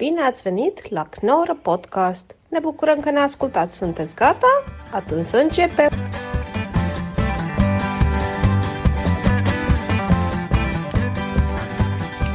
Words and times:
Bine 0.00 0.22
ați 0.22 0.42
venit 0.42 0.90
la 0.90 1.04
Knorr 1.04 1.50
Podcast! 1.62 2.34
Ne 2.48 2.58
bucurăm 2.58 3.00
că 3.00 3.10
ne 3.10 3.18
ascultați! 3.18 3.76
Sunteți 3.76 4.14
gata? 4.14 4.62
Atunci 4.92 5.26
să 5.26 5.36
începem! 5.36 5.90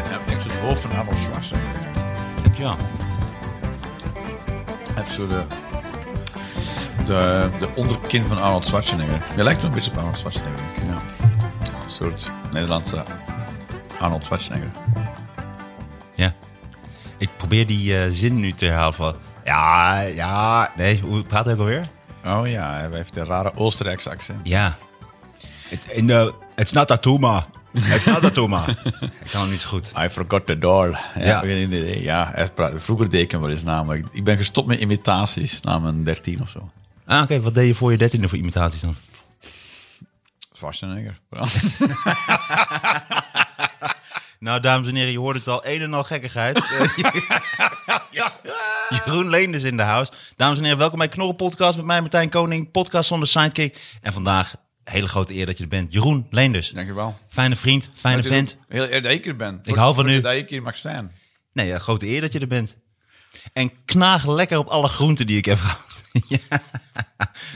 Ja, 0.09 0.33
ik 0.33 0.41
zit 0.41 0.51
van 0.51 0.99
Arnold 0.99 1.17
Schwarzenegger. 1.17 1.75
Ja. 2.59 2.77
Heb 4.95 5.07
zo 5.07 5.25
de, 5.25 5.45
de, 7.05 7.49
de 7.59 7.69
onderkin 7.75 8.21
van 8.23 8.37
Arnold 8.37 8.63
Schwarzenegger. 8.63 9.23
Je 9.37 9.43
lijkt 9.43 9.61
wel 9.61 9.69
een 9.69 9.75
beetje 9.75 9.91
op 9.91 9.97
Arnold 9.97 10.17
Schwarzenegger. 10.17 10.59
Ja. 10.87 11.01
Een 11.83 11.89
soort 11.89 12.31
Nederlandse 12.51 13.03
Arnold 13.99 14.23
Schwarzenegger. 14.23 14.71
Probeer 17.47 17.67
die 17.67 17.97
eh, 17.97 18.07
zin 18.11 18.39
nu 18.39 18.53
te 18.53 18.65
herhalen 18.65 18.93
van... 18.93 19.15
Ja, 19.43 20.01
ja... 20.01 20.71
Nee, 20.77 20.99
hoe 20.99 21.23
praat 21.23 21.45
hij 21.45 21.53
ook 21.53 21.59
alweer? 21.59 21.87
Oh 22.25 22.47
ja, 22.47 22.73
hij 22.73 22.89
heeft 22.91 23.15
een 23.15 23.25
rare 23.25 23.55
Oostenrijkse 23.55 24.09
accent. 24.09 24.39
Ja. 24.43 24.75
Het, 25.69 25.85
in 25.85 26.07
de, 26.07 26.33
it's 26.55 26.71
not 26.71 26.91
a 26.91 26.97
tumor. 26.97 27.45
It's 27.95 28.05
not 28.05 28.23
a 28.23 28.29
tumor. 28.29 28.69
ik 29.23 29.29
kan 29.29 29.41
hem 29.41 29.49
niet 29.49 29.59
zo 29.61 29.69
goed. 29.69 29.93
I 29.99 30.09
forgot 30.09 30.45
the 30.45 30.57
door. 30.57 30.99
Ja, 31.15 31.25
Ja. 31.25 31.39
geen 31.39 31.63
idee. 31.63 32.01
ja 32.01 32.47
vroeger 32.75 33.09
deed 33.09 33.21
ik 33.21 33.31
hem 33.31 33.41
wel 33.41 33.49
eens 33.49 33.63
na, 33.63 33.83
maar 33.83 34.01
ik, 34.11 34.23
ben 34.23 34.37
gestopt 34.37 34.67
met 34.67 34.79
imitaties 34.79 35.61
na 35.61 35.79
mijn 35.79 36.03
13 36.03 36.41
of 36.41 36.49
zo. 36.49 36.69
Ah, 37.05 37.21
oké. 37.21 37.41
Wat 37.41 37.53
deed 37.53 37.67
je 37.67 37.75
voor 37.75 37.91
je 37.91 37.97
dertiende 37.97 38.27
voor 38.27 38.37
imitaties 38.37 38.81
dan? 38.81 38.95
Schwarzenegger. 40.53 41.19
Nou, 44.45 44.59
dames 44.59 44.87
en 44.87 44.95
heren, 44.95 45.11
je 45.11 45.19
hoort 45.19 45.35
het 45.35 45.47
al. 45.47 45.65
Een 45.65 45.81
en 45.81 45.93
al 45.93 46.03
gekkigheid. 46.03 46.57
Jeroen 49.05 49.29
Leenders 49.29 49.63
in 49.63 49.77
de 49.77 49.83
house. 49.83 50.11
Dames 50.35 50.57
en 50.57 50.63
heren, 50.63 50.79
welkom 50.79 50.97
bij 50.97 51.07
Knorren 51.07 51.35
Podcast 51.35 51.77
met 51.77 51.85
mij, 51.85 52.01
Martijn 52.01 52.29
Koning. 52.29 52.71
Podcast 52.71 53.07
zonder 53.07 53.27
sidekick. 53.27 53.79
En 54.01 54.13
vandaag, 54.13 54.55
hele 54.83 55.07
grote 55.07 55.35
eer 55.35 55.45
dat 55.45 55.57
je 55.57 55.63
er 55.63 55.69
bent. 55.69 55.93
Jeroen 55.93 56.27
Leenders. 56.29 56.69
Dankjewel. 56.69 57.15
Fijne 57.29 57.55
vriend, 57.55 57.89
fijne 57.95 58.23
vent. 58.23 58.57
Heel 58.67 58.91
eer 58.91 59.01
dat 59.01 59.11
ik 59.11 59.25
er 59.25 59.35
ben. 59.35 59.59
Ik 59.63 59.75
hou 59.75 59.95
van 59.95 60.09
u. 60.09 60.21
Dat 60.21 60.33
ik 60.33 60.49
hier 60.49 60.61
mag 60.61 60.77
zijn. 60.77 61.11
Nee, 61.53 61.67
ja, 61.67 61.77
grote 61.77 62.07
eer 62.07 62.21
dat 62.21 62.33
je 62.33 62.39
er 62.39 62.47
bent. 62.47 62.77
En 63.53 63.71
knaag 63.85 64.27
lekker 64.27 64.57
op 64.57 64.67
alle 64.67 64.87
groenten 64.87 65.27
die 65.27 65.37
ik 65.37 65.45
heb 65.45 65.59
gehad. 65.59 66.03
ja. 66.49 66.61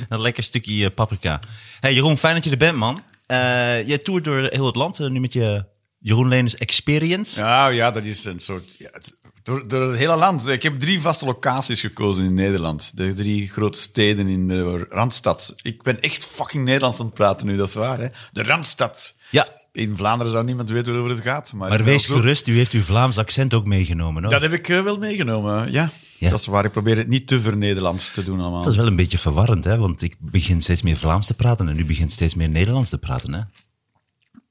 Een 0.10 0.22
lekker 0.22 0.44
stukje 0.44 0.86
eh, 0.86 0.94
paprika. 0.94 1.40
Hey 1.80 1.94
Jeroen, 1.94 2.18
fijn 2.18 2.36
dat 2.36 2.44
je 2.44 2.52
er 2.52 2.58
bent, 2.58 2.78
man. 2.78 3.04
Eh 3.26 3.88
je 3.88 4.02
toert 4.02 4.24
door 4.24 4.48
heel 4.50 4.66
het 4.66 4.76
land 4.76 5.00
eh, 5.00 5.10
nu 5.10 5.20
met 5.20 5.34
je 5.34 5.69
Jeroen 6.00 6.28
Leners 6.28 6.56
Experience. 6.58 7.42
Nou 7.42 7.74
ja, 7.74 7.92
dat 7.92 8.04
is 8.06 8.26
een 8.26 8.40
soort. 8.40 8.76
Ja, 8.78 8.90
het- 8.92 9.18
door, 9.44 9.68
door 9.68 9.90
het 9.90 9.98
hele 9.98 10.16
land. 10.16 10.48
Ik 10.48 10.64
heb 10.64 10.80
drie 10.80 11.02
vaste 11.02 11.26
locaties 11.26 11.80
gekozen 11.80 12.26
in 12.26 12.34
Nederland. 12.34 12.92
De 12.98 13.14
drie 13.14 13.50
grote 13.50 13.80
steden 13.80 14.28
in 14.28 14.48
de 14.48 14.86
Randstad. 14.90 15.54
Ik 15.62 15.84
ben 15.84 16.00
echt 16.02 16.26
fucking 16.26 16.64
Nederlands 16.66 17.00
aan 17.00 17.06
het 17.06 17.14
praten 17.14 17.48
nu, 17.48 17.58
dat 17.58 17.68
is 17.68 17.74
waar. 17.74 18.00
Hè? 18.00 18.08
De 18.32 18.44
Randstad. 18.44 19.16
Ja. 19.30 19.48
In 19.72 19.98
Vlaanderen 19.98 20.32
zou 20.32 20.46
niemand 20.46 20.70
weten 20.70 20.92
waarover 20.94 21.16
het 21.16 21.26
gaat. 21.26 21.54
Maar, 21.54 21.70
Maar 21.70 21.84
wees 21.84 22.06
gerust, 22.06 22.48
u 22.48 22.58
heeft 22.58 22.72
uw 22.72 22.82
Vlaams 22.82 23.18
accent 23.18 23.54
ook 23.54 23.66
meegenomen. 23.66 24.22
Hoor. 24.24 24.32
Dat 24.32 24.42
heb 24.42 24.54
ik 24.54 24.70
eh, 24.70 24.82
wel 24.84 24.98
meegenomen, 24.98 25.72
ja. 25.72 25.90
Ja. 26.18 26.30
Dat 26.30 26.40
is 26.40 26.46
waar. 26.46 26.66
Ik 26.66 26.72
probeer 26.72 26.98
het 26.98 27.08
niet 27.08 27.28
te 27.28 27.42
ver-Nederlands 27.42 28.12
te 28.12 28.24
doen 28.24 28.40
allemaal. 28.40 28.62
Dat 28.64 28.72
is 28.72 28.78
wel 28.78 28.88
een 28.88 28.96
beetje 28.96 29.18
verwarrend, 29.18 29.64
hè? 29.64 29.78
want 29.78 30.02
ik 30.02 30.16
begin 30.20 30.62
steeds 30.62 30.82
meer 30.82 30.98
Vlaams 30.98 31.28
te 31.28 31.34
praten 31.34 31.68
en 31.70 31.80
u 31.80 31.86
begint 31.86 32.12
steeds 32.12 32.34
meer 32.36 32.50
Nederlands 32.50 32.90
te 32.90 32.98
praten. 32.98 33.34
Hè? 33.34 33.42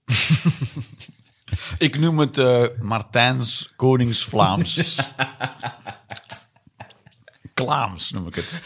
Ik 1.78 1.98
noem 1.98 2.18
het 2.18 2.38
eh, 2.38 2.62
Martijns 2.80 3.72
Konings-Vlaams. 3.76 4.96
Klaams 7.54 8.10
noem 8.10 8.26
ik 8.26 8.34
het. 8.34 8.60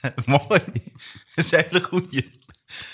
Mooi. 0.26 0.60
Dat 1.34 1.44
is 1.44 1.52
een 1.52 1.64
hele 1.68 1.82
goeie. 1.82 2.30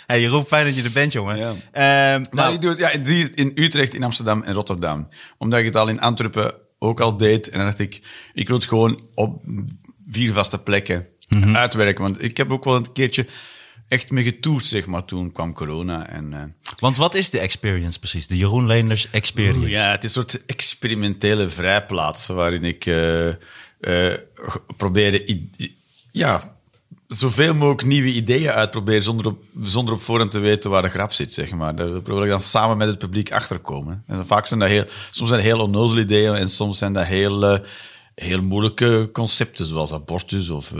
Hey, 0.06 0.20
Jeroen, 0.20 0.44
fijn 0.44 0.64
dat 0.66 0.76
je 0.76 0.82
er 0.82 0.92
bent, 0.92 1.12
jongen. 1.12 1.36
Ja. 1.38 1.48
Ehm, 1.50 2.20
Maar 2.20 2.28
nou, 2.30 2.54
ik 2.54 2.60
doe 2.60 2.70
het 2.70 2.78
ja, 2.78 2.90
in 3.34 3.52
Utrecht, 3.54 3.94
in 3.94 4.02
Amsterdam 4.02 4.42
en 4.42 4.54
Rotterdam. 4.54 5.08
Omdat 5.38 5.58
ik 5.58 5.64
het 5.64 5.76
al 5.76 5.88
in 5.88 6.00
Antwerpen 6.00 6.54
ook 6.78 7.00
al 7.00 7.16
deed. 7.16 7.48
En 7.48 7.56
dan 7.56 7.66
dacht 7.66 7.78
ik, 7.78 8.02
ik 8.32 8.48
wil 8.48 8.56
het 8.56 8.66
gewoon 8.66 9.00
op 9.14 9.42
vier 10.10 10.32
vaste 10.32 10.58
plekken 10.58 11.06
Mhm. 11.28 11.56
uitwerken. 11.56 12.02
Want 12.02 12.22
ik 12.22 12.36
heb 12.36 12.50
ook 12.52 12.64
wel 12.64 12.76
een 12.76 12.92
keertje 12.92 13.26
echt 13.88 14.10
mee 14.10 14.24
getoerd, 14.24 14.64
zeg 14.64 14.86
maar. 14.86 15.04
Toen 15.04 15.32
kwam 15.32 15.52
corona. 15.52 16.08
En, 16.08 16.32
eh, 16.32 16.42
Want 16.78 16.96
wat 16.96 17.14
is 17.14 17.30
de 17.30 17.38
experience 17.40 17.98
precies? 17.98 18.26
De 18.26 18.36
Jeroen 18.36 18.66
Leenders 18.66 19.10
experience. 19.10 19.68
ja, 19.68 19.90
het 19.90 20.04
is 20.04 20.14
een 20.16 20.22
soort 20.28 20.44
experimentele 20.46 21.48
vrijplaats 21.48 22.26
waarin 22.26 22.64
ik 22.64 22.82
g- 24.34 24.58
probeerde 24.76 25.40
ja, 26.12 26.56
zoveel 27.08 27.54
mogelijk 27.54 27.84
nieuwe 27.84 28.08
ideeën 28.12 28.50
uitproberen 28.50 29.02
zonder 29.02 29.26
op, 29.26 29.42
zonder 29.62 29.94
op 29.94 30.00
voorhand 30.00 30.30
te 30.30 30.38
weten 30.38 30.70
waar 30.70 30.82
de 30.82 30.88
grap 30.88 31.12
zit, 31.12 31.32
zeg 31.34 31.50
maar. 31.50 31.76
Daar 31.76 32.00
probeer 32.02 32.24
ik 32.24 32.30
dan 32.30 32.40
samen 32.40 32.76
met 32.76 32.88
het 32.88 32.98
publiek 32.98 33.32
achterkomen. 33.32 34.02
En 34.06 34.26
vaak 34.26 34.46
zijn 34.46 34.60
dat 34.60 34.68
heel, 34.68 34.84
soms 35.10 35.28
zijn 35.30 35.42
dat 35.42 35.50
heel 35.50 35.60
onnozele 35.64 36.00
ideeën 36.00 36.34
en 36.34 36.50
soms 36.50 36.78
zijn 36.78 36.92
dat 36.92 37.06
heel, 37.06 37.60
heel 38.14 38.42
moeilijke 38.42 39.08
concepten, 39.12 39.66
zoals 39.66 39.92
abortus 39.92 40.48
of 40.50 40.72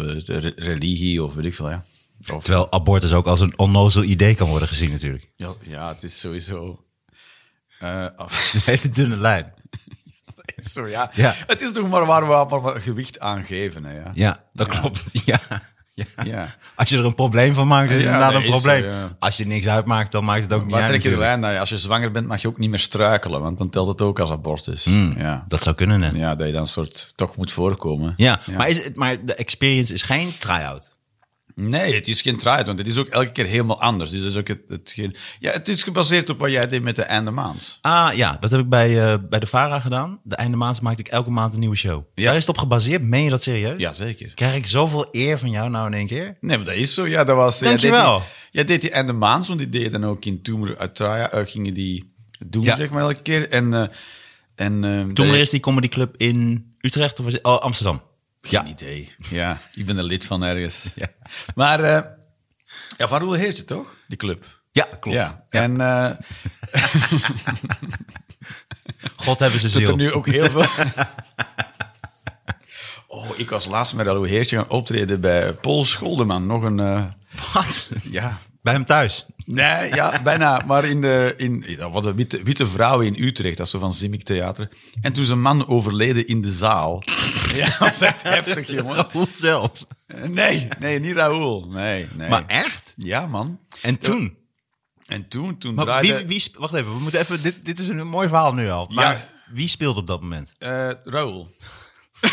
religie 0.57 1.23
of 1.23 1.35
weet 1.35 1.45
ik 1.45 1.55
veel, 1.55 1.71
ja. 1.71 1.85
Of, 2.33 2.43
Terwijl 2.45 2.73
abortus 2.73 3.13
ook 3.13 3.27
als 3.27 3.41
een 3.41 3.59
onnozel 3.59 4.03
idee 4.03 4.35
kan 4.35 4.49
worden 4.49 4.69
gezien 4.69 4.91
natuurlijk. 4.91 5.31
ja, 5.37 5.55
ja, 5.63 5.89
het 5.89 6.03
is 6.03 6.21
sowieso... 6.21 6.85
eh, 7.79 8.07
af- 8.17 8.53
Een 8.55 8.61
hele 8.65 8.89
dunne 8.89 9.21
lijn. 9.21 9.53
Zo, 10.73 10.87
ja. 10.87 11.11
Ja. 11.15 11.35
Het 11.47 11.61
is 11.61 11.73
toch 11.73 11.89
maar 11.89 12.07
waar 12.07 12.23
we 12.29 12.57
wat 12.61 12.79
gewicht 12.79 13.21
aan 13.21 13.45
geven. 13.45 13.85
Hè, 13.85 13.93
ja. 13.93 14.11
Ja, 14.15 14.45
dat 14.53 14.67
klopt. 14.67 15.03
Ja. 15.25 15.41
Ja. 15.95 16.05
Ja. 16.25 16.47
Als 16.75 16.89
je 16.91 16.99
er 16.99 17.05
een 17.05 17.15
probleem 17.15 17.55
van 17.55 17.67
maakt, 17.69 17.91
is 17.91 17.97
het 17.97 18.05
Ja, 18.07 18.13
inderdaad 18.13 18.43
een 18.43 18.51
probleem. 18.51 18.85
ja. 18.85 19.17
Als 19.19 19.37
je 19.37 19.47
niks 19.47 19.67
uitmaakt, 19.69 20.13
dan 20.13 20.25
maakt 20.25 20.43
het 20.43 20.53
ook 20.53 20.63
niet 20.63 20.71
Waar 20.73 20.81
uit 20.81 20.91
trek 20.91 21.03
je 21.03 21.11
de 21.11 21.17
lijn? 21.17 21.41
Ja, 21.41 21.59
als 21.59 21.69
je 21.69 21.79
zwanger 21.79 22.11
bent, 22.11 22.27
mag 22.27 22.43
je 22.43 22.49
ook 22.49 22.59
niet 22.59 22.71
meer 22.71 22.79
struikelen, 22.79 23.41
want 23.41 23.59
dan 23.59 23.71
telt 23.71 23.89
het 23.89 24.01
ook 24.01 24.19
als 24.21 24.31
abortus. 24.31 24.85
ja. 24.85 24.91
Hmm, 24.91 25.45
Dat 25.49 25.63
zou 25.63 25.75
kunnen, 25.77 26.03
hè? 26.03 26.09
Ja, 26.09 26.17
ja, 26.17 26.35
dat 26.35 26.47
je 26.47 26.53
dan 26.53 26.67
soort 26.67 27.13
toch 27.15 27.37
moet 27.37 27.53
voorkomen. 27.53 28.15
Maar, 28.57 28.69
is 28.69 28.85
het, 28.85 28.97
maar 28.97 29.25
de 29.25 29.35
experience 29.35 29.93
is 29.93 30.03
geen 30.03 30.29
try-out. 30.39 30.96
Nee, 31.61 31.95
het 31.95 32.09
is 32.09 32.23
geen 32.23 32.37
try 32.37 32.65
want 32.65 32.79
het 32.79 32.87
is 32.87 32.99
ook 32.99 33.09
elke 33.09 33.33
keer 33.33 33.45
helemaal 33.47 33.81
anders. 33.81 34.11
Dus 34.11 34.19
het 34.21 34.29
is 34.29 34.37
ook 34.37 34.49
het, 34.49 34.61
het, 34.69 34.93
geen, 34.95 35.15
ja, 35.39 35.53
het 35.53 35.69
is 35.69 35.83
gebaseerd 35.83 36.31
op 36.31 36.39
wat 36.39 36.51
jij 36.51 36.67
deed 36.67 36.83
met 36.83 36.97
de 36.97 37.03
einde 37.03 37.31
maand. 37.31 37.79
Ah 37.81 38.11
ja, 38.15 38.37
dat 38.41 38.51
heb 38.51 38.61
ik 38.61 38.69
bij, 38.69 39.13
eh, 39.13 39.19
bij 39.29 39.39
de 39.41 39.47
VARA 39.47 39.81
gedaan. 39.81 40.21
De 40.23 40.37
einde 40.37 40.57
maand 40.57 40.81
maakte 40.81 41.01
ik 41.01 41.09
elke 41.09 41.31
maand 41.31 41.53
een 41.55 41.61
nieuwe 41.61 41.77
show. 41.77 42.05
Ja. 42.15 42.25
Daar 42.25 42.35
is 42.35 42.41
het 42.41 42.49
op 42.49 42.59
gebaseerd. 42.59 43.03
Meen 43.05 43.23
je 43.25 43.31
dat 43.31 43.43
serieus? 43.43 43.81
Jazeker. 43.81 44.33
Krijg 44.35 44.55
ik 44.55 44.67
zoveel 44.67 45.09
eer 45.11 45.39
van 45.39 45.51
jou 45.51 45.71
nou 45.71 45.87
in 45.87 45.95
één 45.95 46.07
keer? 46.07 46.37
Nee, 46.41 46.57
maar 46.57 46.67
dat 46.67 46.75
is 46.75 46.95
zo. 46.95 47.07
Ja, 47.07 47.25
dat 47.25 47.37
was. 47.37 47.59
Dankjewel. 47.59 48.23
Jij 48.51 48.65
deed 48.65 48.81
die 48.81 48.91
einde 48.91 49.13
maand, 49.13 49.47
want 49.47 49.59
die 49.59 49.69
deed 49.69 49.83
je 49.83 49.91
dan 49.91 50.05
ook 50.05 50.25
in 50.25 50.43
Toemer 50.43 50.79
uit 50.79 50.95
Traya. 50.95 51.31
eh, 51.31 51.47
gingen 51.47 51.75
die 51.75 52.13
doen, 52.47 52.65
Ja. 52.65 52.77
zeg 52.77 52.91
maar, 52.91 53.03
elke 53.03 53.23
keer. 53.23 53.49
En, 53.49 53.75
eh 53.75 53.87
en, 54.55 55.11
Toen 55.15 55.29
er 55.29 55.37
is 55.37 55.51
die 55.51 55.61
comedy 55.61 55.89
club 55.89 56.15
in 56.17 56.67
Utrecht 56.81 57.21
of 57.21 57.35
oh, 57.43 57.59
Amsterdam. 57.59 58.03
Geen 58.49 58.67
idee. 58.67 59.13
Ja, 59.31 59.59
ik 59.75 59.87
ben 59.87 59.97
een 59.99 60.05
lid 60.05 60.27
van 60.27 60.43
ergens. 60.43 60.85
Ja. 60.95 61.07
Maar 61.55 61.81
eh 61.81 62.03
ja, 62.99 63.09
van 63.09 63.21
Roel 63.21 63.33
Heertje, 63.33 63.65
toch? 63.65 63.97
Die 64.09 64.17
club. 64.19 64.61
Ja, 64.73 64.89
klopt. 65.01 65.17
Ja. 65.17 65.45
En 65.51 65.81
eh 65.81 66.11
God 69.17 69.39
hebben 69.39 69.61
ze 69.61 69.69
zit 69.69 69.81
er 69.81 69.87
ziel. 69.87 69.97
nu 69.97 70.13
ook 70.13 70.27
heel 70.27 70.51
veel... 70.51 70.67
Oh, 73.09 73.39
ik 73.39 73.51
was 73.51 73.67
laatst 73.67 73.95
met 73.95 74.07
Roel 74.07 74.23
Heertje 74.25 74.57
gaan 74.57 74.69
optreden 74.69 75.21
bij 75.21 75.53
Paul 75.53 75.85
Scholdeman. 75.85 76.47
Nog 76.47 76.63
een... 76.63 76.81
eh, 76.81 77.05
Wat? 77.55 77.91
ja... 78.11 78.39
Bij 78.67 78.75
hem 78.75 78.85
thuis. 78.85 79.27
Nee, 79.45 79.95
ja, 79.95 80.23
bijna. 80.23 80.63
Maar 80.67 80.85
in 80.85 81.01
de, 81.01 81.35
in, 81.37 81.65
ja, 81.67 81.91
wat 81.91 82.07
een 82.07 82.17
witte, 82.17 82.43
witte 82.43 82.67
vrouwen 82.67 83.07
in 83.07 83.25
Utrecht, 83.25 83.57
dat 83.57 83.67
is 83.67 83.73
zo 83.73 83.79
van 83.79 83.95
Zimmick 83.95 84.23
Theater. 84.23 84.69
En 85.01 85.13
toen 85.13 85.23
is 85.23 85.29
een 85.29 85.41
man 85.41 85.69
overleden 85.69 86.27
in 86.27 86.43
de 86.43 86.53
zaal. 86.53 87.03
Ja, 87.55 87.65
dat 87.67 87.79
was 87.79 88.01
echt 88.01 88.23
heftig, 88.23 88.71
jongen. 88.71 89.07
Hoe 89.13 89.27
zelf. 89.35 89.73
Nee, 90.27 90.69
nee, 90.79 91.01
niet 91.01 91.15
Raoul. 91.15 91.67
Nee, 91.69 92.07
nee. 92.15 92.29
Maar 92.29 92.47
echt? 92.47 92.93
Ja, 92.97 93.27
man. 93.27 93.59
En 93.83 93.99
toen? 93.99 94.37
En 95.07 95.29
toen, 95.29 95.59
toen 95.59 95.75
Maar 95.75 95.85
draaide... 95.85 96.17
wie, 96.17 96.27
wie, 96.27 96.43
wacht 96.59 96.75
even, 96.75 96.95
we 96.95 97.01
moeten 97.01 97.21
even, 97.21 97.43
dit, 97.43 97.65
dit 97.65 97.79
is 97.79 97.89
een 97.89 98.09
mooi 98.09 98.29
verhaal 98.29 98.55
nu 98.55 98.71
al. 98.71 98.91
Maar 98.95 99.13
Ja. 99.15 99.29
wie 99.53 99.69
speelde 99.69 100.01
op 100.01 100.07
dat 100.07 100.21
moment? 100.21 100.53
eh, 100.59 100.91
Raoul. 101.05 101.49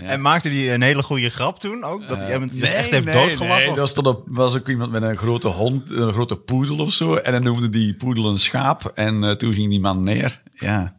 En 0.00 0.20
maakte 0.20 0.48
hij 0.48 0.74
een 0.74 0.82
hele 0.82 1.02
goede 1.02 1.30
grap 1.30 1.58
toen 1.58 1.84
ook? 1.84 2.08
Dat 2.08 2.16
hij 2.16 2.30
hem 2.30 2.42
echt 2.42 2.90
heeft 2.90 3.12
doodgelachen? 3.12 3.64
Eh, 3.64 3.70
Nee, 3.70 3.80
er 3.80 3.88
stond 3.88 4.06
op, 4.06 4.22
was 4.26 4.56
ook 4.56 4.68
iemand 4.68 4.90
met 4.90 5.02
een 5.02 5.16
grote 5.16 5.48
hond, 5.48 5.90
een 5.90 6.12
grote 6.12 6.36
poedel 6.36 6.78
of 6.78 6.92
zo. 6.92 7.14
En 7.14 7.32
dan 7.32 7.42
noemde 7.42 7.68
die 7.70 7.94
poedel 7.94 8.30
een 8.30 8.38
schaap. 8.38 8.84
En 8.94 9.24
eh, 9.24 9.30
toen 9.30 9.54
ging 9.54 9.70
die 9.70 9.80
man 9.80 10.02
neer. 10.02 10.42
Ja. 10.54 10.96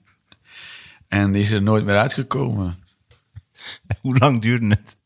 En 1.08 1.32
die 1.32 1.42
is 1.42 1.52
er 1.52 1.62
nooit 1.62 1.86
meer 1.86 1.98
uitgekomen. 1.98 2.78
Hoe 4.02 4.18
lang 4.18 4.42
duurde 4.42 4.68
het 4.68 4.98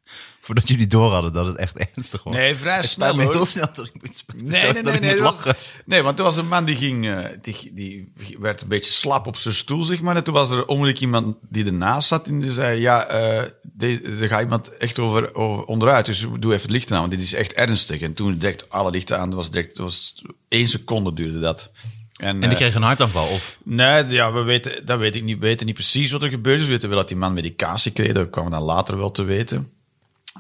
Voordat 0.50 0.68
jullie 0.70 0.88
door 0.88 1.12
hadden 1.12 1.34
dat 1.34 1.46
het 1.46 1.56
echt 1.56 1.78
ernstig 1.96 2.24
was. 2.24 2.34
Nee, 2.34 2.56
vrij 2.56 2.76
Het 2.76 2.86
snel, 2.86 3.20
hoor. 3.22 3.34
heel 3.34 3.46
snel 3.46 3.68
dat 3.74 3.86
ik 3.86 3.94
moet 4.02 4.18
spelen. 4.18 4.46
Nee, 4.48 4.72
nee, 4.74 4.84
nee. 4.84 5.00
Nee, 5.00 5.22
was- 5.22 5.44
nee, 5.86 6.02
want 6.02 6.18
er 6.20 6.26
was 6.26 6.38
een 6.38 6.48
man 6.48 6.66
die 6.66 6.76
ging... 6.76 7.08
eh, 7.08 7.26
die, 7.42 7.72
die 7.74 8.12
werd 8.40 8.62
een 8.62 8.68
beetje 8.68 8.92
slap 8.92 9.28
op 9.28 9.36
zijn 9.38 9.54
stoel, 9.54 9.84
zeg 9.84 10.02
maar. 10.02 10.16
En 10.16 10.24
toen 10.24 10.34
was 10.34 10.50
er 10.52 10.66
onmiddellijk 10.66 11.00
iemand 11.00 11.36
die 11.50 11.66
ernaast 11.66 12.08
zat 12.08 12.28
en 12.28 12.40
die 12.40 12.52
zei... 12.52 12.80
Ja, 12.80 13.06
eh, 13.08 13.44
de- 13.74 14.18
er 14.22 14.28
gaat 14.28 14.42
iemand 14.42 14.78
echt 14.78 15.00
over, 15.00 15.34
over 15.36 15.64
onderuit, 15.64 16.06
dus 16.06 16.20
doe 16.20 16.52
even 16.54 16.62
het 16.62 16.72
licht 16.72 16.92
aan, 16.92 17.00
want 17.00 17.12
dit 17.12 17.22
is 17.22 17.34
echt 17.34 17.54
ernstig. 17.54 18.02
En 18.02 18.14
toen 18.14 18.38
direct 18.38 18.70
alle 18.70 18.92
lichten 18.92 19.20
aan, 19.20 19.34
was 19.34 19.52
direct... 19.52 19.78
Was 19.78 20.24
één 20.48 20.68
seconde 20.68 21.14
duurde 21.14 21.40
dat. 21.40 21.72
En 22.18 22.42
eh, 22.44 22.50
die 22.50 22.58
kreeg 22.58 22.76
een 22.76 22.82
hartaanval. 22.82 23.28
Of 23.28 23.58
Nee, 23.64 24.06
ja, 24.08 24.32
we 24.34 24.42
weten, 24.42 24.86
dat 24.86 25.00
weet 25.00 25.16
ik 25.16 25.24
niet, 25.24 25.40
we 25.40 25.46
weten 25.46 25.66
niet 25.66 25.76
precies 25.76 26.12
wat 26.12 26.24
er 26.24 26.30
gebeurd 26.30 26.60
is. 26.60 26.66
We 26.66 26.72
weten 26.72 26.90
wel 26.90 26.98
dat 26.98 27.08
die 27.08 27.18
man 27.18 27.34
medicatie 27.34 27.92
kreeg, 27.92 28.12
dat 28.12 28.30
kwamen 28.30 28.52
we 28.52 28.58
dan 28.58 28.66
later 28.66 28.98
wel 28.98 29.12
te 29.12 29.24
weten. 29.24 29.70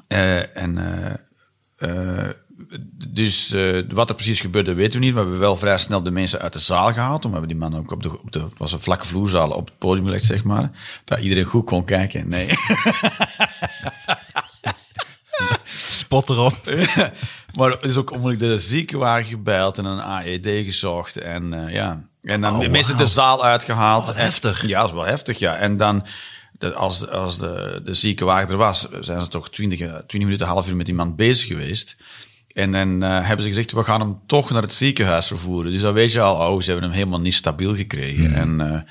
Eh, 0.07 0.57
en, 0.57 0.77
eh, 1.77 2.19
eh, 2.19 2.29
dus 3.07 3.55
wat 3.89 4.09
er 4.09 4.15
precies 4.15 4.41
gebeurde, 4.41 4.73
weten 4.73 4.99
we 4.99 5.05
niet. 5.05 5.13
We 5.13 5.19
hebben 5.19 5.39
wel 5.39 5.55
vrij 5.55 5.77
snel 5.77 6.03
de 6.03 6.11
mensen 6.11 6.39
uit 6.39 6.53
de 6.53 6.59
zaal 6.59 6.93
gehaald. 6.93 7.23
We 7.23 7.29
hebben 7.29 7.47
die 7.47 7.57
man 7.57 7.77
ook 7.77 7.91
op 7.91 8.03
de, 8.03 8.21
op 8.21 8.31
de 8.31 8.39
het 8.39 8.57
was 8.57 8.71
een 8.71 8.79
vlakke 8.79 9.05
vloerzaal 9.05 9.49
op 9.49 9.65
het 9.65 9.77
podium 9.77 10.05
gelegd, 10.05 10.25
zeg 10.25 10.43
maar. 10.43 10.71
Dat 11.05 11.19
iedereen 11.19 11.45
goed 11.45 11.65
kon 11.65 11.85
kijken. 11.85 12.29
Nee. 12.29 12.47
spot 16.09 16.29
erop. 16.29 16.55
maar 17.57 17.71
het 17.71 17.83
is 17.83 17.97
ook 17.97 18.11
onmiddellijk 18.11 18.51
de 18.51 18.57
ziekenwagen 18.57 19.25
gebeld 19.25 19.77
en 19.77 19.85
een 19.85 20.01
AED 20.01 20.45
gezocht. 20.45 21.17
En 21.17 21.67
ja, 21.71 22.03
en 22.21 22.41
dan 22.41 22.53
Oh, 22.53 22.59
de 22.59 22.69
mensen 22.69 22.93
wauw. 22.93 23.05
de 23.05 23.11
zaal 23.11 23.45
uitgehaald. 23.45 24.15
Heftig. 24.15 24.67
Ja, 24.67 24.79
dat 24.79 24.89
is 24.89 24.95
wel 24.95 25.05
heftig, 25.05 25.39
ja. 25.39 25.55
En 25.55 25.77
dan, 25.77 26.05
de, 26.59 26.73
als, 26.73 27.07
als 27.07 27.39
de, 27.39 27.81
de 27.83 27.93
ziekenwagen 27.93 28.49
er 28.49 28.57
was, 28.57 28.87
zijn 28.99 29.21
ze 29.21 29.27
toch 29.27 29.49
20, 29.49 29.79
eh, 29.79 29.87
20 29.87 30.19
minuten, 30.19 30.47
half 30.47 30.69
uur 30.69 30.75
met 30.75 30.85
die 30.85 30.95
man 30.95 31.15
bezig 31.15 31.47
geweest. 31.47 31.97
En 32.53 32.71
dan 32.71 33.03
eh, 33.03 33.09
hebben 33.25 33.41
ze 33.41 33.47
gezegd, 33.47 33.71
we 33.71 33.83
gaan 33.83 33.99
hem 34.01 34.17
toch 34.25 34.49
naar 34.49 34.61
het 34.61 34.73
ziekenhuis 34.73 35.27
vervoeren. 35.27 35.71
Dus 35.71 35.81
dan 35.81 35.93
weet 35.93 36.11
je 36.11 36.21
al, 36.21 36.53
oh, 36.53 36.61
ze 36.61 36.69
hebben 36.71 36.89
hem 36.89 36.97
helemaal 36.97 37.19
niet 37.21 37.33
stabiel 37.33 37.75
gekregen. 37.75 38.33
En 38.33 38.61
eh, 38.73 38.81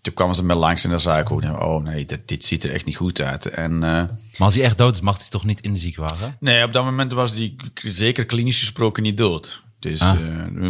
toen 0.00 0.14
kwamen 0.14 0.34
ze 0.34 0.44
met 0.44 0.56
langs 0.56 0.84
en 0.84 0.90
dan 0.90 1.00
zei 1.00 1.20
ik 1.20 1.30
ook, 1.30 1.42
oh 1.42 1.82
nee, 1.82 2.04
dit, 2.04 2.20
dit 2.28 2.44
ziet 2.44 2.64
er 2.64 2.70
echt 2.72 2.86
niet 2.86 2.96
goed 2.96 3.20
uit. 3.20 3.46
En... 3.46 3.72
eh, 3.72 3.80
Maar 3.80 4.08
als 4.38 4.54
hij 4.54 4.64
echt 4.64 4.78
dood 4.78 4.94
is, 4.94 5.00
mag 5.00 5.16
hij 5.18 5.26
toch 5.30 5.44
niet 5.44 5.60
in 5.60 5.72
de 5.72 5.78
ziekenwagen? 5.78 6.36
Nee, 6.40 6.64
op 6.64 6.72
dat 6.72 6.84
moment 6.84 7.12
was 7.12 7.32
k- 7.56 7.80
zeker 7.84 8.24
klinisch 8.24 8.58
gesproken 8.58 9.02
niet 9.02 9.16
dood. 9.16 9.62
Dus, 9.78 10.00
Ah. 10.00 10.16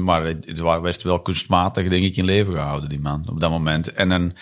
maar 0.01 0.25
het 0.25 0.45
het 0.47 0.61
werd 0.61 1.03
wel 1.03 1.21
kunstmatig, 1.23 1.89
denk 1.89 2.05
ik, 2.05 2.17
in 2.17 2.25
leven 2.25 2.53
gehouden, 2.53 2.89
die 2.89 3.01
man, 3.01 3.25
op 3.29 3.41
dat 3.41 3.51
moment. 3.51 3.93
En 3.93 4.09
dan 4.09 4.33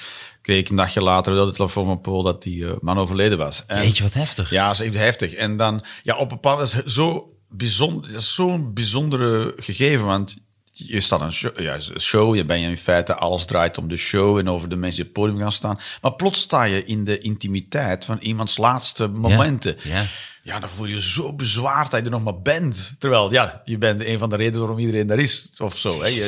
kreeg 0.48 0.60
ik 0.60 0.68
een 0.68 0.76
dagje 0.76 1.00
later 1.02 1.34
wel 1.34 1.46
de 1.46 1.52
telefoon 1.52 1.84
van 1.86 2.00
Paul 2.00 2.22
dat 2.22 2.42
die 2.42 2.66
eh, 2.66 2.72
man 2.80 2.98
overleden 2.98 3.38
was. 3.38 3.64
En, 3.66 3.78
Weet 3.78 3.96
je 3.96 4.02
wat 4.02 4.14
heftig? 4.14 4.50
ja, 4.50 4.66
dat 4.66 4.80
is 4.80 4.86
even 4.86 5.00
heftig. 5.00 5.32
En 5.34 5.56
dan, 5.56 5.84
ja, 6.02 6.14
op 6.14 6.20
een 6.20 6.28
bepaald 6.28 6.58
dat 6.58 6.84
is 6.86 6.94
zo 6.94 7.32
bijzonder, 7.48 8.12
dat 8.12 8.20
is 8.20 8.34
zo'n 8.34 8.74
bijzondere 8.74 9.52
gegeven, 9.56 10.06
want 10.06 10.36
je 10.72 11.00
staat 11.00 11.20
een 11.20 11.32
show, 11.32 11.60
ja, 11.60 11.78
show, 11.98 12.34
je 12.36 12.44
bent 12.44 12.62
in 12.62 12.76
feite, 12.76 13.14
alles 13.14 13.44
draait 13.44 13.78
om 13.78 13.88
de 13.88 13.96
show 13.96 14.38
en 14.38 14.48
over 14.48 14.68
de 14.68 14.76
mensen 14.76 15.02
die 15.02 15.08
op 15.10 15.14
het 15.16 15.24
podium 15.24 15.42
gaan 15.42 15.52
staan. 15.52 15.78
Maar 16.02 16.14
plots 16.14 16.40
sta 16.40 16.62
je 16.64 16.84
in 16.84 17.04
de 17.04 17.18
intimiteit 17.18 18.04
van 18.04 18.18
iemands 18.20 18.56
laatste 18.56 19.08
momenten. 19.08 19.76
ja. 19.82 20.04
Ja, 20.42 20.60
dan 20.60 20.68
voel 20.68 20.86
je 20.86 20.94
je 20.94 21.02
zo 21.02 21.34
bezwaard 21.34 21.90
dat 21.90 22.00
je 22.00 22.04
er 22.06 22.12
nog 22.12 22.22
maar 22.24 22.40
bent. 22.42 22.96
Terwijl, 22.98 23.32
ja, 23.32 23.62
je 23.64 23.78
bent 23.78 24.04
een 24.04 24.18
van 24.18 24.28
de 24.28 24.36
redenen 24.36 24.60
waarom 24.60 24.78
iedereen 24.78 25.06
daar 25.06 25.18
is, 25.18 25.50
of 25.58 25.78
zo. 25.78 26.02
Hè. 26.02 26.08
Je 26.08 26.22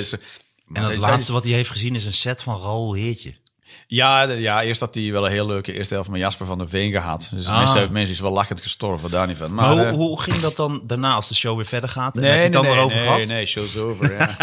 En 0.75 0.83
het 0.83 0.89
dat- 0.91 0.97
laatste 0.97 1.33
wat 1.33 1.45
hij 1.45 1.53
heeft 1.53 1.71
gezien 1.71 1.95
is 1.95 2.05
een 2.05 2.13
set 2.13 2.43
van 2.43 2.61
Raoul 2.61 2.95
Heertje. 2.95 3.35
Ja, 3.93 4.27
de- 4.27 4.41
ja, 4.41 4.63
eerst 4.63 4.81
had 4.81 4.95
hij 4.95 5.13
wel 5.13 5.25
een 5.27 5.33
heel 5.33 5.47
leuke 5.47 5.73
eerste 5.73 5.95
helft 5.95 6.11
met 6.11 6.21
Jasper 6.21 6.47
van 6.47 6.59
der 6.59 6.69
Veen 6.69 6.91
gehad. 6.93 7.29
Dus 7.35 7.47
Ah. 7.47 7.57
mensen, 7.59 7.93
mensen 7.93 8.15
is 8.15 8.21
wel 8.21 8.31
lachend 8.33 8.61
gestorven, 8.61 9.11
daar 9.11 9.27
niet 9.27 9.37
van. 9.37 9.55
Maar, 9.55 9.67
Maar 9.67 9.75
hoe, 9.77 9.85
eh, 9.87 9.93
hoe 9.93 10.21
ging 10.23 10.37
dat 10.37 10.57
dan 10.57 10.81
daarna 10.87 11.15
als 11.15 11.29
de 11.29 11.35
show 11.35 11.57
weer 11.57 11.67
verder 11.67 11.89
gaat? 11.89 12.15
En 12.17 12.21
Nee, 12.23 12.31
heb 12.31 12.39
je 12.39 12.45
het 12.45 12.53
dan 12.53 12.63
nee, 12.65 12.73
erover 12.73 12.97
nee, 12.97 13.05
gehad? 13.07 13.19
Nee, 13.19 13.27
nee, 13.27 13.47
show's 13.47 13.77
over. 13.77 14.13
Ja. 14.13 14.37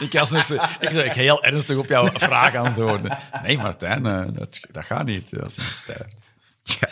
Ik 0.00 0.12
was 0.12 0.30
net 0.30 0.44
zo- 0.44 0.54
ik 0.80 0.90
zou 0.90 1.04
ik 1.04 1.12
heel 1.12 1.42
ernstig 1.44 1.76
op 1.76 1.88
jouw 1.88 2.08
vraag 2.12 2.54
antwoorden. 2.54 3.18
Nee, 3.42 3.56
Martijn, 3.58 4.06
eh, 4.06 4.24
dat, 4.32 4.60
dat 4.72 4.84
gaat 4.84 5.04
niet 5.04 5.40
als 5.42 5.56
iemand 5.58 5.76
sterft. 5.76 6.22
Ja. 6.62 6.88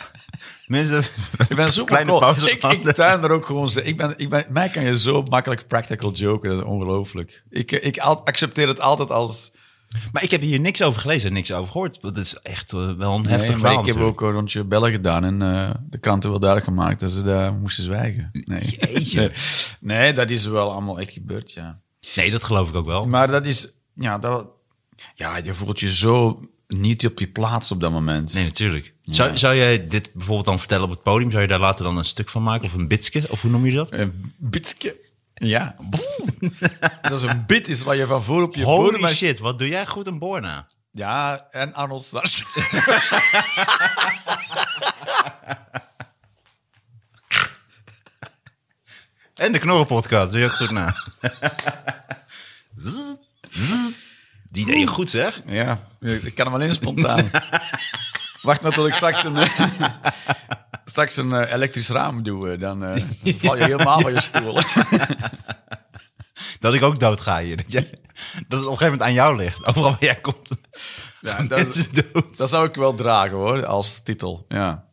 Mensen, 0.67 1.03
Ik 1.47 1.55
ben 1.55 1.71
zo 1.71 1.83
kleine 1.83 2.09
cool. 2.09 2.21
pauze 2.21 2.51
Ik, 2.51 2.63
ik 2.63 2.91
tuin 2.91 3.23
er 3.23 3.31
ook 3.31 3.45
gewoon. 3.45 3.69
Ik 3.83 3.97
ben, 3.97 4.13
ik 4.17 4.29
ben, 4.29 4.45
mij 4.49 4.69
kan 4.69 4.83
je 4.83 4.99
zo 4.99 5.21
makkelijk 5.21 5.67
practical 5.67 6.11
joken. 6.11 6.49
Dat 6.49 6.59
is 6.59 6.65
ongelooflijk. 6.65 7.43
Ik, 7.49 7.71
ik 7.71 7.97
accepteer 7.97 8.67
het 8.67 8.81
altijd 8.81 9.11
als. 9.11 9.51
Maar 10.11 10.23
ik 10.23 10.31
heb 10.31 10.41
hier 10.41 10.59
niks 10.59 10.81
over 10.81 11.01
gelezen 11.01 11.27
en 11.27 11.33
niks 11.33 11.51
over 11.51 11.71
gehoord. 11.71 12.01
Dat 12.01 12.17
is 12.17 12.35
echt 12.35 12.73
eh, 12.73 12.91
wel 12.93 13.13
een 13.13 13.21
Nee, 13.21 13.31
heftig 13.31 13.49
maar 13.49 13.59
verhaal 13.59 13.79
ik 13.79 13.85
heb 13.85 13.97
ook 13.97 14.21
een 14.21 14.31
rondje 14.31 14.63
bellen 14.63 14.91
gedaan 14.91 15.23
en 15.23 15.41
eh, 15.41 15.69
de 15.89 15.97
kranten 15.97 16.29
wel 16.29 16.39
duidelijk 16.39 16.71
gemaakt 16.71 16.99
dat 16.99 17.11
ze 17.11 17.23
daar 17.23 17.53
moesten 17.53 17.83
zwijgen. 17.83 18.29
Nee. 18.31 18.77
Jeetje. 18.79 19.31
nee, 19.79 20.13
dat 20.13 20.29
is 20.29 20.45
wel 20.45 20.71
allemaal 20.71 20.99
echt 20.99 21.11
gebeurd, 21.11 21.51
ja. 21.51 21.79
Nee, 22.15 22.31
dat 22.31 22.43
geloof 22.43 22.69
ik 22.69 22.75
ook 22.75 22.85
wel. 22.85 23.05
Maar 23.05 23.27
dat 23.27 23.45
is, 23.45 23.69
ja, 23.93 24.17
dat, 24.17 24.47
ja, 25.15 25.37
je 25.37 25.53
voelt 25.53 25.79
je 25.79 25.95
zo 25.95 26.41
niet 26.67 27.05
op 27.05 27.19
je 27.19 27.27
plaats 27.27 27.71
op 27.71 27.81
dat 27.81 27.91
moment. 27.91 28.33
Nee, 28.33 28.43
natuurlijk. 28.43 28.93
Zou, 29.01 29.37
zou 29.37 29.55
jij 29.55 29.87
dit 29.87 30.09
bijvoorbeeld 30.13 30.45
dan 30.45 30.59
vertellen 30.59 30.83
op 30.83 30.89
het 30.89 31.03
podium? 31.03 31.31
Zou 31.31 31.41
je 31.41 31.47
daar 31.47 31.59
later 31.59 31.85
dan 31.85 31.97
een 31.97 32.05
stuk 32.05 32.29
van 32.29 32.43
maken? 32.43 32.67
Of 32.67 32.73
een 32.73 32.87
bitske? 32.87 33.23
Of 33.29 33.41
hoe 33.41 33.51
noem 33.51 33.65
je 33.65 33.73
dat? 33.73 33.93
Een 33.93 34.33
bitske. 34.37 34.99
Ja. 35.33 35.75
dat 37.01 37.11
is 37.11 37.21
een 37.21 37.45
bit 37.45 37.67
is 37.67 37.83
wat 37.83 37.97
je 37.97 38.05
van 38.05 38.23
voor 38.23 38.43
op 38.43 38.55
je 38.55 38.63
Holy 38.63 38.91
bodem... 38.91 39.07
shit, 39.07 39.39
wat 39.39 39.57
doe 39.57 39.67
jij 39.67 39.85
goed 39.85 40.07
een 40.07 40.19
Borna? 40.19 40.67
Ja, 40.91 41.47
en 41.49 41.73
Arnold 41.73 42.03
Stars. 42.03 42.43
En 49.35 49.51
de 49.51 49.59
Knorren-podcast, 49.59 50.31
doe 50.31 50.39
je 50.39 50.45
ook 50.45 50.51
goed 50.51 50.71
na. 50.71 50.95
Zzz, 52.75 53.15
zzz. 53.49 53.91
Die 54.55 54.65
deed 54.65 54.79
je 54.79 54.87
goed, 54.87 55.09
zeg. 55.09 55.41
ja, 55.47 55.87
ik 55.99 56.35
kan 56.35 56.45
hem 56.45 56.55
alleen 56.55 56.71
spontaan. 56.71 57.29
Wacht 58.41 58.61
maar 58.61 58.71
tot 58.71 58.87
ik 58.87 58.93
straks 58.93 59.23
een, 59.23 59.35
straks 60.85 61.17
een 61.17 61.33
eh, 61.33 61.53
elektrisch 61.53 61.89
raam 61.89 62.23
doe. 62.23 62.51
eh, 62.51 62.59
Dan 62.59 62.83
eh, 62.83 63.03
val 63.37 63.57
je 63.57 63.63
helemaal 63.63 63.99
van 63.99 64.13
je 64.13 64.21
stoel. 64.21 64.57
Dat 66.59 66.73
ik 66.73 66.81
ook 66.83 66.99
dood 66.99 67.21
ga 67.21 67.39
hier. 67.39 67.57
Dat, 67.57 67.71
jij, 67.71 67.81
dat 68.47 68.59
het 68.59 68.67
op 68.67 68.71
een 68.71 68.77
gegeven 68.77 68.83
moment 68.85 69.01
aan 69.01 69.13
jou 69.13 69.35
ligt. 69.35 69.65
Overal 69.65 69.89
waar 69.89 70.03
jij 70.03 70.15
komt. 70.15 70.49
Ja, 71.21 71.41
dat-. 71.43 71.87
Dat 72.35 72.49
zou 72.49 72.67
ik 72.67 72.75
wel 72.75 72.95
dragen 72.95 73.35
hoor, 73.37 73.65
als 73.65 74.03
titel. 74.03 74.45
Ja. 74.47 74.83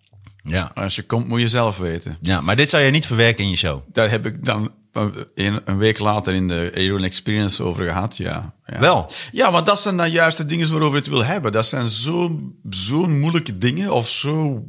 Ja. 0.42 0.70
Als 0.74 0.96
je 0.96 1.02
komt, 1.02 1.28
moet 1.28 1.40
je 1.40 1.48
zelf 1.48 1.78
weten. 1.78 2.16
ja, 2.20 2.40
maar 2.40 2.56
dit 2.56 2.70
zou 2.70 2.82
jij 2.82 2.90
niet 2.90 3.06
verwerken 3.06 3.44
in 3.44 3.50
je 3.50 3.56
show. 3.56 3.82
Daar 3.92 4.10
heb 4.10 4.26
ik 4.26 4.44
dan 4.44 4.72
een, 4.92 5.60
een 5.64 5.78
week 5.78 5.98
later 5.98 6.34
in 6.34 6.48
de 6.48 6.72
Aeron 6.74 7.04
Experience 7.04 7.62
over 7.62 7.84
gehad, 7.86 8.16
ja. 8.16 8.54
ja. 8.66 8.78
Wel? 8.78 9.10
Ja, 9.32 9.50
maar 9.50 9.64
dat 9.64 9.80
zijn 9.80 9.96
dan 9.96 10.10
juist 10.10 10.36
de 10.36 10.44
dingen 10.44 10.70
waarover 10.70 10.98
het 10.98 11.06
wil 11.08 11.24
hebben. 11.24 11.52
Dat 11.52 11.66
zijn 11.66 11.88
zo'n 11.88 12.58
zo'n 12.70 13.20
moeilijke 13.20 13.58
dingen 13.58 13.92
of 13.92 14.08
zo, 14.08 14.64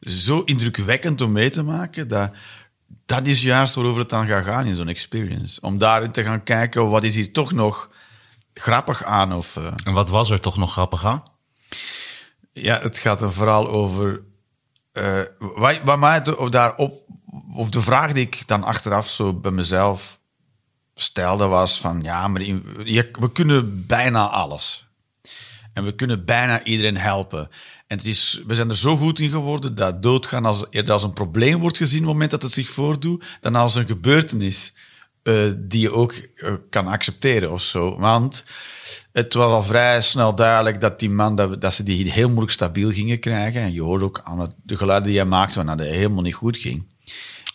zo 0.00 0.40
indrukwekkend 0.40 1.20
om 1.20 1.32
mee 1.32 1.50
te 1.50 1.62
maken. 1.62 2.08
Dat, 2.08 2.30
dat 3.06 3.26
is 3.26 3.42
juist 3.42 3.74
waarover 3.74 4.00
het 4.00 4.08
dan 4.10 4.26
gaat 4.26 4.44
gaan 4.44 4.66
in 4.66 4.74
zo'n 4.74 4.88
experience. 4.88 5.60
Om 5.60 5.78
daarin 5.78 6.10
te 6.12 6.22
gaan 6.22 6.42
kijken, 6.42 6.88
wat 6.88 7.02
is 7.04 7.14
hier 7.14 7.32
toch 7.32 7.52
nog 7.52 7.90
grappig 8.54 9.04
aan? 9.04 9.32
Of, 9.32 9.56
eh, 9.56 9.72
En 9.84 9.92
wat 9.92 10.08
was 10.08 10.30
er 10.30 10.40
toch 10.40 10.56
nog 10.56 10.72
grappig 10.72 11.04
aan? 11.04 11.22
ja, 12.52 12.78
het 12.80 12.98
gaat 12.98 13.20
er 13.22 13.32
vooral 13.32 13.68
over. 13.68 14.22
eh 14.92 15.20
waar, 15.38 15.80
waar 15.84 15.98
mij 15.98 16.22
daarop, 16.50 17.02
of 17.54 17.70
de 17.70 17.80
vraag 17.80 18.12
die 18.12 18.26
ik 18.26 18.42
dan 18.46 18.62
achteraf 18.62 19.08
zo 19.08 19.34
bij 19.34 19.50
mezelf 19.50 20.20
stelde, 20.94 21.46
was: 21.46 21.80
van 21.80 22.02
ja, 22.02 22.28
maar 22.28 22.42
we 22.42 23.30
kunnen 23.32 23.86
bijna 23.86 24.28
alles. 24.28 24.86
En 25.72 25.84
we 25.84 25.94
kunnen 25.94 26.24
bijna 26.24 26.64
iedereen 26.64 26.96
helpen. 26.96 27.48
En 27.86 27.96
het 27.96 28.06
is, 28.06 28.42
we 28.46 28.54
zijn 28.54 28.68
er 28.68 28.76
zo 28.76 28.96
goed 28.96 29.18
in 29.18 29.30
geworden 29.30 29.74
dat 29.74 30.02
doodgaan 30.02 30.44
als, 30.44 30.64
eerder 30.70 30.92
als 30.92 31.02
een 31.02 31.12
probleem 31.12 31.60
wordt 31.60 31.76
gezien 31.76 31.98
op 31.98 32.04
het 32.04 32.12
moment 32.12 32.30
dat 32.30 32.42
het 32.42 32.52
zich 32.52 32.68
voordoet, 32.68 33.24
dan 33.40 33.54
als 33.54 33.74
een 33.74 33.86
gebeurtenis 33.86 34.74
eh, 35.22 35.50
die 35.56 35.80
je 35.80 35.90
ook 35.90 36.12
eh, 36.12 36.54
kan 36.70 36.86
accepteren 36.86 37.52
of 37.52 37.62
zo. 37.62 37.98
Want 37.98 38.44
het 39.12 39.34
was 39.34 39.52
al 39.52 39.62
vrij 39.62 40.02
snel 40.02 40.34
duidelijk 40.34 40.80
dat 40.80 40.98
die 40.98 41.10
man, 41.10 41.36
dat, 41.36 41.60
dat 41.60 41.72
ze 41.72 41.82
die 41.82 42.12
heel 42.12 42.28
moeilijk 42.28 42.52
stabiel 42.52 42.92
gingen 42.92 43.18
krijgen. 43.18 43.62
En 43.62 43.72
je 43.72 43.82
hoorde 43.82 44.04
ook 44.04 44.20
aan 44.24 44.38
het, 44.38 44.54
de 44.62 44.76
geluiden 44.76 45.08
die 45.08 45.18
hij 45.18 45.28
maakte, 45.28 45.64
dat 45.64 45.78
het 45.78 45.88
helemaal 45.88 46.22
niet 46.22 46.34
goed 46.34 46.56
ging. 46.56 46.86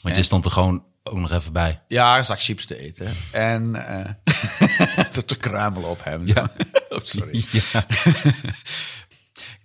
Want 0.01 0.15
je 0.15 0.23
stond 0.23 0.45
er 0.45 0.51
gewoon 0.51 0.85
ook 1.03 1.17
nog 1.17 1.31
even 1.31 1.53
bij. 1.53 1.81
Ja, 1.87 2.17
een 2.17 2.25
zak 2.25 2.41
chips 2.41 2.65
te 2.65 2.79
eten. 2.79 3.11
En 3.31 3.87
eh 3.87 4.09
te 5.25 5.35
kruimelen 5.35 5.89
op 5.89 6.03
hem. 6.03 6.25
Ja. 6.25 6.51
oh, 6.89 6.99
sorry. 7.01 7.43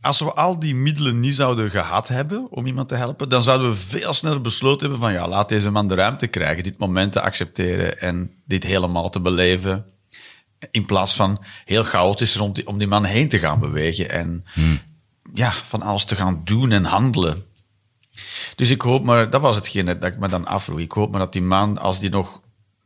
Als 0.01 0.21
we 0.21 0.33
al 0.33 0.59
die 0.59 0.75
middelen 0.75 1.21
niet 1.21 1.35
zouden 1.35 1.71
gehad 1.71 2.09
hebben 2.09 2.51
om 2.51 2.67
iemand 2.67 2.89
te 2.89 2.95
helpen, 2.95 3.29
dan 3.29 3.43
zouden 3.43 3.69
we 3.69 3.77
veel 3.77 4.13
sneller 4.13 4.41
besloten 4.41 4.81
hebben 4.81 4.99
van 4.99 5.13
ja, 5.13 5.29
laat 5.29 5.49
deze 5.49 5.71
man 5.71 5.89
de 5.89 5.95
ruimte 5.95 6.27
krijgen, 6.27 6.63
dit 6.63 6.79
moment 6.79 7.13
te 7.13 7.21
accepteren 7.21 8.01
en 8.01 8.31
dit 8.45 8.65
helemaal 8.65 9.09
te 9.11 9.21
beleven. 9.21 9.85
In 10.71 10.87
plaats 10.87 11.15
van 11.15 11.43
heel 11.65 11.85
chaotisch 11.85 12.37
rond 12.37 12.55
die, 12.55 12.67
om 12.67 12.79
die 12.79 12.87
man 12.87 13.05
heen 13.05 13.29
te 13.29 13.39
gaan 13.39 13.61
bewegen. 13.61 14.11
En 14.11 14.45
ja, 15.35 15.53
van 15.53 15.83
alles 15.83 16.05
te 16.05 16.17
gaan 16.17 16.41
doen 16.45 16.73
en 16.73 16.85
handelen. 16.85 17.45
Dus 18.55 18.71
ik 18.71 18.81
hoop 18.81 19.05
maar, 19.05 19.31
dat 19.31 19.41
was 19.41 19.57
hetgeen 19.57 19.85
dat 19.85 20.05
ik 20.05 20.19
me 20.19 20.29
dan 20.29 20.47
afvroeg. 20.47 20.81
Ik 20.81 20.93
hoop 20.93 21.11
maar 21.11 21.21
dat 21.21 21.33
die 21.33 21.43
man, 21.43 21.79
als 21.79 22.01
die 22.01 22.11
nog 22.11 22.41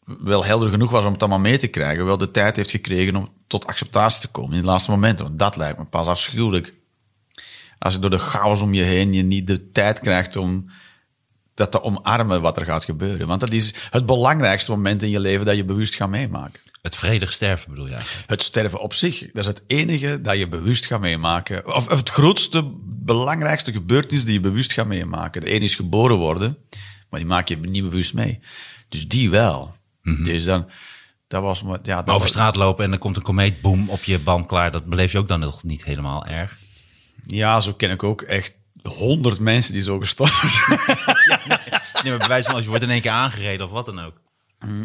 wel 0.04 0.44
helder 0.44 0.70
genoeg 0.70 0.90
was 0.90 1.04
om 1.04 1.12
het 1.12 1.20
allemaal 1.20 1.40
mee 1.40 1.58
te 1.58 1.66
krijgen, 1.66 2.04
wel 2.04 2.18
de 2.18 2.30
tijd 2.30 2.56
heeft 2.56 2.70
gekregen 2.70 3.16
om 3.16 3.28
tot 3.46 3.66
acceptatie 3.66 4.20
te 4.20 4.28
komen 4.28 4.54
in 4.54 4.60
de 4.60 4.66
laatste 4.66 4.90
momenten. 4.90 5.24
Want 5.24 5.38
dat 5.38 5.56
lijkt 5.56 5.78
me 5.78 5.84
pas 5.84 6.06
afschuwelijk. 6.06 6.74
Als 7.78 7.94
je 7.94 8.00
door 8.00 8.10
de 8.10 8.18
chaos 8.18 8.60
om 8.60 8.74
je 8.74 8.82
heen 8.82 9.12
je 9.12 9.22
niet 9.22 9.46
de 9.46 9.70
tijd 9.70 9.98
krijgt 9.98 10.36
om 10.36 10.70
dat 11.60 11.70
te 11.70 11.82
omarmen 11.82 12.40
wat 12.40 12.56
er 12.56 12.64
gaat 12.64 12.84
gebeuren. 12.84 13.26
Want 13.26 13.40
dat 13.40 13.52
is 13.52 13.74
het 13.90 14.06
belangrijkste 14.06 14.70
moment 14.70 15.02
in 15.02 15.10
je 15.10 15.20
leven 15.20 15.46
dat 15.46 15.56
je 15.56 15.64
bewust 15.64 15.94
gaat 15.94 16.08
meemaken. 16.08 16.60
Het 16.82 16.96
vredig 16.96 17.32
sterven 17.32 17.70
bedoel 17.70 17.86
je? 17.86 17.96
Het 18.26 18.42
sterven 18.42 18.80
op 18.80 18.94
zich, 18.94 19.18
dat 19.18 19.42
is 19.42 19.46
het 19.46 19.62
enige 19.66 20.20
dat 20.20 20.38
je 20.38 20.48
bewust 20.48 20.86
gaat 20.86 21.00
meemaken. 21.00 21.66
Of, 21.66 21.90
of 21.90 21.98
het 21.98 22.10
grootste, 22.10 22.70
belangrijkste 22.84 23.72
gebeurtenis 23.72 24.24
die 24.24 24.32
je 24.32 24.40
bewust 24.40 24.72
gaat 24.72 24.86
meemaken. 24.86 25.40
De 25.40 25.50
ene 25.50 25.64
is 25.64 25.74
geboren 25.74 26.16
worden, 26.16 26.56
maar 27.10 27.20
die 27.20 27.28
maak 27.28 27.48
je 27.48 27.56
niet 27.56 27.82
bewust 27.82 28.14
mee. 28.14 28.40
Dus 28.88 29.08
die 29.08 29.30
wel. 29.30 29.74
Dus 30.02 30.44
dan, 30.44 30.70
dat 31.28 31.42
was... 31.42 31.64
Ja, 31.82 32.02
dat 32.02 32.14
Over 32.14 32.28
straat 32.28 32.56
lopen 32.56 32.84
en 32.84 32.90
dan 32.90 32.98
komt 32.98 33.16
een 33.16 33.22
komeet, 33.22 33.60
boem, 33.60 33.90
op 33.90 34.04
je 34.04 34.18
band 34.18 34.46
klaar. 34.46 34.70
Dat 34.70 34.84
beleef 34.84 35.12
je 35.12 35.18
ook 35.18 35.28
dan 35.28 35.40
nog 35.40 35.64
niet 35.64 35.84
helemaal 35.84 36.26
erg. 36.26 36.56
Ja, 37.26 37.60
zo 37.60 37.72
ken 37.72 37.90
ik 37.90 38.02
ook 38.02 38.22
echt 38.22 38.59
honderd 38.82 39.38
mensen 39.38 39.72
die 39.72 39.82
zo 39.82 39.98
gestorven 39.98 40.48
zijn. 40.48 40.78
Nee, 42.02 42.16
maar 42.16 42.42
van 42.42 42.54
als 42.54 42.62
je 42.62 42.68
wordt 42.68 42.82
in 42.84 42.90
één 42.90 43.00
keer 43.00 43.10
aangereden 43.10 43.66
of 43.66 43.72
wat 43.72 43.86
dan 43.86 44.00
ook. 44.00 44.20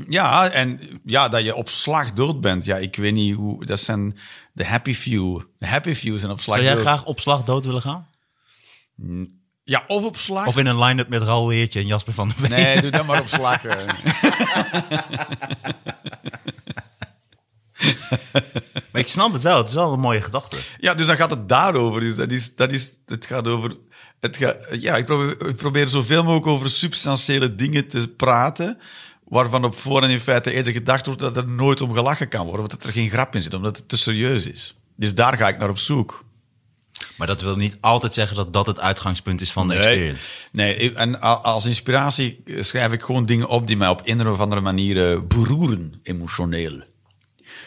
Ja, 0.09 0.49
en 0.49 0.79
ja, 1.05 1.29
dat 1.29 1.43
je 1.43 1.55
op 1.55 1.69
slag 1.69 2.13
dood 2.13 2.41
bent. 2.41 2.65
Ja, 2.65 2.77
ik 2.77 2.95
weet 2.95 3.13
niet 3.13 3.35
hoe... 3.35 3.65
Dat 3.65 3.79
zijn 3.79 4.17
de 4.53 4.65
happy 4.65 4.93
few. 4.93 5.41
De 5.57 5.67
happy 5.67 5.93
few 5.93 6.19
zijn 6.19 6.31
op 6.31 6.39
slag 6.39 6.55
Zou 6.55 6.67
jij 6.67 6.75
dood. 6.75 6.85
graag 6.85 7.05
op 7.05 7.19
slag 7.19 7.43
dood 7.43 7.65
willen 7.65 7.81
gaan? 7.81 8.07
Ja, 9.63 9.83
of 9.87 10.03
op 10.03 10.17
slag. 10.17 10.47
Of 10.47 10.57
in 10.57 10.65
een 10.65 10.79
line-up 10.83 11.07
met 11.07 11.21
Raoul 11.21 11.49
Heertje 11.49 11.79
en 11.79 11.87
Jasper 11.87 12.13
van 12.13 12.27
der 12.27 12.37
Veen? 12.37 12.49
Nee, 12.49 12.81
doe 12.81 12.91
dat 12.91 13.05
maar 13.05 13.21
op 13.21 13.27
slag. 13.27 13.65
eh. 13.65 13.87
Maar 18.91 19.03
ik 19.03 19.07
snap 19.09 19.33
het 19.33 19.43
wel. 19.43 19.57
Het 19.57 19.67
is 19.67 19.73
wel 19.73 19.93
een 19.93 19.99
mooie 19.99 20.21
gedachte. 20.21 20.57
Ja, 20.77 20.93
dus 20.93 21.07
dan 21.07 21.15
gaat 21.15 21.29
het 21.29 21.49
daarover. 21.49 22.01
Dus 22.01 22.15
dat 22.15 22.31
is, 22.31 22.55
dat 22.55 22.71
is, 22.71 22.93
het 23.05 23.25
gaat 23.25 23.47
over... 23.47 23.77
Het 24.25 24.55
ja, 24.79 24.95
ik 24.95 25.05
probeer, 25.05 25.47
ik 25.47 25.55
probeer 25.55 25.87
zoveel 25.87 26.23
mogelijk 26.23 26.47
over 26.47 26.69
substantiële 26.69 27.55
dingen 27.55 27.87
te 27.87 28.07
praten, 28.07 28.77
waarvan 29.27 29.63
op 29.63 29.75
voorhand 29.75 30.11
in 30.11 30.19
feite 30.19 30.51
eerder 30.51 30.73
gedacht 30.73 31.05
wordt 31.05 31.21
dat 31.21 31.37
er 31.37 31.47
nooit 31.47 31.81
om 31.81 31.93
gelachen 31.93 32.27
kan 32.27 32.45
worden, 32.45 32.61
of 32.63 32.67
dat 32.67 32.83
er 32.83 32.91
geen 32.91 33.09
grap 33.09 33.35
in 33.35 33.41
zit, 33.41 33.53
omdat 33.53 33.77
het 33.77 33.89
te 33.89 33.97
serieus 33.97 34.47
is. 34.47 34.75
Dus 34.95 35.15
daar 35.15 35.37
ga 35.37 35.47
ik 35.47 35.57
naar 35.57 35.69
op 35.69 35.77
zoek. 35.77 36.23
Maar 37.17 37.27
dat 37.27 37.41
wil 37.41 37.55
niet 37.55 37.77
altijd 37.81 38.13
zeggen 38.13 38.35
dat 38.35 38.53
dat 38.53 38.67
het 38.67 38.79
uitgangspunt 38.79 39.41
is 39.41 39.51
van 39.51 39.67
de 39.67 39.75
experience. 39.75 40.27
Nee, 40.51 40.93
en 40.93 41.21
als 41.21 41.65
inspiratie 41.65 42.43
schrijf 42.59 42.91
ik 42.91 43.03
gewoon 43.03 43.25
dingen 43.25 43.47
op 43.47 43.67
die 43.67 43.77
mij 43.77 43.87
op 43.87 44.01
een 44.03 44.27
of 44.27 44.39
andere 44.39 44.61
manier 44.61 45.11
eh, 45.11 45.21
beroeren, 45.27 45.93
emotioneel. 46.03 46.83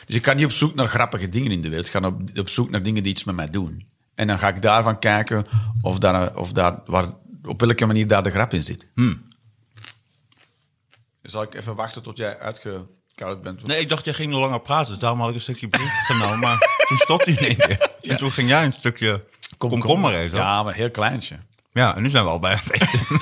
Dus 0.06 0.16
ik 0.16 0.24
ga 0.24 0.32
niet 0.32 0.44
op 0.44 0.52
zoek 0.52 0.74
naar 0.74 0.88
grappige 0.88 1.28
dingen 1.28 1.50
in 1.50 1.62
de 1.62 1.68
wereld. 1.68 1.86
Ik 1.86 1.92
ga 1.92 2.06
op, 2.06 2.20
op 2.34 2.48
zoek 2.48 2.70
naar 2.70 2.82
dingen 2.82 3.02
die 3.02 3.12
iets 3.12 3.24
met 3.24 3.34
mij 3.34 3.50
doen. 3.50 3.86
En 4.18 4.26
dan 4.26 4.38
ga 4.38 4.48
ik 4.48 4.62
daarvan 4.62 4.98
kijken 4.98 5.46
of 5.82 5.98
daar, 5.98 6.36
of 6.36 6.52
daar, 6.52 6.78
waar, 6.86 7.06
op 7.44 7.60
welke 7.60 7.86
manier 7.86 8.06
daar 8.06 8.22
de 8.22 8.30
grap 8.30 8.52
in 8.54 8.62
zit. 8.62 8.86
Dus 11.22 11.32
zal 11.32 11.42
ik 11.42 11.54
even 11.54 11.74
wachten 11.74 12.02
tot 12.02 12.16
jij 12.16 12.38
uitgekoud 12.38 13.42
bent? 13.42 13.66
Nee, 13.66 13.80
ik 13.80 13.88
dacht, 13.88 14.04
jij 14.04 14.14
ging 14.14 14.30
nog 14.30 14.40
langer 14.40 14.60
praten. 14.60 14.98
Daarom 14.98 15.20
had 15.20 15.28
ik 15.28 15.34
een 15.34 15.40
stukje 15.40 15.68
brief 15.68 15.92
genomen. 16.06 16.38
Maar 16.40 16.58
toen 16.88 16.96
stopte 16.96 17.30
hij 17.30 17.48
in 17.48 17.56
één 17.58 17.68
keer. 17.68 17.90
En 18.10 18.16
toen 18.16 18.30
ging 18.30 18.48
jij 18.48 18.64
een 18.64 18.72
stukje 18.72 19.24
komkommer 19.58 20.14
eten. 20.14 20.36
Ja. 20.38 20.42
Ja, 20.44 20.62
maar 20.62 20.74
heel 20.74 20.90
kleintje. 20.90 21.36
ja, 21.72 21.96
en 21.96 22.02
nu 22.02 22.10
zijn 22.10 22.24
we 22.24 22.30
al 22.30 22.38
bij 22.38 22.54
het 22.64 22.72
eten. 22.72 23.20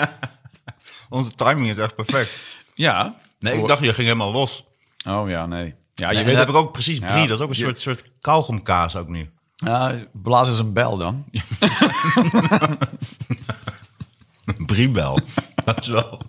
Onze 1.08 1.34
timing 1.34 1.68
is 1.70 1.76
echt 1.78 1.94
perfect. 1.94 2.64
Ja. 2.74 3.14
Nee, 3.38 3.52
voor- 3.52 3.62
ik 3.62 3.68
dacht, 3.68 3.80
je 3.82 3.94
ging 3.94 4.06
helemaal 4.06 4.32
los. 4.32 4.64
Oh 5.08 5.28
ja, 5.28 5.46
nee. 5.46 5.74
Ja, 5.94 6.10
Je 6.10 6.16
weet 6.16 6.24
weet 6.26 6.36
heb 6.36 6.48
ik 6.48 6.54
ook 6.54 6.72
precies 6.72 6.98
brie. 6.98 7.10
Ja, 7.12 7.26
dat 7.26 7.36
is 7.38 7.44
ook 7.44 7.50
een 7.50 7.56
je- 7.56 7.62
soort, 7.64 7.80
soort 7.80 8.02
kauwgomkaas 8.20 8.96
ook 8.96 9.08
nu. 9.08 9.30
Ja, 9.60 9.98
blaas 10.12 10.48
eens 10.48 10.58
een 10.58 10.72
bel 10.72 10.96
dan. 10.96 11.24
Briebel. 14.66 15.18
dat 15.64 15.80
is 15.80 15.88
wel... 15.88 16.20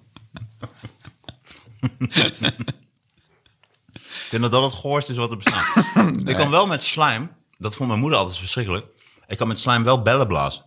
ik 3.99 4.27
denk 4.29 4.43
dat 4.43 4.51
dat 4.51 4.63
het 4.63 4.73
goorste 4.73 5.11
is 5.11 5.17
wat 5.17 5.31
er 5.31 5.37
bestaat. 5.37 5.85
Ik 6.25 6.35
kan 6.35 6.49
wel 6.49 6.67
met 6.67 6.83
slime, 6.83 7.29
dat 7.57 7.75
vond 7.75 7.89
mijn 7.89 8.01
moeder 8.01 8.19
altijd 8.19 8.37
verschrikkelijk. 8.37 8.87
Ik 9.27 9.37
kan 9.37 9.47
met 9.47 9.59
slime 9.59 9.83
wel 9.83 10.01
bellen 10.01 10.27
blazen. 10.27 10.65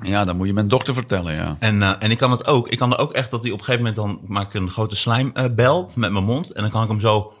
Ja, 0.00 0.24
dan 0.24 0.36
moet 0.36 0.46
je 0.46 0.52
mijn 0.52 0.68
dochter 0.68 0.94
vertellen, 0.94 1.34
ja. 1.34 1.56
En, 1.58 1.82
eh, 1.82 1.94
en 1.98 2.10
ik 2.10 2.18
kan 2.18 2.30
het 2.30 2.46
ook. 2.46 2.68
Ik 2.68 2.78
kan 2.78 2.92
er 2.92 2.98
ook 2.98 3.12
echt 3.12 3.30
dat 3.30 3.42
die 3.42 3.52
op 3.52 3.58
een 3.58 3.64
gegeven 3.64 3.86
moment 3.86 4.02
dan 4.02 4.32
maak 4.32 4.46
ik 4.46 4.54
een 4.54 4.70
grote 4.70 4.96
slijmbel 4.96 5.90
met 5.94 6.12
mijn 6.12 6.24
mond. 6.24 6.52
En 6.52 6.62
dan 6.62 6.70
kan 6.70 6.82
ik 6.82 6.88
hem 6.88 7.00
zo 7.00 7.32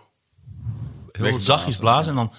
heel 1.12 1.22
Wegblazen, 1.22 1.42
zachtjes 1.42 1.76
blazen. 1.76 2.10
En 2.10 2.16
dan 2.18 2.32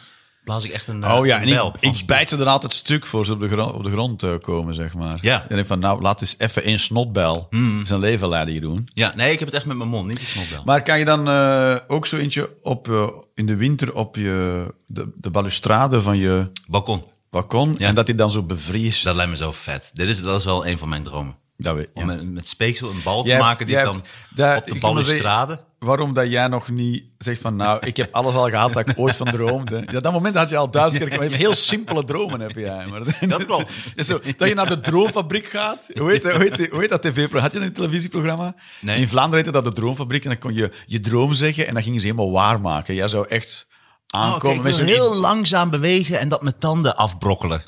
blaas 0.49 0.65
ik 0.65 0.71
echt 0.71 0.87
een, 0.87 1.05
Oh 1.05 1.25
ja, 1.25 1.41
een 1.41 1.47
en 1.47 1.73
ik, 1.79 1.97
ik 1.97 2.05
bijt 2.05 2.29
ze 2.29 2.37
er 2.37 2.45
altijd 2.45 2.73
stuk 2.73 3.05
voor 3.05 3.25
ze 3.25 3.33
op 3.33 3.39
de, 3.39 3.47
grond, 3.47 3.73
op 3.73 3.83
de 3.83 3.91
grond 3.91 4.23
eh, 4.23 4.33
komen, 4.41 4.75
zeg 4.75 4.93
maar. 4.93 5.17
Ja. 5.21 5.45
En 5.49 5.57
ik 5.57 5.65
van, 5.65 5.79
nou, 5.79 6.01
laat 6.01 6.21
eens 6.21 6.35
even 6.37 6.63
één 6.63 6.79
snotbel 6.79 7.47
zijn 7.83 7.99
leven 7.99 8.29
leiden 8.29 8.51
hier 8.53 8.61
doen. 8.61 8.89
Ja, 8.93 9.13
nee, 9.15 9.31
ik 9.31 9.39
heb 9.39 9.47
het 9.47 9.57
echt 9.57 9.65
met 9.65 9.77
mijn 9.77 9.89
mond, 9.89 10.07
niet 10.07 10.17
die 10.17 10.25
snotbel. 10.25 10.61
Maar 10.65 10.83
kan 10.83 10.99
je 10.99 11.05
dan 11.05 11.27
eh, 11.27 11.75
ook 11.87 12.05
zo 12.05 12.17
eentje 12.17 12.49
op, 12.61 12.89
eh, 12.89 13.07
in 13.35 13.45
de 13.45 13.55
winter 13.55 13.93
op 13.95 14.15
je, 14.15 14.65
de, 14.85 15.11
de 15.15 15.29
balustrade 15.29 16.01
van 16.01 16.17
je 16.17 16.51
Balkon. 16.67 17.03
balkon 17.29 17.75
Ja. 17.77 17.87
en 17.87 17.95
dat 17.95 18.05
die 18.05 18.15
dan 18.15 18.31
zo 18.31 18.43
bevriest? 18.43 19.03
Dat 19.03 19.15
lijkt 19.15 19.31
me 19.31 19.37
zo 19.37 19.51
vet. 19.51 19.91
Dit 19.93 20.07
is, 20.07 20.21
dat 20.21 20.39
is 20.39 20.45
wel 20.45 20.67
een 20.67 20.77
van 20.77 20.89
mijn 20.89 21.03
dromen. 21.03 21.35
Dat 21.61 21.75
weet 21.75 21.89
Om 21.93 22.05
met, 22.05 22.31
met 22.31 22.47
speeksel 22.47 22.89
een 22.89 23.01
bal 23.03 23.23
te 23.23 23.29
hebt- 23.29 23.41
maken 23.43 23.65
die 23.65 23.75
dan 23.75 24.03
daar- 24.35 24.57
op 24.57 24.65
de 24.65 24.79
balustrade... 24.79 25.67
Waarom 25.79 26.13
dat 26.13 26.29
jij 26.29 26.47
nog 26.47 26.69
niet 26.69 27.05
zegt 27.17 27.41
van, 27.41 27.55
nou, 27.55 27.85
ik 27.85 27.97
heb 27.97 28.13
alles 28.15 28.33
al 28.35 28.49
gehad 28.49 28.73
dat 28.73 28.89
ik 28.89 28.99
ooit 28.99 29.15
van 29.15 29.27
droomde. 29.31 29.83
Ja, 29.91 29.99
dat 29.99 30.11
moment 30.13 30.35
had 30.35 30.49
je 30.49 30.57
al 30.57 30.71
duizend 30.71 31.09
keer. 31.09 31.21
Heel 31.31 31.53
simpele 31.55 32.03
dromen 32.03 32.39
heb 32.39 32.51
jij. 32.55 32.85
Maar 32.85 33.27
Dat 33.27 33.45
klopt. 33.45 33.71
is 33.95 34.07
zo, 34.11 34.19
dat 34.37 34.47
je 34.47 34.53
naar 34.55 34.67
de 34.67 34.79
droomfabriek 34.79 35.45
gaat. 35.45 35.87
Hoe 35.93 36.11
heet, 36.11 36.23
hoe 36.23 36.31
heet, 36.43 36.69
hoe 36.69 36.79
heet 36.79 36.89
dat 36.89 37.01
tv-programma? 37.01 37.41
Had 37.41 37.53
je 37.53 37.59
een 37.59 37.73
televisieprogramma? 37.73 38.55
Nee. 38.81 38.99
In 38.99 39.07
Vlaanderen 39.07 39.45
heette 39.45 39.61
dat 39.61 39.75
de 39.75 39.81
droomfabriek. 39.81 40.23
En 40.23 40.29
dan 40.29 40.39
kon 40.39 40.53
je 40.53 40.71
je 40.85 40.99
droom 40.99 41.33
zeggen 41.33 41.67
en 41.67 41.73
dan 41.73 41.83
gingen 41.83 41.99
ze 41.99 42.05
helemaal 42.05 42.31
waarmaken. 42.31 42.95
Jij 42.95 43.07
zou 43.07 43.27
echt 43.27 43.67
Oh, 44.15 44.21
aankomen 44.21 44.57
ik 44.57 44.63
met 44.63 44.75
wil 44.75 44.85
zo'n 44.85 44.93
heel 44.95 45.15
langzaam 45.15 45.69
bewegen 45.69 46.19
en 46.19 46.29
dat 46.29 46.41
mijn 46.41 46.57
tanden 46.59 46.95
afbrokkelen. 46.95 47.61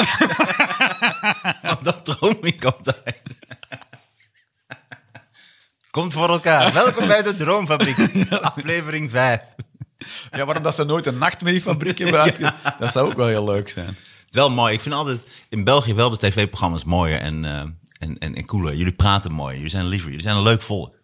Dat 1.83 2.05
droom 2.05 2.37
ik 2.41 2.65
altijd. 2.65 3.21
Komt 5.91 6.13
voor 6.13 6.29
elkaar. 6.29 6.73
Welkom 6.73 7.07
bij 7.07 7.23
de 7.23 7.35
Droomfabriek. 7.35 8.31
Aflevering 8.31 9.11
5. 9.11 9.39
Ja, 10.31 10.45
waarom 10.45 10.63
dat 10.63 10.75
ze 10.75 10.83
nooit 10.83 11.05
een 11.05 11.17
nachtmerriefabriek 11.17 11.97
hebben. 11.97 12.53
Dat 12.79 12.91
zou 12.91 13.09
ook 13.09 13.15
wel 13.15 13.27
heel 13.27 13.45
leuk 13.45 13.69
zijn. 13.69 13.87
Het 13.87 14.29
is 14.29 14.35
wel 14.35 14.49
mooi. 14.49 14.73
Ik 14.73 14.81
vind 14.81 14.95
altijd 14.95 15.27
in 15.49 15.63
België 15.63 15.93
wel 15.93 16.09
de 16.09 16.17
tv-programma's 16.17 16.83
mooier 16.83 17.19
en, 17.19 17.45
eh, 17.45 17.59
en, 17.99 18.17
en, 18.17 18.35
en 18.35 18.45
cooler. 18.45 18.75
Jullie 18.75 18.93
praten 18.93 19.31
mooi. 19.31 19.55
Jullie 19.55 19.69
zijn 19.69 19.87
liever. 19.87 20.07
Jullie 20.07 20.23
zijn 20.23 20.35
een 20.35 20.41
leuk 20.41 20.61
volk. 20.61 20.95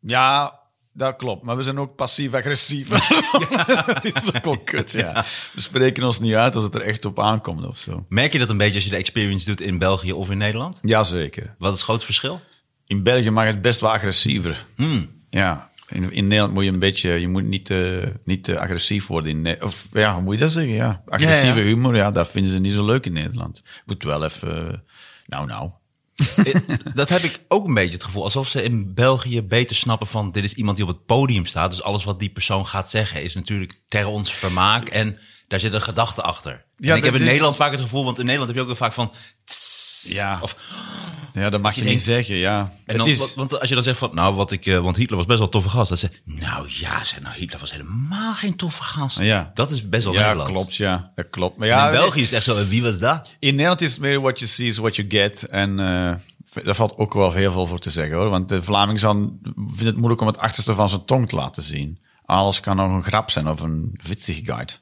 Ja, 0.00 0.60
dat 0.92 1.16
klopt. 1.16 1.44
Maar 1.44 1.56
we 1.56 1.62
zijn 1.62 1.78
ook 1.78 1.96
passief-agressief. 1.96 2.88
dat 4.02 4.04
is 4.04 4.34
ook 4.34 4.44
wel 4.44 4.58
kut, 4.58 4.90
ja. 4.90 5.24
We 5.52 5.60
spreken 5.60 6.04
ons 6.04 6.20
niet 6.20 6.34
uit 6.34 6.54
als 6.54 6.64
het 6.64 6.74
er 6.74 6.82
echt 6.82 7.04
op 7.04 7.20
aankomt 7.20 7.66
of 7.66 7.78
zo. 7.78 8.04
Merk 8.08 8.32
je 8.32 8.38
dat 8.38 8.50
een 8.50 8.56
beetje 8.56 8.74
als 8.74 8.84
je 8.84 8.90
de 8.90 8.96
experience 8.96 9.46
doet 9.46 9.60
in 9.60 9.78
België 9.78 10.12
of 10.12 10.30
in 10.30 10.38
Nederland? 10.38 10.78
Jazeker. 10.82 11.54
Wat 11.58 11.70
is 11.70 11.76
het 11.76 11.84
grote 11.84 12.04
verschil? 12.04 12.40
In 12.86 13.02
België 13.02 13.30
mag 13.30 13.46
het 13.46 13.62
best 13.62 13.80
wel 13.80 13.92
agressiever. 13.92 14.64
Ja. 15.30 15.72
In, 15.88 16.12
in 16.12 16.26
Nederland 16.26 16.54
moet 16.54 16.64
je 16.64 16.70
een 16.70 16.78
beetje... 16.78 17.10
Je 17.10 17.28
moet 17.28 17.44
niet, 17.44 17.64
te 17.64 18.12
niet 18.24 18.44
te 18.44 18.58
agressief 18.58 19.06
worden. 19.06 19.46
In, 19.46 19.62
of 19.62 19.88
ja, 19.92 20.14
hoe 20.14 20.22
moet 20.22 20.34
je 20.34 20.40
dat 20.40 20.52
zeggen? 20.52 20.72
Ja. 20.72 21.02
Agressieve 21.06 21.58
Ja, 21.58 21.64
ja. 21.64 21.66
humor, 21.66 21.96
ja, 21.96 22.10
dat 22.10 22.30
vinden 22.30 22.52
ze 22.52 22.58
niet 22.58 22.72
zo 22.72 22.84
leuk 22.84 23.06
in 23.06 23.12
Nederland. 23.12 23.62
Moet 23.86 24.02
wel 24.02 24.24
even... 24.24 24.84
Nou, 25.26 25.46
nou. 25.46 25.70
Eh, 26.44 26.54
dat 26.94 27.08
heb 27.08 27.20
ik 27.20 27.40
ook 27.48 27.66
een 27.66 27.74
beetje 27.74 27.92
het 27.92 28.04
gevoel. 28.04 28.22
Alsof 28.22 28.48
ze 28.48 28.62
in 28.62 28.94
België 28.94 29.42
beter 29.42 29.76
snappen 29.76 30.06
van... 30.06 30.30
dit 30.30 30.44
is 30.44 30.54
iemand 30.54 30.76
die 30.76 30.86
op 30.86 30.92
het 30.92 31.06
podium 31.06 31.46
staat. 31.46 31.70
Dus 31.70 31.82
alles 31.82 32.04
wat 32.04 32.18
die 32.18 32.30
persoon 32.30 32.66
gaat 32.66 32.90
zeggen... 32.90 33.22
is 33.22 33.34
natuurlijk 33.34 33.80
ter 33.88 34.06
ons 34.06 34.34
vermaak. 34.34 34.88
En 34.88 35.18
daar 35.54 35.62
zit 35.70 35.74
een 35.74 35.82
gedachte 35.82 36.22
achter. 36.22 36.64
Ja, 36.76 36.90
en 36.90 36.96
ik 36.96 37.02
heb 37.04 37.12
dat 37.12 37.12
in 37.12 37.26
is- 37.26 37.32
Nederland 37.32 37.56
vaak 37.56 37.70
het 37.70 37.80
gevoel... 37.80 38.04
want 38.04 38.18
in 38.18 38.24
Nederland 38.24 38.48
heb 38.50 38.56
je 38.58 38.62
ook 38.70 38.76
heel 38.78 38.86
vaak 38.86 38.92
van... 38.92 39.12
tss, 39.44 40.04
Ja. 40.08 40.38
Of, 40.42 40.56
Ja, 41.34 41.50
dat 41.50 41.60
mag 41.60 41.74
je, 41.74 41.84
je 41.84 41.90
niet 41.90 42.00
zeggen, 42.00 42.36
ja. 42.36 42.72
en 42.86 42.96
dan, 42.96 43.06
is... 43.08 43.34
want- 43.34 43.60
als 43.60 43.68
je 43.68 43.74
dan 43.74 43.84
zegt 43.84 43.98
van... 43.98 44.14
nou, 44.14 44.34
wat 44.34 44.52
ik... 44.52 44.66
eh, 44.66 44.78
want 44.80 44.96
Hitler 44.96 45.16
was 45.16 45.26
best 45.26 45.38
wel 45.38 45.46
een 45.46 45.52
toffe 45.52 45.68
gast. 45.68 45.88
Dan 45.88 45.98
zeg 45.98 46.10
nou 46.24 46.66
ja, 46.70 47.04
zeg, 47.04 47.20
nou, 47.20 47.34
Hitler 47.36 47.60
was 47.60 47.70
helemaal 47.72 48.34
geen 48.34 48.56
toffe 48.56 48.82
gast. 48.82 49.20
Ja. 49.20 49.50
Dat 49.54 49.70
is 49.70 49.88
best 49.88 50.04
wel 50.04 50.12
ja, 50.12 50.20
Nederlands. 50.20 50.52
klopt, 50.52 50.74
ja. 50.76 51.12
Dat 51.14 51.26
klopt. 51.30 51.56
Maar 51.58 51.68
ja, 51.68 51.86
in 51.86 51.92
België 51.92 52.20
is 52.20 52.26
het 52.26 52.34
echt 52.36 52.44
zo... 52.44 52.56
en 52.56 52.68
wie 52.68 52.82
was 52.82 52.98
dat? 52.98 53.34
In 53.38 53.50
Nederland 53.54 53.80
is 53.80 53.90
het 53.90 54.00
meer 54.00 54.20
what 54.20 54.38
you 54.38 54.50
see 54.50 54.66
is 54.66 54.76
what 54.76 54.96
you 54.96 55.08
get. 55.10 55.48
En 55.48 55.78
eh 55.80 56.14
daar 56.64 56.74
valt 56.74 56.96
ook 56.96 57.14
wel 57.14 57.32
heel 57.32 57.52
veel 57.52 57.66
voor 57.66 57.78
te 57.78 57.90
zeggen 57.90 58.16
hoor. 58.16 58.28
Want 58.28 58.48
de 58.48 58.62
Vlaming 58.62 59.00
vindt 59.00 59.84
het 59.84 59.96
moeilijk 59.96 60.20
om 60.20 60.26
het 60.26 60.38
achterste 60.38 60.74
van 60.74 60.88
zijn 60.88 61.04
tong 61.04 61.28
te 61.28 61.34
laten 61.34 61.62
zien. 61.62 61.98
Alles 62.24 62.60
kan 62.60 62.76
nog 62.76 62.90
een 62.90 63.02
grap 63.02 63.30
zijn 63.30 63.48
of 63.48 63.60
een 63.60 63.98
witzigheid. 64.02 64.80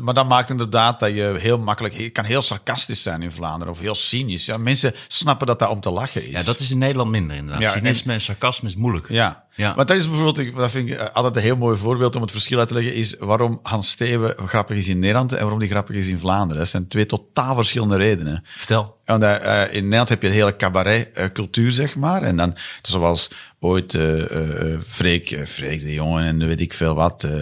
Maar 0.00 0.14
dat 0.14 0.28
maakt 0.28 0.50
inderdaad 0.50 1.00
dat 1.00 1.10
je 1.14 1.34
heel 1.38 1.58
makkelijk... 1.58 1.94
Je 1.94 2.10
kan 2.10 2.24
heel 2.24 2.42
sarcastisch 2.42 3.02
zijn 3.02 3.22
in 3.22 3.32
Vlaanderen 3.32 3.72
of 3.72 3.80
heel 3.80 3.94
cynisch. 3.94 4.46
Ja, 4.46 4.56
mensen 4.56 4.94
snappen 5.08 5.46
dat 5.46 5.58
dat 5.58 5.68
om 5.68 5.80
te 5.80 5.90
lachen 5.90 6.26
is. 6.26 6.32
Ja, 6.32 6.42
dat 6.42 6.60
is 6.60 6.70
in 6.70 6.78
Nederland 6.78 7.10
minder 7.10 7.36
inderdaad. 7.36 7.62
Ja, 7.62 7.70
Cynisme 7.70 8.12
en 8.12 8.20
sarcasme 8.20 8.68
is 8.68 8.76
moeilijk. 8.76 9.08
Ja. 9.08 9.46
Ja. 9.54 9.74
maar 9.74 9.86
dat 9.86 9.96
is 9.96 10.08
bijvoorbeeld, 10.08 10.56
dat 10.56 10.70
vind 10.70 10.90
ik 10.90 10.96
eh, 10.96 11.14
altijd 11.14 11.36
een 11.36 11.42
heel 11.42 11.56
mooi 11.56 11.76
voorbeeld 11.76 12.16
om 12.16 12.22
het 12.22 12.30
verschil 12.30 12.58
uit 12.58 12.68
te 12.68 12.74
leggen, 12.74 12.94
is 12.94 13.14
waarom 13.18 13.60
Hans 13.62 13.90
Steven 13.90 14.34
grappig 14.48 14.76
is 14.76 14.88
in 14.88 14.98
Nederland 14.98 15.32
en 15.32 15.40
waarom 15.40 15.58
die 15.58 15.68
grappig 15.68 15.96
is 15.96 16.06
in 16.06 16.18
Vlaanderen. 16.18 16.62
Dat 16.62 16.68
zijn 16.68 16.88
twee 16.88 17.06
totaal 17.06 17.54
verschillende 17.54 17.96
redenen. 17.96 18.42
Vertel. 18.44 18.96
Want, 19.04 19.22
eh, 19.22 19.62
eh, 19.62 19.74
in 19.74 19.82
Nederland 19.82 20.08
heb 20.08 20.22
je 20.22 20.28
een 20.28 20.34
hele 20.34 20.56
cabaret-cultuur, 20.56 21.72
zeg 21.72 21.96
maar. 21.96 22.22
En 22.22 22.36
dan, 22.36 22.56
zoals 22.82 23.30
ooit 23.60 23.94
eh 23.94 24.72
eh, 24.74 24.80
Freek, 24.80 25.30
eh, 25.30 25.44
Freek 25.44 25.80
de 25.80 25.92
Jongen 25.92 26.24
en 26.24 26.46
weet 26.46 26.60
ik 26.60 26.72
veel 26.72 26.94
wat, 26.94 27.24
eh 27.24 27.40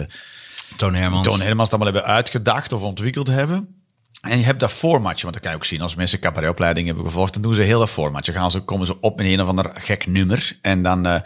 Toon 0.77 0.93
Hermans. 0.95 1.27
Toon 1.27 1.41
Hermans 1.41 1.69
allemaal 1.69 1.93
hebben 1.93 2.11
uitgedacht 2.11 2.73
of 2.73 2.81
ontwikkeld 2.81 3.27
hebben. 3.27 3.75
En 4.21 4.37
je 4.37 4.43
hebt 4.45 4.59
dat 4.59 4.71
formatje, 4.71 5.21
want 5.21 5.33
dat 5.33 5.41
kan 5.43 5.51
je 5.51 5.57
ook 5.57 5.65
zien 5.65 5.81
als 5.81 5.95
mensen 5.95 6.19
cabaretopleiding 6.19 6.87
hebben 6.87 7.05
gevolgd, 7.05 7.33
dan 7.33 7.41
doen 7.41 7.55
ze 7.55 7.61
heel 7.61 7.79
dat 7.79 7.89
formatje. 7.89 8.31
Gaan 8.33 8.51
ze, 8.51 8.59
komen 8.59 8.85
ze 8.85 8.99
op 8.99 9.17
met 9.17 9.25
een 9.25 9.41
of 9.41 9.47
ander 9.47 9.71
gek 9.73 10.07
nummer 10.07 10.57
en 10.61 10.81
dan, 10.81 11.05
eh, 11.05 11.19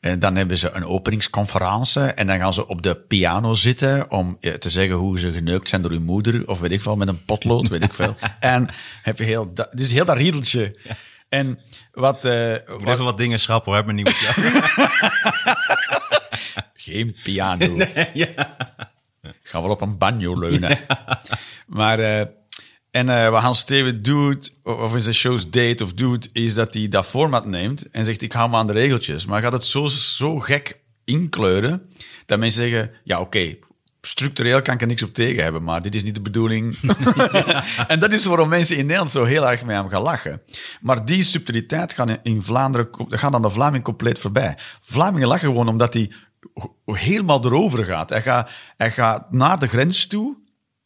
en 0.00 0.18
dan 0.18 0.36
hebben 0.36 0.58
ze 0.58 0.70
een 0.70 0.84
openingsconferentie 0.84 2.02
en 2.02 2.26
dan 2.26 2.38
gaan 2.38 2.54
ze 2.54 2.66
op 2.66 2.82
de 2.82 2.96
piano 2.96 3.54
zitten 3.54 4.10
om 4.10 4.36
eh, 4.40 4.52
te 4.52 4.70
zeggen 4.70 4.96
hoe 4.96 5.18
ze 5.18 5.32
geneukt 5.32 5.68
zijn 5.68 5.82
door 5.82 5.90
hun 5.90 6.04
moeder 6.04 6.48
of 6.48 6.60
weet 6.60 6.72
ik 6.72 6.82
veel, 6.82 6.96
met 6.96 7.08
een 7.08 7.24
potlood, 7.24 7.68
weet 7.68 7.84
ik 7.84 7.94
veel. 7.94 8.16
En 8.40 8.68
heb 9.02 9.18
je 9.18 9.24
heel, 9.24 9.52
dat, 9.54 9.68
dus 9.72 9.90
heel 9.92 10.04
dat 10.04 10.16
riedeltje. 10.16 10.78
En 11.28 11.58
wat, 11.92 12.24
eh, 12.24 12.50
moet 12.66 12.84
wat- 12.84 12.92
even 12.92 13.04
wat 13.04 13.18
dingen 13.18 13.40
schrappen 13.40 13.72
hoor, 13.74 13.84
maar 13.84 13.94
niet 13.94 14.04
met 14.04 14.18
jou. 14.18 14.62
Geen 16.74 17.16
piano. 17.22 17.76
Ga 19.42 19.60
wel 19.62 19.70
op 19.70 19.80
een 19.80 19.98
banjo 19.98 20.38
leunen. 20.38 20.78
Maar, 21.66 21.98
eh, 21.98 22.26
en 22.90 23.08
eh, 23.08 23.30
wat 23.30 23.42
Hans 23.42 23.58
Steven 23.58 24.02
doet, 24.02 24.52
of 24.62 24.94
in 24.94 25.00
zijn 25.00 25.14
shows 25.14 25.50
deed 25.50 25.80
of 25.80 25.92
doet, 25.92 26.28
is 26.32 26.54
dat 26.54 26.74
hij 26.74 26.88
dat 26.88 27.06
format 27.06 27.46
neemt 27.46 27.90
en 27.90 28.04
zegt, 28.04 28.22
ik 28.22 28.32
hou 28.32 28.50
me 28.50 28.56
aan 28.56 28.66
de 28.66 28.72
regeltjes. 28.72 29.26
Maar 29.26 29.42
gaat 29.42 29.52
het 29.52 29.66
zo, 29.66 29.86
zo 29.86 30.38
gek 30.38 30.78
inkleuren, 31.04 31.82
dat 32.26 32.38
mensen 32.38 32.62
zeggen, 32.62 32.90
ja 33.04 33.20
oké, 33.20 33.56
structureel 34.00 34.62
kan 34.62 34.74
ik 34.74 34.80
er 34.80 34.86
niks 34.86 35.02
op 35.02 35.14
tegen 35.14 35.42
hebben, 35.42 35.62
maar 35.62 35.82
dit 35.82 35.94
is 35.94 36.02
niet 36.02 36.14
de 36.14 36.20
bedoeling. 36.20 36.78
en 37.88 38.00
dat 38.00 38.12
is 38.12 38.24
waarom 38.24 38.48
mensen 38.48 38.76
in 38.76 38.84
Nederland 38.86 39.10
zo 39.10 39.24
heel 39.24 39.50
erg 39.50 39.64
mee 39.64 39.76
hem 39.76 39.88
gaan 39.88 40.02
lachen. 40.02 40.42
Maar 40.80 41.04
die 41.04 41.22
subtiliteit 41.22 41.92
gaat 41.92 42.18
in- 42.22 42.42
Vlaanderen, 42.42 42.88
gaat 43.08 43.34
aan 43.34 43.42
de 43.42 43.50
Vlaming 43.50 43.84
compleet 43.84 44.18
voorbij. 44.18 44.54
Vlamingen 44.80 45.28
lachen 45.28 45.48
gewoon 45.48 45.68
omdat 45.68 45.94
ho- 45.94 46.06
helemaal 46.84 47.44
erover 47.44 47.84
gaat. 47.84 48.10
Hij 48.10 48.22
gaat, 48.22 48.50
hij 48.76 48.90
gaat 48.90 49.32
naar 49.32 49.58
de 49.58 49.66
grens 49.66 50.06
toe, 50.06 50.38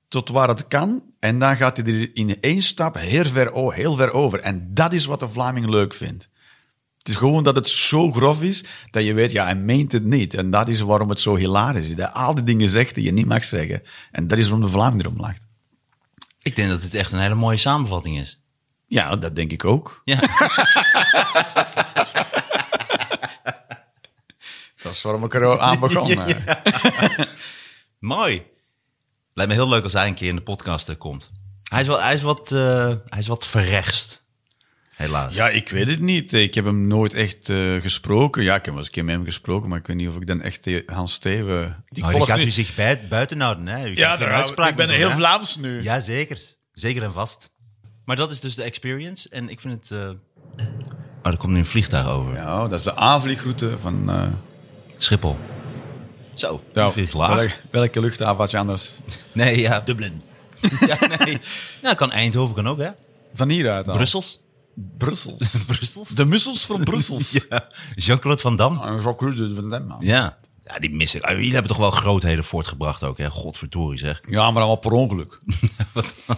tot 0.08 0.28
waar 0.28 0.48
het 0.48 0.68
kan. 0.68 1.02
En 1.18 1.38
dan 1.38 1.56
gaat 1.56 1.76
hij 1.76 1.86
er 1.86 2.10
in 2.16 2.40
één 2.40 2.62
stap 2.62 2.98
heel 2.98 3.24
ver, 3.24 3.72
heel 3.72 3.94
ver 3.94 4.10
over. 4.10 4.40
En 4.40 4.74
dat 4.74 4.92
is 4.92 5.06
wat 5.06 5.20
de 5.20 5.28
Vlaming 5.28 5.68
leuk 5.68 5.94
vindt. 5.94 6.28
Het 6.98 7.08
is 7.08 7.16
gewoon 7.16 7.44
dat 7.44 7.56
het 7.56 7.68
zo 7.68 8.10
grof 8.10 8.42
is, 8.42 8.64
dat 8.90 9.04
je 9.04 9.14
weet, 9.14 9.32
ja, 9.32 9.44
hij 9.44 9.54
meent 9.54 9.92
het 9.92 10.04
niet. 10.04 10.34
En 10.34 10.50
dat 10.50 10.68
is 10.68 10.80
waarom 10.80 11.08
het 11.08 11.20
zo 11.20 11.36
hilarisch 11.36 11.88
is. 11.88 11.96
Dat 11.96 12.12
al 12.12 12.34
die 12.34 12.44
dingen 12.44 12.68
zegt 12.68 12.94
die 12.94 13.04
je 13.04 13.12
niet 13.12 13.26
mag 13.26 13.44
zeggen. 13.44 13.82
En 14.10 14.26
dat 14.26 14.38
is 14.38 14.48
waarom 14.48 14.64
de 14.64 14.72
Vlaming 14.72 15.02
erom 15.02 15.20
lacht. 15.20 15.46
Ik 16.42 16.56
denk 16.56 16.68
dat 16.68 16.82
het 16.82 16.94
echt 16.94 17.12
een 17.12 17.18
hele 17.20 17.34
mooie 17.34 17.56
samenvatting 17.56 18.18
is. 18.18 18.40
Ja, 18.86 19.16
dat 19.16 19.36
denk 19.36 19.52
ik 19.52 19.64
ook. 19.64 20.02
Ja. 20.04 20.18
Dat 24.90 24.98
is 24.98 25.04
waarom 25.04 25.24
ik 25.24 25.34
er 25.34 25.60
aan 25.60 25.80
begon. 25.88 26.18
Mooi. 27.98 28.42
Lijkt 29.34 29.52
me 29.52 29.58
heel 29.58 29.68
leuk 29.68 29.82
als 29.82 29.92
hij 29.92 30.06
een 30.06 30.14
keer 30.14 30.28
in 30.28 30.36
de 30.36 30.42
podcast 30.42 30.88
eh, 30.88 30.96
komt. 30.98 31.30
Hij 31.62 31.80
is, 31.80 31.86
wel, 31.86 32.00
hij, 32.02 32.14
is 32.14 32.22
wat, 32.22 32.52
eh, 32.52 32.86
hij 33.04 33.18
is 33.18 33.26
wat 33.26 33.46
verrechtst. 33.46 34.24
Helaas. 34.96 35.34
Ja, 35.34 35.48
ik 35.48 35.68
weet 35.68 35.88
het 35.88 36.00
niet. 36.00 36.32
Ik 36.32 36.54
heb 36.54 36.64
hem 36.64 36.86
nooit 36.86 37.14
echt 37.14 37.48
eh, 37.48 37.76
gesproken. 37.80 38.42
Ja, 38.42 38.54
ik 38.54 38.64
heb 38.64 38.74
wel 38.74 38.76
eens 38.78 38.86
een 38.86 38.92
keer 38.92 39.04
met 39.04 39.14
hem 39.14 39.24
gesproken, 39.24 39.68
maar 39.68 39.78
ik 39.78 39.86
weet 39.86 39.96
niet 39.96 40.08
of 40.08 40.16
ik 40.16 40.26
dan 40.26 40.40
echt 40.42 40.68
Hans 40.86 41.12
Steven... 41.12 41.84
Die 41.86 42.02
die 42.02 42.12
volg 42.12 42.26
gaat 42.26 42.38
nu- 42.38 42.44
u 42.44 42.50
zich 42.50 42.74
bij, 42.74 43.06
buiten 43.08 43.40
houden. 43.40 43.66
Hè? 43.66 43.86
U 43.88 43.96
Ja, 43.96 44.16
daar, 44.16 44.32
uitspraak 44.32 44.70
ik 44.70 44.76
ben 44.76 44.88
doen, 44.88 44.96
heel 44.96 45.08
hè? 45.08 45.14
Vlaams 45.14 45.56
nu. 45.56 45.82
Ja, 45.82 46.00
zeker. 46.00 46.38
Zeker 46.72 47.02
en 47.02 47.12
vast. 47.12 47.50
Maar 48.04 48.16
dat 48.16 48.30
is 48.30 48.40
dus 48.40 48.54
de 48.54 48.62
experience. 48.62 49.28
En 49.28 49.48
ik 49.48 49.60
vind 49.60 49.88
het... 49.88 49.90
eh, 50.00 50.10
Oh, 51.22 51.32
er 51.32 51.36
komt 51.38 51.52
nu 51.52 51.58
een 51.58 51.66
vliegtuig 51.66 52.06
over. 52.08 52.34
Ja, 52.34 52.68
dat 52.68 52.78
is 52.78 52.84
de 52.84 52.96
aanvliegroute 52.96 53.78
van... 53.78 54.10
eh, 54.10 54.26
Schiphol. 55.02 55.36
Zo, 56.34 56.62
ja, 56.72 56.92
laag. 57.12 57.36
welke, 57.36 57.52
welke 57.70 58.00
luchthaven 58.00 58.36
had 58.36 58.50
je 58.50 58.58
anders? 58.58 58.92
Nee, 59.32 59.60
ja. 59.60 59.80
Dublin. 59.80 60.22
ja, 60.86 60.96
nee. 61.24 61.38
Nou, 61.82 61.94
kan 61.94 62.12
Eindhoven 62.12 62.54
kan 62.54 62.68
ook, 62.68 62.78
hè? 62.78 62.88
Van 63.34 63.48
hieruit 63.48 63.88
al. 63.88 63.94
Brussels. 63.96 64.40
Brussels. 64.74 65.54
Brussels. 65.66 66.08
De 66.08 66.24
mussels 66.24 66.66
van 66.66 66.84
Brussels. 66.84 67.30
Ja. 67.48 67.68
Jean-Claude 67.94 68.40
Van 68.40 68.56
Damme. 68.56 69.00
Zo 69.00 69.14
cool, 69.14 69.34
dus 69.34 69.52
van 69.54 69.70
dem, 69.70 69.86
man. 69.86 69.96
Ja. 70.00 70.38
Ja, 70.64 70.78
die 70.78 70.90
mis 70.90 71.14
ik. 71.14 71.22
Ah, 71.22 71.30
Jullie 71.30 71.52
hebben 71.52 71.70
toch 71.70 71.80
wel 71.80 71.90
grootheden 71.90 72.44
voortgebracht 72.44 73.02
ook, 73.02 73.18
hè? 73.18 73.30
Godverdorie 73.30 73.98
zeg. 73.98 74.20
Ja, 74.28 74.50
maar 74.50 74.62
allemaal 74.62 74.76
per 74.76 74.92
ongeluk. 74.92 75.38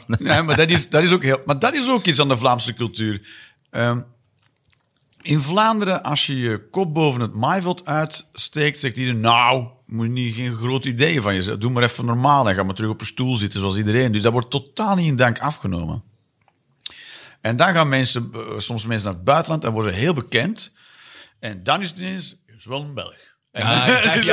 nee, 0.07 0.43
maar 0.43 0.57
dat 0.57 0.71
is, 0.71 0.89
dat 0.89 1.05
is 1.05 1.13
ook 1.13 1.23
heel, 1.23 1.41
maar 1.45 1.59
dat 1.59 1.75
is 1.75 1.91
ook 1.91 2.05
iets 2.07 2.21
aan 2.21 2.29
de 2.29 2.37
Vlaamse 2.37 2.75
cultuur. 2.75 3.27
Ehm, 3.71 4.01
in 5.23 5.41
Vlaanderen, 5.41 6.03
als 6.03 6.27
je 6.27 6.39
je 6.39 6.69
kop 6.71 6.95
boven 6.95 7.21
het 7.21 7.35
maaiveld 7.35 7.87
uitsteekt, 7.87 8.81
zegt 8.81 8.97
iedereen, 8.97 9.21
nou, 9.21 9.67
moet 9.87 10.07
je 10.07 10.13
niet 10.13 10.35
geen 10.35 10.55
groot 10.55 10.85
idee 10.85 11.23
van 11.23 11.35
je. 11.35 11.59
Doe 11.59 11.71
maar 11.71 11.83
even 11.83 12.05
normaal 12.05 12.49
en 12.49 12.55
ga 12.55 12.63
maar 12.63 12.75
terug 12.75 12.91
op 12.91 13.01
een 13.01 13.07
stoel 13.07 13.37
zitten 13.37 13.61
zoals 13.61 13.77
iedereen. 13.77 14.13
Dus 14.13 14.23
dat 14.23 14.33
wordt 14.33 14.51
totaal 14.51 14.95
niet 14.95 15.07
in 15.07 15.17
dank 15.17 15.39
afgenomen. 15.39 16.03
En 17.41 17.57
dan 17.57 17.73
gaan 17.73 17.89
mensen, 17.89 18.31
eh, 18.35 18.59
soms 18.59 18.87
mensen 18.87 19.07
naar 19.07 19.17
het 19.17 19.25
buitenland 19.25 19.65
en 19.65 19.73
worden 19.73 19.93
ze 19.93 19.99
heel 19.99 20.15
bekend. 20.15 20.73
En 21.41 21.63
dan 21.63 21.81
is 21.81 21.89
het 21.89 21.99
ineens, 21.99 22.37
is 22.57 22.65
wel 22.65 22.81
een 22.81 22.95
Belg. 22.95 23.31
Dus 24.13 24.25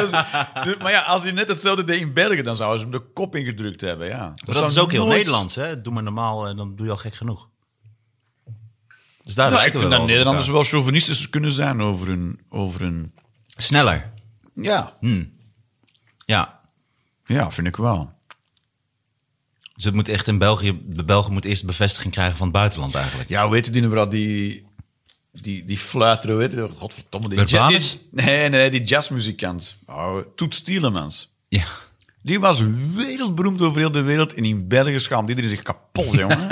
dus- 0.63 0.77
maar 0.77 0.91
ja, 0.91 1.01
als 1.01 1.23
hij 1.23 1.31
net 1.31 1.47
hetzelfde 1.47 1.83
deed 1.83 2.01
in 2.01 2.13
België, 2.13 2.41
dan 2.41 2.55
zouden 2.55 2.79
ze 2.79 2.85
hem 2.85 2.99
de 2.99 3.11
kop 3.13 3.35
ingedrukt 3.35 3.81
hebben. 3.81 4.07
Ja. 4.07 4.33
Maar 4.45 4.55
dat 4.55 4.69
is 4.69 4.77
ook 4.77 4.91
heel 4.91 5.07
Nederlands, 5.07 5.55
hè? 5.55 5.81
Doe 5.81 5.93
maar 5.93 6.03
normaal 6.03 6.47
en 6.47 6.55
dan 6.57 6.75
doe 6.75 6.85
je 6.85 6.91
al 6.91 6.97
gek 6.97 7.15
genoeg. 7.15 7.49
Dus 9.29 9.37
daar 9.37 9.51
Nou, 9.51 9.57
ik 9.57 9.61
lijken 9.73 9.79
vind 9.89 9.91
dat 9.99 10.07
Nederlanders 10.09 10.47
elkaar. 10.47 10.61
wel 10.61 10.71
chauvinistisch 10.71 11.29
kunnen 11.29 11.51
zijn 11.51 11.81
over 11.81 12.07
hun... 12.07 12.39
Over 12.49 12.81
hun 12.81 13.13
Sneller. 13.57 14.11
ja, 14.53 14.93
Ja. 16.25 16.61
ja, 17.25 17.51
vind 17.51 17.67
ik 17.67 17.75
wel. 17.75 18.13
Dus 19.75 19.83
het 19.83 19.93
moet 19.93 20.09
echt 20.09 20.27
in 20.27 20.37
België... 20.37 20.81
De 20.85 21.03
Belgen 21.03 21.31
moeten 21.31 21.49
eerst 21.49 21.65
bevestiging 21.65 22.13
krijgen 22.13 22.37
van 22.37 22.47
het 22.47 22.55
buitenland 22.55 22.95
eigenlijk. 22.95 23.29
Ja, 23.29 23.45
hoe 23.45 23.55
heet 23.55 23.73
die? 23.73 24.07
Die, 24.07 24.65
die, 25.31 25.65
die 25.65 25.77
fluiter? 25.77 26.69
Godverdomme. 26.69 27.29
Die, 27.29 27.47
ja- 27.47 27.67
die- 27.67 28.01
nee, 28.11 28.49
nee, 28.49 28.69
die 28.71 28.83
jazzmuzikant. 28.83 29.75
Oh, 29.85 30.17
Toet 30.35 30.55
Stielemans. 30.55 31.29
Ja. 31.47 31.65
Die 32.21 32.39
was 32.39 32.61
wereldberoemd 32.95 33.61
over 33.61 33.79
heel 33.79 33.91
de 33.91 34.01
wereld. 34.01 34.33
En 34.33 34.45
in 34.45 34.67
België 34.67 34.99
schaamde 34.99 35.29
iedereen 35.29 35.49
zich 35.49 35.61
kapot, 35.61 36.11
jongen. 36.23 36.49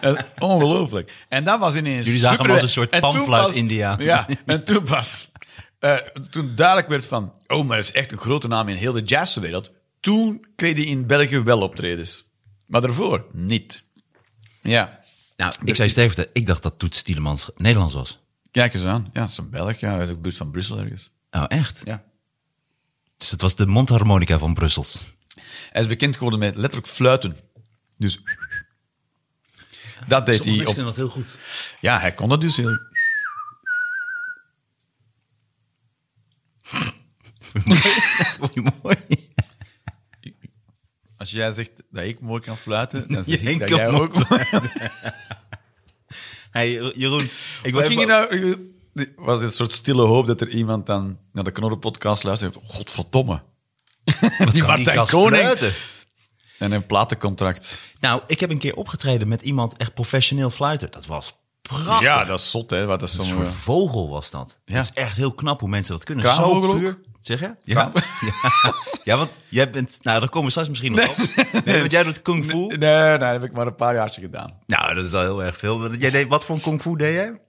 Is 0.00 0.14
Ongelooflijk. 0.38 1.26
En 1.28 1.44
dat 1.44 1.58
was 1.60 1.74
ineens... 1.74 2.04
Jullie 2.04 2.20
zagen 2.20 2.42
hem 2.42 2.50
als 2.50 2.62
een 2.62 2.68
soort 2.68 3.00
panfluit 3.00 3.54
Indiaan. 3.54 4.02
Ja, 4.02 4.28
en 4.46 4.64
toen 4.64 4.82
pas... 4.82 5.30
eh, 5.78 5.96
toen 6.30 6.52
duidelijk 6.54 6.88
werd 6.88 7.06
van... 7.06 7.32
Oh, 7.46 7.66
maar 7.66 7.76
dat 7.76 7.86
is 7.86 7.92
echt 7.92 8.12
een 8.12 8.18
grote 8.18 8.48
naam 8.48 8.68
in 8.68 8.76
heel 8.76 8.92
de 8.92 9.02
jazzwereld. 9.02 9.70
Toen 10.00 10.46
kreeg 10.56 10.74
hij 10.74 10.84
in 10.84 11.06
België 11.06 11.42
wel 11.42 11.60
optredens. 11.60 12.24
Maar 12.66 12.80
daarvoor 12.80 13.26
niet. 13.32 13.82
Ja. 14.62 15.00
Nou, 15.36 15.52
ik 15.64 15.74
zei 15.74 15.90
vertellen, 15.90 16.30
ik 16.32 16.46
dacht 16.46 16.62
dat 16.62 16.78
Toet 16.78 16.96
Stielemans 16.96 17.50
Nederlands 17.56 17.94
was. 17.94 18.18
Kijk 18.50 18.74
eens 18.74 18.84
aan. 18.84 19.10
Ja, 19.12 19.20
het 19.20 19.30
is 19.30 19.36
een 19.36 19.50
Belg. 19.50 19.80
Ja, 19.80 19.98
uit 19.98 20.08
de 20.08 20.16
buurt 20.16 20.36
van 20.36 20.50
Brussel 20.50 20.78
ergens. 20.78 21.10
Oh, 21.30 21.44
echt? 21.48 21.82
Ja. 21.84 22.02
Dus 23.20 23.30
het 23.30 23.40
was 23.40 23.56
de 23.56 23.66
mondharmonica 23.66 24.38
van 24.38 24.54
Brussels. 24.54 25.14
Hij 25.70 25.82
is 25.82 25.88
bekend 25.88 26.16
geworden 26.16 26.38
met 26.38 26.56
letterlijk 26.56 26.88
fluiten. 26.88 27.36
Dus... 27.96 28.22
Dat 30.08 30.26
deed 30.26 30.44
hij 30.44 30.66
op... 30.66 30.74
dat 30.76 30.96
heel 30.96 31.08
goed. 31.08 31.38
Ja, 31.80 31.98
hij 31.98 32.14
kon 32.14 32.28
dat 32.28 32.40
dus 32.40 32.56
heel... 32.56 32.78
mooi. 38.82 38.96
Als 41.16 41.30
jij 41.30 41.52
zegt 41.52 41.70
dat 41.90 42.04
ik 42.04 42.20
mooi 42.20 42.40
kan 42.42 42.56
fluiten, 42.56 43.12
dan 43.12 43.24
zeg 43.24 43.40
ik 43.40 43.58
dat 43.58 43.68
jij 43.68 43.90
mooi 43.90 44.02
ook 44.02 44.28
mooi 44.28 44.44
Hey, 46.50 46.70
Jeroen, 46.94 47.24
ik 47.62 47.72
wil 47.72 47.72
Wat 47.72 47.86
ging 47.86 48.00
je 48.00 48.06
nou... 48.06 48.70
Was 49.16 49.38
dit 49.38 49.48
een 49.48 49.54
soort 49.54 49.72
stille 49.72 50.02
hoop 50.02 50.26
dat 50.26 50.40
er 50.40 50.48
iemand 50.48 50.86
dan 50.86 51.18
naar 51.32 51.44
de 51.44 51.50
Knorren-podcast 51.50 52.22
luistert? 52.22 52.54
en 52.54 52.62
Godverdomme. 52.66 53.42
Die 54.52 54.62
Martijn 54.62 55.06
Koning. 55.06 55.36
fluiten? 55.36 55.72
En 56.58 56.72
een 56.72 56.86
platencontract. 56.86 57.82
Nou, 58.00 58.22
ik 58.26 58.40
heb 58.40 58.50
een 58.50 58.58
keer 58.58 58.74
opgetreden 58.74 59.28
met 59.28 59.42
iemand 59.42 59.76
echt 59.76 59.94
professioneel 59.94 60.50
fluiten. 60.50 60.90
Dat 60.90 61.06
was 61.06 61.34
prachtig. 61.62 62.00
Ja, 62.00 62.24
dat 62.24 62.38
is 62.38 62.50
zot, 62.50 62.70
hè. 62.70 62.86
Wat 62.86 63.02
is 63.02 63.18
Een 63.18 63.24
soort 63.24 63.48
vogel 63.48 64.08
was 64.08 64.30
dat. 64.30 64.60
Ja. 64.64 64.74
Dat 64.74 64.84
is 64.84 65.02
echt 65.02 65.16
heel 65.16 65.32
knap 65.32 65.60
hoe 65.60 65.68
mensen 65.68 65.94
dat 65.94 66.04
kunnen. 66.04 66.34
Zo 66.34 66.60
puur. 66.78 66.98
Zeg 67.20 67.40
je? 67.40 67.50
Ja. 67.64 67.92
ja. 68.42 68.74
Ja, 69.04 69.16
want 69.16 69.30
jij 69.48 69.70
bent... 69.70 69.98
Nou, 70.02 70.20
daar 70.20 70.28
komen 70.28 70.44
we 70.44 70.50
straks 70.50 70.68
misschien 70.68 70.92
nog 70.92 71.08
op. 71.08 71.16
Nee, 71.64 71.78
want 71.78 71.90
jij 71.90 72.02
doet 72.02 72.22
kung 72.22 72.44
fu. 72.44 72.56
Nee, 72.56 72.76
nee, 72.78 73.18
dat 73.18 73.30
heb 73.30 73.44
ik 73.44 73.52
maar 73.52 73.66
een 73.66 73.74
paar 73.74 73.94
jaar 73.94 74.10
gedaan. 74.10 74.60
Nou, 74.66 74.94
dat 74.94 75.04
is 75.04 75.14
al 75.14 75.20
heel 75.20 75.42
erg 75.44 75.56
veel. 75.56 75.94
Jij 75.94 76.10
deed, 76.10 76.28
wat 76.28 76.44
voor 76.44 76.60
kung 76.60 76.80
fu 76.82 76.96
deed 76.96 77.14
jij? 77.14 77.40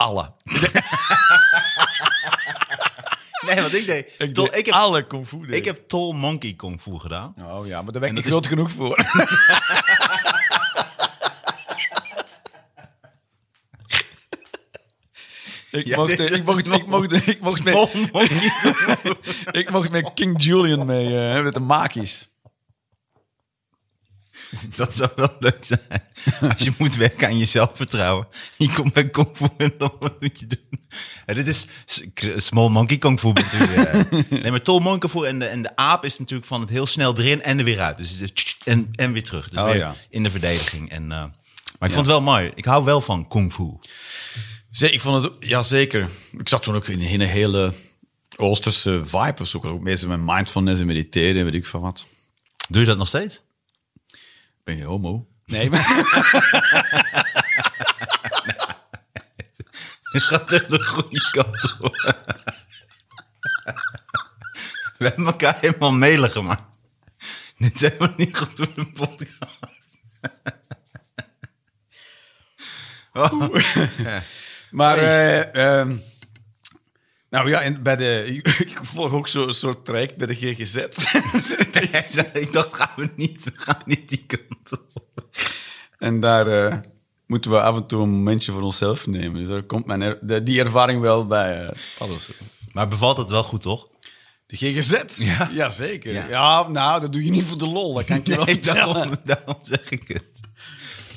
Alle. 0.00 0.32
Nee, 3.46 3.60
wat 3.62 3.72
ik 3.72 3.86
deed... 3.86 4.14
Ik, 4.18 4.34
tol- 4.34 4.44
deed 4.44 4.56
ik, 4.56 4.66
heb, 4.66 4.74
alle 4.74 5.06
kung 5.06 5.26
fu. 5.28 5.46
deed 5.46 5.54
ik 5.56 5.64
heb 5.64 5.88
Tall 5.88 6.12
Monkey 6.12 6.54
kung 6.54 6.80
fu 6.82 6.98
gedaan. 6.98 7.34
Oh 7.42 7.66
ja, 7.66 7.82
maar 7.82 7.92
daar 7.92 8.00
ben 8.00 8.10
ik 8.10 8.16
niet 8.16 8.24
is- 8.24 8.30
groot 8.30 8.46
genoeg 8.46 8.70
voor. 8.70 8.98
ik, 15.70 15.86
Ja, 15.86 15.96
mocht, 15.96 16.08
dit 16.08 16.18
is 16.18 16.30
ik, 16.30 16.44
mocht, 16.44 16.58
ik, 16.58 16.86
mocht, 16.86 17.26
ik, 17.28 17.40
mocht 17.40 17.64
met, 17.64 17.74
Monkey 18.12 18.52
ik 19.60 19.70
mocht 19.70 19.90
met 19.90 20.10
King 20.14 20.42
Julian 20.44 20.86
mee, 20.86 21.28
eh, 21.30 21.42
met 21.42 21.54
de 21.54 21.60
makies. 21.60 22.28
Dat 24.76 24.96
zou 24.96 25.10
wel 25.16 25.36
leuk 25.38 25.64
zijn. 25.64 25.80
Als 26.52 26.62
je 26.62 26.72
moet 26.78 26.96
werken 26.96 27.28
aan 27.28 27.38
je 27.38 27.44
zelfvertrouwen. 27.44 28.26
Je 28.56 28.72
komt 28.72 28.92
bij 28.92 29.10
Kung 29.10 29.28
Fu 29.32 29.46
en 29.56 29.72
dan 29.78 29.92
wat 29.98 30.20
moet 30.20 30.40
je 30.40 30.46
doen? 30.46 30.80
Ja, 31.26 31.34
dit 31.34 31.48
is 31.48 31.66
Small 32.36 32.68
Monkey 32.68 32.96
Kung 32.96 33.20
Fu. 33.20 33.32
natuurlijk. 33.32 34.30
nee, 34.42 34.50
maar 34.50 34.62
Tall 34.62 34.80
Monkey 34.80 34.98
Kung 34.98 35.12
Fu 35.12 35.28
en 35.28 35.38
de, 35.38 35.44
en 35.44 35.62
de 35.62 35.76
aap 35.76 36.04
is 36.04 36.18
natuurlijk 36.18 36.48
van 36.48 36.60
het 36.60 36.70
heel 36.70 36.86
snel 36.86 37.18
erin 37.18 37.42
en 37.42 37.58
er 37.58 37.64
weer 37.64 37.80
uit. 37.80 37.96
Dus 37.96 38.22
en, 38.64 38.88
en 38.94 39.12
weer 39.12 39.22
terug. 39.24 39.48
Dus 39.48 39.58
Oh, 39.58 39.64
weer 39.64 39.76
ja. 39.76 39.94
in 40.10 40.22
de 40.22 40.30
verdediging. 40.30 40.90
En, 40.90 41.02
eh, 41.02 41.24
maar 41.78 41.88
ik 41.88 41.94
vond 41.94 42.06
het 42.06 42.14
wel 42.14 42.20
mooi. 42.20 42.50
Ik 42.54 42.64
hou 42.64 42.84
wel 42.84 43.00
van 43.00 43.28
Kung 43.28 43.52
Fu. 43.52 43.78
Zee, 44.70 44.90
ik 44.90 45.00
vond 45.00 45.24
het, 45.24 45.32
ja 45.40 45.62
zeker. 45.62 46.08
Ik 46.38 46.48
zat 46.48 46.62
toen 46.62 46.74
ook 46.74 46.88
in, 46.88 47.00
in 47.00 47.20
een 47.20 47.26
hele 47.28 47.72
Oosterse 48.36 49.00
vibe 49.04 49.40
of 49.40 49.48
zo. 49.48 49.60
Ook 49.62 49.80
meestal 49.80 50.08
met 50.08 50.20
mindfulness 50.20 50.80
en 50.80 50.86
mediteren 50.86 51.36
en 51.36 51.44
weet 51.44 51.54
ik 51.54 51.66
van 51.66 51.80
wat. 51.80 52.04
Doe 52.68 52.80
je 52.80 52.86
dat 52.86 52.98
nog 52.98 53.08
steeds? 53.08 53.40
Ben 54.64 54.76
je 54.76 54.84
homo? 54.84 55.28
Nee, 55.44 55.70
maar... 55.70 55.86
Het 60.10 60.22
gaat 60.22 60.52
echt 60.52 60.70
de 60.70 60.82
goede 60.82 61.30
kant 61.30 61.76
op. 61.80 62.14
We 64.98 65.06
hebben 65.06 65.26
elkaar 65.26 65.56
helemaal 65.60 65.92
mailen 65.92 66.30
gemaakt. 66.30 66.78
Dit 67.58 67.74
is 67.74 67.80
helemaal 67.80 68.14
niet 68.16 68.36
goed 68.36 68.50
voor 68.54 68.74
de 68.74 68.92
podcast. 68.92 69.58
Oh. 73.12 73.54
Maar, 74.70 74.98
eh, 74.98 75.54
ehm, 75.54 75.96
nou 77.30 77.48
ja, 77.50 77.60
en 77.60 77.82
bij 77.82 77.96
de, 77.96 78.24
ik 78.66 78.80
volg 78.82 79.12
ook 79.12 79.28
zo'n 79.28 79.54
soort 79.54 79.84
traject 79.84 80.16
bij 80.16 80.26
de 80.26 80.34
GGZ. 80.34 80.76
Ik 82.32 82.52
dacht, 82.52 82.76
gaan 82.76 82.90
we 82.96 83.10
niet, 83.16 83.44
we 83.44 83.52
gaan 83.54 83.82
niet 83.84 84.08
die 84.08 84.24
kant 84.26 84.72
op. 84.72 85.24
en 85.98 86.20
daar 86.20 86.46
eh, 86.46 86.76
moeten 87.26 87.50
we 87.50 87.60
af 87.62 87.76
en 87.76 87.86
toe 87.86 88.02
een 88.02 88.08
momentje 88.10 88.52
voor 88.52 88.62
onszelf 88.62 89.06
nemen. 89.06 89.40
Dus 89.40 89.48
daar 89.48 89.62
komt 89.62 89.86
mijn 89.86 90.00
er- 90.02 90.18
de- 90.22 90.42
die 90.42 90.60
ervaring 90.60 91.00
wel 91.00 91.26
bij. 91.26 91.66
eh, 91.66 91.76
alles. 91.98 92.28
Maar 92.72 92.88
bevalt 92.88 93.16
het 93.16 93.30
wel 93.30 93.42
goed, 93.42 93.62
toch? 93.62 93.88
De 94.46 94.56
GGZ? 94.56 95.18
Ja. 95.24 95.50
Jazeker. 95.52 96.12
Ja. 96.12 96.26
Ja. 96.28 96.68
nou, 96.68 97.00
dat 97.00 97.12
doe 97.12 97.24
je 97.24 97.30
niet 97.30 97.44
voor 97.44 97.58
de 97.58 97.66
lol. 97.66 97.94
Dat 97.94 98.04
kan 98.04 98.16
ik 98.16 98.26
je 98.26 98.34
wel 98.36 98.44
vertellen. 98.44 98.94
daarom, 98.94 99.16
daarom 99.24 99.58
zeg 99.62 99.90
ik 99.90 100.08
het. 100.08 100.40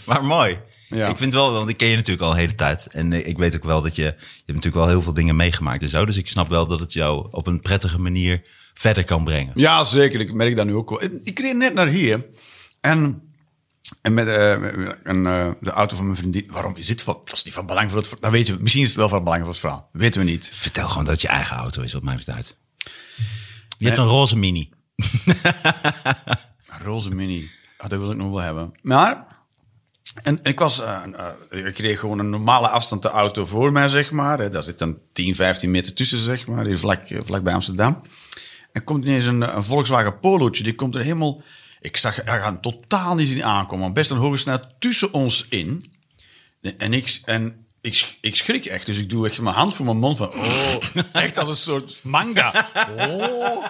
Maar 0.06 0.26
mooi. 0.26 0.60
Ja. 0.94 1.08
Ik 1.08 1.18
vind 1.18 1.34
wel, 1.34 1.52
want 1.52 1.70
ik 1.70 1.78
ken 1.78 1.88
je 1.88 1.96
natuurlijk 1.96 2.24
al 2.24 2.32
een 2.32 2.38
hele 2.38 2.56
tijd. 2.56 2.88
En 2.88 3.14
ik 3.28 3.38
weet 3.38 3.56
ook 3.56 3.64
wel 3.64 3.82
dat 3.82 3.96
je, 3.96 4.02
je 4.02 4.10
hebt 4.10 4.48
natuurlijk 4.48 4.76
wel 4.76 4.88
heel 4.88 5.02
veel 5.02 5.14
dingen 5.14 5.36
meegemaakt 5.36 5.82
en 5.82 5.88
zo. 5.90 6.06
Dus 6.06 6.18
ik 6.18 6.28
snap 6.28 6.50
wel 6.50 6.68
dat 6.68 6.80
het 6.80 6.94
jou 6.94 7.28
op 7.32 7.48
een 7.48 7.62
prettige 7.62 8.00
manier 8.00 8.42
verder 8.74 9.04
kan 9.04 9.24
brengen. 9.24 9.52
Ja, 9.56 9.84
zeker. 9.84 10.20
Ik 10.20 10.34
merk 10.34 10.58
dat 10.58 10.66
nu 10.66 10.76
ook 10.76 10.90
wel. 10.90 11.04
Ik 11.24 11.40
reed 11.40 11.56
net 11.56 11.74
naar 11.74 11.88
hier. 11.88 12.26
En, 12.82 13.22
en 14.02 14.14
met, 14.14 14.28
eh, 14.28 14.52
en, 15.04 15.26
eh, 15.26 15.52
de 15.60 15.72
auto 15.72 15.96
van 15.96 16.06
mijn 16.06 16.18
vriendin. 16.18 16.44
Waarom 16.48 16.76
is 16.76 16.88
dit 16.88 17.02
van? 17.02 17.22
Dat 17.24 17.34
is 17.34 17.44
niet 17.44 17.54
van 17.54 17.66
belang 17.66 17.90
voor 17.90 18.00
het 18.00 18.08
verhaal. 18.08 18.30
Dat 18.32 18.40
weten 18.40 18.56
we. 18.56 18.62
Misschien 18.62 18.84
is 18.84 18.90
het 18.90 18.98
wel 18.98 19.10
van 19.10 19.24
belang 19.24 19.42
voor 19.42 19.52
het 19.52 19.60
verhaal. 19.60 19.90
Weten 19.92 20.26
we 20.26 20.30
niet. 20.30 20.52
Vertel 20.54 20.88
gewoon 20.88 21.04
dat 21.04 21.14
het 21.14 21.22
je 21.22 21.28
eigen 21.28 21.58
auto 21.58 21.82
is, 21.82 21.94
wat 21.94 22.04
maakt 22.04 22.26
het 22.26 22.36
uit. 22.36 22.56
Je 23.78 23.86
hebt 23.86 23.98
een 23.98 24.08
roze 24.08 24.38
mini. 24.38 24.70
Een 26.74 26.84
roze 26.84 27.10
mini. 27.10 27.50
Ah, 27.78 27.90
dat 27.90 28.00
wil 28.00 28.12
ik 28.12 28.18
nog 28.18 28.30
wel 28.32 28.40
hebben. 28.40 28.72
Maar. 28.82 29.26
En, 30.24 30.40
en 30.44 30.52
ik 30.52 30.60
was. 30.60 30.82
eh, 30.82 31.04
eh, 31.50 31.66
ik 31.66 31.74
kreeg 31.74 32.00
gewoon 32.00 32.20
een 32.20 32.30
normale 32.30 32.68
afstand 32.68 33.02
de 33.02 33.10
auto 33.10 33.46
voor 33.46 33.72
mij, 33.72 33.88
zeg 33.90 34.12
maar. 34.12 34.52
Daar 34.52 34.64
zit 34.64 34.80
dan 34.80 34.98
10, 35.14 35.36
15 35.36 35.72
meter 35.72 35.94
tussen, 35.94 36.20
zeg 36.20 36.48
maar. 36.48 36.66
Hier 36.66 36.78
vlak, 36.78 37.02
eh, 37.02 37.20
vlak 37.24 37.44
bij 37.44 37.54
Amsterdam. 37.54 38.02
En 38.72 38.84
komt 38.84 39.06
ineens 39.06 39.26
een, 39.26 39.56
een 39.56 39.64
Volkswagen 39.64 40.20
Polootje. 40.20 40.64
Die 40.64 40.76
komt 40.76 40.96
er 40.96 41.02
helemaal. 41.02 41.42
Ik 41.82 41.98
zag 41.98 42.18
er 42.18 42.42
gaan 42.42 42.60
totaal 42.62 43.16
niet 43.16 43.28
zien 43.28 43.44
aankomen. 43.44 43.94
Best 43.94 44.12
een 44.12 44.18
hoge 44.18 44.38
snelheid 44.38 44.76
tussen 44.80 45.14
ons 45.14 45.46
in. 45.50 45.92
En 46.78 46.94
ik, 46.94 47.22
en 47.26 47.66
ik, 47.82 48.18
ik 48.22 48.36
schrik 48.36 48.66
echt. 48.66 48.86
Dus 48.86 48.98
ik 48.98 49.10
doe 49.10 49.28
echt 49.28 49.42
mijn 49.42 49.56
hand 49.56 49.74
voor 49.76 49.86
mijn 49.86 49.98
mond 49.98 50.18
van... 50.18 50.34
Oh, 50.34 50.76
echt 51.14 51.38
als 51.38 51.48
een 51.48 51.56
soort 51.56 52.00
manga. 52.04 52.68
Oh. 52.98 53.66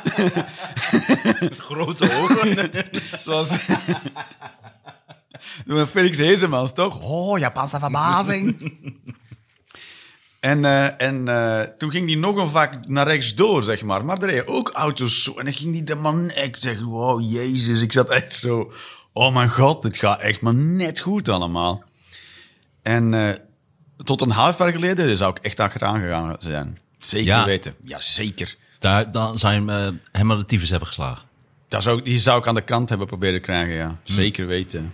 Grote 1.67 2.11
ogen. 2.11 2.71
Zoals... 3.25 3.49
Doe 5.65 5.79
een 5.79 5.87
Felix 5.87 6.17
Hezemans, 6.17 6.73
toch? 6.73 6.99
Oh, 7.01 7.39
Japanse 7.39 7.79
verbazing. 7.79 8.55
en 10.39 10.65
en, 10.65 10.97
en 10.97 11.27
eh, 11.27 11.67
toen 11.77 11.91
ging 11.91 12.07
die 12.07 12.17
nog 12.17 12.35
een 12.35 12.49
vak 12.49 12.87
naar 12.87 13.07
rechts 13.07 13.35
door, 13.35 13.63
zeg 13.63 13.83
maar. 13.83 14.05
Maar 14.05 14.17
er 14.21 14.29
reden 14.29 14.47
ook 14.47 14.69
auto's 14.69 15.23
zo. 15.23 15.33
En 15.37 15.45
dan 15.45 15.53
ging 15.53 15.71
die 15.73 15.83
de 15.83 15.95
man... 15.95 16.29
Ik 16.29 16.57
zeg, 16.59 16.79
wow, 16.81 17.21
jezus. 17.31 17.81
Ik 17.81 17.91
zat 17.91 18.09
echt 18.09 18.33
zo... 18.33 18.71
Oh 19.13 19.33
mijn 19.33 19.49
god, 19.49 19.81
dit 19.81 19.97
gaat 19.97 20.19
echt 20.19 20.41
maar 20.41 20.53
net 20.53 20.99
goed 20.99 21.29
allemaal. 21.29 21.83
En 22.81 23.13
eh, 23.13 23.29
tot 24.03 24.21
een 24.21 24.29
half 24.31 24.57
jaar 24.57 24.71
geleden 24.71 25.17
zou 25.17 25.35
ik 25.35 25.43
echt 25.43 25.59
achteraan 25.59 25.99
gegaan 25.99 26.35
zijn. 26.39 26.79
Zeker 26.97 27.25
Ja. 27.27 27.45
weten. 27.45 27.75
Ja, 27.83 28.01
zeker. 28.01 28.55
Daar, 28.79 29.11
dan 29.11 29.39
zou 29.39 29.53
je 29.53 29.59
hem 29.59 29.69
eh, 29.69 29.99
helemaal 30.11 30.37
de 30.37 30.45
tyfus 30.45 30.69
hebben 30.69 30.87
geslagen. 30.87 31.23
Dat 31.67 31.83
zou, 31.83 32.01
die 32.01 32.19
zou 32.19 32.39
ik 32.39 32.47
aan 32.47 32.55
de 32.55 32.61
kant 32.61 32.89
hebben 32.89 33.07
proberen 33.07 33.35
te 33.39 33.45
krijgen, 33.45 33.73
ja. 33.73 33.95
Zeker 34.03 34.45
weten. 34.47 34.93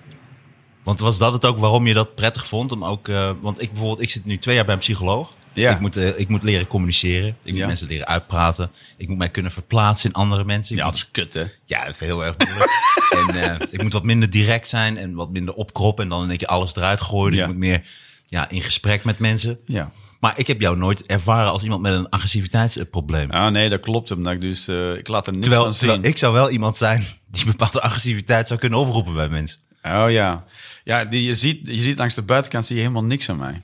Want 0.89 1.01
was 1.01 1.17
dat 1.17 1.33
het 1.33 1.45
ook 1.45 1.57
waarom 1.57 1.87
je 1.87 1.93
dat 1.93 2.15
prettig 2.15 2.47
vond? 2.47 2.71
Om 2.71 2.85
ook, 2.85 3.07
eh, 3.07 3.31
want 3.41 3.61
ik 3.61 3.69
bijvoorbeeld, 3.71 4.01
ik 4.01 4.09
zit 4.09 4.25
nu 4.25 4.37
twee 4.37 4.55
jaar 4.55 4.65
bij 4.65 4.73
een 4.73 4.79
psycholoog. 4.79 5.33
Ja. 5.53 5.71
Ik, 5.71 5.79
moet, 5.79 5.97
eh, 5.97 6.19
ik 6.19 6.27
moet 6.29 6.43
leren 6.43 6.67
communiceren. 6.67 7.35
Ik 7.43 7.53
moet 7.55 7.65
mensen 7.65 7.87
leren 7.87 8.07
uitpraten. 8.07 8.71
Ik 8.97 9.07
moet 9.07 9.17
mij 9.17 9.29
kunnen 9.29 9.51
verplaatsen 9.51 10.09
in 10.09 10.15
andere 10.15 10.43
mensen. 10.45 10.75
Ik 10.75 10.81
Ja, 10.81 10.87
moet- 10.89 10.93
dat 10.93 11.03
is 11.03 11.11
kut, 11.11 11.33
hè? 11.33 11.43
Ja, 11.65 11.83
dat 11.85 11.93
is 11.93 11.99
heel 11.99 12.25
erg 12.25 12.35
moeilijk. 12.37 12.71
en 13.27 13.43
eh, 13.61 13.67
ik 13.71 13.81
moet 13.81 13.93
wat 13.93 14.03
minder 14.03 14.29
direct 14.29 14.67
zijn 14.67 14.97
en 14.97 15.13
wat 15.13 15.29
minder 15.31 15.53
opkroppen. 15.53 16.03
En 16.03 16.09
dan 16.09 16.23
in 16.23 16.29
één 16.29 16.37
keer 16.37 16.47
alles 16.47 16.75
eruit 16.75 17.01
gooien. 17.01 17.29
Dus 17.29 17.39
Ja. 17.39 17.45
ik 17.45 17.51
moet 17.51 17.59
meer 17.59 17.83
ja, 18.25 18.49
in 18.49 18.61
gesprek 18.61 19.03
met 19.03 19.19
mensen. 19.19 19.59
Ja. 19.65 19.91
Maar 20.19 20.33
ik 20.39 20.47
heb 20.47 20.61
jou 20.61 20.77
nooit 20.77 21.05
ervaren 21.05 21.51
als 21.51 21.63
iemand 21.63 21.81
met 21.81 21.93
een 21.93 22.09
agressiviteitsprobleem. 22.09 23.31
Ah, 23.31 23.51
nee, 23.51 23.69
dat 23.69 23.79
klopt. 23.79 24.11
Omdat 24.11 24.33
ik 24.33 24.39
dus, 24.39 24.67
ik 24.97 25.07
laat 25.07 25.27
er 25.27 25.33
niks 25.33 25.43
terwijl, 25.47 25.63
van 25.63 25.73
zien. 25.73 25.89
terwijl 25.89 26.11
ik 26.11 26.17
zou 26.17 26.33
wel 26.33 26.49
iemand 26.49 26.75
zijn 26.75 27.05
die 27.31 27.45
een 27.45 27.51
bepaalde 27.51 27.81
agressiviteit 27.81 28.47
zou 28.47 28.59
kunnen 28.59 28.79
oproepen 28.79 29.13
bij 29.13 29.29
mensen. 29.29 29.59
Oh 29.83 30.05
ja. 30.11 30.43
Ja, 30.89 31.05
die, 31.05 31.23
je, 31.23 31.35
ziet, 31.35 31.59
je 31.63 31.77
ziet 31.77 31.97
langs 31.97 32.15
de 32.15 32.21
buitenkant 32.21 32.65
zie 32.65 32.75
je 32.75 32.81
helemaal 32.81 33.03
niks 33.03 33.29
aan 33.29 33.37
mij. 33.37 33.61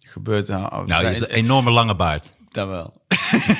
Gebeurt 0.00 0.48
nou, 0.48 0.86
Nou, 0.86 1.02
je 1.02 1.08
hebt 1.08 1.22
een 1.22 1.36
enorme 1.36 1.70
lange 1.70 1.96
baard. 1.96 2.34
dat 2.50 2.68
wel. 2.68 3.02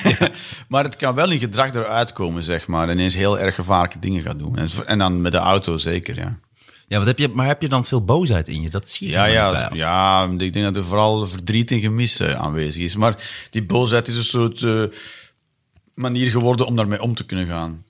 maar 0.69 0.83
het 0.83 0.95
kan 0.95 1.15
wel 1.15 1.31
in 1.31 1.39
gedrag 1.39 1.73
eruit 1.73 2.13
komen, 2.13 2.43
zeg 2.43 2.67
maar. 2.67 2.89
En 2.89 2.93
ineens 2.93 3.15
heel 3.15 3.39
erg 3.39 3.55
gevaarlijke 3.55 3.99
dingen 3.99 4.21
gaat 4.21 4.39
doen. 4.39 4.57
En, 4.57 4.67
en 4.85 4.97
dan 4.97 5.21
met 5.21 5.31
de 5.31 5.37
auto 5.37 5.77
zeker, 5.77 6.15
ja. 6.15 6.37
Ja, 6.87 6.97
wat 6.97 7.07
heb 7.07 7.17
je, 7.17 7.27
maar 7.27 7.47
heb 7.47 7.61
je 7.61 7.69
dan 7.69 7.85
veel 7.85 8.03
boosheid 8.05 8.47
in 8.47 8.61
je? 8.61 8.69
Dat 8.69 8.89
zie 8.89 9.07
je 9.07 9.13
Ja, 9.13 9.25
ja, 9.25 9.69
ja, 9.73 10.29
ik 10.37 10.53
denk 10.53 10.65
dat 10.65 10.75
er 10.75 10.85
vooral 10.85 11.27
verdriet 11.27 11.71
en 11.71 11.79
gemis 11.79 12.19
eh, 12.19 12.33
aanwezig 12.33 12.83
is. 12.83 12.95
Maar 12.95 13.47
die 13.49 13.65
boosheid 13.65 14.07
is 14.07 14.15
een 14.15 14.23
soort 14.23 14.63
eh, 14.63 14.83
manier 15.93 16.31
geworden 16.31 16.65
om 16.65 16.75
daarmee 16.75 17.01
om 17.01 17.15
te 17.15 17.25
kunnen 17.25 17.47
gaan. 17.47 17.83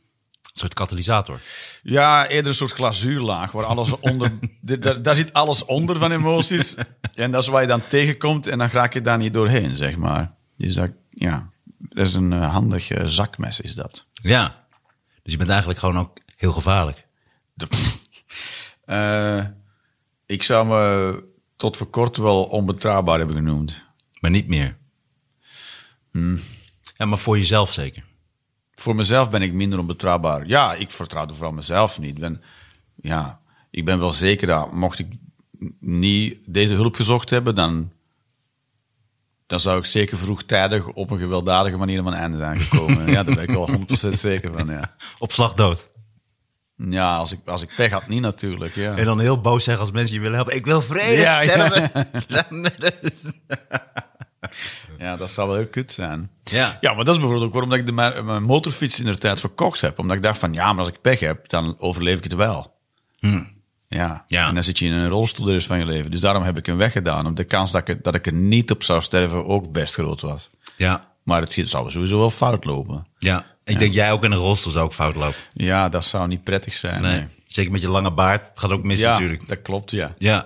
Een 0.53 0.59
soort 0.59 0.73
katalysator. 0.73 1.39
Ja, 1.83 2.27
eerder 2.27 2.47
een 2.51 2.57
soort 2.57 2.71
glazuurlaag 2.71 3.51
waar 3.51 3.65
alles 3.65 3.99
onder. 3.99 4.31
daar, 4.61 5.01
daar 5.01 5.15
zit 5.15 5.33
alles 5.33 5.65
onder 5.65 5.97
van 5.99 6.11
emoties. 6.11 6.75
En 7.15 7.31
dat 7.31 7.41
is 7.41 7.47
waar 7.47 7.61
je 7.61 7.67
dan 7.67 7.87
tegenkomt 7.87 8.47
en 8.47 8.57
dan 8.57 8.67
raak 8.69 8.93
je 8.93 9.01
daar 9.01 9.17
niet 9.17 9.33
doorheen, 9.33 9.75
zeg 9.75 9.97
maar. 9.97 10.35
Dus 10.57 10.73
dat, 10.73 10.91
ja, 11.09 11.49
dat 11.77 12.07
is 12.07 12.13
een 12.13 12.33
eh, 12.33 12.51
handig 12.51 12.89
eh, 12.89 13.05
zakmes, 13.05 13.59
is 13.61 13.73
dat. 13.75 14.05
Ja. 14.13 14.65
Dus 15.23 15.31
je 15.31 15.37
bent 15.37 15.49
eigenlijk 15.49 15.79
gewoon 15.79 15.97
ook 15.99 16.17
heel 16.37 16.51
gevaarlijk. 16.51 17.07
De- 17.53 17.67
Eh, 18.85 19.45
ik 20.25 20.43
zou 20.43 20.67
me 20.67 21.23
tot 21.55 21.77
voor 21.77 21.87
kort 21.89 22.17
wel 22.17 22.43
onbetrouwbaar 22.43 23.17
hebben 23.17 23.35
genoemd. 23.35 23.85
Maar 24.19 24.31
niet 24.31 24.47
meer. 24.47 24.77
Hmm. 26.11 26.39
Ja, 26.93 27.05
maar 27.05 27.17
voor 27.17 27.37
jezelf 27.37 27.73
zeker. 27.73 28.03
Voor 28.75 28.95
mezelf 28.95 29.29
ben 29.29 29.41
ik 29.41 29.53
minder 29.53 29.79
onbetrouwbaar. 29.79 30.47
Ja, 30.47 30.73
ik 30.73 30.91
vertrouwde 30.91 31.33
vooral 31.33 31.53
mezelf 31.53 31.99
niet. 31.99 32.09
Ik 32.09 32.19
Ben, 32.19 32.41
ja, 32.95 33.39
ik 33.71 33.85
ben 33.85 33.99
wel 33.99 34.13
zeker 34.13 34.47
dat 34.47 34.71
mocht 34.71 34.99
ik 34.99 35.07
niet 35.79 36.37
deze 36.45 36.73
hulp 36.73 36.95
gezocht 36.95 37.29
hebben, 37.29 37.55
dan, 37.55 37.91
dan 39.47 39.59
zou 39.59 39.77
ik 39.77 39.85
zeker 39.85 40.17
vroegtijdig 40.17 40.87
op 40.87 41.11
een 41.11 41.19
gewelddadige 41.19 41.77
manier 41.77 41.97
aan 41.97 42.03
mijn 42.03 42.15
einde 42.15 42.37
zijn 42.37 42.59
gekomen. 42.59 43.07
ja, 43.11 43.23
daar 43.23 43.35
ben 43.35 43.43
ik 43.43 43.49
wel 43.49 43.69
100% 43.69 44.09
zeker 44.09 44.51
van, 44.57 44.67
ja. 44.67 44.95
Op 45.19 45.31
slag 45.31 45.53
dood. 45.53 45.91
Ja, 46.75 47.17
als 47.17 47.31
ik, 47.31 47.39
als 47.45 47.61
ik 47.61 47.73
pech 47.75 47.91
had, 47.91 48.07
niet 48.07 48.21
natuurlijk, 48.21 48.75
ja. 48.75 48.95
En 48.95 49.05
dan 49.05 49.19
heel 49.19 49.41
boos 49.41 49.63
zeggen 49.63 49.83
als 49.83 49.91
mensen 49.93 50.15
je 50.15 50.21
willen 50.21 50.35
helpen. 50.35 50.55
Ik 50.55 50.65
wil 50.65 50.81
vrede 50.81 51.21
ja. 51.21 51.45
sterven. 51.45 51.91
Ja, 52.27 52.45
dat 55.17 55.29
zou 55.29 55.47
wel 55.47 55.57
heel 55.57 55.67
kut 55.67 55.91
zijn. 55.91 56.29
Ja. 56.43 56.77
Ja, 56.81 56.93
maar 56.93 57.05
dat 57.05 57.13
is 57.13 57.19
bijvoorbeeld 57.19 57.47
ook 57.47 57.53
waarom 57.53 57.71
ik 57.73 57.85
de, 57.85 57.91
mijn, 57.91 58.43
motorfiets 58.43 58.99
in 58.99 59.05
de 59.05 59.17
tijd 59.17 59.39
verkocht 59.39 59.81
heb. 59.81 59.99
Omdat 59.99 60.15
ik 60.15 60.23
dacht 60.23 60.39
van, 60.39 60.53
ja, 60.53 60.73
maar 60.73 60.79
als 60.79 60.93
ik 60.93 61.01
pech 61.01 61.19
heb, 61.19 61.49
dan 61.49 61.75
overleef 61.77 62.17
ik 62.17 62.23
het 62.23 62.33
wel. 62.33 62.73
Ja. 63.87 64.23
Ja. 64.27 64.47
en 64.47 64.53
dan 64.53 64.63
zit 64.63 64.79
je 64.79 64.85
in 64.85 64.91
een 64.91 65.07
rolstoel 65.07 65.45
de 65.45 65.51
rest 65.51 65.67
van 65.67 65.79
je 65.79 65.85
leven. 65.85 66.11
Dus 66.11 66.19
daarom 66.19 66.43
heb 66.43 66.57
ik 66.57 66.65
hem 66.65 66.77
weggedaan. 66.77 67.17
Omdat 67.17 67.35
de 67.35 67.43
kans 67.43 67.71
dat 67.71 67.87
ik, 67.87 68.03
dat 68.03 68.15
ik 68.15 68.25
er 68.25 68.33
niet 68.33 68.71
op 68.71 68.83
zou 68.83 69.01
sterven 69.01 69.45
ook 69.45 69.71
best 69.71 69.93
groot 69.93 70.21
was. 70.21 70.49
ja. 70.77 71.11
Maar 71.23 71.41
het 71.41 71.61
zou 71.65 71.91
sowieso 71.91 72.17
wel 72.17 72.29
fout 72.29 72.65
lopen. 72.65 73.07
Ja. 73.17 73.45
Ik 73.63 73.79
denk 73.79 73.93
jij 73.93 74.11
ook 74.11 74.23
in 74.23 74.31
een 74.31 74.37
rolstoel 74.37 74.71
zou 74.71 74.85
ook 74.85 74.93
fout 74.93 75.15
lopen. 75.15 75.39
Ja, 75.53 75.89
dat 75.89 76.05
zou 76.05 76.27
niet 76.27 76.43
prettig 76.43 76.73
zijn. 76.73 77.01
Nee. 77.01 77.17
nee. 77.17 77.27
Zeker 77.47 77.71
met 77.71 77.81
je 77.81 77.89
lange 77.89 78.13
baard. 78.13 78.49
Gaat 78.53 78.71
ook 78.71 78.83
mis 78.83 78.99
Ja, 78.99 79.11
natuurlijk. 79.11 79.47
dat 79.47 79.61
klopt, 79.61 79.91
ja. 79.91 80.13
Ja. 80.17 80.45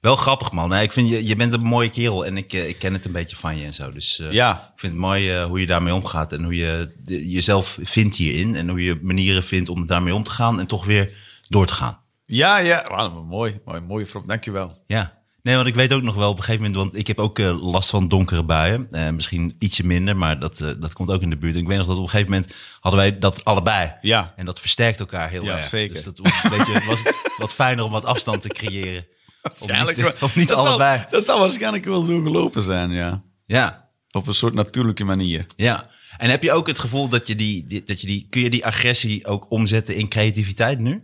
Wel 0.00 0.16
grappig, 0.16 0.52
man. 0.52 0.68
Nee, 0.68 0.82
ik 0.82 0.92
vind 0.92 1.08
je, 1.08 1.26
je 1.26 1.36
bent 1.36 1.52
een 1.52 1.60
mooie 1.60 1.88
kerel 1.88 2.26
en 2.26 2.36
ik, 2.36 2.52
eh, 2.52 2.68
ik 2.68 2.78
ken 2.78 2.92
het 2.92 3.04
een 3.04 3.12
beetje 3.12 3.36
van 3.36 3.56
je 3.58 3.64
en 3.64 3.74
zo. 3.74 3.92
Dus 3.92 4.18
eh, 4.18 4.32
Ja. 4.32 4.70
ik 4.74 4.80
vind 4.80 4.92
het 4.92 5.00
mooi 5.00 5.30
eh, 5.30 5.44
hoe 5.44 5.60
je 5.60 5.66
daarmee 5.66 5.94
omgaat 5.94 6.32
en 6.32 6.42
hoe 6.44 6.56
je 6.56 6.90
de- 7.04 7.30
jezelf 7.30 7.78
vindt 7.82 8.16
hierin. 8.16 8.56
En 8.56 8.68
hoe 8.68 8.82
je 8.82 8.98
manieren 9.02 9.42
vindt 9.44 9.68
om 9.68 9.86
daarmee 9.86 10.14
om 10.14 10.22
te 10.22 10.30
gaan 10.30 10.60
en 10.60 10.66
toch 10.66 10.84
weer 10.84 11.10
door 11.48 11.66
te 11.66 11.72
gaan. 11.74 11.98
Ja, 12.26 12.58
ja. 12.58 12.86
Wauw, 12.88 13.22
mooi. 13.22 13.60
mooi. 13.64 13.80
Mooie 13.80 14.06
vrouw. 14.06 14.22
Dankjewel. 14.26 14.82
Ja. 14.86 15.18
Nee, 15.42 15.54
want 15.56 15.66
ik 15.66 15.74
weet 15.74 15.92
ook 15.92 16.02
nog 16.02 16.14
wel 16.14 16.30
op 16.30 16.36
een 16.36 16.42
gegeven 16.42 16.66
moment, 16.66 16.82
want 16.82 16.96
ik 16.98 17.06
heb 17.06 17.18
ook 17.18 17.38
last 17.60 17.90
van 17.90 18.08
donkere 18.08 18.44
buien. 18.44 18.88
Misschien 19.14 19.54
ietsje 19.58 19.86
minder, 19.86 20.16
maar 20.16 20.38
dat, 20.40 20.58
dat 20.78 20.92
komt 20.92 21.10
ook 21.10 21.22
in 21.22 21.30
de 21.30 21.36
buurt. 21.36 21.54
En 21.54 21.60
ik 21.60 21.66
weet 21.66 21.78
nog 21.78 21.86
dat 21.86 21.96
op 21.96 22.02
een 22.02 22.08
gegeven 22.08 22.30
moment 22.32 22.54
hadden 22.80 23.00
wij 23.00 23.18
dat 23.18 23.44
allebei. 23.44 23.92
Ja. 24.00 24.32
En 24.36 24.44
dat 24.44 24.60
versterkt 24.60 25.00
elkaar 25.00 25.30
heel 25.30 25.42
Ja, 25.44 25.56
erg. 25.56 25.68
zeker. 25.68 25.94
Dus 25.94 26.04
dat 26.04 26.18
was, 26.18 26.44
een 26.44 26.50
beetje, 26.58 26.86
was 26.86 27.02
het 27.04 27.16
wat 27.38 27.52
fijner 27.52 27.84
om 27.84 27.90
wat 27.90 28.04
afstand 28.04 28.42
te 28.42 28.48
creëren. 28.48 29.06
Waarschijnlijk 29.42 29.98
Of 29.98 30.04
niet, 30.04 30.22
of 30.22 30.36
niet 30.36 30.48
dat 30.48 30.56
zal- 30.56 30.66
allebei. 30.66 31.06
dat 31.10 31.24
zal 31.24 31.38
waarschijnlijk 31.38 31.84
wel 31.84 32.02
zo 32.02 32.22
gelopen 32.22 32.62
zijn, 32.62 32.90
ja. 32.90 33.22
Ja, 33.46 33.88
Op 34.12 34.26
een 34.26 34.34
soort 34.34 34.54
natuurlijke 34.54 35.04
manier. 35.04 35.44
Ja, 35.56 35.86
en 36.18 36.30
heb 36.30 36.42
je 36.42 36.52
ook 36.52 36.66
het 36.66 36.78
gevoel 36.78 37.08
dat 37.08 37.26
je 37.26 37.36
die, 37.36 37.64
die- 37.66 37.82
dat 37.82 38.00
je 38.00 38.06
die, 38.06 38.26
kun 38.30 38.40
je 38.42 38.50
die 38.50 38.66
agressie 38.66 39.26
ook 39.26 39.50
omzetten 39.50 39.96
in 39.96 40.08
creativiteit 40.08 40.78
nu? 40.78 41.02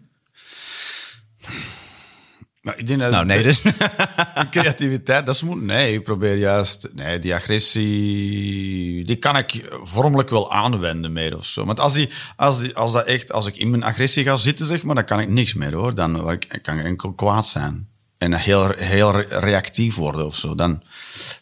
Maar 2.62 2.78
ik 2.78 2.86
denk 2.86 3.00
dat 3.00 3.10
Nou, 3.12 3.26
nee, 3.26 3.42
dus. 3.42 3.62
Creativiteit, 4.50 5.26
dat 5.26 5.34
is 5.34 5.42
moet. 5.42 5.62
Nee, 5.62 5.94
ik 5.94 6.02
probeer 6.02 6.36
juist. 6.36 6.88
Nee, 6.94 7.18
die 7.18 7.34
agressie. 7.34 9.04
Die 9.04 9.16
kan 9.16 9.36
ik 9.36 9.68
vormelijk 9.82 10.30
wel 10.30 10.52
aanwenden 10.52 11.12
meer 11.12 11.36
of 11.36 11.46
zo. 11.46 11.64
Want 11.64 11.80
als, 11.80 11.92
die, 11.92 12.08
als, 12.36 12.58
die, 12.60 12.74
als 12.76 12.92
dat 12.92 13.06
echt. 13.06 13.32
Als 13.32 13.46
ik 13.46 13.56
in 13.56 13.70
mijn 13.70 13.82
agressie 13.82 14.24
ga 14.24 14.36
zitten, 14.36 14.66
zeg 14.66 14.82
maar. 14.82 14.94
dan 14.94 15.04
kan 15.04 15.20
ik 15.20 15.28
niks 15.28 15.54
meer 15.54 15.74
hoor. 15.74 15.94
Dan 15.94 16.38
kan 16.62 16.78
ik 16.78 16.84
enkel 16.84 17.12
kwaad 17.12 17.46
zijn. 17.46 17.88
En 18.18 18.32
heel, 18.32 18.70
heel 18.70 19.10
re- 19.12 19.38
reactief 19.40 19.96
worden 19.96 20.26
of 20.26 20.36
zo. 20.36 20.54
Dan, 20.54 20.82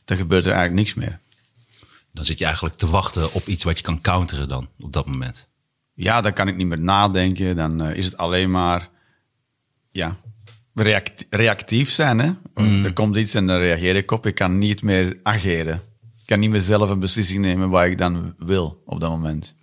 dan 0.04 0.16
gebeurt 0.16 0.44
er 0.44 0.52
eigenlijk 0.52 0.80
niks 0.80 0.94
meer. 0.94 1.20
Dan 2.12 2.24
zit 2.24 2.38
je 2.38 2.44
eigenlijk 2.44 2.74
te 2.76 2.88
wachten 2.90 3.32
op 3.32 3.46
iets 3.46 3.64
wat 3.64 3.76
je 3.76 3.82
kan 3.82 4.00
counteren 4.00 4.48
dan, 4.48 4.68
op 4.80 4.92
dat 4.92 5.06
moment. 5.06 5.48
Ja, 5.94 6.20
dan 6.20 6.32
kan 6.32 6.48
ik 6.48 6.56
niet 6.56 6.66
meer 6.66 6.80
nadenken. 6.80 7.56
Dan 7.56 7.82
eh, 7.82 7.96
is 7.96 8.04
het 8.04 8.16
alleen 8.16 8.50
maar. 8.50 8.88
Ja. 9.90 10.16
React, 10.74 11.26
reactief 11.30 11.90
zijn, 11.90 12.18
hè? 12.18 12.32
Er 12.84 12.92
komt 12.92 13.16
iets 13.16 13.34
en 13.34 13.46
dan 13.46 13.56
reageer 13.56 13.96
ik 13.96 14.10
op. 14.10 14.26
Ik 14.26 14.34
kan 14.34 14.58
niet 14.58 14.82
meer 14.82 15.18
ageren. 15.22 15.82
Ik 16.20 16.26
kan 16.26 16.40
niet 16.40 16.50
meer 16.50 16.60
zelf 16.60 16.90
een 16.90 16.98
beslissing 16.98 17.40
nemen 17.40 17.70
waar 17.70 17.88
ik 17.88 17.98
dan 17.98 18.34
wil 18.38 18.82
op 18.87 19.00
dat 19.00 19.10
moment. 19.10 19.54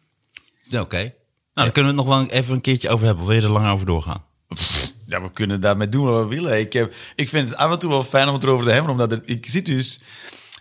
Oké. 0.80 0.98
Nou, 0.98 1.12
daar 1.54 1.72
kunnen 1.72 1.96
we 1.96 2.02
het 2.02 2.08
nog 2.08 2.18
wel 2.18 2.30
even 2.30 2.54
een 2.54 2.62
keertje 2.62 2.90
over 2.90 3.06
hebben. 3.06 3.24
Of 3.24 3.30
wil 3.30 3.40
je 3.40 3.46
er 3.46 3.52
lang 3.52 3.68
over 3.70 3.86
doorgaan? 3.86 4.24
Ja, 5.12 5.22
we 5.22 5.32
kunnen 5.32 5.62
daarmee 5.62 5.90
doen 5.90 6.06
wat 6.06 6.24
we 6.24 6.36
willen. 6.36 6.60
Ik, 6.60 6.74
heb, 6.74 6.94
ik 7.16 7.30
vind 7.30 7.50
het 7.50 7.58
af 7.58 7.72
en 7.72 7.80
toe 7.80 7.90
wel 7.90 8.04
fijn 8.04 8.28
om 8.28 8.34
het 8.34 8.44
erover 8.44 8.66
te 8.66 8.72
hebben, 8.72 8.92
omdat 8.92 9.20
ik 9.26 9.46
zit 9.46 9.66
dus... 9.66 10.02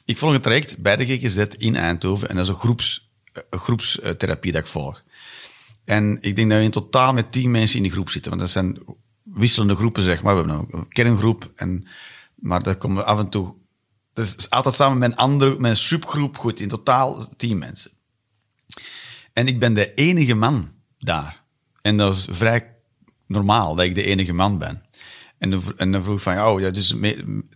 Ik 0.05 0.19
volg 0.19 0.35
een 0.35 0.41
traject 0.41 0.79
bij 0.79 0.97
de 0.97 1.07
GGZ 1.07 1.37
in 1.57 1.77
Eindhoven 1.77 2.29
en 2.29 2.37
dat 2.37 2.45
is 2.45 2.51
een, 2.51 2.59
groeps, 2.59 3.11
een 3.51 3.59
groepstherapie 3.59 4.53
dat 4.53 4.61
ik 4.61 4.67
volg. 4.67 5.03
En 5.85 6.19
ik 6.21 6.37
denk 6.37 6.49
dat 6.49 6.59
we 6.59 6.65
in 6.65 6.71
totaal 6.71 7.13
met 7.13 7.33
tien 7.33 7.51
mensen 7.51 7.77
in 7.77 7.83
die 7.83 7.93
groep 7.93 8.11
zitten, 8.11 8.31
want 8.31 8.43
dat 8.43 8.51
zijn 8.51 8.79
wisselende 9.23 9.77
groepen, 9.77 10.03
zeg 10.03 10.23
maar. 10.23 10.33
We 10.33 10.49
hebben 10.49 10.69
een 10.71 10.89
kerngroep, 10.89 11.53
en, 11.55 11.87
maar 12.35 12.63
daar 12.63 12.77
komen 12.77 12.97
we 12.97 13.05
af 13.05 13.19
en 13.19 13.29
toe... 13.29 13.55
Dat 14.13 14.35
is 14.39 14.51
altijd 14.51 14.75
samen 14.75 14.99
met 14.99 15.11
een 15.11 15.17
andere, 15.17 15.57
een 15.59 15.77
subgroep, 15.77 16.39
goed, 16.39 16.61
in 16.61 16.69
totaal 16.69 17.29
tien 17.37 17.59
mensen. 17.59 17.91
En 19.33 19.47
ik 19.47 19.59
ben 19.59 19.75
de 19.75 19.95
enige 19.95 20.35
man 20.35 20.69
daar. 20.99 21.43
En 21.83 21.97
dat 21.97 22.15
is 22.15 22.27
vrij 22.31 22.70
normaal 23.31 23.75
dat 23.75 23.85
ik 23.85 23.95
de 23.95 24.05
enige 24.05 24.33
man 24.33 24.59
ben. 24.59 24.83
En 25.39 25.51
dan, 25.51 25.63
en 25.77 25.93
dan 25.93 26.03
vroeg 26.03 26.17
ik 26.17 26.23
van, 26.23 26.41
oh 26.41 26.61
ja, 26.61 26.71
dus 26.71 26.95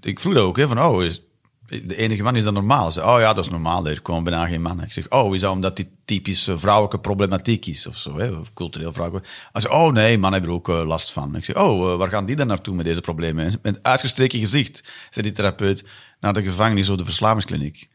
ik 0.01 0.21
vroeg 0.21 0.37
ook, 0.37 0.57
hè, 0.57 0.69
van, 0.69 0.83
oh, 0.83 1.05
is, 1.05 1.23
de 1.67 1.97
enige 1.97 2.23
man 2.23 2.37
is 2.37 2.45
dat 2.45 2.53
normaal? 2.53 2.91
Ze, 2.91 3.05
oh 3.05 3.17
ja, 3.19 3.33
dat 3.33 3.45
is 3.45 3.51
normaal, 3.51 3.89
er 3.89 4.03
komen 4.03 4.25
bijna 4.25 4.47
geen 4.47 4.63
mannen. 4.63 4.85
Ik 4.85 4.93
zeg, 4.93 5.11
oh, 5.11 5.35
is 5.35 5.41
dat 5.41 5.53
omdat 5.53 5.77
die 5.77 5.91
typische 6.05 6.59
vrouwelijke 6.59 7.01
problematiek 7.01 7.67
is 7.67 7.87
of 7.87 7.97
zo, 7.97 8.19
hè, 8.19 8.31
of 8.31 8.53
cultureel 8.53 8.93
vrouwelijk? 8.93 9.29
Hij 9.53 9.61
zei, 9.61 9.75
oh 9.75 9.93
nee, 9.93 10.19
mannen 10.19 10.41
hebben 10.41 10.51
er 10.51 10.57
ook 10.57 10.69
eh, 10.69 10.87
last 10.87 11.13
van. 11.13 11.37
Ik 11.37 11.45
zeg, 11.45 11.57
oh, 11.57 11.93
eh, 11.93 11.99
waar 11.99 12.09
gaan 12.09 12.27
die 12.27 12.37
dan 12.37 12.47
naartoe 12.47 12.75
met 12.75 12.85
deze 12.85 13.01
problemen? 13.01 13.59
Met 13.63 13.83
uitgestreken 13.83 14.39
gezicht, 14.39 14.83
zei 15.11 15.27
die 15.27 15.35
therapeut, 15.35 15.85
naar 16.21 16.33
de 16.33 16.43
gevangenis 16.43 16.89
of 16.89 16.97
de 16.97 17.05
verslavingskliniek. 17.05 17.89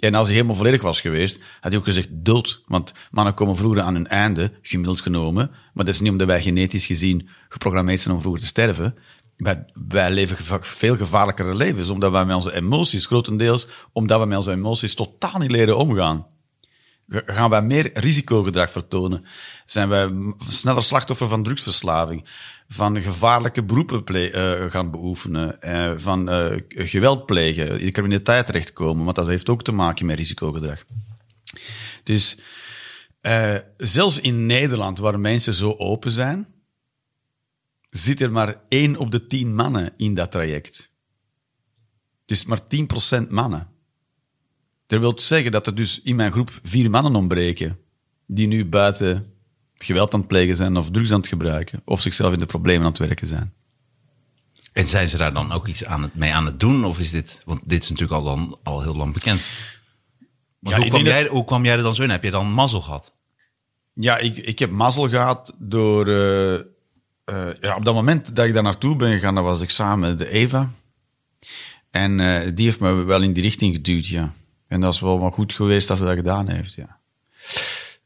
En 0.00 0.14
als 0.14 0.26
hij 0.26 0.36
helemaal 0.36 0.56
volledig 0.56 0.82
was 0.82 1.00
geweest, 1.00 1.40
had 1.60 1.72
hij 1.72 1.80
ook 1.80 1.86
gezegd 1.86 2.08
dood. 2.12 2.62
Want 2.66 2.92
mannen 3.10 3.34
komen 3.34 3.56
vroeger 3.56 3.82
aan 3.82 3.94
hun 3.94 4.06
einde, 4.06 4.52
gemiddeld 4.62 5.00
genomen. 5.00 5.50
Maar 5.74 5.84
dat 5.84 5.94
is 5.94 6.00
niet 6.00 6.10
omdat 6.10 6.26
wij 6.26 6.42
genetisch 6.42 6.86
gezien 6.86 7.28
geprogrammeerd 7.48 8.00
zijn 8.00 8.14
om 8.14 8.20
vroeger 8.20 8.40
te 8.40 8.46
sterven. 8.46 8.94
Wij, 9.36 9.64
wij 9.88 10.10
leven 10.10 10.60
veel 10.60 10.96
gevaarlijkere 10.96 11.54
levens, 11.54 11.90
omdat 11.90 12.10
wij 12.10 12.24
met 12.24 12.36
onze 12.36 12.54
emoties, 12.54 13.06
grotendeels, 13.06 13.66
omdat 13.92 14.20
we 14.20 14.26
met 14.26 14.36
onze 14.36 14.50
emoties 14.50 14.94
totaal 14.94 15.38
niet 15.38 15.50
leren 15.50 15.78
omgaan. 15.78 16.26
Ga- 17.12 17.22
Gaan 17.34 17.50
wij 17.50 17.62
meer 17.62 17.90
risicogedrag 17.98 18.70
vertonen? 18.70 19.24
Zijn 19.66 19.88
wij 19.88 20.12
sneller 20.48 20.82
slachtoffer 20.82 21.28
van 21.28 21.42
drugsverslaving? 21.42 22.24
Van 22.68 23.02
gevaarlijke 23.02 23.62
beroepen 23.64 24.04
eh, 24.32 24.70
gaan 24.70 24.90
beoefenen? 24.90 25.60
eh, 25.62 25.92
van 25.96 26.28
eh, 26.28 26.56
geweld 26.68 27.26
plegen? 27.26 27.78
In 27.78 27.84
de 27.86 27.90
criminaliteit 27.92 28.46
terechtkomen? 28.46 29.04
Want 29.04 29.16
dat 29.16 29.26
heeft 29.26 29.48
ook 29.48 29.62
te 29.62 29.72
maken 29.72 30.06
met 30.06 30.18
risicogedrag. 30.18 30.84
Dus 32.02 32.38
zelfs 33.76 34.20
in 34.20 34.46
Nederland, 34.46 34.98
waar 34.98 35.20
mensen 35.20 35.54
zo 35.54 35.70
open 35.76 36.10
zijn, 36.10 36.46
zit 37.90 38.20
er 38.20 38.32
maar 38.32 38.60
één 38.68 38.96
op 38.96 39.10
de 39.10 39.26
tien 39.26 39.54
mannen 39.54 39.92
in 39.96 40.14
dat 40.14 40.30
traject. 40.32 40.90
Dus 42.24 42.44
maar 42.44 42.60
10% 43.20 43.28
mannen. 43.28 43.68
Dat 44.90 45.00
wil 45.00 45.18
zeggen 45.18 45.52
dat 45.52 45.66
er 45.66 45.74
dus 45.74 46.00
in 46.02 46.16
mijn 46.16 46.32
groep 46.32 46.50
vier 46.62 46.90
mannen 46.90 47.14
ontbreken. 47.14 47.78
Die 48.26 48.46
nu 48.46 48.64
buiten 48.64 49.32
geweld 49.74 50.14
aan 50.14 50.18
het 50.18 50.28
plegen 50.28 50.56
zijn 50.56 50.76
of 50.76 50.90
drugs 50.90 51.12
aan 51.12 51.18
het 51.18 51.28
gebruiken. 51.28 51.80
Of 51.84 52.00
zichzelf 52.00 52.32
in 52.32 52.38
de 52.38 52.46
problemen 52.46 52.82
aan 52.82 52.88
het 52.88 52.98
werken 52.98 53.26
zijn. 53.26 53.52
En 54.72 54.84
zijn 54.84 55.08
ze 55.08 55.16
daar 55.16 55.34
dan 55.34 55.52
ook 55.52 55.66
iets 55.66 55.84
aan 55.84 56.02
het, 56.02 56.14
mee 56.14 56.32
aan 56.32 56.46
het 56.46 56.60
doen? 56.60 56.84
Of 56.84 56.98
is 56.98 57.10
dit, 57.10 57.42
want 57.44 57.62
dit 57.66 57.82
is 57.82 57.90
natuurlijk 57.90 58.18
al, 58.18 58.24
dan, 58.24 58.58
al 58.62 58.82
heel 58.82 58.96
lang 58.96 59.12
bekend. 59.12 59.48
Ja, 60.60 60.76
hoe, 60.76 60.88
kwam 60.88 61.04
jij, 61.04 61.26
hoe 61.26 61.44
kwam 61.44 61.64
jij 61.64 61.76
er 61.76 61.82
dan 61.82 61.94
zo 61.94 62.02
in? 62.02 62.10
Heb 62.10 62.24
je 62.24 62.30
dan 62.30 62.52
mazzel 62.52 62.80
gehad? 62.80 63.12
Ja, 63.94 64.18
ik, 64.18 64.36
ik 64.36 64.58
heb 64.58 64.70
mazzel 64.70 65.08
gehad 65.08 65.54
door... 65.58 66.08
eh, 66.08 66.54
eh, 66.54 67.54
ja, 67.60 67.76
op 67.76 67.84
dat 67.84 67.94
moment 67.94 68.36
dat 68.36 68.46
ik 68.46 68.52
daar 68.54 68.62
naartoe 68.62 68.96
ben 68.96 69.12
gegaan, 69.12 69.34
dat 69.34 69.44
was 69.44 69.60
ik 69.60 69.70
samen 69.70 70.08
met 70.08 70.18
de 70.18 70.30
Eva. 70.30 70.70
En 71.90 72.20
eh, 72.20 72.50
die 72.54 72.64
heeft 72.64 72.80
me 72.80 72.92
wel 72.92 73.22
in 73.22 73.32
die 73.32 73.42
richting 73.42 73.74
geduwd, 73.74 74.06
ja. 74.06 74.32
En 74.70 74.80
dat 74.80 74.94
is 74.94 75.00
wel 75.00 75.18
maar 75.18 75.32
goed 75.32 75.52
geweest 75.52 75.88
dat 75.88 75.98
ze 75.98 76.04
dat 76.04 76.14
gedaan 76.14 76.48
heeft, 76.48 76.74
ja. 76.74 76.98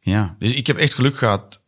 Ja, 0.00 0.36
dus 0.38 0.52
ik 0.52 0.66
heb 0.66 0.76
echt 0.76 0.94
geluk 0.94 1.16
gehad 1.18 1.62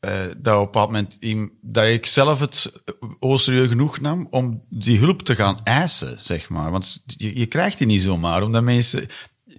eh, 0.00 0.20
dat 0.36 0.54
op 0.54 0.58
een 0.58 0.64
bepaald 0.64 0.90
moment 0.90 1.16
iem- 1.20 1.52
dat 1.60 1.84
ik 1.84 2.06
zelf 2.06 2.40
het 2.40 2.72
serieus 3.20 3.68
genoeg 3.68 4.00
nam 4.00 4.26
om 4.30 4.62
die 4.68 4.98
hulp 4.98 5.22
te 5.22 5.34
gaan 5.34 5.60
eisen, 5.64 6.18
zeg 6.20 6.48
maar. 6.48 6.70
Want 6.70 7.02
je, 7.06 7.38
je 7.38 7.46
krijgt 7.46 7.78
die 7.78 7.86
niet 7.86 8.02
zomaar, 8.02 8.42
omdat 8.42 8.62
mensen... 8.62 9.06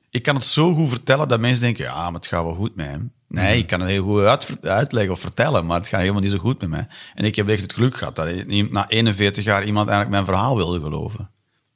Ik 0.10 0.24
kan 0.24 0.36
het 0.36 0.46
zo 0.46 0.74
goed 0.74 0.90
vertellen 0.90 1.28
dat 1.28 1.40
mensen 1.40 1.62
denken, 1.62 1.84
ja, 1.84 2.04
maar 2.04 2.20
het 2.20 2.28
gaat 2.28 2.44
wel 2.44 2.54
goed 2.54 2.76
met 2.76 2.86
hem. 2.88 3.12
Nee, 3.28 3.58
ik 3.58 3.68
kan 3.68 3.80
het 3.80 3.90
heel 3.90 4.04
goed 4.04 4.24
uit, 4.24 4.68
uitleggen 4.68 5.12
of 5.12 5.20
vertellen, 5.20 5.66
maar 5.66 5.80
het 5.80 5.88
gaat 5.88 6.00
helemaal 6.00 6.22
niet 6.22 6.32
zo 6.32 6.38
goed 6.38 6.62
met 6.62 6.70
mij. 6.70 6.88
En 7.16 7.26
ik 7.26 7.36
heb 7.36 7.50
echt 7.50 7.62
het 7.62 7.74
geluk 7.74 7.98
gehad 7.98 8.16
dat 8.16 8.46
na 8.46 8.90
41 8.90 9.44
jaar 9.44 9.66
iemand 9.66 9.88
eigenlijk 9.90 10.10
mijn 10.10 10.36
verhaal 10.38 10.56
wilde 10.56 10.80
geloven. 10.80 11.30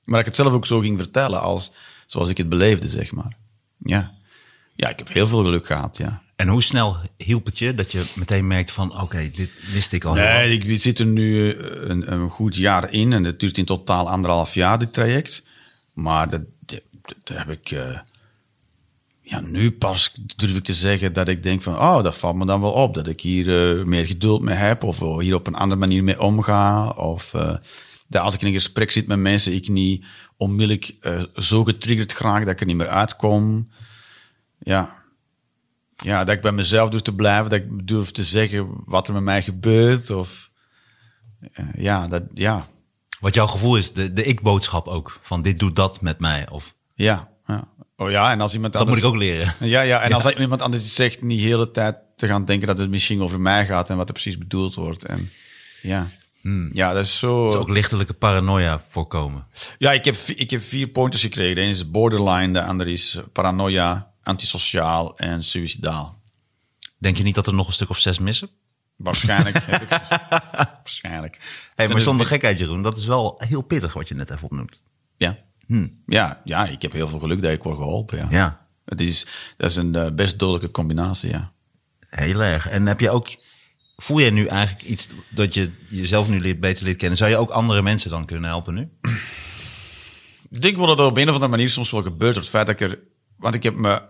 Maar 0.04 0.18
dat 0.18 0.20
ik 0.20 0.26
het 0.26 0.36
zelf 0.36 0.54
ook 0.54 0.66
zo 0.66 0.80
ging 0.80 0.98
vertellen, 0.98 1.42
als, 1.42 1.74
zoals 2.08 2.30
ik 2.30 2.38
het 2.38 2.50
beleefde, 2.50 2.90
zeg 2.90 3.12
maar. 3.12 3.38
Ja. 3.78 4.16
Ja, 4.76 4.90
ik 4.90 4.98
heb 4.98 5.08
heel 5.08 5.28
veel 5.28 5.44
geluk 5.44 5.66
gehad, 5.66 5.98
ja. 5.98 6.22
En 6.36 6.48
hoe 6.48 6.64
snel 6.64 6.98
hielp 7.18 7.46
het 7.46 7.58
je 7.60 7.76
dat 7.76 7.92
je 7.92 8.14
meteen 8.16 8.48
merkte 8.48 8.74
van... 8.74 9.02
oké, 9.02 9.30
dit 9.36 9.72
wist 9.74 9.94
ik 9.94 10.04
al. 10.04 10.14
Nee, 10.14 10.60
ik 10.60 10.82
zit 10.82 11.00
er 11.00 11.06
nu 11.06 11.52
eh, 11.52 11.90
een, 11.90 12.12
een 12.12 12.30
goed 12.30 12.56
jaar 12.56 12.92
in 12.92 13.14
en 13.14 13.24
het 13.24 13.40
duurt 13.40 13.58
in 13.58 13.66
totaal 13.66 14.10
anderhalf 14.10 14.54
jaar, 14.54 14.80
dit 14.80 14.94
traject. 14.94 15.46
Maar 15.94 16.30
dat, 16.30 16.42
dat, 16.60 16.82
dat 17.24 17.38
heb 17.38 17.50
ik... 17.50 17.72
eh, 17.72 18.00
ja, 19.22 19.40
nu 19.40 19.72
pas 19.72 20.14
durf 20.36 20.56
ik 20.56 20.64
te 20.64 20.74
zeggen 20.74 21.14
dat 21.14 21.28
ik 21.28 21.44
denk 21.44 21.62
van... 21.62 21.74
oh, 21.74 22.04
dat 22.04 22.18
valt 22.18 22.36
me 22.36 22.46
dan 22.46 22.62
wel 22.62 22.72
op, 22.72 22.94
dat 22.94 23.08
ik 23.08 23.22
hier 23.22 23.78
eh, 23.80 23.86
meer 23.86 24.08
geduld 24.08 24.42
mee 24.42 24.56
heb... 24.56 24.84
of 24.84 25.00
hier 25.20 25.36
op 25.36 25.48
een 25.48 25.56
andere 25.56 25.80
manier 25.80 26.04
mee 26.04 26.22
omga. 26.22 26.90
Of 26.90 27.32
dat 28.08 28.22
als 28.22 28.34
ik 28.34 28.42
in 28.42 28.48
een 28.48 28.54
gesprek 28.54 28.92
zit 28.92 29.08
met 29.08 29.20
mensen... 29.20 29.54
ik 29.54 29.68
niet 29.68 30.06
onmiddellijk 30.38 30.98
eh, 31.02 31.24
zo 31.36 31.64
getriggerd 31.64 32.18
raak 32.18 32.44
dat 32.44 32.54
ik 32.54 32.60
er 32.60 32.66
niet 32.66 32.76
meer 32.76 32.88
uitkom. 32.88 33.70
Ja, 34.60 34.96
ja, 35.96 36.24
dat 36.24 36.36
ik 36.36 36.42
bij 36.42 36.52
mezelf 36.52 36.90
durf 36.90 37.02
te 37.02 37.16
blijven, 37.16 37.50
dat 37.50 37.60
ik 37.60 37.88
durf 37.88 38.12
te 38.12 38.24
zeggen 38.24 38.68
wat 38.86 39.08
er 39.08 39.14
met 39.14 39.24
mij 39.24 39.42
gebeurt. 39.42 40.10
Of 40.10 40.52
eh, 41.54 41.66
ja, 41.76 42.08
dat, 42.08 42.24
ja, 42.34 42.66
Wat 43.20 43.34
jouw 43.34 43.48
gevoel 43.48 43.78
is, 43.78 43.94
de, 43.94 44.14
de 44.14 44.24
ik-boodschap 44.24 44.88
ook. 44.88 45.20
Van 45.22 45.42
dit 45.42 45.60
doet 45.60 45.76
dat 45.76 46.02
met 46.02 46.20
mij. 46.20 46.50
Of 46.50 46.76
ja, 46.96 47.30
ja. 47.46 47.68
Oh 47.96 48.12
ja, 48.12 48.32
en 48.32 48.42
als 48.42 48.54
iemand 48.54 48.74
dat 48.74 48.88
moet 48.88 48.98
ik 48.98 49.04
ook 49.04 49.16
leren. 49.16 49.54
Ja, 49.68 49.82
ja, 49.82 50.02
en 50.02 50.14
als 50.14 50.36
iemand 50.36 50.62
anders 50.62 50.84
iets 50.84 50.96
zegt, 50.96 51.22
niet 51.22 51.40
de 51.40 51.48
hele 51.48 51.72
tijd 51.72 51.98
te 52.16 52.28
gaan 52.28 52.46
denken 52.46 52.68
dat 52.68 52.78
het 52.78 52.90
misschien 52.90 53.22
over 53.22 53.42
mij 53.42 53.66
gaat 53.66 53.90
en 53.90 53.98
wat 53.98 54.08
er 54.08 54.14
precies 54.14 54.38
bedoeld 54.38 54.76
wordt. 54.76 55.06
En 55.06 55.30
ja, 55.82 56.08
ja, 56.74 56.94
dat 56.94 57.06
is 57.06 57.20
zo. 57.20 57.46
Dus 57.46 57.56
ook 57.56 57.70
lichtelijke 57.70 58.14
paranoia 58.14 58.80
voorkomen. 58.90 59.48
Ja, 59.78 59.92
ik 59.92 60.06
heb, 60.06 60.16
ik 60.16 60.50
heb 60.50 60.62
vier 60.62 60.88
pointers 60.88 61.22
gekregen. 61.22 61.56
De 61.56 61.62
ene 61.62 61.72
is 61.72 61.90
borderline, 61.92 62.54
de 62.54 62.64
andere 62.64 62.92
is 62.92 63.20
paranoia, 63.34 64.12
antisociaal 64.24 65.18
en 65.18 65.44
suicidaal. 65.44 66.16
Denk 66.98 67.18
je 67.18 67.24
niet 67.24 67.36
dat 67.36 67.48
er 67.48 67.54
nog 67.54 67.68
een 67.68 67.74
stuk 67.74 67.90
of 67.90 68.00
zes 68.00 68.20
missen? 68.20 68.50
Waarschijnlijk 68.96 69.58
heb 69.62 69.82
ik. 69.82 69.90
Waarschijnlijk. 70.84 71.38
Hey, 71.76 71.88
maar 71.88 71.96
er 71.96 72.02
zonder 72.02 72.26
gekheid, 72.26 72.60
Jeroen. 72.60 72.82
Dat 72.84 72.98
is 72.98 73.06
wel 73.06 73.36
heel 73.48 73.62
pittig 73.62 73.94
wat 73.94 74.08
je 74.08 74.16
net 74.16 74.32
even 74.32 74.44
opnoemt. 74.44 74.82
Ja. 75.18 75.38
Ja, 76.06 76.42
ja, 76.44 76.66
ik 76.66 76.82
heb 76.82 76.92
heel 76.92 77.08
veel 77.08 77.20
geluk 77.20 77.42
dat 77.42 77.52
ik 77.52 77.64
word 77.64 77.78
geholpen. 77.78 78.18
Ja. 78.18 78.28
Ja, 78.30 78.58
Het 78.86 79.02
is, 79.02 79.26
dat 79.58 79.70
is 79.70 79.76
een 79.76 79.96
eh, 79.96 80.12
best 80.12 80.40
dodelijke 80.40 80.72
combinatie, 80.72 81.30
ja. 81.30 81.52
heel 82.10 82.44
erg. 82.44 82.68
En 82.68 82.86
heb 82.86 83.00
je 83.00 83.10
ook... 83.10 83.36
Voel 84.02 84.20
je 84.20 84.32
nu 84.32 84.46
eigenlijk 84.46 84.88
iets 84.88 85.10
dat 85.30 85.54
je 85.54 85.72
jezelf 85.90 86.30
nu 86.30 86.56
beter 86.58 86.84
leert 86.84 86.98
kennen? 86.98 87.18
Zou 87.18 87.30
je 87.30 87.38
ook 87.38 87.50
andere 87.50 87.82
mensen 87.82 88.10
dan 88.10 88.26
kunnen 88.26 88.50
helpen 88.50 88.74
nu? 88.74 88.90
Ik 90.50 90.62
denk 90.62 90.78
wel 90.78 90.86
dat 90.86 91.00
er 91.00 91.06
op 91.06 91.18
een 91.18 91.28
of 91.28 91.34
andere 91.34 91.52
manier 91.52 91.70
soms 91.70 91.92
wel 91.92 92.02
gebeurt. 92.04 92.36
Het 92.36 92.50
feit 92.50 92.66
dat 92.68 92.82
ik 92.82 92.90
er... 92.90 93.00
Want 93.38 93.56
ik 93.56 93.64
heb 93.64 93.76
me 93.76 94.02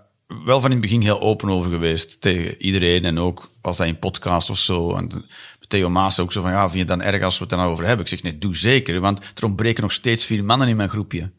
wel 0.45 0.60
van 0.60 0.69
in 0.71 0.78
het 0.78 0.82
begin 0.86 1.02
heel 1.02 1.21
open 1.21 1.50
over 1.50 1.71
geweest 1.71 2.21
tegen 2.21 2.62
iedereen. 2.62 3.06
En 3.06 3.19
ook 3.19 3.50
als 3.62 3.78
dat 3.78 3.88
in 3.88 4.00
podcast 4.00 4.50
of 4.50 4.58
zo. 4.58 4.95
En 4.95 5.26
Theo 5.67 5.89
Maas 5.89 6.19
ook 6.19 6.32
zo 6.32 6.41
van, 6.41 6.52
ja, 6.52 6.60
vind 6.69 6.73
je 6.73 6.80
het 6.80 6.88
dan 6.88 7.02
erg 7.02 7.23
als 7.23 7.38
we 7.39 7.45
het 7.45 7.54
nou 7.56 7.71
over 7.71 7.86
hebben? 7.86 8.06
Ik 8.06 8.12
zeg, 8.12 8.23
nee, 8.23 8.38
doe 8.38 8.56
zeker. 8.56 9.00
Want 9.00 9.19
er 9.36 9.45
ontbreken 9.45 9.84
nog 9.84 9.91
steeds 9.91 10.26
vier 10.26 10.43
mannen 10.45 10.67
in 10.67 10.76
mijn 10.76 10.89
groepje. 10.89 11.32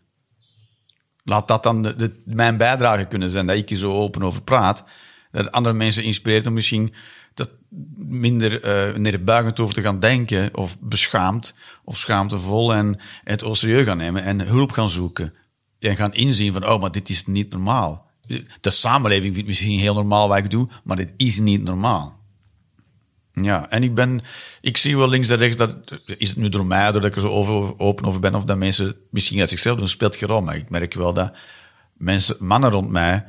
Laat 1.23 1.49
dat 1.49 1.63
dan 1.63 1.83
de- 1.83 2.23
mijn 2.25 2.57
bijdrage 2.57 3.05
kunnen 3.05 3.31
zijn, 3.31 3.47
dat 3.47 3.57
ik 3.57 3.69
hier 3.69 3.79
zo 3.79 3.93
open 3.93 4.23
over 4.23 4.43
praat. 4.43 4.85
Dat 5.33 5.53
andere 5.53 5.75
mensen 5.75 6.05
inspireert 6.05 6.47
om 6.47 6.53
misschien 6.53 6.95
dat 7.39 7.51
minder 7.97 8.63
eh 8.63 8.97
neerbuigend 8.97 9.61
over 9.61 9.75
te 9.75 9.83
gaan 9.83 10.01
denken, 10.01 10.57
of 10.57 10.77
beschaamd, 10.81 11.55
of 11.85 11.99
schaamtevol, 11.99 12.75
en 12.75 12.99
het 13.25 13.45
serieus 13.53 13.85
gaan 13.85 13.97
nemen 13.97 14.23
en 14.23 14.41
hulp 14.41 14.71
gaan 14.71 14.91
zoeken. 14.91 15.35
En 15.79 15.97
gaan 15.97 16.15
inzien 16.15 16.53
van, 16.53 16.67
oh, 16.69 16.81
maar 16.81 16.91
dit 16.91 17.09
is 17.09 17.27
niet 17.27 17.51
normaal. 17.51 18.07
De 18.61 18.71
samenleving 18.71 19.35
vindt 19.35 19.49
misschien 19.49 19.79
heel 19.79 19.95
normaal 19.95 20.29
wat 20.29 20.39
ik 20.39 20.51
doe, 20.51 20.69
maar 20.85 20.97
dit 20.97 21.13
is 21.17 21.39
niet 21.39 21.63
normaal. 21.63 22.19
Ja, 23.33 23.71
en 23.71 23.83
ik 23.83 23.95
ben, 23.95 24.21
ik 24.61 24.77
zie 24.77 24.97
wel 24.97 25.09
links 25.09 25.29
en 25.29 25.37
rechts 25.37 25.57
dat, 25.57 25.77
is 26.07 26.29
het 26.29 26.39
nu 26.39 26.49
door 26.49 26.67
mij, 26.67 26.93
doordat 26.93 27.11
ik 27.11 27.15
er 27.15 27.21
zo 27.21 27.75
open 27.77 28.07
over 28.07 28.21
ben, 28.21 28.35
of 28.35 28.45
dat 28.45 28.57
mensen 28.57 28.97
misschien 29.11 29.41
uit 29.41 29.51
zichzelf 29.51 29.79
doen, 29.79 29.89
speelt 29.89 30.17
geen 30.17 30.29
rol. 30.29 30.41
Maar 30.41 30.57
ik 30.57 30.71
merk 30.71 30.95
wel 30.95 31.15
dat 31.15 31.37
mensen, 31.95 32.37
mannen 32.39 32.71
rond 32.71 32.91
mij, 32.91 33.27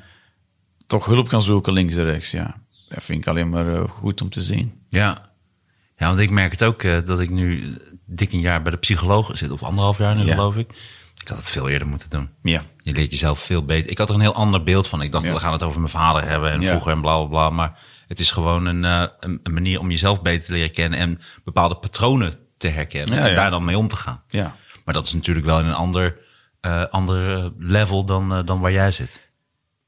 toch 0.88 1.06
hulp 1.06 1.28
gaan 1.28 1.42
zoeken 1.42 1.74
links 1.74 1.96
en 1.96 2.04
rechts. 2.04 2.32
Ja, 2.32 2.62
dat 2.90 3.04
vind 3.04 3.20
ik 3.22 3.28
alleen 3.28 3.50
maar 3.50 3.76
eh, 3.76 3.90
goed 3.90 4.22
om 4.22 4.30
te 4.30 4.42
zien. 4.42 4.82
Ja. 4.88 5.28
Ja, 5.98 6.08
want 6.08 6.20
ik 6.20 6.30
merk 6.30 6.52
het 6.52 6.64
ook 6.64 6.84
eh, 6.84 6.98
dat 7.06 7.20
ik 7.20 7.30
nu 7.30 7.78
dik 8.06 8.32
een 8.34 8.40
jaar 8.40 8.62
bij 8.62 8.72
de 8.72 8.78
psycholoog 8.78 9.30
zit. 9.38 9.52
Of 9.52 9.64
anderhalf 9.64 9.98
jaar 9.98 10.16
nu, 10.16 10.24
Ja. 10.24 10.34
geloof 10.34 10.56
ik. 10.56 10.70
Ik 11.16 11.28
had 11.28 11.38
het 11.38 11.50
veel 11.50 11.70
eerder 11.70 11.88
moeten 11.88 12.10
doen. 12.10 12.30
Ja, 12.42 12.62
Je 12.78 12.94
leert 12.94 13.12
jezelf 13.12 13.40
veel 13.40 13.66
beter. 13.66 13.92
Ik 13.92 13.98
had 13.98 14.10
er 14.10 14.16
een 14.16 14.22
heel 14.22 14.34
ander 14.34 14.64
beeld 14.64 14.88
van. 14.88 15.02
Ik 15.02 15.12
dacht, 15.12 15.26
Ja. 15.26 15.34
we 15.34 15.40
gaan 15.40 15.52
het 15.54 15.64
over 15.64 15.80
mijn 15.80 15.92
vader 15.92 16.28
hebben 16.28 16.52
en 16.52 16.62
Ja. 16.62 16.68
vroeger 16.68 16.92
en 16.92 17.02
bla 17.02 17.18
bla 17.18 17.28
bla. 17.28 17.50
Maar 17.50 17.80
het 18.08 18.20
is 18.20 18.32
gewoon 18.32 18.66
een, 18.66 18.86
eh, 18.86 19.04
een, 19.20 19.40
een 19.44 19.54
manier 19.54 19.80
om 19.80 19.92
jezelf 19.92 20.22
beter 20.22 20.46
te 20.46 20.52
leren 20.52 20.72
kennen 20.72 21.00
en 21.00 21.20
bepaalde 21.44 21.76
patronen 21.76 22.34
te 22.58 22.68
herkennen 22.68 23.16
Ja, 23.16 23.28
en 23.28 23.36
daar 23.36 23.50
dan 23.50 23.64
mee 23.66 23.78
om 23.78 23.88
te 23.88 23.96
gaan. 23.96 24.24
ja. 24.28 24.56
Maar 24.86 24.94
dat 24.94 25.06
is 25.06 25.14
natuurlijk 25.14 25.46
wel 25.46 25.60
in 25.60 25.66
een 25.66 25.74
ander, 25.74 26.18
ander 26.90 27.52
level 27.58 28.04
dan, 28.06 28.46
dan 28.46 28.60
waar 28.60 28.72
jij 28.72 28.92
zit. 28.92 29.30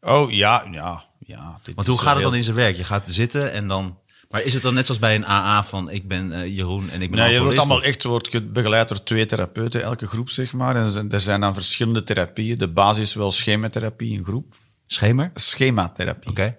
Oh, 0.01 0.31
ja, 0.31 0.67
ja, 0.71 1.03
ja. 1.31 1.59
Dit 1.63 1.75
Want 1.75 1.87
hoe 1.87 1.97
gaat 1.97 2.07
het 2.07 2.17
heel- 2.17 2.29
dan 2.29 2.37
in 2.37 2.43
zijn 2.43 2.55
werk? 2.55 2.75
Je 2.77 2.83
gaat 2.83 3.03
zitten 3.05 3.51
en 3.51 3.67
dan. 3.67 3.97
Maar 4.29 4.41
is 4.43 4.53
het 4.53 4.63
dan 4.63 4.73
net 4.73 4.85
zoals 4.85 4.99
bij 5.01 5.15
een 5.15 5.25
AA 5.25 5.63
van 5.63 5.89
ik 5.89 6.07
ben 6.07 6.31
eh, 6.31 6.55
Jeroen 6.55 6.89
en 6.89 7.01
ik 7.01 7.09
ben 7.11 7.19
Nee, 7.19 7.33
je 7.33 7.41
wordt 7.41 7.57
allemaal 7.57 7.83
echt 7.83 8.03
wordt 8.03 8.27
ge- 8.29 8.41
begeleid 8.43 8.87
door 8.89 9.03
twee 9.03 9.25
therapeuten, 9.25 9.81
elke 9.81 10.07
groep 10.07 10.29
zeg 10.29 10.53
maar. 10.53 10.75
En 10.75 11.11
er 11.11 11.19
zijn- 11.19 11.41
dan 11.41 11.53
verschillende 11.53 12.03
therapieën. 12.03 12.57
De 12.57 12.69
basis 12.69 13.03
is 13.07 13.13
wel 13.13 13.31
schematherapie, 13.31 14.17
een 14.17 14.23
groep. 14.23 14.55
Schemer? 14.85 15.25
Oké. 15.25 15.39
Schematherapie. 15.39 16.53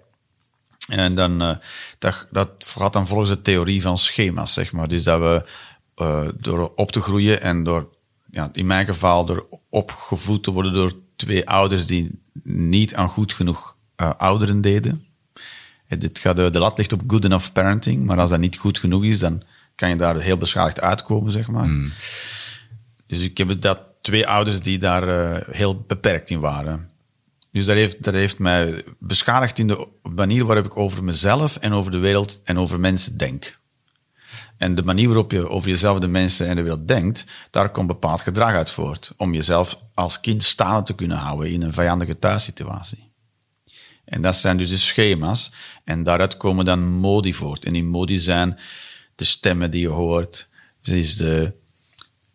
En 0.87 1.15
dan, 1.15 1.41
eh, 1.41 1.55
dat, 1.99 2.27
dat 2.31 2.49
gaat 2.77 2.93
dan 2.93 3.07
volgens 3.07 3.29
de 3.29 3.41
theorie 3.41 3.81
van 3.81 3.97
schema's, 3.97 4.53
zeg 4.53 4.71
maar. 4.71 4.87
Dus 4.87 5.03
dat 5.03 5.19
we 5.19 5.43
eh, 5.95 6.27
door 6.37 6.71
op 6.75 6.91
te 6.91 7.01
groeien 7.01 7.41
en 7.41 7.63
door, 7.63 7.89
ja, 8.31 8.49
in 8.53 8.65
mijn 8.65 8.85
geval, 8.85 9.25
door 9.25 9.47
opgevoed 9.69 10.43
te 10.43 10.51
worden 10.51 10.73
door 10.73 10.93
twee 11.15 11.47
ouders 11.49 11.85
die 11.85 12.21
niet 12.43 12.95
aan 12.95 13.09
goed 13.09 13.33
genoeg 13.33 13.72
eh, 13.95 14.11
ouderen 14.17 14.61
deden. 14.61 15.05
Eh, 15.87 15.99
dit 15.99 16.19
gaat, 16.19 16.35
de 16.35 16.59
lat 16.59 16.77
ligt 16.77 16.93
op 16.93 17.01
good 17.07 17.25
enough 17.25 17.51
parenting, 17.51 18.05
maar 18.05 18.19
als 18.19 18.29
dat 18.29 18.39
niet 18.39 18.57
goed 18.57 18.79
genoeg 18.79 19.03
is, 19.03 19.19
dan 19.19 19.43
kan 19.75 19.89
je 19.89 19.95
daar 19.95 20.19
heel 20.19 20.37
beschadigd 20.37 20.81
uitkomen, 20.81 21.31
zeg 21.31 21.47
maar. 21.47 21.67
Dus 23.07 23.21
ik 23.21 23.37
heb 23.37 23.61
dat 23.61 23.79
twee 24.01 24.27
ouders 24.27 24.61
die 24.61 24.77
daar 24.77 25.07
eh, 25.07 25.55
heel 25.55 25.83
beperkt 25.87 26.29
in 26.29 26.39
waren. 26.39 26.89
Dus 27.51 27.65
dat 27.65 27.75
heeft, 27.75 28.03
dat 28.03 28.13
heeft 28.13 28.39
mij 28.39 28.83
beschadigd 28.99 29.59
in 29.59 29.67
de 29.67 29.87
manier 30.15 30.45
waarop 30.45 30.65
ik 30.65 30.77
over 30.77 31.03
mezelf 31.03 31.57
en 31.57 31.73
over 31.73 31.91
de 31.91 31.97
wereld 31.97 32.41
en 32.43 32.59
over 32.59 32.79
mensen 32.79 33.17
denk. 33.17 33.61
En 34.57 34.75
de 34.75 34.83
manier 34.83 35.07
waarop 35.07 35.31
je 35.31 35.49
over 35.49 35.69
jezelf, 35.69 35.99
de 35.99 36.07
mensen 36.07 36.47
en 36.47 36.55
de 36.55 36.61
wereld 36.61 36.87
denkt, 36.87 37.25
daar 37.49 37.69
komt 37.69 37.87
bepaald 37.87 38.21
gedrag 38.21 38.53
uit 38.53 38.69
voort. 38.69 39.13
Om 39.17 39.33
jezelf 39.33 39.79
als 39.93 40.19
kind 40.19 40.43
staande 40.43 40.83
te 40.83 40.95
kunnen 40.95 41.17
houden 41.17 41.51
in 41.51 41.61
een 41.61 41.73
vijandige 41.73 42.19
thuissituatie. 42.19 43.12
En 44.05 44.21
dat 44.21 44.35
zijn 44.35 44.57
dus 44.57 44.69
de 44.69 44.77
schema's. 44.77 45.51
En 45.83 46.03
daaruit 46.03 46.37
komen 46.37 46.65
dan 46.65 46.91
modi 46.91 47.33
voort. 47.33 47.65
En 47.65 47.73
die 47.73 47.83
modi 47.83 48.19
zijn 48.19 48.59
de 49.15 49.23
stemmen 49.23 49.71
die 49.71 49.81
je 49.81 49.87
hoort. 49.87 50.49
Het 50.81 50.93
is 50.93 51.17
de, 51.17 51.53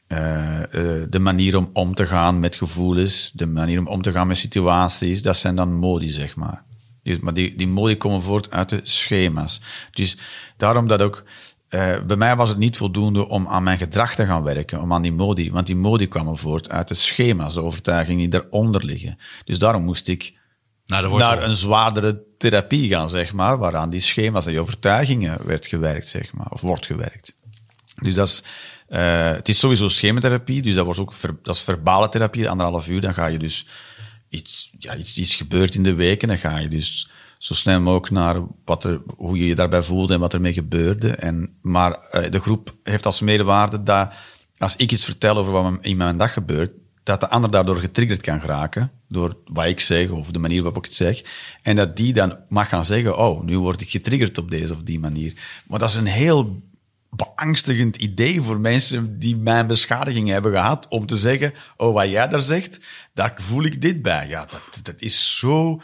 eh, 0.06 0.62
eh, 0.62 1.06
de 1.10 1.18
manier 1.18 1.56
om 1.56 1.70
om 1.72 1.94
te 1.94 2.06
gaan 2.06 2.40
met 2.40 2.56
gevoelens, 2.56 3.30
de 3.34 3.46
manier 3.46 3.78
om 3.78 3.86
om 3.86 4.02
te 4.02 4.12
gaan 4.12 4.26
met 4.26 4.36
situaties, 4.36 5.22
dat 5.22 5.36
zijn 5.36 5.56
dan 5.56 5.74
modi, 5.74 6.08
zeg 6.08 6.36
maar. 6.36 6.64
Dus, 7.02 7.20
maar 7.20 7.34
die, 7.34 7.54
die 7.54 7.68
modi 7.68 7.96
komen 7.96 8.22
voort 8.22 8.50
uit 8.50 8.68
de 8.68 8.80
schema's. 8.82 9.60
Dus 9.90 10.16
daarom 10.56 10.86
dat 10.86 11.02
ook, 11.02 11.24
eh, 11.68 12.02
bij 12.02 12.16
mij 12.16 12.36
was 12.36 12.48
het 12.48 12.58
niet 12.58 12.76
voldoende 12.76 13.28
om 13.28 13.48
aan 13.48 13.62
mijn 13.62 13.78
gedrag 13.78 14.14
te 14.14 14.26
gaan 14.26 14.42
werken, 14.42 14.80
om 14.80 14.92
aan 14.92 15.02
die 15.02 15.12
modi, 15.12 15.50
want 15.52 15.66
die 15.66 15.76
modi 15.76 16.08
kwamen 16.08 16.36
voort 16.36 16.70
uit 16.70 16.88
de 16.88 16.94
schema's, 16.94 17.54
de 17.54 17.62
overtuigingen 17.62 18.30
die 18.30 18.44
eronder 18.44 18.84
liggen. 18.84 19.18
Dus 19.44 19.58
daarom 19.58 19.84
moest 19.84 20.08
ik 20.08 20.37
Naar 20.88 21.42
een 21.42 21.56
zwaardere 21.56 22.22
therapie 22.38 22.88
gaan, 22.88 23.10
zeg 23.10 23.32
maar, 23.32 23.58
waaraan 23.58 23.90
die 23.90 24.00
schema's 24.00 24.46
en 24.46 24.50
die 24.50 24.60
overtuigingen 24.60 25.46
werd 25.46 25.66
gewerkt, 25.66 26.08
zeg 26.08 26.32
maar, 26.32 26.46
of 26.50 26.60
wordt 26.60 26.86
gewerkt. 26.86 27.36
Dus 28.02 28.14
dat 28.14 28.28
is, 28.28 28.42
eh, 28.86 29.30
het 29.30 29.48
is 29.48 29.58
sowieso 29.58 29.88
schematherapie, 29.88 30.62
dus 30.62 30.74
dat, 30.74 30.84
wordt 30.84 31.00
ook 31.00 31.14
dat 31.42 31.56
is 31.56 31.62
verbale 31.62 32.08
therapie, 32.08 32.48
anderhalf 32.48 32.88
uur. 32.88 33.00
Dan 33.00 33.14
ga 33.14 33.26
je 33.26 33.38
dus 33.38 33.66
iets, 34.28 34.70
ja, 34.78 34.96
iets, 34.96 35.34
gebeurt 35.34 35.74
in 35.74 35.82
de 35.82 35.94
week 35.94 36.22
en 36.22 36.28
dan 36.28 36.38
ga 36.38 36.58
je 36.58 36.68
dus 36.68 37.10
zo 37.38 37.54
snel 37.54 37.80
mogelijk 37.80 38.10
naar 38.10 38.42
wat 38.64 38.84
er, 38.84 39.02
hoe 39.16 39.38
je 39.38 39.46
je 39.46 39.54
daarbij 39.54 39.82
voelde 39.82 40.14
en 40.14 40.20
wat 40.20 40.34
ermee 40.34 40.52
gebeurde. 40.52 41.10
En, 41.10 41.58
maar 41.62 41.92
eh, 41.92 42.30
de 42.30 42.40
groep 42.40 42.74
heeft 42.82 43.06
als 43.06 43.20
medewaarde 43.20 43.82
dat 43.82 44.12
als 44.56 44.76
ik 44.76 44.92
iets 44.92 45.04
vertel 45.04 45.36
over 45.36 45.52
wat 45.52 45.78
in 45.80 45.96
mijn 45.96 46.16
dag 46.16 46.32
gebeurt, 46.32 46.72
dat 47.02 47.20
de 47.20 47.28
ander 47.28 47.50
daardoor 47.50 47.76
getriggerd 47.76 48.20
kan 48.20 48.40
geraken 48.40 48.97
door 49.08 49.36
wat 49.44 49.66
ik 49.66 49.80
zeg 49.80 50.10
of 50.10 50.30
de 50.30 50.38
manier 50.38 50.62
waarop 50.62 50.84
ik 50.84 50.84
het 50.84 50.94
zeg. 50.94 51.22
En 51.62 51.76
dat 51.76 51.96
die 51.96 52.12
dan 52.12 52.38
mag 52.48 52.68
gaan 52.68 52.84
zeggen, 52.84 53.18
oh, 53.18 53.42
nu 53.42 53.58
word 53.58 53.80
ik 53.80 53.90
getriggerd 53.90 54.38
op 54.38 54.50
deze 54.50 54.72
of 54.72 54.82
die 54.82 54.98
manier. 54.98 55.32
Maar 55.66 55.78
dat 55.78 55.88
is 55.88 55.94
een 55.94 56.06
heel 56.06 56.62
beangstigend 57.10 57.96
idee 57.96 58.40
voor 58.40 58.60
mensen 58.60 59.18
die 59.18 59.36
mijn 59.36 59.66
beschadiging 59.66 60.28
hebben 60.28 60.52
gehad, 60.52 60.86
om 60.88 61.06
te 61.06 61.16
zeggen, 61.16 61.52
oh, 61.76 61.94
wat 61.94 62.10
jij 62.10 62.28
daar 62.28 62.42
zegt, 62.42 62.80
daar 63.14 63.32
voel 63.36 63.64
ik 63.64 63.82
dit 63.82 64.02
bij. 64.02 64.28
Ja, 64.28 64.46
dat, 64.46 64.80
dat 64.82 65.00
is 65.00 65.38
zo... 65.38 65.80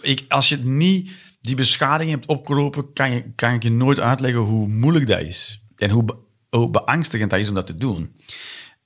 Ik, 0.00 0.24
als 0.28 0.48
je 0.48 0.56
niet 0.56 1.10
die 1.40 1.54
beschadiging 1.54 2.10
hebt 2.10 2.26
opgelopen, 2.26 2.92
kan, 2.92 3.10
je, 3.10 3.32
kan 3.34 3.54
ik 3.54 3.62
je 3.62 3.70
nooit 3.70 4.00
uitleggen 4.00 4.40
hoe 4.40 4.68
moeilijk 4.68 5.06
dat 5.06 5.20
is. 5.20 5.62
En 5.76 5.90
hoe, 5.90 6.04
hoe 6.50 6.70
beangstigend 6.70 7.30
dat 7.30 7.38
is 7.38 7.48
om 7.48 7.54
dat 7.54 7.66
te 7.66 7.76
doen. 7.76 8.14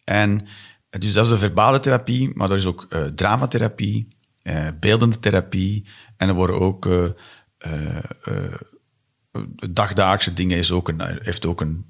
En 0.05 0.47
dus 0.91 1.12
dat 1.12 1.24
is 1.24 1.30
de 1.30 1.39
verbale 1.39 1.80
therapie, 1.80 2.30
maar 2.34 2.51
er 2.51 2.57
is 2.57 2.66
ook 2.66 2.86
eh, 2.89 3.05
dramatherapie, 3.05 4.09
eh, 4.43 4.66
beeldende 4.80 5.18
therapie. 5.18 5.84
En 6.16 6.28
er 6.28 6.34
worden 6.34 6.61
ook 6.61 6.86
eh, 6.86 8.55
dagdaagse 9.70 10.34
dingen, 10.34 10.59
is 10.59 10.72
ook 10.72 10.89
een, 10.89 11.01
heeft 11.22 11.47
ook 11.47 11.61
een, 11.61 11.86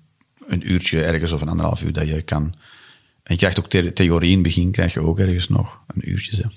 een 0.47 0.71
uurtje 0.73 1.05
ergens 1.05 1.33
of 1.33 1.41
een 1.41 1.49
anderhalf 1.49 1.83
uur 1.83 1.93
dat 1.93 2.09
je 2.09 2.23
kan. 2.23 2.55
En 3.23 3.35
je 3.35 3.37
krijgt 3.37 3.59
ook 3.59 3.69
the- 3.69 3.93
theorie 3.93 4.29
in 4.29 4.35
het 4.35 4.43
begin, 4.43 4.73
krijg 4.73 4.95
je 4.95 5.01
ook 5.01 5.19
ergens 5.19 5.49
nog 5.49 5.81
een 5.87 6.11
uurtje. 6.11 6.37
Zo. 6.37 6.49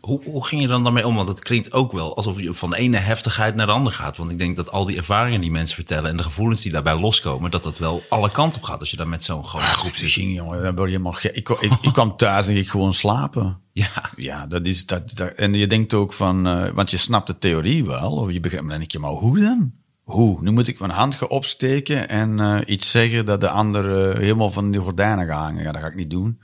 Hoe, 0.00 0.22
hoe 0.24 0.46
ging 0.46 0.62
je 0.62 0.68
dan 0.68 0.82
daarmee 0.84 1.06
om? 1.06 1.14
Want 1.14 1.28
het 1.28 1.40
klinkt 1.42 1.72
ook 1.72 1.92
wel 1.92 2.16
alsof 2.16 2.40
je 2.40 2.54
van 2.54 2.70
de 2.70 2.76
ene 2.76 2.96
heftigheid 2.96 3.54
naar 3.54 3.66
de 3.66 3.72
andere 3.72 3.96
gaat. 3.96 4.16
Want 4.16 4.30
ik 4.30 4.38
denk 4.38 4.56
dat 4.56 4.70
al 4.70 4.86
die 4.86 4.96
ervaringen 4.96 5.40
die 5.40 5.50
mensen 5.50 5.74
vertellen 5.76 6.10
en 6.10 6.16
de 6.16 6.22
gevoelens 6.22 6.62
die 6.62 6.72
daarbij 6.72 6.98
loskomen, 6.98 7.50
dat 7.50 7.62
dat 7.62 7.78
wel 7.78 8.02
alle 8.08 8.30
kanten 8.30 8.60
op 8.60 8.66
gaat 8.66 8.80
als 8.80 8.90
je 8.90 8.96
daar 8.96 9.08
met 9.08 9.24
zo'n 9.24 9.44
grote 9.44 9.64
groep 9.64 9.90
Ik 9.92 9.96
zit. 9.96 10.10
ging, 10.10 10.34
jongen, 10.34 10.62
dan 10.62 10.84
je 10.84 10.90
helemaal 10.90 11.12
gek. 11.12 11.34
Ik, 11.34 11.48
ik, 11.48 11.72
ik 11.80 11.92
kwam 11.92 12.16
thuis 12.16 12.48
en 12.48 12.56
ik 12.56 12.68
gewoon 12.68 12.92
slapen. 12.92 13.56
Ja. 13.74 14.10
Ja, 14.16 14.46
dat 14.46 14.66
is 14.66 14.86
dat, 14.86 15.16
dat. 15.16 15.32
En 15.32 15.54
je 15.54 15.66
denkt 15.66 15.94
ook 15.94 16.12
van, 16.12 16.46
eh, 16.46 16.68
want 16.68 16.90
je 16.90 16.96
snapt 16.96 17.26
de 17.26 17.38
theorie 17.38 17.84
wel, 17.84 18.12
of 18.12 18.32
je 18.32 18.40
begrijpt, 18.40 18.66
maar 18.66 18.78
dan 18.78 18.80
denk 18.80 18.92
je, 18.92 18.98
maar 18.98 19.10
hoe 19.10 19.40
dan? 19.40 19.72
Hoe? 20.02 20.42
Nu 20.42 20.50
moet 20.50 20.68
ik 20.68 20.78
mijn 20.78 20.90
hand 20.92 21.14
gaan 21.14 21.28
opsteken 21.28 22.08
en 22.08 22.40
eh, 22.40 22.58
iets 22.66 22.90
zeggen 22.90 23.26
dat 23.26 23.40
de 23.40 23.48
ander 23.48 24.10
eh, 24.10 24.18
helemaal 24.18 24.50
van 24.50 24.70
die 24.70 24.80
gordijnen 24.80 25.26
gaat 25.26 25.42
hangen. 25.42 25.62
Ja, 25.62 25.72
dat 25.72 25.80
ga 25.80 25.86
ik 25.86 25.94
niet 25.94 26.10
doen. 26.10 26.40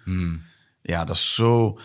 Ja, 0.82 1.05
dat 1.05 1.16
is 1.16 1.34
zo 1.34 1.78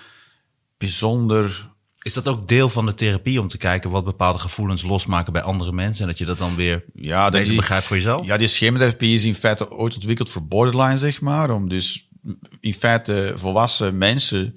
bijzonder. 0.87 1.71
Is 2.01 2.13
dat 2.13 2.27
ook 2.27 2.47
deel 2.47 2.69
van 2.69 2.85
de 2.85 2.93
therapie 2.93 3.39
om 3.41 3.47
te 3.47 3.57
kijken 3.57 3.89
wat 3.89 4.05
bepaalde 4.05 4.39
gevoelens 4.39 4.83
losmaken 4.83 5.33
bij 5.33 5.41
andere 5.41 5.71
mensen 5.71 6.01
en 6.01 6.07
dat 6.09 6.17
je 6.17 6.25
dat 6.25 6.37
dan 6.37 6.55
weer 6.55 6.85
Ja, 6.93 7.23
dat 7.23 7.31
beter 7.31 7.47
die- 7.47 7.55
begrijpt 7.57 7.85
voor 7.85 7.95
jezelf? 7.95 8.25
Ja, 8.25 8.37
die 8.37 8.47
schematherapie 8.47 9.13
is 9.13 9.25
in 9.25 9.35
feite 9.35 9.69
ooit 9.71 9.95
ontwikkeld 9.95 10.29
voor 10.29 10.47
borderline, 10.47 10.97
zeg 10.97 11.21
maar. 11.21 11.49
Om 11.49 11.69
dus 11.69 12.09
in 12.59 12.73
feite 12.73 13.31
volwassen 13.35 13.97
mensen 13.97 14.55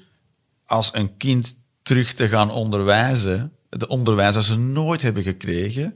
als 0.64 0.95
een 0.95 1.16
kind 1.16 1.59
terug 1.83 2.12
te 2.12 2.29
gaan 2.29 2.51
onderwijzen. 2.51 3.53
Het 3.70 3.87
onderwijs 3.87 4.35
dat 4.35 4.45
ze 4.45 4.59
nooit 4.59 5.03
hebben 5.03 5.22
gekregen. 5.22 5.95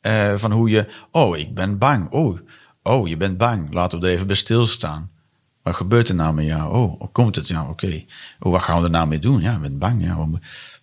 eh, 0.00 0.32
van 0.36 0.52
hoe 0.52 0.70
je, 0.70 0.86
oh, 1.10 1.36
ik 1.36 1.54
ben 1.54 1.78
bang. 1.78 2.10
Oh, 2.10 2.38
oh, 2.82 3.08
je 3.08 3.16
bent 3.16 3.38
bang. 3.38 3.72
Laten 3.74 4.00
we 4.00 4.06
er 4.06 4.12
even 4.12 4.26
bij 4.26 4.36
stilstaan. 4.36 5.10
Wat 5.62 5.76
gebeurt 5.76 6.08
er 6.08 6.14
nou 6.14 6.34
met 6.34 6.44
jou? 6.46 6.74
Oh, 6.74 6.98
hoe 7.00 7.10
komt 7.12 7.36
het? 7.36 7.48
Ja, 7.48 7.68
oké. 7.68 8.04
Oh, 8.40 8.52
wat 8.52 8.62
gaan 8.62 8.78
we 8.78 8.84
er 8.84 8.90
nou 8.90 9.06
mee 9.06 9.18
doen? 9.18 9.40
Ja, 9.40 9.54
ik 9.54 9.60
ben 9.60 9.78
bang. 9.78 10.04
Ja, 10.04 10.26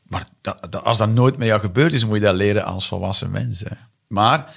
maar 0.07 0.25
dat, 0.41 0.57
dat- 0.69 0.83
als 0.83 0.97
dat 0.97 1.09
nooit 1.09 1.37
met 1.37 1.47
jou 1.47 1.59
gebeurd 1.59 1.93
is, 1.93 2.05
moet 2.05 2.15
je 2.17 2.23
dat 2.23 2.35
leren 2.35 2.63
als 2.65 2.87
volwassen 2.87 3.31
mensen. 3.31 3.77
Maar, 4.07 4.53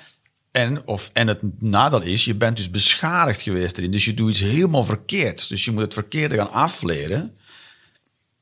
en, 0.51 0.87
of, 0.87 1.11
en 1.13 1.27
het 1.29 1.41
nadeel 1.63 2.03
is, 2.03 2.25
je 2.25 2.35
bent 2.35 2.57
dus 2.57 2.71
beschadigd 2.71 3.43
geweest 3.43 3.79
erin. 3.79 3.91
Dus 3.91 4.05
je 4.05 4.15
doet 4.15 4.31
iets 4.31 4.41
helemaal 4.41 4.85
verkeerds. 4.85 5.49
Dus 5.49 5.65
je 5.65 5.73
moet 5.73 5.83
het 5.83 5.95
verkeerde 5.95 6.37
gaan 6.37 6.53
afleren. 6.53 7.37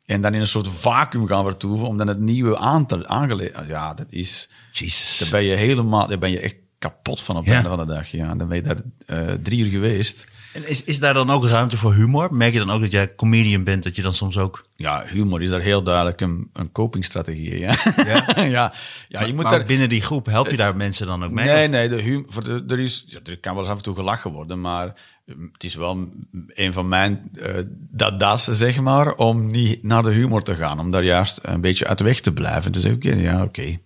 En 0.06 0.20
dan 0.20 0.34
in 0.34 0.40
een 0.40 0.46
soort 0.46 0.68
vacuüm 0.68 1.26
gaan 1.26 1.44
vertoeven 1.44 1.86
om 1.86 1.96
dan 1.96 2.06
het 2.06 2.18
nieuwe 2.18 2.58
aan 2.58 2.86
te 2.86 3.06
aangeleerd. 3.08 3.66
Ja, 3.66 3.94
dat 3.94 4.06
is. 4.08 4.50
Jezus. 4.72 5.18
Daar 5.18 5.30
ben 5.30 5.42
je 5.48 5.54
helemaal, 5.54 6.06
daar 6.08 6.18
ben 6.18 6.30
je 6.30 6.40
echt 6.40 6.56
kapot 6.78 7.20
van 7.22 7.36
op 7.36 7.40
het 7.44 7.50
Ja. 7.50 7.54
einde 7.60 7.76
van 7.76 7.86
de 7.86 7.94
dag. 7.94 8.10
Ja, 8.10 8.34
dan 8.34 8.48
ben 8.48 8.56
je 8.56 8.62
daar 8.62 8.80
eh, 9.06 9.34
drie 9.42 9.64
uur 9.64 9.70
geweest. 9.70 10.26
En 10.52 10.68
is, 10.68 10.84
is 10.84 11.00
daar 11.00 11.14
dan 11.14 11.30
ook 11.30 11.46
ruimte 11.46 11.76
voor 11.76 11.94
humor? 11.94 12.34
Merk 12.34 12.52
je 12.52 12.58
dan 12.58 12.70
ook 12.70 12.80
dat 12.80 12.92
jij 12.92 13.14
comedian 13.14 13.64
bent, 13.64 13.82
dat 13.82 13.96
je 13.96 14.02
dan 14.02 14.14
soms 14.14 14.38
ook... 14.38 14.66
Ja, 14.76 15.04
humor 15.06 15.42
is 15.42 15.50
daar 15.50 15.60
heel 15.60 15.82
duidelijk 15.82 16.20
een, 16.20 16.50
een 16.52 16.72
copingstrategie. 16.72 17.58
Ja, 17.58 17.74
ja? 17.96 18.24
ja, 18.44 18.72
ja 19.08 19.24
je 19.24 19.34
moet 19.34 19.42
maar 19.42 19.58
daar. 19.58 19.64
binnen 19.64 19.88
die 19.88 20.02
groep, 20.02 20.26
help 20.26 20.50
je 20.50 20.56
daar 20.56 20.76
mensen 20.76 21.06
dan 21.06 21.24
ook 21.24 21.30
mee? 21.30 21.44
Nee, 21.46 21.64
Of- 21.64 21.70
nee, 21.70 21.88
de 21.88 22.02
hum, 22.02 22.24
voor 22.28 22.44
de, 22.44 22.64
er, 22.68 22.78
is, 22.78 23.04
ja, 23.06 23.18
er 23.24 23.38
kan 23.38 23.52
wel 23.52 23.62
eens 23.62 23.70
af 23.72 23.76
en 23.76 23.82
toe 23.82 23.94
gelachen 23.94 24.32
worden, 24.32 24.60
maar 24.60 24.94
mm, 25.26 25.50
het 25.52 25.64
is 25.64 25.74
wel 25.74 26.08
een 26.46 26.72
van 26.72 26.88
mijn 26.88 27.30
eh 27.40 27.54
dada's, 27.90 28.44
zeg 28.44 28.80
maar, 28.80 29.14
om 29.14 29.50
niet 29.50 29.82
naar 29.82 30.02
de 30.02 30.12
humor 30.12 30.42
te 30.42 30.54
gaan. 30.54 30.80
Om 30.80 30.90
daar 30.90 31.04
juist 31.04 31.38
een 31.42 31.60
beetje 31.60 31.86
uit 31.86 31.98
de 31.98 32.04
weg 32.04 32.20
te 32.20 32.32
blijven. 32.32 32.72
Te 32.72 32.80
zeggen, 32.80 32.98
oké, 32.98 33.14
ja, 33.20 33.42
oké. 33.42 33.78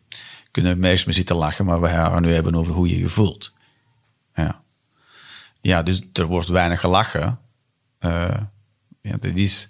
Kunnen 0.51 0.79
meest 0.79 1.07
mee 1.07 1.15
zitten 1.15 1.37
lachen, 1.37 1.65
maar 1.65 1.81
we 1.81 1.89
gaan 1.89 2.23
nu 2.23 2.33
hebben 2.33 2.55
over 2.55 2.73
hoe 2.73 2.89
je 2.89 2.99
je 2.99 3.09
voelt. 3.09 3.53
Ja. 4.35 4.63
Ja, 5.65 5.83
dus 5.83 6.03
er 6.13 6.27
wordt 6.27 6.49
weinig 6.49 6.81
gelachen. 6.81 7.39
Eh, 7.99 8.37
ja, 9.01 9.17
dat 9.21 9.35
is... 9.37 9.69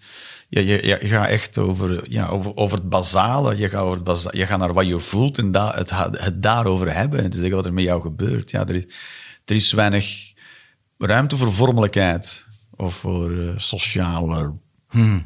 Ja, 0.49 0.61
je, 0.61 0.67
je, 0.87 0.99
je 1.01 1.07
gaat 1.07 1.29
echt 1.29 1.59
over, 1.59 2.11
ja, 2.11 2.27
over, 2.27 2.57
over 2.57 2.79
het 2.79 2.89
basale. 2.89 3.57
Je 3.57 3.69
gaat, 3.69 3.81
over 3.83 3.95
het 3.95 4.05
baza- 4.05 4.31
je 4.33 4.47
gaat 4.47 4.59
naar 4.59 4.73
wat 4.73 4.87
je 4.87 4.99
voelt 4.99 5.39
en 5.39 5.53
da, 5.53 5.75
het, 5.75 5.91
het 6.21 6.43
daarover 6.43 6.95
hebben. 6.95 7.23
En 7.23 7.31
te 7.31 7.37
zeggen 7.39 7.57
wat 7.57 7.67
er 7.67 7.73
met 7.73 7.85
jou 7.85 8.03
gebeurt. 8.03 8.51
Ja, 8.51 8.67
er, 8.67 8.75
is- 8.75 8.85
er 9.45 9.55
is 9.55 9.73
weinig 9.73 10.33
ruimte 10.99 11.37
voor 11.37 11.53
vormelijkheid. 11.53 12.47
Of 12.77 12.95
voor 12.95 13.31
eh, 13.41 13.53
sociale... 13.57 14.53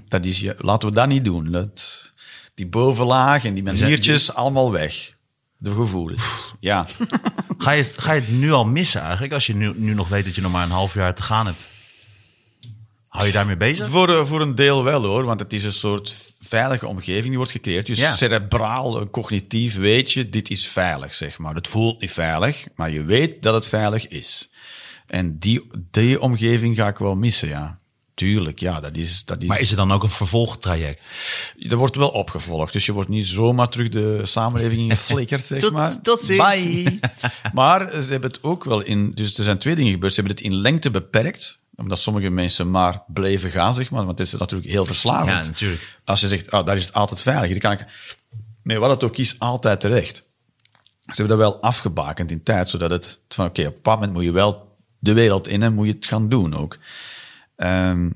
Dat 0.09 0.25
is, 0.25 0.41
je- 0.41 0.57
laten 0.59 0.89
we 0.89 0.95
dat 0.95 1.09
niet 1.09 1.25
doen. 1.25 1.51
Dat, 1.53 2.11
die 2.55 2.67
bovenlaag 2.67 3.45
en 3.45 3.55
die 3.55 3.63
maniertjes, 3.63 4.35
allemaal 4.35 4.73
weg. 4.73 5.17
De 5.57 5.73
gevoelens. 5.73 6.55
Ja. 6.61 6.87
Ga, 7.69 7.75
je, 7.75 7.83
het- 7.83 7.95
ga 7.99 8.13
je 8.13 8.21
het 8.21 8.31
nu 8.31 8.53
al 8.53 8.65
missen 8.65 9.01
eigenlijk, 9.01 9.33
als 9.33 9.47
je 9.47 9.55
nu, 9.55 9.73
nu 9.77 9.95
nog 9.95 10.09
weet 10.09 10.25
dat 10.25 10.35
je 10.35 10.41
nog 10.41 10.53
maar 10.53 10.65
een 10.65 10.71
half 10.71 10.95
jaar 10.95 11.15
te 11.15 11.23
gaan 11.23 11.47
hebt? 11.47 11.59
Hou 13.09 13.27
je 13.27 13.33
daarmee 13.33 13.57
bezig? 13.57 13.89
Voor, 13.89 14.09
eh, 14.15 14.25
voor 14.25 14.41
een 14.41 14.55
deel 14.55 14.85
wel 14.85 15.05
hoor, 15.05 15.25
want 15.25 15.41
het 15.41 15.53
is 15.53 15.65
een 15.65 15.73
soort 15.73 16.35
veilige 16.41 16.87
omgeving 16.87 17.27
die 17.27 17.37
wordt 17.37 17.51
gecreëerd. 17.53 17.87
Dus 17.87 17.99
Ja. 17.99 18.15
cerebraal, 18.17 19.11
cognitief 19.11 19.77
weet 19.77 20.13
je, 20.13 20.29
dit 20.29 20.51
is 20.51 20.69
veilig, 20.69 21.15
zeg 21.15 21.39
maar. 21.39 21.55
Het 21.55 21.69
voelt 21.69 22.01
niet 22.01 22.13
veilig, 22.13 22.67
maar 22.77 22.91
je 22.91 23.03
weet 23.05 23.43
dat 23.43 23.55
het 23.55 23.67
veilig 23.69 24.09
is. 24.09 24.51
En 25.07 25.39
die, 25.39 25.71
die 25.91 26.21
omgeving 26.21 26.77
ga 26.77 26.89
ik 26.89 26.99
wel 26.99 27.15
missen, 27.15 27.49
ja. 27.49 27.79
Tuurlijk, 28.19 28.59
ja, 28.61 28.81
dat 28.81 28.97
is... 28.97 29.25
Dat 29.25 29.43
is 29.43 29.49
Maar 29.49 29.61
is 29.61 29.71
er 29.71 29.77
dan 29.77 29.93
ook 29.93 30.03
een 30.03 30.11
vervolgtraject? 30.11 31.07
er 31.59 31.77
wordt 31.77 31.97
wel 31.97 32.09
opgevolgd, 32.09 32.73
dus 32.73 32.87
je 32.87 32.93
wordt 32.93 33.09
niet 33.09 33.27
zomaar 33.27 33.69
terug 33.69 33.89
de 33.89 34.21
samenleving 34.23 34.81
ingeflikkerd, 34.81 35.47
zeg 35.47 35.61
Tot- 35.61 35.73
maar. 35.73 36.01
tot 36.01 36.21
ziens. 36.21 36.45
Bye. 36.45 36.99
maar 37.53 38.03
ze 38.03 38.11
hebben 38.11 38.31
het 38.31 38.43
ook 38.43 38.65
wel 38.65 38.81
in... 38.81 39.13
Dus 39.15 39.39
er 39.39 39.45
zijn 39.45 39.59
twee 39.59 39.75
dingen 39.75 39.93
gebeurd. 39.93 40.15
Ze 40.15 40.21
hebben 40.21 40.37
het 40.37 40.47
in 40.47 40.55
lengte 40.55 40.91
beperkt, 40.91 41.59
omdat 41.77 41.99
sommige 41.99 42.31
mensen 42.31 42.71
maar 42.71 43.03
bleven 43.07 43.51
gaan, 43.51 43.75
zeg 43.75 43.91
maar. 43.91 44.05
Want 44.05 44.19
het 44.19 44.27
is 44.27 44.35
natuurlijk 44.35 44.71
heel 44.71 44.87
verslavend. 44.87 45.31
Ja, 45.31 45.51
natuurlijk. 45.51 45.97
Als 46.05 46.21
je 46.21 46.29
zegt, 46.29 46.53
oh, 46.53 46.65
daar 46.67 46.77
is 46.77 46.85
het 46.85 46.95
altijd 46.95 47.23
veilig. 47.23 47.51
Dan 47.51 47.59
kan 47.59 47.73
ik, 47.73 47.87
met 48.63 48.77
wat 48.77 48.91
het 48.91 49.05
ook 49.05 49.17
is, 49.17 49.39
altijd 49.39 49.81
terecht. 49.81 50.17
Ze 51.01 51.15
hebben 51.23 51.39
dat 51.39 51.51
wel 51.51 51.63
afgebakend 51.63 52.31
in 52.31 52.43
tijd, 52.43 52.69
zodat 52.69 52.91
het 52.91 53.19
van 53.29 53.47
oké, 53.47 53.61
op 53.61 53.67
een 53.67 53.73
bepaald 53.75 53.99
moment 53.99 54.17
moet 54.17 54.25
je 54.25 54.33
wel 54.33 54.77
de 54.99 55.13
wereld 55.13 55.49
in 55.49 55.63
en 55.63 55.75
moet 55.75 55.87
je 55.87 55.93
het 55.93 56.07
gaan 56.07 56.29
doen 56.29 56.55
ook. 56.57 56.79
Ehm, 57.59 58.11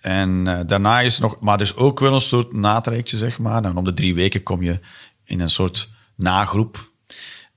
en 0.00 0.46
eh, 0.46 0.60
daarna 0.66 1.00
is 1.00 1.18
nog, 1.18 1.40
maar 1.40 1.60
is 1.60 1.76
ook 1.76 2.00
wel 2.00 2.12
een 2.12 2.20
soort 2.20 2.52
natrajectje, 2.52 3.16
zeg 3.16 3.38
maar. 3.38 3.62
Dan 3.62 3.76
om 3.76 3.84
de 3.84 3.94
drie 3.94 4.14
weken 4.14 4.42
kom 4.42 4.62
je 4.62 4.80
in 5.24 5.40
een 5.40 5.50
soort 5.50 5.90
nagroep. 6.16 6.88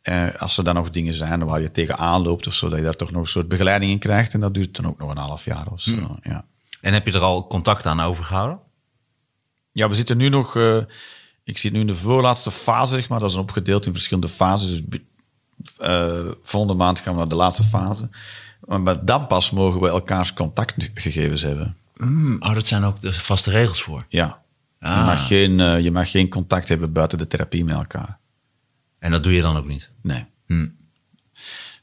Eh, 0.02 0.28
als 0.38 0.58
er 0.58 0.64
dan 0.64 0.76
nog 0.76 0.90
dingen 0.90 1.14
zijn 1.14 1.46
waar 1.46 1.62
je 1.62 1.72
tegenaan 1.72 2.22
loopt 2.22 2.48
of 2.48 2.54
zo, 2.54 2.70
dat 2.70 2.78
je 2.78 2.84
daar 2.84 2.96
toch 2.96 3.12
nog 3.12 3.22
een 3.22 3.28
soort 3.28 3.48
begeleiding 3.48 3.92
in 3.92 4.00
krijgt. 4.00 4.34
En 4.34 4.40
dat 4.40 4.54
duurt 4.54 4.76
dan 4.76 4.88
ook 4.88 4.98
nog 4.98 5.10
een 5.10 5.18
half 5.18 5.46
jaar 5.46 5.68
of 5.72 5.82
zo. 5.82 6.18
Ja. 6.22 6.46
En 6.82 6.94
heb 6.94 7.06
je 7.06 7.14
er 7.14 7.22
al 7.22 7.48
contact 7.48 7.86
aan 7.86 8.00
overgehouden? 8.00 8.60
Ja, 9.72 9.90
we 9.90 9.96
zitten 9.96 10.18
nu 10.18 10.30
nog. 10.30 10.56
eh, 10.56 10.78
ik 11.44 11.58
zit 11.58 11.72
nu 11.72 11.80
in 11.80 11.88
de 11.88 11.96
voorlaatste 11.96 12.52
fase, 12.52 12.94
zeg 12.94 13.10
maar. 13.10 13.20
Dat 13.20 13.30
is 13.30 13.36
opgedeeld 13.36 13.86
in 13.86 13.92
verschillende 13.94 14.30
fases. 14.30 14.84
Dus 14.86 15.00
volgende 16.42 16.74
maand 16.76 17.00
gaan 17.00 17.14
we 17.14 17.20
naar 17.20 17.28
de 17.28 17.36
laatste 17.36 17.64
fase. 17.64 18.10
Maar 18.66 19.06
dan 19.06 19.28
pas 19.28 19.52
mogen 19.52 19.82
we 19.82 19.88
elkaars 19.88 20.34
contactgegevens 20.34 21.42
hebben. 21.42 21.78
Hmm, 21.96 22.36
oh, 22.40 22.54
dat 22.54 22.68
zijn 22.68 22.84
ook 22.84 23.02
de 23.02 23.14
vaste 23.14 23.50
regels 23.50 23.82
voor. 23.82 24.06
Ja. 24.10 24.44
Ah. 24.80 24.98
Je, 24.98 25.04
mag 25.04 25.28
geen, 25.28 25.60
eh, 25.60 25.80
je 25.80 25.92
mag 25.92 26.12
geen 26.12 26.30
contact 26.30 26.68
hebben 26.68 26.94
buiten 26.94 27.18
de 27.18 27.28
therapie 27.28 27.66
met 27.66 27.76
elkaar. 27.76 28.20
En 29.00 29.12
dat 29.12 29.24
doe 29.24 29.34
je 29.34 29.42
dan 29.42 29.58
ook 29.58 29.68
niet. 29.68 29.92
Nee. 30.02 30.26
Hmm. 30.46 30.76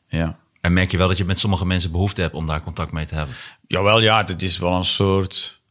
Ja. 0.08 0.38
En 0.60 0.72
merk 0.72 0.90
je 0.90 0.96
wel 0.96 1.08
dat 1.08 1.16
je 1.16 1.24
met 1.24 1.38
sommige 1.38 1.66
mensen 1.66 1.90
behoefte 1.90 2.20
hebt 2.20 2.34
om 2.34 2.46
daar 2.46 2.62
contact 2.62 2.92
mee 2.92 3.04
te 3.04 3.14
hebben? 3.14 3.34
Jawel, 3.66 4.00
ja, 4.00 4.24
het 4.24 4.42
is 4.42 4.58
wel 4.58 4.72
een 4.72 4.84
soort, 4.84 5.62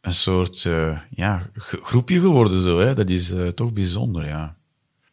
een 0.00 0.14
soort 0.14 0.64
eh, 0.64 0.98
ja, 1.10 1.48
groepje 1.56 2.20
geworden 2.20 2.62
zo. 2.62 2.78
Hè? 2.78 2.94
Dat 2.94 3.10
is 3.10 3.30
eh, 3.30 3.46
toch 3.46 3.72
bijzonder, 3.72 4.26
ja. 4.26 4.56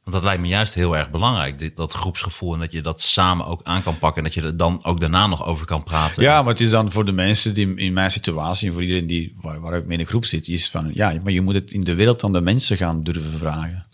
Want 0.03 0.15
dat 0.15 0.23
lijkt 0.23 0.41
me 0.41 0.47
juist 0.47 0.73
heel 0.73 0.97
erg 0.97 1.11
belangrijk, 1.11 1.57
dit, 1.57 1.75
dat 1.75 1.93
groepsgevoel. 1.93 2.53
En 2.53 2.59
dat 2.59 2.71
je 2.71 2.81
dat 2.81 3.01
samen 3.01 3.45
ook 3.45 3.61
aan 3.63 3.83
kan 3.83 3.97
pakken. 3.97 4.17
En 4.17 4.23
dat 4.23 4.33
je 4.33 4.49
er 4.49 4.57
dan 4.57 4.85
ook 4.85 4.99
daarna 4.99 5.27
nog 5.27 5.45
over 5.45 5.65
kan 5.65 5.83
praten. 5.83 6.23
Ja, 6.23 6.41
maar 6.41 6.51
het 6.51 6.61
is 6.61 6.69
dan 6.69 6.91
voor 6.91 7.05
de 7.05 7.11
mensen 7.11 7.53
die 7.53 7.75
in 7.75 7.93
mijn 7.93 8.11
situatie 8.11 8.67
en 8.67 8.73
voor 8.73 8.81
iedereen 8.81 9.07
die, 9.07 9.35
waar, 9.41 9.59
waar 9.59 9.77
ik 9.77 9.85
mee 9.85 9.97
in 9.97 10.03
de 10.03 10.09
groep 10.09 10.25
zit, 10.25 10.47
is 10.47 10.69
van 10.69 10.91
ja, 10.93 11.13
maar 11.23 11.31
je 11.31 11.41
moet 11.41 11.53
het 11.53 11.71
in 11.71 11.83
de 11.83 11.95
wereld 11.95 12.23
aan 12.23 12.33
de 12.33 12.41
mensen 12.41 12.77
gaan 12.77 13.03
durven 13.03 13.31
vragen. 13.31 13.85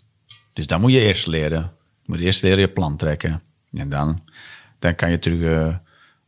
Dus 0.52 0.66
dat 0.66 0.80
moet 0.80 0.92
je 0.92 1.00
eerst 1.00 1.26
leren. 1.26 1.72
Je 1.94 2.02
moet 2.12 2.20
eerst 2.20 2.42
leren 2.42 2.60
je 2.60 2.68
plan 2.68 2.96
trekken. 2.96 3.42
En 3.72 3.88
dan, 3.88 4.22
dan 4.78 4.94
kan 4.94 5.10
je 5.10 5.18
terug. 5.18 5.40
eh, 5.42 5.74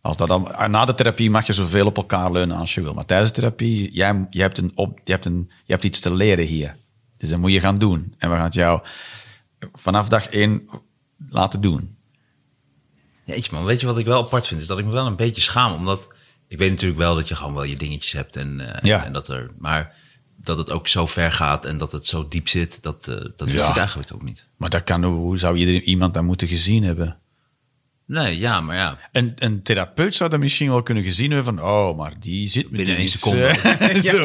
als 0.01 0.17
dat 0.17 0.29
dan, 0.29 0.71
na 0.71 0.85
de 0.85 0.95
therapie 0.95 1.31
mag 1.31 1.47
je 1.47 1.53
zoveel 1.53 1.87
op 1.87 1.97
elkaar 1.97 2.33
leunen 2.33 2.57
als 2.57 2.75
je 2.75 2.83
wil. 2.83 2.95
Maar 2.95 3.05
tijdens 3.05 3.33
de 3.33 3.41
therapie, 3.41 3.93
jij, 3.93 4.27
je, 4.31 4.41
hebt 4.41 4.59
een 4.59 4.73
op, 4.75 5.01
je, 5.05 5.13
hebt 5.13 5.25
een, 5.25 5.51
je 5.65 5.73
hebt 5.73 5.85
iets 5.85 6.01
te 6.01 6.15
leren 6.15 6.45
hier. 6.47 6.77
Dus 7.17 7.29
dat 7.29 7.39
moet 7.39 7.53
je 7.53 7.61
gaan 7.61 7.79
doen. 7.79 8.15
En 8.19 8.31
we 8.31 8.37
gaan 8.37 8.45
het 8.45 8.55
jou 8.55 8.81
vanaf 9.73 10.09
dag 10.09 10.27
één 10.27 10.69
laten 11.31 11.61
doen. 11.61 11.97
Jeetje 13.25 13.53
man, 13.53 13.65
weet 13.65 13.81
je 13.81 13.87
wat 13.87 13.99
ik 13.99 14.07
wel 14.07 14.23
apart 14.25 14.47
vind? 14.47 14.61
Is 14.61 14.67
dat 14.67 14.79
ik 14.79 14.85
me 14.85 14.91
wel 14.91 15.07
een 15.07 15.17
beetje 15.17 15.41
schaam. 15.41 15.73
Omdat 15.73 16.09
ik 16.49 16.59
weet 16.59 16.71
natuurlijk 16.71 16.99
wel 17.01 17.15
dat 17.15 17.29
je 17.29 17.35
gewoon 17.35 17.55
wel 17.55 17.65
je 17.65 17.77
dingetjes 17.77 18.13
hebt. 18.13 18.37
En, 18.37 18.61
eh, 18.75 18.83
Ja. 18.83 19.05
en 19.05 19.13
dat 19.13 19.29
er, 19.29 19.51
maar 19.59 19.95
dat 20.37 20.59
het 20.59 20.71
ook 20.71 20.89
zo 20.89 21.07
ver 21.07 21.33
gaat 21.33 21.65
en 21.65 21.79
dat 21.79 21.93
het 21.93 22.07
zo 22.07 22.29
diep 22.29 22.49
zit, 22.49 22.83
dat, 22.83 23.07
eh, 23.09 23.15
dat 23.37 23.49
wist 23.49 23.65
Ja. 23.65 23.71
ik 23.71 23.77
eigenlijk 23.77 24.13
ook 24.13 24.23
niet. 24.23 24.47
Maar 24.57 24.71
dat 24.71 24.85
kan, 24.85 25.05
hoe 25.05 25.39
zou 25.39 25.57
iedereen, 25.57 25.83
iemand 25.83 26.15
dat 26.15 26.23
moeten 26.23 26.49
gezien 26.49 26.83
hebben? 26.83 27.19
Nee, 28.09 28.39
ja, 28.39 28.61
maar 28.61 28.77
ja. 28.77 28.99
Een, 29.13 29.33
een 29.37 29.63
therapeut 29.63 30.15
zou 30.15 30.31
dat 30.31 30.39
misschien 30.41 30.69
wel 30.69 30.83
kunnen 30.83 31.05
gezien 31.05 31.31
hebben 31.31 31.57
van, 31.57 31.65
oh, 31.69 31.97
maar 31.97 32.13
die 32.19 32.49
zit 32.49 32.69
Binnen 32.71 32.95
één 32.95 33.03
iets, 33.05 33.13
seconde. 33.13 33.47
eh, 33.47 34.01
zo. 34.13 34.25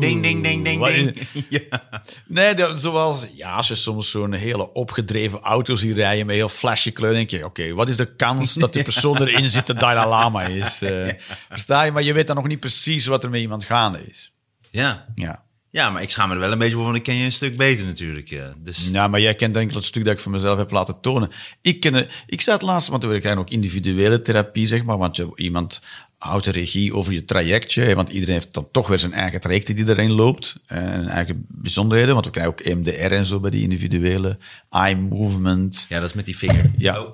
Ding, 0.00 0.22
ding, 0.22 0.42
ding, 0.42 0.64
ding, 0.64 0.86
ding. 0.86 1.18
ja. 1.70 1.82
Nee, 2.26 2.54
dat, 2.54 2.80
zoals, 2.80 3.26
ja, 3.34 3.52
als 3.52 3.68
je 3.68 3.74
soms 3.74 4.10
zo'n 4.10 4.32
hele 4.32 4.72
opgedreven 4.72 5.40
auto 5.40 5.74
ziet 5.74 5.96
rijden 5.96 6.26
met 6.26 6.36
heel 6.36 6.48
flashy 6.48 6.92
kleur, 6.92 7.12
denk 7.12 7.30
je, 7.30 7.44
oké, 7.44 7.72
wat 7.74 7.88
is 7.88 7.96
de 7.96 8.14
kans 8.16 8.54
dat 8.54 8.72
de 8.72 8.82
persoon 8.82 9.16
erin 9.22 9.50
zit 9.50 9.66
de 9.66 9.74
Dalai 9.74 10.08
Lama 10.08 10.42
is? 10.42 10.82
eh 10.82 11.12
Versta 11.48 11.82
je? 11.82 11.92
Maar 11.92 12.02
je 12.02 12.12
weet 12.12 12.26
dan 12.26 12.36
nog 12.36 12.46
niet 12.46 12.60
precies 12.60 13.06
wat 13.06 13.24
er 13.24 13.30
met 13.30 13.40
iemand 13.40 13.64
gaande 13.64 14.06
is. 14.08 14.32
ja. 14.70 15.06
Ja. 15.14 15.44
Ja, 15.76 15.90
maar 15.90 16.02
ik 16.02 16.10
schaam 16.10 16.28
me 16.28 16.34
er 16.34 16.40
wel 16.40 16.52
een 16.52 16.58
beetje 16.58 16.74
voor, 16.74 16.84
want 16.84 16.96
ik 16.96 17.02
ken 17.02 17.14
je 17.14 17.24
een 17.24 17.32
stuk 17.32 17.56
beter 17.56 17.86
natuurlijk. 17.86 18.28
Ja. 18.28 18.54
Dus 18.58 18.88
Ja, 18.92 19.08
maar 19.08 19.20
jij 19.20 19.34
kent 19.34 19.54
denk 19.54 19.68
ik 19.68 19.74
het 19.76 19.84
stuk 19.84 20.04
dat 20.04 20.12
ik 20.12 20.20
van 20.20 20.32
mezelf 20.32 20.58
heb 20.58 20.70
laten 20.70 21.00
tonen. 21.00 21.30
Ik, 21.60 21.80
ken, 21.80 21.94
het- 21.94 22.12
ik 22.26 22.40
zei 22.40 22.56
het 22.56 22.64
laatst, 22.66 22.88
want 22.88 23.04
we 23.04 23.18
krijgen 23.20 23.40
ook 23.40 23.50
individuele 23.50 24.22
therapie, 24.22 24.66
zeg 24.66 24.84
maar. 24.84 24.98
Want 24.98 25.16
je, 25.16 25.32
iemand 25.34 25.80
houdt 26.18 26.44
de 26.44 26.50
regie 26.50 26.94
over 26.94 27.12
je 27.12 27.24
trajectje. 27.24 27.94
Want 27.94 28.08
iedereen 28.08 28.34
heeft 28.34 28.54
dan 28.54 28.68
toch 28.72 28.88
weer 28.88 28.98
zijn 28.98 29.12
eigen 29.12 29.40
traject 29.40 29.76
die 29.76 29.88
erin 29.88 30.12
loopt. 30.12 30.60
En 30.66 31.08
eigen 31.08 31.44
bijzonderheden. 31.48 32.14
Want 32.14 32.26
we 32.26 32.32
krijgen 32.32 32.52
ook 32.52 32.60
EMDR 32.60 32.90
en 33.14 33.24
zo 33.26 33.40
bij 33.40 33.50
die 33.50 33.62
individuele 33.62 34.38
eye 34.70 34.96
movement. 34.96 35.86
ja, 35.88 36.00
dat 36.00 36.08
is 36.08 36.14
met 36.14 36.24
die 36.24 36.36
vinger. 36.38 36.70
Ja. 36.76 37.00
Oh. 37.00 37.08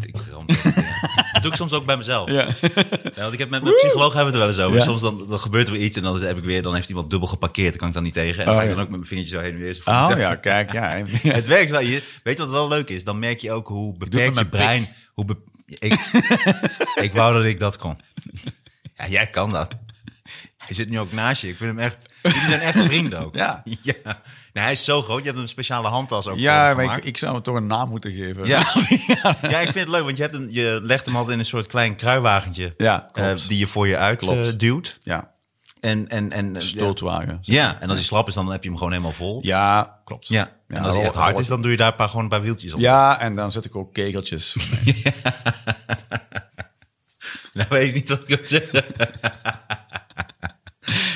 Ik 0.00 0.16
ramp 0.30 0.48
het, 0.48 0.74
ja. 0.74 1.30
Dat 1.32 1.33
doe 1.44 1.52
ik 1.52 1.58
soms 1.58 1.72
ook 1.72 1.86
bij 1.86 1.96
mezelf. 1.96 2.30
Ja. 2.30 2.46
Ja, 3.14 3.20
want 3.20 3.32
ik 3.32 3.38
heb 3.38 3.50
met 3.50 3.62
mijn 3.62 3.74
psycholoog 3.74 4.12
hebben 4.14 4.32
we 4.32 4.38
het 4.38 4.56
wel 4.56 4.66
eens 4.66 4.72
over. 4.72 4.78
Ja. 4.78 4.84
Soms 4.84 5.00
dan, 5.00 5.28
dan 5.28 5.38
gebeurt 5.38 5.66
er 5.66 5.72
weer 5.72 5.82
iets 5.82 5.96
en 5.96 6.02
dan 6.02 6.20
heb 6.22 6.38
ik 6.38 6.44
weer, 6.44 6.62
dan 6.62 6.74
heeft 6.74 6.88
iemand 6.88 7.10
dubbel 7.10 7.28
geparkeerd. 7.28 7.68
Dan 7.70 7.78
kan 7.78 7.88
ik 7.88 7.94
dan 7.94 8.02
niet 8.02 8.14
tegen. 8.14 8.38
En 8.38 8.44
dan 8.44 8.54
Oh, 8.54 8.60
ga 8.60 8.66
ik 8.66 8.70
dan 8.74 8.80
ook 8.84 8.88
met 8.88 8.96
mijn 8.98 9.08
vingertje 9.08 9.36
zo 9.36 9.42
heen 9.42 9.52
en 9.52 9.58
weer. 9.58 9.80
Oh 9.84 10.02
mezelf. 10.08 10.20
ja, 10.20 10.34
kijk, 10.34 10.72
ja. 10.72 11.02
Het 11.38 11.46
werkt 11.46 11.70
wel. 11.70 11.80
Je, 11.80 12.02
weet 12.22 12.38
wat 12.38 12.48
wel 12.50 12.68
leuk 12.68 12.88
is? 12.90 13.04
Dan 13.04 13.18
merk 13.18 13.38
je 13.40 13.52
ook 13.52 13.68
hoe 13.68 13.96
beperkt 13.98 14.38
je 14.38 14.46
brein... 14.46 14.88
Hoe 15.12 15.24
be- 15.24 15.36
ik, 15.78 15.92
ik 17.06 17.12
wou 17.12 17.34
dat 17.34 17.44
ik 17.44 17.60
dat 17.60 17.76
kon. 17.78 17.98
Ja, 18.96 19.08
jij 19.08 19.26
kan 19.26 19.52
dat. 19.52 19.68
Hij 20.66 20.74
zit 20.74 20.88
nu 20.88 20.98
ook 20.98 21.12
naast 21.12 21.42
je. 21.42 21.48
Ik 21.48 21.56
vind 21.56 21.70
hem 21.70 21.78
echt... 21.78 22.06
Jullie 22.22 22.40
zijn 22.40 22.60
echt 22.60 22.78
vrienden 22.78 23.18
ook. 23.18 23.34
Ja. 23.34 23.62
ja. 23.82 24.22
Nee, 24.52 24.64
hij 24.64 24.72
is 24.72 24.84
zo 24.84 25.02
groot. 25.02 25.18
Je 25.18 25.26
hebt 25.26 25.38
een 25.38 25.48
speciale 25.48 25.88
handtas 25.88 26.26
ook 26.26 26.38
Ja, 26.38 26.66
hem 26.66 26.86
maar 26.86 26.96
ik, 26.96 27.04
ik 27.04 27.16
zou 27.16 27.32
hem 27.32 27.42
toch 27.42 27.54
een 27.54 27.66
naam 27.66 27.88
moeten 27.88 28.12
geven. 28.12 28.46
Ja. 28.46 28.58
ja, 29.42 29.60
ik 29.60 29.70
vind 29.70 29.74
het 29.74 29.88
leuk, 29.88 30.04
want 30.04 30.16
je, 30.16 30.22
hebt 30.22 30.34
hem, 30.34 30.48
je 30.50 30.80
legt 30.82 31.06
hem 31.06 31.16
altijd 31.16 31.32
in 31.32 31.38
een 31.38 31.44
soort 31.44 31.66
klein 31.66 31.96
kruiwagentje. 31.96 32.74
Ja, 32.76 33.08
eh, 33.12 33.32
die 33.48 33.58
je 33.58 33.66
voor 33.66 33.88
je 33.88 33.96
uit 33.96 34.28
eh, 34.28 34.38
duwt. 34.56 34.98
Ja, 35.02 35.30
En, 35.80 36.08
en, 36.08 36.32
en, 36.32 36.62
stootwagen. 36.62 37.38
Ja, 37.40 37.80
en 37.80 37.88
als 37.88 37.96
hij 37.96 38.06
slap 38.06 38.28
is, 38.28 38.34
dan 38.34 38.52
heb 38.52 38.62
je 38.62 38.68
hem 38.68 38.78
gewoon 38.78 38.92
helemaal 38.92 39.12
vol. 39.12 39.38
Ja, 39.42 40.00
klopt. 40.04 40.28
Ja. 40.28 40.52
En 40.68 40.82
als 40.82 40.94
hij 40.94 41.04
echt 41.04 41.14
hard 41.14 41.38
is, 41.38 41.46
dan 41.46 41.62
doe 41.62 41.70
je 41.70 41.76
daar 41.76 41.90
een 41.90 41.96
paar, 41.96 42.08
gewoon 42.08 42.24
een 42.24 42.30
paar 42.30 42.42
wieltjes 42.42 42.72
op. 42.72 42.80
Ja, 42.80 43.20
en 43.20 43.36
dan 43.36 43.52
zet 43.52 43.64
ik 43.64 43.76
ook 43.76 43.92
kegeltjes. 43.92 44.56
Nou 47.54 47.68
weet 47.68 47.88
ik 47.88 47.94
niet 47.94 48.08
wat 48.08 48.20
ik 48.26 48.28
wil 48.28 48.38
zeggen. 48.42 48.84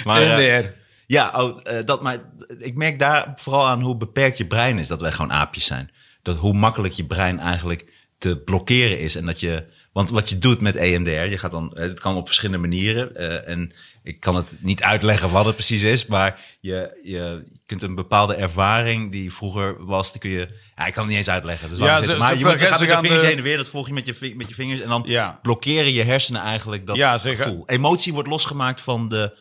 Maar, 0.05 0.23
eh, 0.23 0.57
EMDR. 0.57 0.69
ja, 1.07 1.33
oh, 1.37 1.61
eh, 1.63 1.85
dat, 1.85 2.03
maar 2.03 2.19
ik 2.59 2.75
merk 2.77 2.99
daar 2.99 3.33
vooral 3.35 3.67
aan 3.67 3.81
hoe 3.83 3.97
beperkt 3.97 4.39
je 4.39 4.47
brein 4.47 4.79
is. 4.79 4.87
Dat 4.89 5.01
wij 5.01 5.13
gewoon 5.13 5.33
aapjes 5.33 5.65
zijn. 5.67 5.91
Dat 6.23 6.37
hoe 6.37 6.55
makkelijk 6.55 6.95
je 6.95 7.05
brein 7.07 7.39
eigenlijk 7.39 7.85
te 8.19 8.37
blokkeren 8.39 8.99
is. 9.01 9.15
En 9.17 9.27
dat 9.27 9.41
je... 9.41 9.65
Want 9.93 10.11
wat 10.11 10.29
je 10.29 10.39
doet 10.39 10.61
met 10.61 10.77
EMDR, 10.77 11.11
je 11.11 11.39
gaat 11.39 11.51
dan, 11.51 11.71
het 11.75 12.01
kan 12.01 12.17
op 12.17 12.27
verschillende 12.27 12.59
manieren. 12.69 13.15
eh, 13.15 13.49
en 13.53 13.73
ik 14.03 14.21
kan 14.21 14.35
het 14.37 14.57
niet 14.61 14.83
uitleggen 14.83 15.31
wat 15.31 15.45
het 15.45 15.55
precies 15.55 15.83
is, 15.83 16.07
maar 16.07 16.41
je, 16.61 17.01
je 17.03 17.45
kunt 17.67 17.83
een 17.83 17.95
bepaalde 17.95 18.35
ervaring 18.35 19.13
die 19.13 19.33
vroeger 19.33 19.85
was, 19.85 20.13
die 20.13 20.21
kun 20.21 20.31
je, 20.31 20.49
ja, 20.77 20.87
ik 20.87 20.93
kan 20.93 21.03
het 21.03 21.09
niet 21.09 21.19
eens 21.19 21.29
uitleggen. 21.31 21.69
Dus 21.71 21.79
Ja, 21.79 22.01
ze- 22.03 22.17
maar 22.17 22.33
ze- 22.33 22.39
je, 22.39 22.45
moet, 22.45 22.53
je 22.53 22.59
gaat 22.67 22.81
met 22.81 22.89
je 22.89 22.97
vingers 22.97 23.21
de- 23.21 23.27
heen 23.27 23.37
en 23.37 23.43
weer, 23.43 23.57
dat 23.57 23.69
volg 23.69 23.87
je 23.87 23.93
met 23.93 24.07
je, 24.07 24.33
met 24.37 24.49
je 24.49 24.55
vingers 24.55 24.81
en 24.81 24.89
dan 24.89 25.03
Ja. 25.07 25.39
blokkeren 25.43 25.93
je 25.93 26.03
hersenen 26.03 26.41
eigenlijk 26.43 26.87
dat 26.87 26.97
Ja, 26.97 27.19
ze 27.19 27.37
gaan- 27.37 27.47
gevoel. 27.47 27.63
Emotie 27.67 28.13
wordt 28.13 28.29
losgemaakt 28.29 28.81
van 28.81 29.09
de, 29.09 29.23
eh, 29.23 29.39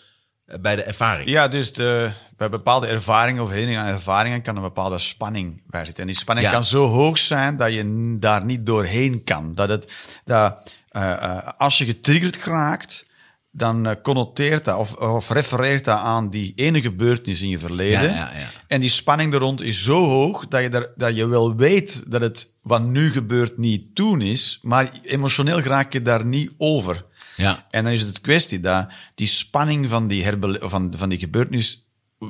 bij 0.61 0.75
de 0.75 0.83
ervaring. 0.83 1.29
Ja, 1.29 1.47
dus 1.47 1.73
de, 1.73 2.11
bij 2.37 2.49
bepaalde 2.49 2.87
ervaringen 2.87 3.43
of 3.43 3.49
herinneringen 3.49 3.85
aan 3.87 3.93
ervaringen 3.93 4.41
kan 4.41 4.55
een 4.55 4.61
bepaalde 4.61 4.97
spanning 4.97 5.61
bij 5.65 5.85
zitten. 5.85 6.03
En 6.03 6.09
die 6.09 6.19
spanning 6.19 6.47
Ja. 6.47 6.53
kan 6.53 6.63
zo 6.63 6.85
hoog 6.87 7.17
zijn 7.17 7.57
dat 7.57 7.73
je 7.73 8.15
daar 8.19 8.45
niet 8.45 8.65
doorheen 8.65 9.23
kan. 9.23 9.55
Dat 9.55 9.69
het, 9.69 9.91
dat, 10.23 10.73
eh, 10.89 11.11
eh, 11.11 11.47
als 11.57 11.77
je 11.77 11.85
getriggerd 11.85 12.43
raakt, 12.43 13.05
dan 13.51 13.87
eh, 13.87 13.95
connoteert 14.01 14.65
dat 14.65 14.77
of, 14.77 14.95
of 14.95 15.29
refereert 15.29 15.85
dat 15.85 15.97
aan 15.99 16.29
die 16.29 16.53
ene 16.55 16.81
gebeurtenis 16.81 17.41
in 17.41 17.49
je 17.49 17.59
verleden. 17.59 18.01
Ja, 18.03 18.15
ja, 18.15 18.31
ja. 18.37 18.47
En 18.67 18.79
die 18.79 18.89
spanning 18.89 19.33
er 19.33 19.39
rond 19.39 19.61
is 19.61 19.83
zo 19.83 20.05
hoog 20.05 20.47
dat 20.47 20.61
je, 20.61 20.69
daar, 20.69 20.87
dat 20.95 21.15
je 21.15 21.25
wel 21.27 21.55
weet 21.55 22.03
dat 22.11 22.21
het 22.21 22.53
wat 22.61 22.83
nu 22.83 23.11
gebeurt 23.11 23.57
niet 23.57 23.95
toen 23.95 24.21
is, 24.21 24.59
maar 24.61 24.89
emotioneel 25.03 25.59
raak 25.59 25.93
je 25.93 26.01
daar 26.01 26.25
niet 26.25 26.53
over. 26.57 27.05
Ja. 27.37 27.65
En 27.69 27.83
dan 27.83 27.93
is 27.93 28.01
het 28.01 28.15
de 28.15 28.21
kwestie 28.21 28.59
dat 28.59 28.87
die 29.15 29.27
spanning 29.27 29.89
van 29.89 30.07
die, 30.07 30.25
van, 30.59 30.93
van 30.95 31.09
die 31.09 31.19
gebeurtenis 31.19 31.87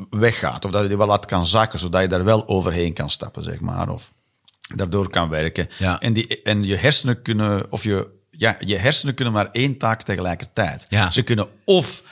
weggaat. 0.10 0.66
Of 0.66 0.72
dat 0.72 0.82
je 0.82 0.88
die 0.88 0.98
wel 0.98 1.08
laat 1.08 1.26
kan 1.26 1.48
zakken, 1.48 1.80
zodat 1.80 2.02
je 2.02 2.08
daar 2.08 2.24
wel 2.24 2.48
overheen 2.48 2.94
kan 2.94 3.10
stappen, 3.10 3.44
zeg 3.44 3.60
maar. 3.60 3.90
Of 3.90 4.14
daardoor 4.76 5.10
kan 5.10 5.30
werken. 5.30 5.70
Ja. 5.78 6.00
En, 6.00 6.14
die, 6.14 6.42
en 6.42 6.64
je 6.64 6.76
hersenen 6.76 7.22
kunnen, 7.22 7.72
of 7.72 7.84
je, 7.84 8.10
ja, 8.32 8.56
je 8.60 8.78
hersenen 8.78 9.14
kunnen 9.14 9.34
maar 9.34 9.50
één 9.52 9.78
taak 9.78 10.04
tegelijkertijd. 10.04 10.86
Ja. 10.90 11.12
Ze 11.12 11.24
kunnen 11.24 11.50
of 11.64 12.04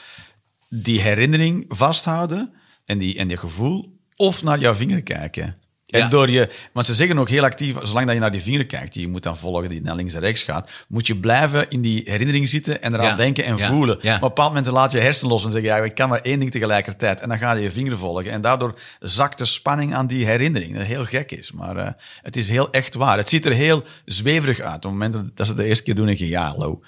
die 0.68 1.00
herinnering 1.00 1.64
vasthouden 1.68 2.52
en 2.84 2.98
die, 2.98 3.18
en 3.18 3.28
die 3.28 3.36
gevoel, 3.36 4.00
of 4.16 4.42
naar 4.42 4.58
jouw 4.58 4.74
vinger 4.74 5.02
kijken. 5.02 5.56
En 5.86 6.00
Ja. 6.00 6.08
door 6.08 6.30
je, 6.30 6.48
want 6.72 6.86
ze 6.86 6.94
zeggen 6.94 7.18
ook 7.18 7.28
heel 7.28 7.42
actief, 7.44 7.76
zolang 7.82 8.06
dat 8.06 8.14
je 8.14 8.20
naar 8.20 8.30
die 8.30 8.40
vinger 8.42 8.66
kijkt, 8.66 8.92
die 8.92 9.02
je 9.02 9.08
moet 9.08 9.22
dan 9.22 9.36
volgen, 9.36 9.68
die 9.68 9.80
naar 9.82 9.94
links 9.96 10.14
en 10.14 10.20
rechts 10.20 10.42
gaat, 10.42 10.70
moet 10.88 11.06
je 11.06 11.16
blijven 11.16 11.68
in 11.68 11.80
die 11.80 12.02
herinnering 12.04 12.48
zitten 12.48 12.82
en 12.82 12.94
eraan 12.94 13.06
Ja. 13.06 13.16
denken 13.16 13.44
en 13.44 13.56
Ja. 13.56 13.66
voelen. 13.66 13.98
Ja. 14.00 14.04
Maar 14.04 14.14
op 14.16 14.22
een 14.22 14.28
bepaald 14.28 14.48
moment 14.54 14.66
laat 14.72 14.92
je 14.92 14.98
hersen 14.98 15.28
los 15.28 15.44
en 15.44 15.52
zeg 15.52 15.60
je, 15.62 15.66
ja, 15.68 15.76
ik 15.76 15.94
kan 15.94 16.08
maar 16.08 16.20
één 16.20 16.38
ding 16.38 16.50
tegelijkertijd. 16.50 17.20
En 17.20 17.28
dan 17.28 17.38
ga 17.38 17.52
je 17.52 17.62
je 17.62 17.70
vinger 17.70 17.98
volgen. 17.98 18.30
En 18.30 18.40
daardoor 18.40 18.78
zakt 19.00 19.38
de 19.38 19.44
spanning 19.44 19.94
aan 19.94 20.06
die 20.06 20.26
herinnering. 20.26 20.76
Dat 20.76 20.86
heel 20.86 21.04
gek 21.04 21.32
is, 21.32 21.52
maar 21.52 21.76
eh, 21.76 21.90
het 22.22 22.36
is 22.36 22.48
heel 22.48 22.70
echt 22.72 22.94
waar. 22.94 23.16
Het 23.16 23.28
ziet 23.28 23.46
er 23.46 23.52
heel 23.52 23.82
zweverig 24.04 24.60
uit. 24.60 24.74
Op 24.76 24.82
het 24.82 24.90
moment 24.92 25.12
dat- 25.12 25.46
ze 25.46 25.52
het 25.52 25.60
de 25.62 25.68
eerste 25.68 25.84
keer 25.84 25.94
doen, 25.94 26.06
denk 26.06 26.18
je, 26.18 26.28
ja, 26.28 26.48
hallo. 26.48 26.82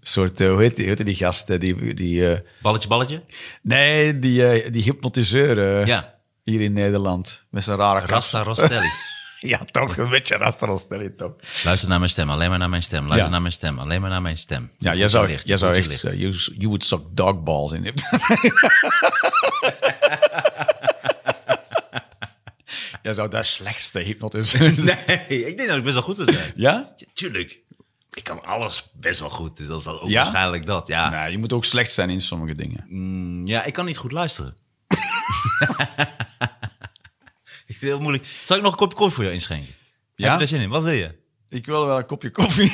Soort, 0.00 0.40
eh, 0.40 0.48
hoe 0.48 0.60
heet 0.60 0.76
die, 0.76 0.86
hoe 0.86 0.94
heet 0.96 1.06
die 1.06 1.14
gast? 1.14 1.50
eh, 1.50 1.60
Die, 1.60 1.94
die, 1.94 2.30
eh, 2.30 2.38
Balletje, 2.62 2.88
balletje. 2.88 3.22
nee, 3.62 4.18
die, 4.18 4.70
die 4.70 4.82
hypnotiseur 4.82 5.80
eh, 5.80 5.86
Ja. 5.86 6.16
Hier 6.48 6.60
in 6.60 6.72
Nederland. 6.72 7.42
Met 7.50 7.64
zijn 7.64 7.78
rare. 7.78 8.06
Rasta 8.06 8.42
Rostelli. 8.42 8.88
Ja, 9.40 9.58
toch, 9.70 9.96
een 9.96 10.08
beetje 10.08 10.36
Rasta 10.36 10.76
stel 10.76 11.00
je 11.00 11.14
toch. 11.14 11.32
Luister 11.64 11.88
naar 11.88 11.98
mijn 11.98 12.10
stem, 12.10 12.30
alleen 12.30 12.50
maar 12.50 12.58
naar 12.58 12.68
mijn 12.68 12.82
stem. 12.82 12.98
Luister 13.00 13.24
Ja. 13.24 13.28
naar 13.30 13.40
mijn 13.40 13.52
stem, 13.52 13.78
alleen 13.78 14.00
maar 14.00 14.10
naar 14.10 14.22
mijn 14.22 14.38
stem. 14.38 14.70
Ja, 14.78 14.94
jij 14.94 15.08
zou, 15.08 15.26
licht, 15.26 15.46
jij 15.46 15.56
zou 15.56 15.74
echt, 15.74 16.04
eh, 16.04 16.12
you, 16.20 16.32
you 16.32 16.66
would 16.66 16.84
suck 16.84 17.00
dog 17.10 17.42
balls 17.42 17.72
in 17.72 17.84
it. 17.84 18.02
jij 23.02 23.14
zou 23.14 23.28
de 23.30 23.42
slechtste 23.42 23.98
hypnotiseur 23.98 24.74
Nee, 25.28 25.46
ik 25.46 25.56
denk 25.56 25.68
dat 25.68 25.76
ik 25.78 25.82
best 25.82 25.94
wel 25.94 26.02
goed 26.04 26.16
zou 26.16 26.32
zijn. 26.32 26.52
Ja? 26.54 26.92
Ja, 26.96 27.06
Tuurlijk. 27.14 27.60
Ik 28.12 28.24
kan 28.24 28.44
alles 28.44 28.86
best 28.92 29.20
wel 29.20 29.30
goed, 29.30 29.56
dus 29.56 29.66
dat 29.66 29.78
is 29.78 29.84
dan 29.84 30.00
ook 30.00 30.08
Ja? 30.08 30.22
waarschijnlijk 30.22 30.66
dat. 30.66 30.86
Ja. 30.86 31.08
Nee, 31.10 31.30
je 31.30 31.38
moet 31.38 31.52
ook 31.52 31.64
slecht 31.64 31.92
zijn 31.92 32.10
in 32.10 32.20
sommige 32.20 32.54
dingen. 32.54 32.84
Mm, 32.88 33.46
ja, 33.46 33.64
ik 33.64 33.72
kan 33.72 33.84
niet 33.84 33.96
goed 33.98 34.12
luisteren. 34.12 34.54
Ik 37.78 37.84
vind 37.84 37.92
het 37.92 38.00
heel 38.00 38.10
moeilijk. 38.10 38.42
Zal 38.44 38.56
ik 38.56 38.62
nog 38.62 38.72
een 38.72 38.78
kopje 38.78 38.96
koffie 38.96 39.14
voor 39.14 39.24
jou 39.24 39.36
inschenken? 39.36 39.74
Ja? 40.14 40.28
Heb 40.28 40.34
je 40.34 40.40
er 40.42 40.48
zin 40.48 40.60
in? 40.60 40.68
Wat 40.68 40.82
wil 40.82 40.92
je? 40.92 41.14
Ik 41.48 41.66
wil 41.66 41.86
wel 41.86 41.98
een 41.98 42.06
kopje 42.06 42.30
koffie. 42.30 42.72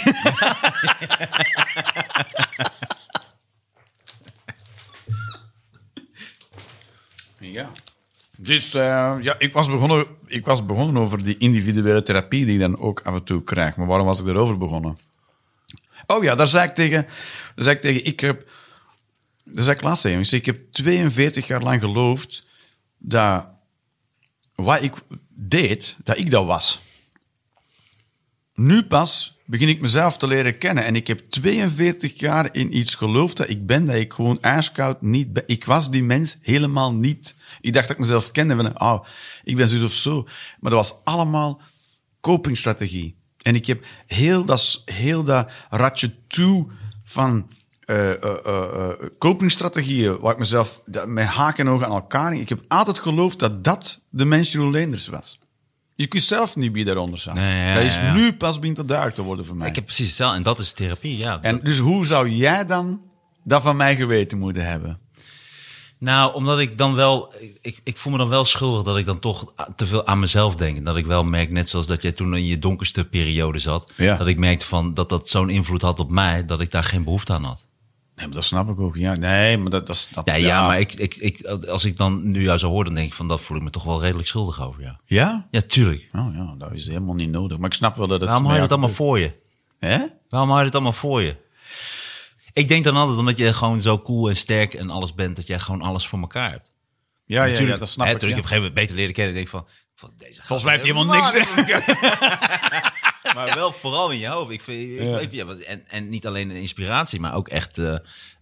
ja. 7.59 7.73
Dus 8.37 8.75
eh, 8.75 9.17
ja, 9.21 9.39
ik 9.39 9.53
was, 9.53 9.67
begonnen, 9.67 10.07
ik 10.27 10.45
was 10.45 10.67
begonnen 10.67 11.03
over 11.03 11.25
die 11.25 11.37
individuele 11.37 12.03
therapie 12.03 12.45
die 12.45 12.55
ik 12.55 12.61
dan 12.61 12.79
ook 12.79 13.01
af 13.01 13.15
en 13.15 13.25
toe 13.25 13.43
krijg. 13.43 13.77
Maar 13.77 13.87
waarom 13.87 14.07
was 14.07 14.21
ik 14.21 14.27
erover 14.27 14.59
begonnen? 14.59 14.97
Oh 16.07 16.23
ja, 16.25 16.35
daar 16.35 16.47
zei 16.47 16.69
ik 16.69 16.75
tegen... 16.75 17.03
Daar 17.55 17.65
zei 17.65 17.77
ik 17.77 17.83
tegen... 17.83 18.05
Ik 18.05 18.21
heb... 18.21 18.49
Dat 19.45 19.65
zei 19.65 19.77
ik 19.77 19.83
laatst 19.83 20.03
tegen. 20.03 20.19
Ik 20.19 20.27
zei, 20.27 20.41
ik 20.41 20.47
heb 20.47 20.73
42 20.73 21.47
jaar 21.47 21.63
lang 21.63 21.81
geloofd 21.81 22.47
dat 22.99 23.54
wat 24.55 24.83
ik 24.83 24.95
deed, 25.29 25.97
dat 26.03 26.19
ik 26.19 26.31
dat 26.31 26.47
was. 26.47 26.81
Nu 28.55 28.85
pas 28.85 29.35
begin 29.45 29.69
ik 29.69 29.81
mezelf 29.81 30.17
te 30.17 30.27
leren 30.27 30.59
kennen. 30.59 30.85
En 30.85 30.97
ik 30.97 31.07
heb 31.07 31.31
42 31.31 32.19
jaar 32.19 32.55
in 32.55 32.77
iets 32.77 32.95
geloofd 32.95 33.37
dat 33.37 33.49
ik 33.49 33.67
ben, 33.67 33.87
dat 33.87 33.95
ik 33.95 34.13
gewoon 34.13 34.41
ijskoud 34.41 35.03
niet 35.03 35.33
ben. 35.33 35.43
Ik 35.47 35.65
was 35.65 35.91
die 35.91 36.03
mens 36.03 36.37
helemaal 36.41 36.95
niet. 36.95 37.37
Ik 37.61 37.73
dacht 37.73 37.89
dat 37.89 37.97
ik 37.97 38.03
mezelf 38.03 38.31
kende 38.31 38.57
van, 38.57 38.81
oh, 38.81 39.05
ik 39.45 39.57
ben 39.57 39.69
zus 39.69 39.83
of 39.83 39.93
zo. 39.93 40.23
Maar 40.61 40.71
dat 40.71 40.89
was 40.89 41.05
allemaal 41.05 41.61
copingstrategie. 42.21 43.17
En 43.43 43.55
ik 43.55 43.67
heb 43.67 43.85
heel 44.07 44.45
dat, 44.45 44.83
heel 44.85 45.25
dat 45.25 45.53
ratje 45.71 46.15
toe 46.27 46.67
van 47.05 47.51
copingstrategieën, 49.19 50.19
waar 50.21 50.33
ik 50.33 50.39
mezelf 50.39 50.81
met 51.07 51.27
haken 51.27 51.67
en 51.67 51.73
ogen 51.73 51.87
aan 51.87 51.93
elkaar 51.93 52.31
hing. 52.31 52.43
Ik 52.43 52.49
heb 52.49 52.61
altijd 52.69 52.99
geloofd 52.99 53.39
dat 53.39 53.65
dat 53.65 54.01
de 54.11 54.25
mens 54.25 54.53
Jeroen 54.53 54.71
Leenders 54.71 55.09
was. 55.09 55.39
Je 55.95 56.07
kunt 56.07 56.23
zelf 56.23 56.57
niet 56.57 56.73
wie 56.73 56.85
daaronder 56.85 57.19
zat. 57.19 57.35
Nee, 57.35 57.67
ja, 57.67 57.75
dat 57.75 57.83
is 57.83 57.99
nu 58.15 58.33
pas 58.33 58.59
begint 58.59 58.77
te 58.77 58.85
duidelijk 58.85 59.17
te 59.17 59.23
worden 59.23 59.45
voor 59.45 59.57
mij. 59.57 59.69
Ik 59.69 59.75
heb 59.75 59.85
precies 59.85 60.07
hetzelfde. 60.07 60.37
En 60.37 60.43
dat 60.43 60.59
is 60.59 60.73
therapie, 60.73 61.19
ja. 61.21 61.39
En 61.43 61.61
dus 61.63 61.79
hoe 61.79 62.07
zou 62.07 62.29
jij 62.29 62.67
dan 62.67 63.01
dat 63.45 63.63
van 63.63 63.77
mij 63.77 63.97
geweten 63.97 64.39
moeten 64.39 64.67
hebben? 64.67 64.99
Nou, 65.99 66.35
omdat 66.35 66.59
ik 66.59 66.79
dan 66.79 66.95
wel... 66.95 67.33
ik- 67.61 67.81
Ik, 67.85 67.97
voel 67.99 68.13
me 68.13 68.19
dan 68.19 68.29
wel 68.29 68.45
schuldig 68.45 68.83
dat 68.83 68.97
ik 68.99 69.07
dan 69.07 69.19
toch 69.19 69.53
te 69.77 69.87
veel 69.87 70.07
aan 70.07 70.19
mezelf 70.19 70.57
denk. 70.57 70.77
En 70.77 70.85
dat 70.85 70.97
ik 70.97 71.07
wel 71.07 71.25
merk, 71.25 71.51
net 71.51 71.69
zoals 71.69 71.87
dat 71.87 72.03
jij 72.03 72.13
toen 72.13 72.37
in 72.37 72.47
je 72.47 72.59
donkerste 72.59 73.05
periode 73.05 73.59
zat... 73.59 73.93
Ja. 73.97 74.17
dat 74.17 74.27
ik 74.27 74.39
merkte 74.39 74.67
van, 74.67 74.95
dat 74.95 75.09
dat 75.09 75.29
zo'n 75.29 75.51
invloed 75.51 75.83
had 75.83 76.01
op 76.01 76.11
mij... 76.11 76.45
dat 76.45 76.61
ik 76.61 76.71
daar 76.71 76.85
geen 76.85 77.05
behoefte 77.05 77.33
aan 77.33 77.45
had. 77.45 77.67
Nee, 78.15 78.27
maar 78.27 78.35
dat 78.35 78.45
snap 78.45 78.69
ik 78.69 78.81
ook. 78.81 78.97
Ja, 78.97 79.15
nee, 79.15 79.59
maar 79.59 79.71
dat, 79.71 79.87
dat, 79.87 80.09
Ja, 80.25 80.35
ja, 80.35 80.67
maar 80.67 80.81
ik, 80.81 80.95
ik, 80.95 81.17
ik, 81.17 81.45
als 81.47 81.85
ik 81.85 81.97
dan 81.97 82.31
nu 82.31 82.43
jou 82.43 82.59
zo 82.59 82.69
hoor, 82.69 82.85
dan 82.85 82.95
denk 82.95 83.07
ik 83.07 83.15
van... 83.15 83.29
dat 83.29 83.41
voel 83.41 83.57
ik 83.57 83.63
me 83.63 83.71
toch 83.71 83.85
wel 83.85 84.01
redelijk 84.01 84.29
schuldig 84.29 84.63
over, 84.63 84.83
ja. 84.83 85.01
Ja? 85.05 85.47
Ja, 85.51 85.61
tuurlijk. 85.67 86.09
Oh 86.13 86.35
ja, 86.35 86.55
dat 86.59 86.73
is 86.73 86.87
helemaal 86.87 87.15
niet 87.15 87.31
nodig. 87.31 87.59
Maar 87.59 87.69
ik 87.69 87.75
snap 87.75 87.97
wel 87.97 88.07
dat 88.07 88.21
het... 88.21 88.29
Waarom 88.29 88.45
hou 88.45 88.57
je 88.57 88.63
het 88.63 88.73
allemaal 88.73 88.95
voor 88.95 89.19
je? 89.19 89.33
Hè? 89.79 89.99
Waarom 90.29 90.49
hou 90.49 90.61
je 90.61 90.67
het 90.67 90.75
allemaal 90.75 90.93
voor 90.93 91.23
je? 91.23 91.37
Ik 92.53 92.69
denk 92.69 92.85
dan 92.85 92.97
altijd 92.97 93.19
omdat 93.19 93.37
je 93.37 93.53
gewoon 93.53 93.81
zo 93.81 93.99
cool 93.99 94.29
en 94.29 94.37
sterk 94.37 94.75
en 94.75 94.91
alles 94.91 95.15
bent... 95.15 95.37
dat 95.37 95.47
jij 95.47 95.59
gewoon 95.59 95.83
alles 95.83 96.07
voor 96.07 96.21
elkaar 96.21 96.51
hebt. 96.51 96.73
Ja, 97.27 97.45
ja, 97.45 97.51
Natuurlijk, 97.51 97.73
ja, 97.73 97.79
dat 97.79 97.89
snap 97.89 98.07
hè, 98.07 98.13
ik. 98.13 98.19
toen 98.19 98.29
ik 98.29 98.37
op 98.37 98.43
een 98.43 98.49
gegeven 98.49 98.69
moment 98.69 98.87
beter 98.87 98.97
leren 98.97 99.15
kennen, 99.15 99.35
denk 99.35 99.47
ik 99.47 99.53
van, 99.53 99.67
van 99.95 100.13
deze 100.17 100.43
Volgens 100.45 100.63
mij 100.63 100.73
heeft 100.73 100.85
hij 100.85 100.95
helemaal 100.95 101.21
niks. 101.23 102.93
maar 103.35 103.55
wel 103.55 103.73
vooral 103.73 104.11
in 104.11 104.19
je 104.19 104.29
hoofd. 104.29 104.51
Ik 104.51 104.61
vind, 104.61 105.01
ik- 105.01 105.33
Ja. 105.33 105.47
en, 105.67 105.89
en 105.89 106.09
niet 106.09 106.27
alleen 106.27 106.51
een 106.51 106.57
inspiratie, 106.57 107.21
maar 107.21 107.35
ook 107.35 107.49
echt 107.49 107.79
eh, 107.79 107.97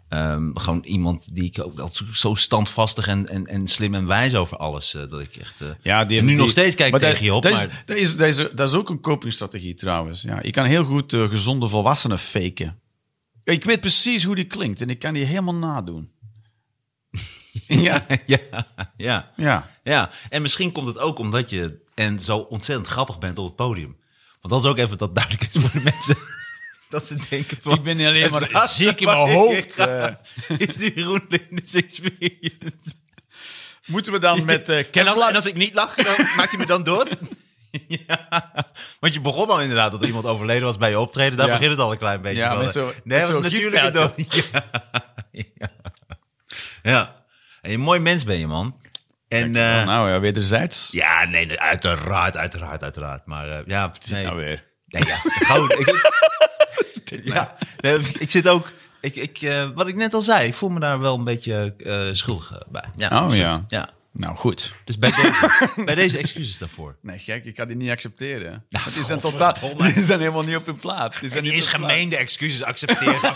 ehm, 0.09 0.51
gewoon 0.55 0.83
iemand 0.85 1.35
die 1.35 1.45
ik 1.45 1.61
ook 1.65 1.79
altijd 1.79 2.09
zo 2.13 2.35
standvastig 2.35 3.07
en, 3.07 3.29
en, 3.29 3.47
en 3.47 3.69
slim 3.69 3.95
en 3.95 4.07
wijs 4.07 4.35
over 4.35 4.57
alles. 4.57 4.95
eh, 4.95 5.03
dat 5.11 5.21
ik 5.21 5.37
echt. 5.37 5.61
eh, 5.61 5.69
Ja, 5.83 6.05
die 6.05 6.21
nu 6.21 6.27
die- 6.27 6.37
nog 6.37 6.51
steeds 6.51 6.75
kijk 6.75 6.93
tegen 6.99 7.09
dat, 7.15 7.19
je 7.25 7.35
op. 7.35 7.43
Dat 7.43 7.53
maar, 7.53 7.65
is, 7.65 7.71
dat, 7.87 7.97
is, 7.97 8.17
dat, 8.17 8.29
is, 8.29 8.37
dat 8.55 8.69
is 8.69 8.75
ook 8.75 8.89
een 8.91 9.01
copingstrategie 9.01 9.75
trouwens. 9.75 10.23
Ja, 10.23 10.39
je 10.43 10.51
kan 10.51 10.65
heel 10.65 10.85
goed 10.85 11.13
gezonde 11.13 11.69
volwassenen 11.69 12.19
faken. 12.19 12.81
Ik 13.45 13.65
weet 13.65 13.81
precies 13.81 14.25
hoe 14.25 14.35
die 14.35 14.45
klinkt 14.45 14.81
en 14.81 14.91
ik 14.91 14.99
kan 14.99 15.13
die 15.13 15.25
helemaal 15.25 15.55
nadoen. 15.55 16.11
ja, 17.67 18.07
ja, 18.27 18.39
ja, 18.97 19.31
ja. 19.37 19.71
ja. 19.85 20.11
En 20.31 20.43
misschien 20.43 20.73
komt 20.73 20.87
het 20.87 20.99
ook 20.99 21.19
omdat 21.19 21.51
je 21.51 21.81
en 21.95 22.21
zo 22.21 22.37
ontzettend 22.39 22.89
grappig 22.89 23.19
bent 23.19 23.39
op 23.39 23.45
het 23.47 23.57
podium. 23.57 23.97
Want 24.43 24.55
dat 24.55 24.65
is 24.65 24.71
ook 24.71 24.79
even 24.79 24.99
dat 24.99 25.15
duidelijk 25.15 25.49
is 25.53 25.61
voor 25.63 25.71
de 25.71 25.81
mensen. 25.85 26.17
Dat 26.89 27.07
ze 27.07 27.17
denken 27.29 27.57
van... 27.61 27.73
Ik 27.75 27.83
ben 27.83 27.97
niet 27.97 28.07
alleen 28.07 28.31
maar 28.31 28.69
ziek 28.69 29.01
in 29.01 29.07
mijn 29.07 29.19
hoofd, 29.31 29.75
ga, 29.75 30.21
Is 30.59 30.75
die 30.77 30.95
Jeroen 30.95 31.27
Linders 31.29 31.75
Experience. 31.75 32.95
Moeten 33.87 34.13
we 34.13 34.19
dan 34.19 34.45
met 34.53 34.69
eh 34.69 34.97
En 34.97 35.07
als, 35.07 35.29
en 35.29 35.35
als 35.35 35.47
ik 35.47 35.55
niet 35.55 35.75
lach, 35.75 35.95
dan 35.95 36.27
maakt 36.37 36.51
hij 36.51 36.59
me 36.61 36.67
dan 36.67 36.83
dood? 36.83 37.17
ja. 37.89 38.29
Want 39.01 39.15
je 39.15 39.21
begon 39.21 39.49
al 39.51 39.61
inderdaad 39.61 39.91
dat 39.93 40.01
er 40.01 40.07
iemand 40.07 40.27
overleden 40.27 40.65
was 40.65 40.77
bij 40.77 40.91
je 40.91 40.99
optreden. 41.01 41.37
Daar 41.37 41.47
Ja. 41.47 41.53
begint 41.53 41.71
het 41.71 41.81
al 41.81 41.93
een 41.93 41.99
klein 41.99 42.23
beetje. 42.23 42.39
Ja, 42.39 42.55
Van, 42.57 42.65
eh, 42.65 42.71
zo- 42.71 42.93
nee, 43.05 43.19
dat 43.21 43.29
was 43.31 43.43
natuurlijk 43.43 43.93
dood. 43.93 44.49
ja. 45.33 45.71
ja. 46.83 47.25
En 47.61 47.73
een 47.73 47.81
mooi 47.81 48.01
mens 48.01 48.25
ben 48.25 48.39
je, 48.39 48.47
man. 48.47 48.81
En 49.33 49.57
eh, 49.57 49.85
nou 49.85 50.11
ja, 50.11 50.21
wederzijds. 50.21 50.89
ja, 50.91 51.25
nee, 51.25 51.61
uiteraard, 51.61 52.37
uiteraard, 52.37 52.83
uiteraard. 52.83 53.27
Maar 53.27 53.49
eh, 53.49 53.67
ja, 53.67 53.93
nee. 54.11 54.25
Nou 54.25 54.37
weer. 54.37 54.65
Nee, 54.87 55.03
ja, 55.07 55.17
ik, 55.79 57.25
ja, 57.35 57.55
nee, 57.81 57.99
ik 58.19 58.31
zit 58.31 58.49
ook... 58.49 58.71
Ik, 59.01 59.17
ik, 59.17 59.43
eh, 59.43 59.69
wat 59.75 59.89
ik 59.89 59.95
net 59.95 60.15
al 60.15 60.23
zei, 60.23 60.47
ik 60.47 60.55
voel 60.55 60.69
me 60.69 60.81
daar 60.81 61.01
wel 61.01 61.15
een 61.15 61.25
beetje 61.25 61.75
schuldig 62.13 62.59
bij. 62.71 62.85
Ja, 62.97 63.25
Oh, 63.27 63.37
ja. 63.37 63.65
ja. 63.69 63.89
Nou 64.13 64.37
goed. 64.37 64.73
Dus 64.85 64.99
bij 64.99 65.11
deze, 65.11 65.51
bij 65.85 65.95
deze 65.95 66.19
excuses 66.19 66.59
daarvoor. 66.59 66.97
Nee, 67.03 67.19
gek, 67.19 67.45
ik 67.45 67.55
kan 67.55 67.67
die 67.67 67.77
niet 67.77 67.91
accepteren. 67.91 68.65
Nou, 68.69 68.91
die 68.95 69.05
zijn 69.05 69.21
totaal, 69.21 69.55
die 69.95 70.03
zijn 70.03 70.19
helemaal 70.21 70.43
niet 70.43 70.57
op 70.57 70.67
hun 70.67 70.77
plaats. 70.77 71.21
Die 71.21 71.29
zijn 71.29 71.43
niet 71.43 71.53
plaats. 71.53 71.67
gemeende 71.67 72.17
excuses 72.17 72.63
accepteren. 72.63 73.35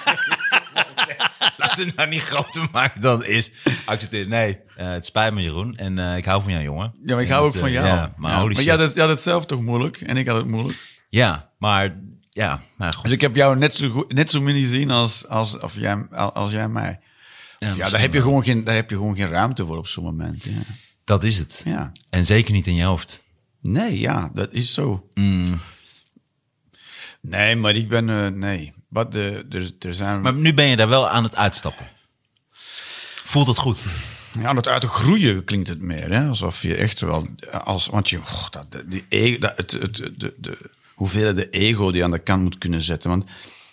Het 1.76 1.96
nou 1.96 2.08
niet 2.08 2.20
groter 2.22 2.68
maken 2.72 3.00
dan 3.00 3.18
het 3.18 3.28
is. 3.28 3.50
Accepteren. 3.84 4.28
Nee, 4.28 4.58
eh, 4.76 4.90
het 4.90 5.06
spijt 5.06 5.34
me 5.34 5.42
Jeroen. 5.42 5.76
En 5.76 5.98
eh, 5.98 6.16
ik 6.16 6.24
hou 6.24 6.42
van 6.42 6.52
jou, 6.52 6.64
jongen. 6.64 6.94
Ja, 7.04 7.14
maar 7.14 7.22
ik 7.22 7.28
En 7.28 7.34
hou 7.34 7.46
ook 7.46 7.54
van 7.56 7.68
eh, 7.68 7.74
jou. 7.74 7.86
Ja, 7.86 8.14
maar 8.16 8.32
Ja. 8.32 8.40
holy 8.40 8.54
maar 8.54 8.62
jij 8.62 8.74
had, 8.76 8.82
het, 8.82 8.94
jij 8.94 9.02
had 9.02 9.12
het 9.12 9.20
zelf 9.22 9.46
toch 9.46 9.62
moeilijk 9.62 10.00
en 10.00 10.16
ik 10.16 10.26
had 10.26 10.36
het 10.36 10.46
moeilijk. 10.46 10.98
Ja, 11.08 11.52
maar 11.58 12.00
ja, 12.30 12.62
maar 12.76 12.92
goed. 12.92 13.02
Dus 13.02 13.12
ik 13.12 13.20
heb 13.20 13.34
jou 13.34 13.56
net 13.56 13.74
zo, 13.74 13.88
goed, 13.88 14.12
net 14.12 14.30
zo 14.30 14.40
min 14.40 14.56
gezien 14.58 14.90
als, 14.90 15.28
als, 15.28 15.58
of 15.58 15.74
jij, 15.74 15.96
als 16.10 16.52
jij 16.52 16.68
mij. 16.68 16.98
Ja, 17.58 17.74
daar, 17.74 18.00
heb 18.00 18.12
je 18.14 18.22
gewoon 18.22 18.44
geen, 18.44 18.64
daar 18.64 18.74
heb 18.74 18.90
je 18.90 18.96
gewoon 18.96 19.16
geen 19.16 19.28
ruimte 19.28 19.66
voor 19.66 19.78
op 19.78 19.86
zo'n 19.86 20.04
moment. 20.04 20.44
Ja. 20.44 20.50
Dat 21.04 21.24
is 21.24 21.38
het. 21.38 21.62
Ja. 21.64 21.92
En 22.10 22.24
zeker 22.24 22.52
niet 22.52 22.66
in 22.66 22.74
je 22.74 22.84
hoofd. 22.84 23.24
Nee, 23.60 23.98
ja, 23.98 24.30
dat 24.32 24.52
is 24.52 24.74
zo. 24.74 25.10
Mm. 25.14 25.60
Nee, 27.20 27.56
maar 27.56 27.74
ik 27.74 27.88
ben... 27.88 28.38
nee, 28.38 28.72
wat 28.97 29.12
de, 29.12 29.47
er, 29.51 29.72
er 29.78 29.94
zijn... 29.94 30.20
Maar 30.20 30.34
nu 30.34 30.55
ben 30.55 30.66
je 30.66 30.76
daar 30.76 30.88
wel 30.88 31.09
aan 31.09 31.22
het 31.22 31.36
uitstappen. 31.36 31.86
Voelt 33.24 33.47
het 33.47 33.59
goed? 33.59 33.78
Ja, 34.38 34.53
dat 34.53 34.68
uit 34.68 34.80
te 34.80 34.88
groeien 34.88 35.44
klinkt 35.44 35.68
het 35.68 35.80
meer. 35.80 36.12
Hè? 36.12 36.28
Alsof 36.28 36.62
je 36.62 36.74
echt 36.74 37.01
wel... 37.01 37.26
Als, 37.51 37.86
want 37.86 38.09
je... 38.09 38.20
dat, 38.51 38.84
die 38.86 39.05
ego, 39.09 39.38
dat, 39.38 39.57
het, 39.57 39.70
het, 39.70 39.97
de, 39.97 40.34
de, 40.38 40.70
hoeveel 40.94 41.34
de 41.34 41.49
ego 41.49 41.90
die 41.90 42.05
aan 42.05 42.11
de 42.11 42.18
kant 42.18 42.42
moet 42.42 42.59
kunnen 42.59 42.82
zetten. 42.82 43.11
Want 43.11 43.24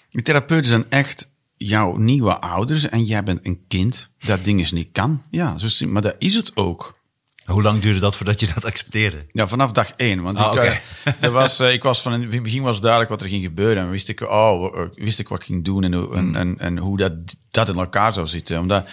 die 0.09 0.21
therapeuten 0.21 0.67
zijn 0.67 0.86
echt 0.89 1.32
jouw 1.57 1.95
nieuwe 1.95 2.39
ouders. 2.39 2.89
En 2.89 3.03
jij 3.03 3.24
bent 3.24 3.45
een 3.45 3.63
kind 3.67 4.09
dat 4.26 4.43
dingen 4.43 4.76
niet 4.76 4.89
kan. 4.91 5.24
Ja, 5.30 5.57
zo 5.57 5.88
maar 5.88 6.01
dat 6.01 6.15
is 6.19 6.36
het 6.36 6.55
ook. 6.55 6.99
Hoe 7.45 7.61
lang 7.61 7.81
duurde 7.81 7.99
dat 7.99 8.15
voordat 8.15 8.39
je 8.39 8.51
dat 8.53 8.65
accepteerde? 8.65 9.25
Ja, 9.31 9.47
vanaf 9.47 9.71
dag 9.71 9.91
één. 9.91 10.21
Want 10.21 10.37
Ah, 10.37 10.53
ik, 10.55 10.61
eh, 10.63 11.13
er 11.19 11.31
was, 11.31 11.59
eh, 11.59 11.73
ik 11.73 11.83
was 11.83 12.01
van 12.01 12.13
in 12.13 12.21
het 12.31 12.43
begin 12.43 12.61
was 12.61 12.79
duidelijk 12.81 13.09
wat 13.11 13.21
er 13.21 13.27
ging 13.27 13.43
gebeuren. 13.43 13.83
En 13.83 13.89
wist 13.89 14.09
ik, 14.09 14.21
oh, 14.21 14.77
eh, 14.79 14.89
wist 14.95 15.19
ik 15.19 15.27
wat 15.27 15.39
ik 15.39 15.45
ging 15.45 15.63
doen 15.63 15.83
en, 15.83 15.93
hoe- 15.93 16.15
en, 16.15 16.35
en, 16.35 16.59
en 16.59 16.77
hoe 16.77 16.97
dat, 16.97 17.11
dat 17.51 17.69
in 17.69 17.75
elkaar 17.75 18.13
zou 18.13 18.27
zitten. 18.27 18.59
Omdat, 18.59 18.85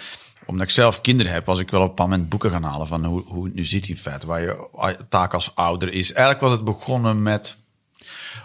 omdat 0.45 0.63
ik 0.67 0.73
zelf 0.73 1.01
kinderen 1.01 1.31
heb, 1.31 1.45
was 1.45 1.59
ik 1.59 1.69
wel 1.69 1.81
op 1.81 1.99
een 1.99 2.05
moment 2.09 2.29
boeken 2.29 2.51
gaan 2.51 2.63
halen 2.63 2.87
van 2.87 3.05
hoe, 3.05 3.21
hoe 3.23 3.45
het 3.45 3.53
nu 3.53 3.65
zit 3.65 3.87
in 3.87 3.97
feite. 3.97 4.27
Waar 4.27 4.41
je 4.41 4.97
taak 5.09 5.33
als 5.33 5.55
ouder 5.55 5.93
is. 5.93 6.13
Eigenlijk 6.13 6.41
was 6.41 6.51
het 6.51 6.63
begonnen 6.63 7.23
met 7.23 7.57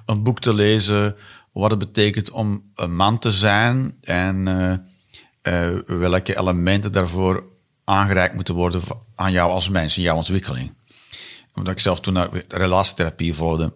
een 0.07 0.23
boek 0.23 0.41
te 0.41 0.55
lezen 0.55 1.17
wat 1.53 1.71
het 1.71 1.79
betekent 1.79 2.31
om 2.31 2.71
een 2.75 2.97
man 2.97 3.19
te 3.19 3.31
zijn 3.31 3.97
en 4.01 4.45
welke 5.87 6.39
elementen 6.39 6.93
daarvoor 6.93 7.45
aangereikt 7.85 8.35
moeten 8.35 8.55
worden 8.55 8.81
aan 9.17 9.33
jou 9.33 9.51
als 9.51 9.69
mens 9.69 9.97
in 9.97 10.03
jouw 10.03 10.17
ontwikkeling. 10.17 10.75
Omdat 11.55 11.73
ik 11.73 11.81
zelf 11.81 12.01
toen 12.01 12.15
naar 12.15 12.45
relatietherapie 12.49 13.35
volgde. 13.35 13.73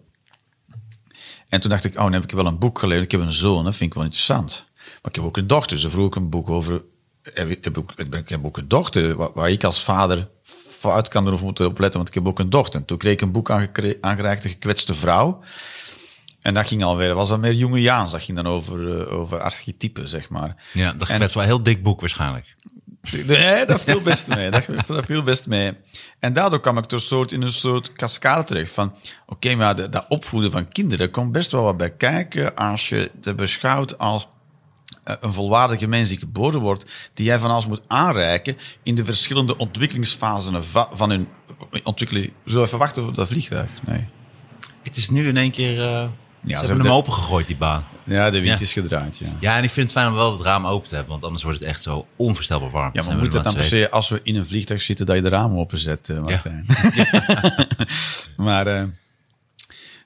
En 1.49 1.59
toen 1.59 1.69
dacht 1.69 1.83
ik, 1.83 1.95
oh, 1.95 2.01
dan 2.01 2.13
heb 2.13 2.23
ik 2.23 2.31
wel 2.31 2.45
een 2.45 2.59
boek 2.59 2.79
gelezen. 2.79 3.03
Ik 3.03 3.11
heb 3.11 3.21
een 3.21 3.31
zoon, 3.31 3.63
dat 3.63 3.75
vind 3.75 3.89
ik 3.89 3.95
wel 3.95 4.03
interessant. 4.03 4.65
Maar 4.75 5.11
ik 5.11 5.15
heb 5.15 5.23
ook 5.23 5.37
een 5.37 5.47
dochter, 5.47 5.71
dus 5.71 5.81
dan 5.81 5.91
vroeg 5.91 6.07
ik 6.07 6.15
een 6.15 6.29
boek 6.29 6.49
over... 6.49 6.83
Heb 7.21 7.49
ik, 7.49 7.63
heb 7.63 7.77
ook, 7.77 7.93
ik 7.95 8.29
heb 8.29 8.45
ook 8.45 8.57
een 8.57 8.67
dochter, 8.67 9.15
waar, 9.15 9.33
waar 9.33 9.49
ik 9.49 9.63
als 9.63 9.83
vader 9.83 10.29
fout 10.81 11.07
kan 11.07 11.27
erop 11.27 11.41
moeten 11.41 11.65
opletten, 11.65 11.97
want 11.97 12.07
ik 12.07 12.15
heb 12.15 12.27
ook 12.27 12.39
een 12.39 12.49
dochter. 12.49 12.79
En 12.79 12.85
toen 12.85 12.97
kreeg 12.97 13.13
ik 13.13 13.21
een 13.21 13.31
boek 13.31 13.49
aangereikt, 14.01 14.43
De 14.43 14.49
gekwetste 14.49 14.93
vrouw. 14.93 15.39
En 16.41 16.53
dat 16.53 16.67
ging 16.67 16.83
alweer, 16.83 17.13
was 17.13 17.29
dan 17.29 17.39
meer 17.39 17.53
jonge 17.53 17.81
Jaans. 17.81 18.11
Dat 18.11 18.23
ging 18.23 18.37
dan 18.37 18.47
over, 18.47 19.01
eh, 19.01 19.13
over 19.13 19.39
archetypen, 19.39 20.09
zeg 20.09 20.29
maar. 20.29 20.55
Ja, 20.73 20.93
dat 20.93 21.09
is 21.09 21.33
wel 21.33 21.43
een 21.43 21.49
heel 21.49 21.63
dik 21.63 21.83
boek 21.83 21.99
waarschijnlijk. 21.99 22.55
Nee, 23.27 23.65
dat 23.65 23.81
viel 23.81 24.01
best 24.01 24.27
mee. 24.27 24.49
Dat, 24.51 24.65
dat 24.87 25.05
viel 25.05 25.23
best 25.23 25.47
mee. 25.47 25.73
En 26.19 26.33
daardoor 26.33 26.59
kwam 26.59 26.77
ik 26.77 26.89
dus 26.89 27.07
soort 27.07 27.31
in 27.31 27.41
een 27.41 27.51
soort 27.51 27.93
cascade 27.93 28.43
terecht 28.43 28.71
van... 28.71 28.95
Oké, 29.25 29.55
maar 29.55 29.91
dat 29.91 30.05
opvoeden 30.09 30.51
van 30.51 30.67
kinderen 30.67 31.05
er 31.05 31.11
komt 31.11 31.31
best 31.31 31.51
wel 31.51 31.63
wat 31.63 31.77
bij 31.77 31.91
kijken... 31.91 32.55
als 32.55 32.89
je 32.89 33.11
het 33.21 33.35
beschouwt 33.35 33.97
als 33.97 34.27
eh, 35.03 35.15
een 35.19 35.33
volwaardige 35.33 35.87
mens 35.87 36.09
die 36.09 36.19
geboren 36.19 36.59
wordt... 36.59 36.85
die 37.13 37.25
jij 37.25 37.39
van 37.39 37.49
alles 37.49 37.67
moet 37.67 37.87
aanreiken 37.87 38.57
in 38.83 38.95
de 38.95 39.05
verschillende 39.05 39.57
ontwikkelingsfasen 39.57 40.63
va- 40.63 40.89
van 40.91 41.09
hun 41.09 41.27
ontwikkeling. 41.83 42.33
Zullen 42.45 42.61
we 42.61 42.67
even 42.67 42.79
wachten 42.79 43.07
op 43.07 43.15
dat 43.15 43.27
vliegtuig? 43.27 43.71
Nee. 43.85 44.07
Het 44.83 44.97
is 44.97 45.09
nu 45.09 45.27
in 45.27 45.37
één 45.37 45.51
keer... 45.51 45.83
eh 45.83 46.07
ze 46.41 46.47
ze 46.49 46.55
hebben 46.55 46.75
hem 46.77 46.85
de- 46.85 46.91
opengegooid, 46.91 47.47
die 47.47 47.55
baan. 47.55 47.85
Ja, 48.03 48.29
de 48.29 48.39
wind 48.41 48.59
Ja. 48.59 48.65
is 48.65 48.73
gedraaid, 48.73 49.17
ja. 49.17 49.27
Ja, 49.39 49.57
en 49.57 49.63
ik 49.63 49.69
vind 49.69 49.85
het 49.85 49.95
fijn 49.97 50.07
om 50.07 50.13
wel 50.13 50.31
het 50.31 50.41
raam 50.41 50.67
open 50.67 50.89
te 50.89 50.93
hebben, 50.95 51.11
want 51.13 51.23
anders 51.23 51.43
wordt 51.43 51.59
het 51.59 51.67
echt 51.67 51.81
zo 51.81 52.07
onvoorstelbaar 52.15 52.69
warm. 52.69 52.89
Ja, 52.93 53.03
maar 53.03 53.17
moet 53.17 53.33
er 53.33 53.43
dan 53.43 53.53
per 53.53 53.63
se 53.63 53.89
als 53.89 54.09
we 54.09 54.19
in 54.23 54.35
een 54.35 54.45
vliegtuig 54.45 54.81
zitten 54.81 55.05
dat 55.05 55.15
je 55.15 55.21
de 55.21 55.29
ramen 55.29 55.57
openzet, 55.57 56.09
eh 56.09 56.21
Martijn? 56.23 56.65
maar 58.47 58.67
eh, 58.67 58.83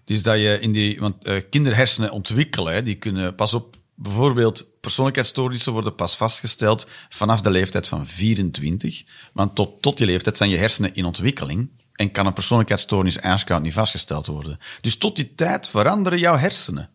dus 0.03 0.23
dat 0.23 0.36
je 0.38 0.57
in 0.59 0.71
die, 0.71 0.99
want 0.99 1.23
eh, 1.25 1.36
kinderhersenen 1.49 2.11
ontwikkelen, 2.11 2.73
hè, 2.73 2.81
die 2.83 2.95
kunnen 2.95 3.36
pas 3.36 3.53
op, 3.53 3.75
bijvoorbeeld 3.95 4.65
persoonlijkheidsstoornissen 4.81 5.71
worden 5.71 5.95
pas 5.95 6.17
vastgesteld 6.17 6.88
vanaf 7.09 7.41
de 7.41 7.49
leeftijd 7.49 7.88
van 7.88 8.05
24. 8.07 9.03
Want 9.33 9.55
tot, 9.55 9.81
tot 9.81 9.97
die 9.97 10.05
leeftijd 10.07 10.38
zijn 10.38 10.49
je 10.49 10.57
hersenen 10.57 10.93
in 10.93 11.05
ontwikkeling. 11.05 11.69
En 11.96 12.12
kan 12.12 12.26
een 12.26 12.34
persoonlijkheidsstoornis 12.34 13.18
ijskoud 13.18 13.62
niet 13.62 13.74
vastgesteld 13.74 14.28
worden. 14.28 14.60
Dus 14.82 14.98
tot 14.98 15.16
die 15.16 15.36
tijd 15.36 15.68
veranderen 15.68 16.20
jouw 16.20 16.38
hersenen. 16.38 16.89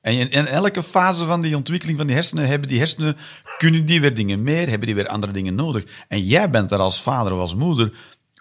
En 0.00 0.30
in, 0.30 0.46
elke 0.46 0.82
fase 0.82 1.24
van 1.24 1.40
die 1.40 1.56
ontwikkeling 1.56 1.98
van 1.98 2.06
die 2.06 2.16
hersenen 2.16 2.46
hebben 2.46 2.68
die 2.68 2.78
hersenen, 2.78 3.16
kunnen 3.58 3.84
die 3.86 4.00
weer 4.00 4.14
dingen 4.14 4.42
meer, 4.42 4.68
hebben 4.68 4.86
die 4.86 4.94
weer 4.94 5.08
andere 5.08 5.32
dingen 5.32 5.54
nodig. 5.54 5.84
En 6.08 6.24
jij 6.24 6.50
bent 6.50 6.72
er 6.72 6.78
als 6.78 7.02
vader 7.02 7.32
of 7.32 7.40
als 7.40 7.54
moeder 7.54 7.92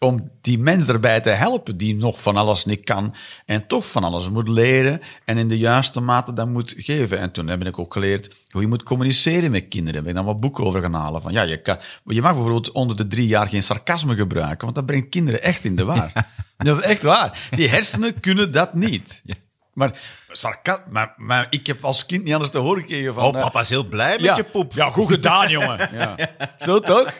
om 0.04 0.32
die 0.42 0.60
mens 0.60 0.88
erbij 0.88 1.20
te 1.20 1.30
helpen 1.30 1.78
die 1.78 1.96
nog 1.96 2.22
van 2.22 2.38
alles 2.38 2.66
niet 2.66 2.84
kan 2.84 3.16
en 3.46 3.68
toch 3.68 3.92
van 3.92 4.04
alles 4.04 4.30
moet 4.30 4.48
leren 4.48 5.02
en 5.26 5.38
in 5.38 5.48
de 5.48 5.58
juiste 5.58 6.02
mate 6.02 6.34
dat 6.34 6.48
moet 6.48 6.74
geven. 6.78 7.20
En 7.20 7.32
toen 7.32 7.48
heb 7.48 7.66
ik 7.66 7.80
ook 7.80 7.94
geleerd 7.94 8.48
hoe 8.50 8.62
je 8.62 8.68
moet 8.68 8.84
communiceren 8.84 9.52
met 9.52 9.68
kinderen. 9.68 9.94
Daar 9.94 10.02
ben 10.02 10.12
ik 10.12 10.18
dan 10.18 10.26
wat 10.26 10.40
boeken 10.40 10.64
over 10.64 10.82
gaan 10.82 10.94
halen. 10.94 11.22
Van, 11.22 11.32
ja, 11.32 11.42
je, 11.42 11.62
kan, 11.62 11.78
je 12.04 12.22
mag 12.22 12.34
bijvoorbeeld 12.34 12.72
onder 12.72 12.98
de 12.98 13.08
drie 13.08 13.28
jaar 13.28 13.48
geen 13.48 13.64
sarcasme 13.64 14.16
gebruiken, 14.16 14.64
want 14.64 14.76
dat 14.76 14.86
brengt 14.86 15.10
kinderen 15.10 15.42
echt 15.42 15.66
in 15.66 15.76
de 15.76 15.84
war. 15.84 16.12
Dat 16.58 16.78
is 16.78 16.84
echt 16.84 17.04
waar. 17.04 17.48
Die 17.50 17.70
hersenen 17.70 18.20
kunnen 18.20 18.52
dat 18.52 18.74
niet. 18.74 19.22
Maar, 19.74 20.00
sarca 20.28 20.84
maar, 20.90 21.14
maar 21.18 21.48
ik 21.50 21.68
heb 21.68 21.84
als 21.84 22.06
kind 22.06 22.24
niet 22.24 22.34
anders 22.34 22.52
te 22.52 22.58
horen 22.58 22.82
gekregen 22.82 23.14
van... 23.14 23.24
Oh, 23.24 23.36
eh, 23.36 23.42
papa 23.42 23.60
is 23.60 23.70
heel 23.70 23.88
blij 23.88 24.12
met 24.12 24.20
ja, 24.20 24.36
je 24.36 24.44
poep. 24.44 24.74
Ja, 24.74 24.90
goed 24.90 25.08
gedaan, 25.08 25.50
jongen. 25.50 25.90
Ja. 25.94 26.16
Zo 26.58 26.80
toch? 26.80 27.14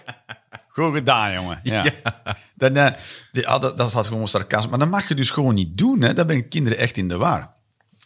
Goed 0.74 0.94
gedaan, 0.94 1.34
jongen. 1.34 1.60
Ja. 1.64 1.86
Dan, 2.56 2.76
eh, 2.76 2.94
die, 3.32 3.48
ah, 3.48 3.62
dat, 3.62 3.78
dat 3.78 3.88
is 3.88 4.08
gewoon 4.08 4.28
sarcasme. 4.28 4.70
Maar 4.70 4.80
dat 4.80 4.90
mag 4.90 5.08
je 5.08 5.16
dus 5.16 5.30
gewoon 5.30 5.56
niet 5.56 5.78
doen. 5.78 6.02
Hè. 6.02 6.14
Dat 6.14 6.28
brengt 6.28 6.50
kinderen 6.50 6.78
echt 6.78 6.98
in 6.98 7.08
de 7.08 7.18
war. 7.18 7.54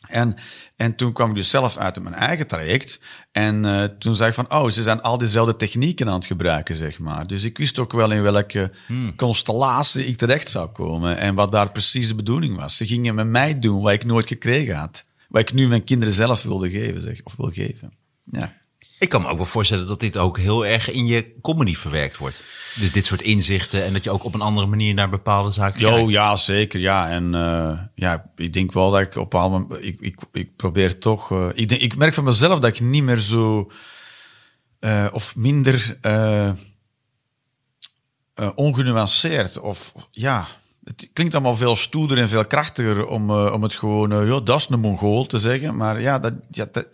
En, 0.08 0.36
en 0.76 0.96
toen 0.96 1.14
kwam 1.14 1.30
ik 1.30 1.36
dus 1.36 1.50
zelf 1.50 1.78
uit 1.78 2.02
mijn 2.02 2.16
eigen 2.16 2.48
traject. 2.48 3.02
En 3.32 3.66
eh, 3.66 3.84
toen 3.84 4.16
zei 4.16 4.30
ik 4.30 4.36
van, 4.36 4.52
oh, 4.52 4.70
ze 4.70 4.82
zijn 4.82 5.02
al 5.02 5.18
diezelfde 5.18 5.56
technieken 5.56 6.08
aan 6.08 6.14
het 6.14 6.26
gebruiken, 6.26 6.76
zeg 6.76 7.00
maar. 7.00 7.28
Dus 7.28 7.44
ik 7.44 7.58
wist 7.58 7.80
ook 7.80 7.94
wel 7.94 8.12
in 8.12 8.22
welke 8.22 8.72
constellatie 9.16 10.06
ik 10.06 10.18
terecht 10.18 10.50
zou 10.50 10.70
komen. 10.70 11.18
En 11.18 11.36
wat 11.36 11.52
daar 11.52 11.72
precies 11.72 12.08
de 12.08 12.16
bedoeling 12.16 12.56
was. 12.56 12.78
Ze 12.78 12.86
gingen 12.86 13.16
met 13.16 13.28
mij 13.28 13.60
doen 13.60 13.82
wat 13.82 13.94
ik 13.94 14.06
nooit 14.06 14.28
gekregen 14.28 14.76
had. 14.76 15.06
Wat 15.30 15.42
ik 15.42 15.54
nu 15.54 15.68
mijn 15.68 15.84
kinderen 15.84 16.14
zelf 16.14 16.44
wilde 16.44 16.70
geven, 16.70 17.02
zeg. 17.02 17.22
Of 17.24 17.36
wil 17.36 17.52
geven. 17.52 17.94
Ja. 18.24 18.54
Ik 19.00 19.10
kan 19.10 19.22
me 19.22 19.28
ook 19.28 19.38
wel 19.38 19.46
voorstellen 19.46 19.88
dat 19.88 20.00
dit 20.00 20.18
ook 20.18 20.38
heel 20.38 20.66
erg 20.66 20.92
in 20.92 21.06
je 21.06 21.36
comedy 21.42 21.76
verwerkt 21.76 22.18
wordt. 22.18 22.44
Dus 22.76 22.92
dit 22.92 23.06
soort 23.06 23.22
inzichten 23.22 23.84
en 23.84 23.94
dat 23.94 24.04
je 24.04 24.10
ook 24.10 24.24
op 24.24 24.34
een 24.34 24.42
andere 24.42 24.68
manier 24.68 24.94
naar 24.94 25.10
bepaalde 25.10 25.52
zaken 25.52 25.80
Jo, 25.80 25.90
kijkt. 25.94 26.10
ja, 26.10 26.36
zeker. 26.36 26.80
Ja, 26.80 27.10
en 27.10 27.34
eh, 27.36 27.80
ja, 27.96 28.32
ik 28.36 28.54
denk 28.54 28.72
wel 28.74 28.92
dat 28.92 29.02
ik 29.02 29.16
op 29.16 29.34
een 29.34 29.40
moment- 29.40 29.84
ik, 29.84 30.00
ik, 30.00 30.20
ik 30.32 30.56
probeer 30.56 31.00
toch. 31.00 31.32
eh, 31.32 31.50
ik, 31.54 31.70
denk, 31.70 31.82
ik 31.82 31.96
merk 31.98 32.14
van 32.14 32.24
mezelf 32.24 32.60
dat 32.60 32.70
ik 32.76 32.80
niet 32.80 33.04
meer 33.04 33.18
zo 33.20 33.72
eh, 34.80 35.08
of 35.12 35.36
minder 35.36 35.98
ongenuanceerd 38.56 39.60
of 39.60 39.92
ja. 40.12 40.48
Het 40.88 41.10
klinkt 41.14 41.34
allemaal 41.34 41.56
veel 41.56 41.76
stoerder 41.76 42.18
en 42.18 42.30
veel 42.30 42.46
krachtiger 42.46 43.06
om, 43.06 43.30
eh, 43.30 43.54
om 43.54 43.64
het 43.64 43.76
gewoon, 43.76 44.12
eh, 44.12 44.28
ja, 44.28 44.40
dat 44.40 44.60
is 44.60 44.68
een 44.70 44.80
Mongool 44.80 45.26
te 45.26 45.38
zeggen. 45.38 45.76
Maar 45.76 46.02
ja, 46.02 46.20
dat, 46.20 46.34
ja 46.52 46.68
dat, 46.72 46.88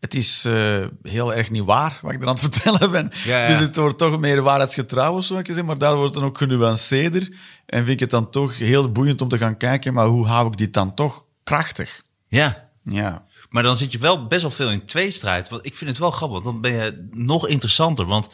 het 0.00 0.14
is 0.14 0.44
eh, 0.44 0.84
heel 1.02 1.34
erg 1.34 1.50
niet 1.50 1.64
waar 1.64 1.98
wat 2.02 2.12
ik 2.12 2.22
er 2.22 2.28
aan 2.28 2.34
het 2.34 2.48
vertellen 2.50 2.90
ben. 2.90 3.10
Ja, 3.24 3.42
ja. 3.42 3.48
Dus 3.48 3.58
het 3.58 3.76
wordt 3.76 3.98
toch 3.98 4.18
meer 4.18 4.42
waarheidsgetrouw, 4.42 5.20
zou 5.20 5.40
ik 5.40 5.46
zeggen. 5.46 5.64
Maar 5.64 5.78
daar 5.78 5.94
wordt 5.94 6.14
het 6.14 6.22
dan 6.22 6.30
ook 6.30 6.38
genuanceerder. 6.38 7.28
En 7.66 7.78
vind 7.84 7.88
ik 7.88 8.00
het 8.00 8.10
dan 8.10 8.30
toch 8.30 8.58
heel 8.58 8.92
boeiend 8.92 9.22
om 9.22 9.28
te 9.28 9.38
gaan 9.38 9.56
kijken, 9.56 9.94
maar 9.94 10.06
hoe 10.06 10.26
hou 10.26 10.46
ik 10.46 10.58
dit 10.58 10.72
dan 10.72 10.94
toch 10.94 11.24
krachtig? 11.44 12.02
Ja. 12.28 12.68
Ja. 12.82 13.26
Maar 13.50 13.62
dan 13.62 13.76
zit 13.76 13.92
je 13.92 13.98
wel 13.98 14.26
best 14.26 14.42
wel 14.42 14.50
veel 14.50 14.70
in 14.70 14.84
tweestrijd. 14.84 15.48
Want 15.48 15.66
ik 15.66 15.76
vind 15.76 15.90
het 15.90 15.98
wel 15.98 16.10
grappig, 16.10 16.42
want 16.42 16.44
dan 16.44 16.60
ben 16.60 16.84
je 16.84 17.08
nog 17.12 17.48
interessanter. 17.48 18.06
Want 18.06 18.28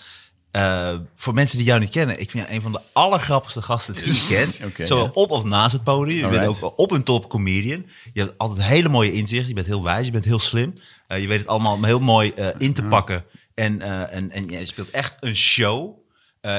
eh, 0.53 0.95
voor 1.17 1.35
mensen 1.35 1.59
die 1.59 1.67
jou 1.67 1.81
niet 1.81 1.91
kennen, 1.91 2.21
ik 2.21 2.31
vind 2.31 2.49
je 2.49 2.55
een 2.55 2.63
van 2.63 2.73
de 2.73 2.81
allergrappigste 2.93 3.63
gasten 3.63 3.95
die 3.95 4.05
ik 4.05 4.27
ken. 4.75 4.87
Zowel 4.87 5.11
op 5.15 5.31
of 5.31 5.45
naast 5.45 5.73
het 5.73 5.85
podium. 5.85 6.33
Je 6.33 6.39
bent 6.39 6.63
ook 6.63 6.79
op 6.79 6.91
een 6.91 7.03
top 7.03 7.29
comedian. 7.29 7.87
Je 8.13 8.21
hebt 8.21 8.39
altijd 8.39 8.67
hele 8.67 8.89
mooie 8.89 9.13
inzichten. 9.13 9.49
Je 9.49 9.55
bent 9.55 9.67
heel 9.67 9.83
wijs, 9.83 10.07
je 10.07 10.13
bent 10.13 10.25
heel 10.25 10.39
slim. 10.39 10.79
Eh, 11.07 11.21
je 11.21 11.27
weet 11.27 11.39
het 11.39 11.49
allemaal 11.49 11.85
heel 11.85 12.01
mooi 12.01 12.31
eh, 12.31 12.49
in 12.59 12.73
te 12.73 12.83
pakken. 12.83 13.25
En, 13.55 13.83
en, 14.11 14.31
en 14.31 14.49
je 14.51 14.65
speelt 14.65 14.91
echt 14.91 15.17
een 15.21 15.37
show. 15.37 16.01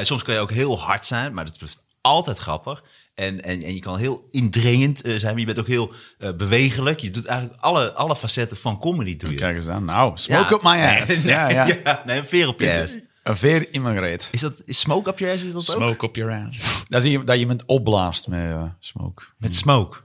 Soms 0.02 0.24
kan 0.24 0.34
je 0.34 0.40
ook 0.40 0.52
heel 0.52 0.80
hard 0.80 1.06
zijn, 1.06 1.34
maar 1.34 1.46
dat 1.46 1.56
is 1.62 1.78
altijd 2.02 2.38
grappig. 2.38 2.84
En, 3.16 3.42
en, 3.42 3.62
en 3.62 3.74
je 3.74 3.80
kan 3.80 3.98
heel 3.98 4.28
indringend 4.32 5.02
zijn, 5.04 5.32
maar 5.32 5.40
je 5.40 5.46
bent 5.46 5.60
ook 5.60 5.68
heel 5.68 5.94
eh, 6.18 6.34
bewegelijk. 6.34 7.00
Je 7.00 7.10
doet 7.10 7.26
eigenlijk 7.26 7.62
alle, 7.62 7.94
alle 7.94 8.16
facetten 8.16 8.58
van 8.58 8.80
comedy 8.80 9.18
doe 9.18 9.32
je. 9.32 9.38
Kijk 9.38 9.56
eens 9.56 9.68
aan. 9.68 9.86
Nou, 9.86 10.12
smoke 10.16 10.54
up 10.54 10.62
my 10.64 10.78
ass. 11.02 11.24
Nee, 11.24 11.34
ja, 11.34 11.50
ja. 11.84 12.04
nee, 12.06 12.18
een 12.18 12.26
veer 12.26 12.48
op 12.48 12.60
je 12.60 12.82
ass. 12.82 13.12
Een 13.24 13.38
veer 13.38 13.68
in 13.74 13.82
mijn 13.82 14.00
reet. 14.00 14.28
Is 14.32 14.42
dat 14.42 14.62
is 14.66 14.80
smoke 14.80 15.10
up 15.10 15.20
your 15.20 15.34
ass? 15.34 15.44
Is 15.44 15.52
dat 15.52 15.70
ook? 15.70 15.76
Smoke 15.82 16.06
up 16.06 16.16
your 16.16 16.32
ass. 16.48 16.58
Dat, 16.88 17.04
is 17.04 17.12
je, 17.12 17.24
dat 17.24 17.36
je 17.36 17.42
iemand 17.42 17.66
opblaast 17.66 18.28
met 18.28 18.40
eh, 18.52 18.64
smoke. 18.80 19.24
Met 19.38 19.56
smoke. 19.56 19.98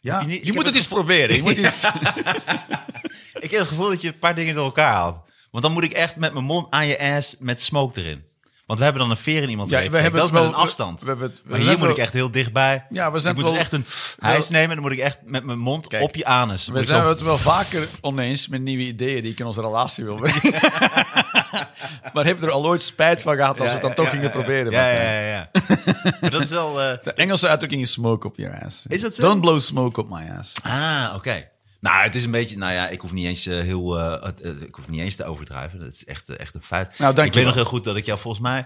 Ja, 0.00 0.20
je 0.20 0.26
niet- 0.26 0.44
moet 0.46 0.56
het 0.56 0.66
het 0.66 0.74
eens 0.74 0.86
proberen. 0.88 1.36
Je 1.36 1.42
moet 1.42 1.56
eens... 1.64 1.84
Ik 3.40 3.50
heb 3.50 3.58
het 3.60 3.68
gevoel 3.68 3.88
dat 3.88 4.00
je 4.00 4.08
een 4.08 4.18
paar 4.18 4.34
dingen 4.34 4.54
door 4.54 4.64
elkaar 4.64 4.92
haalt. 4.92 5.20
Want 5.50 5.64
dan 5.64 5.72
moet 5.72 5.84
ik 5.84 5.92
echt 5.92 6.16
met 6.16 6.32
mijn 6.32 6.44
mond 6.44 6.66
aan 6.70 6.86
je 6.86 6.98
ass 7.00 7.36
met 7.38 7.62
smoke 7.62 8.00
erin. 8.00 8.24
Want 8.70 8.82
we 8.82 8.88
hebben 8.88 9.08
dan 9.08 9.16
een 9.16 9.22
veer 9.22 9.42
in 9.42 9.48
iemands 9.48 9.70
Ja, 9.72 9.78
reet 9.78 9.86
we 9.90 9.94
steken. 9.96 10.12
hebben 10.12 10.20
Dat 10.20 10.28
is 10.30 10.46
met 10.46 10.50
wel- 10.50 10.60
een 10.60 10.66
afstand. 10.66 11.00
we- 11.02 11.30
maar 11.44 11.58
hier 11.58 11.78
moet 11.78 11.88
ik 11.88 11.96
echt 11.96 12.12
heel 12.12 12.30
dichtbij. 12.30 12.86
Ja, 12.90 13.12
we 13.12 13.18
zijn 13.18 13.34
ik 13.36 13.40
moet 13.40 13.50
wel- 13.50 13.58
dus 13.58 13.68
echt 13.68 13.72
een 13.72 13.86
hijs 14.18 14.48
nemen. 14.48 14.68
En 14.68 14.74
dan 14.74 14.82
moet 14.84 14.92
ik 14.92 14.98
echt 14.98 15.18
met 15.24 15.44
mijn 15.44 15.58
mond 15.58 15.86
Kijk, 15.86 16.02
op 16.02 16.14
je 16.14 16.24
anus. 16.24 16.68
We 16.68 16.82
zijn 16.82 17.04
het 17.06 17.22
wel 17.22 17.38
vaker 17.38 17.88
oneens 18.00 18.48
met 18.48 18.60
nieuwe 18.60 18.82
ideeën 18.82 19.22
die 19.22 19.32
ik 19.32 19.38
in 19.38 19.46
onze 19.46 19.60
relatie 19.60 20.04
wil 20.04 20.14
brengen. 20.14 20.42
maar 22.14 22.24
heb 22.24 22.38
je 22.38 22.46
er 22.46 22.50
al 22.52 22.66
ooit 22.66 22.82
spijt 22.82 23.22
van 23.22 23.36
gehad 23.36 23.60
als 23.60 23.68
we 23.68 23.72
het 23.74 23.82
dan 23.82 23.94
toch 23.94 24.10
gingen 24.10 24.30
proberen? 24.30 24.72
Ja, 24.72 24.88
ja, 24.90 25.20
ja. 25.28 25.50
maar 26.20 26.30
dat 26.30 26.40
is 26.40 26.50
wel... 26.50 26.80
eh, 26.82 26.96
De 27.02 27.12
Engelse 27.12 27.48
uitdrukking 27.48 27.82
is 27.82 27.92
smoke 27.92 28.26
up 28.26 28.36
your 28.36 28.64
ass. 28.64 28.84
Is 28.88 29.00
dat 29.00 29.14
zo? 29.14 29.22
Don't 29.22 29.40
blow 29.40 29.60
smoke 29.60 30.00
up 30.00 30.08
my 30.08 30.30
ass. 30.38 30.54
Ah, 30.62 31.12
oké. 31.14 31.48
Nou, 31.80 32.02
het 32.02 32.14
is 32.14 32.24
een 32.24 32.30
beetje, 32.30 32.56
nou 32.58 32.72
ja, 32.72 32.88
ik 32.88 33.00
hoef 33.00 33.12
niet 33.12 33.26
eens 33.26 33.46
eh, 33.46 33.58
heel, 33.60 33.98
eh, 34.00 34.30
ik 34.60 34.74
hoef 34.74 34.88
niet 34.88 35.00
eens 35.00 35.16
te 35.16 35.24
overdrijven. 35.24 35.78
Dat 35.80 35.92
is 35.92 36.04
echt, 36.04 36.28
echt 36.36 36.54
een 36.54 36.62
feit. 36.62 36.98
Nou, 36.98 37.14
dank 37.14 37.28
ik 37.28 37.34
weet 37.34 37.44
nog 37.44 37.54
heel 37.54 37.64
goed 37.64 37.84
dat 37.84 37.96
ik 37.96 38.06
jou 38.06 38.18
volgens 38.18 38.42
mij, 38.42 38.64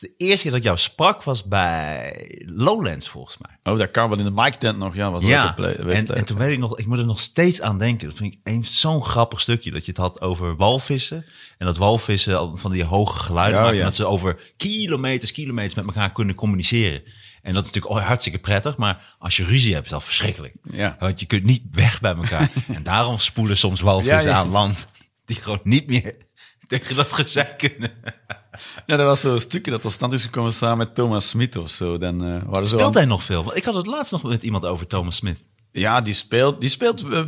de 0.00 0.12
eerste 0.16 0.42
keer 0.42 0.50
dat 0.50 0.60
ik 0.60 0.66
jou 0.66 0.78
sprak 0.78 1.22
was 1.22 1.44
bij 1.44 2.42
Lowlands 2.46 3.08
volgens 3.08 3.36
mij. 3.38 3.72
Oh, 3.72 3.78
dat 3.78 3.90
kan 3.90 4.08
wel 4.08 4.18
in 4.18 4.24
de 4.24 4.30
mic 4.34 4.54
tent 4.54 4.78
nog. 4.78 4.94
Ja, 4.94 5.10
was 5.10 5.24
Ja, 5.24 5.52
play- 5.52 5.74
en, 5.74 6.06
en 6.06 6.24
toen 6.24 6.38
weet 6.38 6.52
ik 6.52 6.58
nog, 6.58 6.78
ik 6.78 6.86
moet 6.86 6.98
er 6.98 7.04
nog 7.06 7.20
steeds 7.20 7.60
aan 7.60 7.78
denken. 7.78 8.08
Dat 8.08 8.16
vind 8.16 8.32
ik 8.34 8.40
een- 8.44 8.64
zo'n 8.64 9.04
grappig 9.04 9.40
stukje, 9.40 9.70
dat 9.70 9.84
je 9.84 9.90
het 9.90 10.00
had 10.00 10.20
over 10.20 10.56
walvissen. 10.56 11.24
En 11.58 11.66
dat 11.66 11.76
walvissen 11.76 12.38
al 12.38 12.56
van 12.56 12.72
die 12.72 12.84
hoge 12.84 13.18
geluiden 13.18 13.54
Ja, 13.56 13.60
maken. 13.62 13.76
ja. 13.76 13.82
En 13.82 13.88
dat 13.88 13.96
ze 13.96 14.06
over 14.06 14.52
kilometers, 14.56 15.32
kilometers 15.32 15.74
met 15.74 15.84
elkaar 15.86 16.12
kunnen 16.12 16.34
communiceren. 16.34 17.02
En 17.42 17.54
dat 17.54 17.64
is 17.64 17.70
natuurlijk 17.72 18.06
hartstikke 18.06 18.38
prettig, 18.38 18.76
maar 18.76 19.14
als 19.18 19.36
je 19.36 19.44
ruzie 19.44 19.72
hebt, 19.72 19.84
is 19.84 19.92
dat 19.92 20.04
verschrikkelijk. 20.04 20.54
Ja. 20.70 20.96
Want 20.98 21.20
je 21.20 21.26
kunt 21.26 21.44
niet 21.44 21.62
weg 21.70 22.00
bij 22.00 22.14
elkaar. 22.14 22.50
en 22.74 22.82
daarom 22.82 23.18
spoelen 23.18 23.56
soms 23.56 23.80
walvissen 23.80 24.30
Ja, 24.30 24.36
ja. 24.36 24.36
aan 24.36 24.48
land, 24.48 24.88
die 25.24 25.36
gewoon 25.36 25.60
niet 25.62 25.86
meer 25.86 26.16
tegen 26.68 26.96
dat 26.96 27.12
gezeik 27.12 27.58
kunnen. 27.58 27.90
Ja, 28.86 28.96
dat 28.96 29.06
was 29.06 29.20
zo'n 29.20 29.40
stukje 29.40 29.70
dat 29.70 29.82
tot 29.82 29.92
stand 29.92 30.12
is 30.12 30.24
gekomen 30.24 30.52
samen 30.52 30.78
met 30.78 30.94
Thomas 30.94 31.28
Smit 31.28 31.56
of 31.56 31.70
zo. 31.70 31.98
Dan, 31.98 32.24
eh, 32.24 32.42
waren 32.46 32.68
Speelt 32.68 32.94
hij 32.94 33.04
nog 33.04 33.22
veel? 33.22 33.56
Ik 33.56 33.64
had 33.64 33.74
het 33.74 33.86
laatst 33.86 34.12
nog 34.12 34.22
met 34.22 34.42
iemand 34.42 34.64
over 34.64 34.86
Thomas 34.86 35.16
Smith. 35.16 35.48
Ja, 35.70 36.00
die 36.00 36.14
speelt, 36.14 36.60
die 36.60 36.70
speelt, 36.70 37.04
eh, 37.04 37.22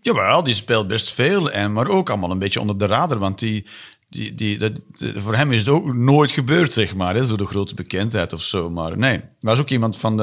jawel, 0.00 0.42
die 0.42 0.54
speelt 0.54 0.86
best 0.86 1.12
veel. 1.12 1.50
En, 1.50 1.72
maar 1.72 1.88
ook 1.88 2.10
allemaal 2.10 2.30
een 2.30 2.38
beetje 2.38 2.60
onder 2.60 2.78
de 2.78 2.86
radar. 2.86 3.18
Want 3.18 3.38
die, 3.38 3.66
die, 4.08 4.34
die, 4.34 4.58
dat, 4.58 4.72
voor 4.98 5.34
hem 5.36 5.52
is 5.52 5.60
het 5.60 5.68
ook 5.68 5.94
nooit 5.94 6.30
gebeurd, 6.30 6.72
zeg 6.72 6.94
maar. 6.94 7.14
Hè, 7.14 7.24
zo 7.24 7.36
de 7.36 7.46
grote 7.46 7.74
bekendheid 7.74 8.32
of 8.32 8.42
zo. 8.42 8.70
Maar 8.70 8.98
nee, 8.98 9.20
was 9.40 9.58
ook 9.58 9.70
iemand 9.70 9.98
van 9.98 10.16
de... 10.16 10.22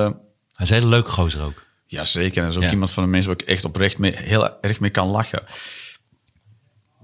Hij 0.53 0.65
is 0.65 0.69
een 0.69 0.75
hele 0.75 0.87
leuke 0.87 1.09
gozer 1.09 1.41
ook. 1.43 1.63
Jazeker, 1.87 2.37
en 2.37 2.43
dat 2.43 2.51
is 2.51 2.57
ook 2.57 2.63
Ja. 2.63 2.71
iemand 2.71 2.91
van 2.91 3.03
de 3.03 3.09
mensen 3.09 3.31
waar 3.31 3.41
ik 3.41 3.47
echt 3.47 3.65
oprecht 3.65 3.97
mee, 3.97 4.15
heel 4.15 4.61
erg 4.61 4.79
mee 4.79 4.89
kan 4.89 5.07
lachen. 5.07 5.43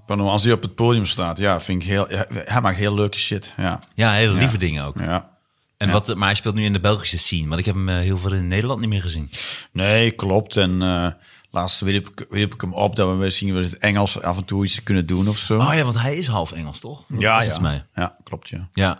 Maar 0.06 0.18
als 0.20 0.44
hij 0.44 0.52
op 0.52 0.62
het 0.62 0.74
podium 0.74 1.06
staat, 1.06 1.38
ja, 1.38 1.60
vind 1.60 1.82
ik 1.82 1.88
heel... 1.88 2.06
hij 2.30 2.60
maakt 2.60 2.76
heel 2.78 2.94
leuke 2.94 3.18
shit, 3.18 3.54
ja. 3.56 3.78
Ja, 3.94 4.12
hele 4.12 4.32
lieve 4.32 4.52
Ja. 4.52 4.58
dingen 4.58 4.84
ook. 4.84 4.98
Ja. 4.98 5.38
En 5.76 5.86
Ja. 5.86 5.92
wat, 5.92 6.14
maar 6.14 6.26
hij 6.26 6.34
speelt 6.36 6.54
nu 6.54 6.64
in 6.64 6.72
de 6.72 6.80
Belgische 6.80 7.18
scene. 7.18 7.48
Want 7.48 7.60
ik 7.60 7.66
heb 7.66 7.74
hem 7.74 7.88
eh, 7.88 7.96
heel 7.96 8.18
veel 8.18 8.32
in 8.32 8.48
Nederland 8.48 8.80
niet 8.80 8.88
meer 8.88 9.00
gezien. 9.02 9.30
Nee, 9.72 10.10
klopt. 10.10 10.56
En 10.56 10.82
eh 10.82 11.06
laatst 11.50 11.80
wierp 11.80 12.08
ik, 12.08 12.26
wierp 12.28 12.54
ik 12.54 12.60
hem 12.60 12.74
op 12.74 12.96
dat 12.96 13.08
we 13.08 13.14
misschien 13.14 13.52
wel 13.52 13.62
eens 13.62 13.70
het 13.70 13.80
Engels 13.80 14.22
af 14.22 14.36
en 14.36 14.44
toe 14.44 14.64
iets 14.64 14.82
kunnen 14.82 15.06
doen 15.06 15.28
of 15.28 15.38
zo. 15.38 15.58
Oh 15.58 15.74
ja, 15.74 15.82
want 15.82 15.98
hij 16.00 16.16
is 16.16 16.26
half 16.26 16.52
Engels, 16.52 16.80
toch? 16.80 17.04
Dat 17.08 17.20
ja, 17.20 17.42
ja. 17.42 17.86
ja, 17.94 18.16
klopt, 18.24 18.48
ja. 18.48 18.68
Ja, 18.72 18.98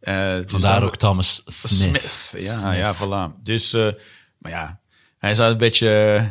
Eh, 0.00 0.30
dus 0.32 0.44
vandaar 0.46 0.82
ook 0.82 0.96
Thomas 0.96 1.42
Smith. 1.46 2.00
Smith. 2.02 2.42
Ja, 2.44 2.72
ja, 2.72 2.94
voilà. 2.94 3.42
Dus, 3.42 3.72
eh, 3.72 3.92
maar 4.38 4.52
ja, 4.52 4.80
hij 5.18 5.30
is 5.30 5.38
een 5.38 5.58
beetje, 5.58 5.88
eh, 6.16 6.26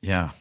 ja, 0.00 0.32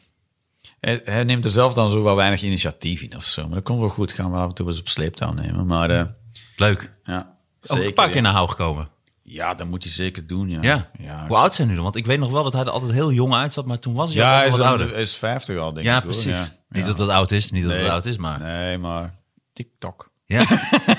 hij, 0.80 1.02
hij 1.04 1.24
neemt 1.24 1.46
er 1.46 1.52
zelf 1.52 1.74
dan 1.74 1.92
zo 1.92 2.04
wel 2.04 2.16
weinig 2.16 2.42
initiatief 2.42 3.02
in 3.02 3.16
of 3.16 3.26
zo. 3.26 3.46
Maar 3.46 3.56
dat 3.56 3.64
komt 3.64 3.80
wel 3.80 3.90
goed. 3.90 4.12
Gaan 4.12 4.32
we 4.32 4.38
af 4.38 4.48
en 4.48 4.54
toe 4.54 4.68
eens 4.68 4.80
op 4.80 4.88
sleeptouw 4.88 5.34
nemen. 5.34 5.66
Maar 5.66 6.16
Leuk. 6.56 6.92
ja, 7.04 7.38
Ook 7.68 7.78
een 7.78 7.94
paar 7.94 8.08
keer 8.08 8.16
ja. 8.16 8.22
naar 8.22 8.34
Hou 8.34 8.50
gekomen. 8.50 8.90
Ja, 9.26 9.54
dat 9.54 9.68
moet 9.68 9.84
hij 9.84 9.92
zeker 9.92 10.28
doen, 10.28 10.50
ja. 10.50 10.58
Ja. 10.62 10.90
ja, 11.00 11.26
Hoe 11.28 11.38
oud 11.38 11.56
zijn 11.56 11.68
nu 11.68 11.74
dan? 11.74 11.84
Want 11.84 11.96
ik 11.96 12.06
weet 12.06 12.20
nog 12.20 12.32
wel 12.32 12.44
dat 12.44 12.54
hij 12.54 12.62
er 12.62 12.70
altijd 12.70 12.92
heel 12.92 13.12
jong 13.12 13.34
uitzat, 13.34 13.66
maar 13.66 13.80
toen 13.80 13.94
was 13.94 14.14
hij 14.14 14.22
Ja, 14.24 14.32
al 14.32 14.38
hij 14.38 14.48
is, 14.48 14.52
wat 14.58 14.66
ouder. 14.66 14.92
hij 14.92 15.02
is 15.02 15.16
50 15.16 15.58
al, 15.58 15.74
denk 15.74 15.86
Ja, 15.86 15.98
ik. 15.98 16.04
precies. 16.04 16.26
Ja. 16.38 16.48
Niet 16.70 16.82
Ja. 16.82 16.88
dat 16.88 16.98
dat 16.98 17.10
oud 17.10 17.32
is, 17.32 17.52
niet 17.52 17.64
dat 17.64 17.72
Nee. 17.72 17.82
het 17.82 17.90
oud 17.92 18.06
is, 18.06 18.18
maar... 18.18 18.40
Nee, 18.40 18.78
maar 18.78 19.14
TikTok. 19.54 20.12
Ja. 20.26 20.44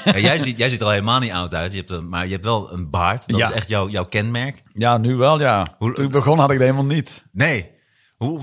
Ja, 0.04 0.18
jij, 0.18 0.38
ziet, 0.38 0.58
jij 0.58 0.68
ziet 0.68 0.78
er 0.80 0.84
al 0.86 0.90
helemaal 0.92 1.20
niet 1.20 1.32
oud 1.32 1.54
uit. 1.54 1.70
Je 1.72 1.78
hebt 1.78 1.90
een, 1.90 2.08
maar 2.08 2.24
je 2.26 2.32
hebt 2.32 2.44
wel 2.44 2.72
een 2.72 2.90
baard. 2.90 3.28
Dat 3.28 3.36
Ja. 3.38 3.48
is 3.48 3.54
echt 3.54 3.68
jouw, 3.68 3.88
jouw 3.88 4.04
kenmerk. 4.04 4.62
Ja, 4.72 4.98
nu 4.98 5.16
wel, 5.16 5.40
ja. 5.40 5.66
Hoe- 5.78 5.94
Toen 5.94 6.04
ik 6.04 6.10
begon 6.10 6.38
had 6.38 6.50
ik 6.50 6.58
dat 6.58 6.66
helemaal 6.66 6.94
niet. 6.94 7.22
Nee. 7.32 7.70
Hoe, 8.16 8.40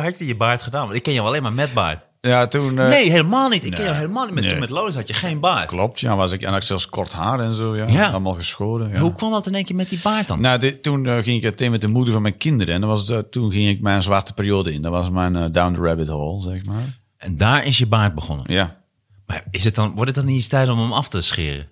had 0.00 0.18
je 0.18 0.26
je 0.26 0.36
baard 0.36 0.62
gedaan? 0.62 0.84
Want 0.84 0.96
ik 0.96 1.02
ken 1.02 1.12
jou 1.14 1.26
alleen 1.26 1.42
maar 1.42 1.52
met 1.52 1.72
baard. 1.74 2.08
Ja, 2.20 2.46
toen... 2.46 2.78
eh, 2.78 2.88
nee, 2.88 3.10
helemaal 3.10 3.48
niet. 3.48 3.64
Ik 3.64 3.72
ken 3.74 3.84
jou 3.84 3.96
helemaal 3.96 4.24
niet. 4.24 4.34
Met, 4.34 4.42
Nee. 4.42 4.52
Toen 4.52 4.60
met 4.60 4.70
Lois 4.70 4.94
had 4.94 5.08
je 5.08 5.14
geen 5.14 5.40
baard. 5.40 5.66
Klopt, 5.68 6.00
ja. 6.00 6.16
Was 6.16 6.32
ik, 6.32 6.42
en 6.42 6.48
had 6.48 6.56
ik 6.60 6.66
zelfs 6.66 6.88
kort 6.88 7.12
haar 7.12 7.40
en 7.40 7.54
zo, 7.54 7.76
ja. 7.76 7.84
Ja. 7.88 8.08
Allemaal 8.10 8.34
geschoren, 8.34 8.90
ja. 8.90 8.98
Hoe 8.98 9.12
kwam 9.12 9.30
dat 9.30 9.46
in 9.46 9.54
één 9.54 9.64
keer 9.64 9.76
met 9.76 9.88
die 9.88 10.00
baard 10.02 10.28
dan? 10.28 10.40
Nou, 10.40 10.58
dit- 10.58 10.82
toen 10.82 11.06
eh, 11.06 11.14
ging 11.14 11.36
ik 11.36 11.42
meteen 11.42 11.70
met 11.70 11.80
de 11.80 11.88
moeder 11.88 12.12
van 12.12 12.22
mijn 12.22 12.36
kinderen. 12.36 12.74
En 12.74 12.80
dat 12.80 12.90
was, 12.90 13.08
eh, 13.08 13.18
toen 13.18 13.52
ging 13.52 13.68
ik 13.68 13.80
mijn 13.80 14.02
zwarte 14.02 14.32
periode 14.32 14.72
in. 14.72 14.82
Dat 14.82 14.92
was 14.92 15.10
mijn 15.10 15.52
down 15.52 15.74
the 15.74 15.80
rabbit 15.80 16.08
hole, 16.08 16.42
zeg 16.42 16.64
maar. 16.64 17.00
En 17.16 17.36
daar 17.36 17.64
is 17.64 17.78
je 17.78 17.86
baard 17.86 18.14
begonnen. 18.14 18.52
Ja. 18.52 18.82
Maar 19.26 19.44
is 19.50 19.64
het 19.64 19.74
dan, 19.74 19.88
wordt 19.94 20.06
het 20.06 20.14
dan 20.14 20.24
niet 20.26 20.34
eens 20.34 20.46
tijd 20.48 20.68
om 20.68 20.78
hem 20.78 20.92
af 20.92 21.08
te 21.08 21.20
scheren? 21.22 21.66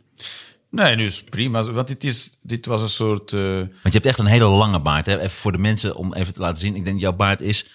Nee, 0.73 0.97
dus 0.97 1.23
prima. 1.25 1.63
Want 1.73 1.89
dit, 1.89 2.05
is, 2.05 2.39
dit 2.43 2.67
was 2.67 2.81
een 2.81 2.89
soort... 2.89 3.33
eh, 3.33 3.41
Want 3.57 3.69
je 3.83 3.91
hebt 3.91 4.07
echt 4.07 4.19
een 4.19 4.27
hele 4.27 4.45
lange 4.45 4.81
baard. 4.81 5.07
Hè? 5.07 5.17
Even 5.19 5.31
voor 5.31 5.53
de 5.53 5.59
mensen 5.59 5.97
om 5.97 6.15
even 6.15 6.33
te 6.33 6.41
laten 6.41 6.61
zien. 6.61 6.77
Ik 6.77 6.85
denk 6.85 7.01
jouw 7.01 7.13
baard 7.13 7.41
is 7.41 7.71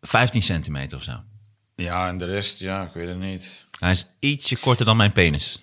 15 0.00 0.42
centimeter 0.42 0.96
of 0.98 1.02
zo. 1.04 1.22
ja, 1.76 2.08
en 2.08 2.16
de 2.18 2.24
rest, 2.24 2.58
ja, 2.58 2.82
ik 2.82 2.92
weet 2.92 3.08
het 3.08 3.18
niet. 3.18 3.64
Hij 3.78 3.90
is 3.90 4.06
ietsje 4.18 4.56
korter 4.56 4.86
dan 4.86 4.96
mijn 4.96 5.12
penis. 5.12 5.62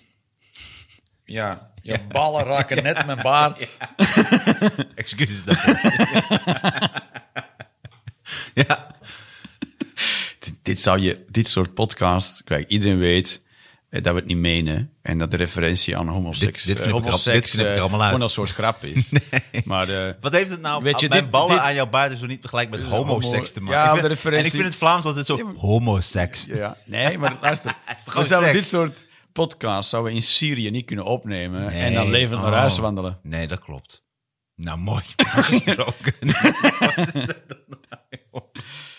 Ja, 1.24 1.72
je 1.82 2.00
ballen 2.08 2.44
raken 2.44 2.82
net 2.82 3.06
mijn 3.06 3.22
baard. 3.32 3.78
Excuses 4.94 5.44
daarvoor. 5.44 5.80
ja. 8.66 8.90
Dit, 10.38 10.54
dit 10.62 10.80
zou 10.80 10.98
je, 11.00 11.24
dit 11.30 11.48
soort 11.48 11.74
podcast, 11.74 12.44
kijk, 12.44 12.68
iedereen 12.68 12.98
weet 12.98 13.41
dat 14.00 14.04
we 14.04 14.18
het 14.18 14.26
niet 14.26 14.36
menen. 14.36 14.90
En 15.02 15.18
dat 15.18 15.30
de 15.30 15.36
referentie 15.36 15.96
aan 15.96 16.08
homoseks, 16.08 16.62
Dit- 16.62 16.76
dit 16.76 16.80
eh, 16.80 16.82
knip 16.82 16.96
ik 16.96 17.02
er- 17.04 17.10
homoseks, 17.10 17.40
dit 17.40 17.50
knip 17.50 17.64
ik 17.64 17.70
er 17.70 17.76
eh, 17.76 17.80
allemaal 17.80 18.00
uit. 18.00 18.08
gewoon 18.10 18.24
een 18.24 18.30
soort 18.32 18.50
grap 18.50 18.82
is. 18.84 19.12
Maar 19.64 19.88
eh, 19.88 20.14
Wat 20.20 20.32
heeft 20.32 20.50
het 20.50 20.60
nou 20.60 20.82
Weet 20.82 21.00
je, 21.00 21.08
mijn 21.08 21.20
dit- 21.22 21.30
ballen 21.30 21.48
dit- 21.48 21.58
aan 21.58 21.74
jouw 21.74 21.86
baard 21.88 22.12
is 22.12 22.20
zo 22.20 22.26
niet 22.26 22.42
tegelijk 22.42 22.70
met 22.70 22.82
homoseks 22.82 23.32
homo- 23.32 23.44
te 23.44 23.60
maken? 23.60 23.78
Ja, 23.78 23.84
Ik 23.88 23.90
de 23.94 23.98
vind- 23.98 24.12
referentie- 24.12 24.38
En 24.40 24.46
ik 24.46 24.52
vind 24.52 24.64
het 24.64 24.74
Vlaams 24.76 25.04
altijd 25.04 25.26
zo 25.26 25.54
homoseks. 25.56 26.44
ja, 26.46 26.76
nee, 26.84 27.18
maar 27.18 27.36
luister. 27.42 27.74
We 28.14 28.24
zouden 28.24 28.52
dit 28.52 28.66
soort 28.66 29.06
podcasts 29.32 29.90
zouden 29.90 30.10
we 30.12 30.16
in 30.18 30.24
Syrië 30.24 30.70
niet 30.70 30.86
kunnen 30.86 31.04
opnemen 31.04 31.68
en 31.70 31.94
dan 31.94 32.10
levend 32.10 32.40
naar 32.42 32.52
Oh. 32.52 32.58
huis 32.58 32.78
wandelen. 32.78 33.18
Nee, 33.22 33.46
dat 33.46 33.58
klopt. 33.58 34.04
Nou, 34.56 34.78
mooi 34.78 35.02
gesproken. 35.16 36.14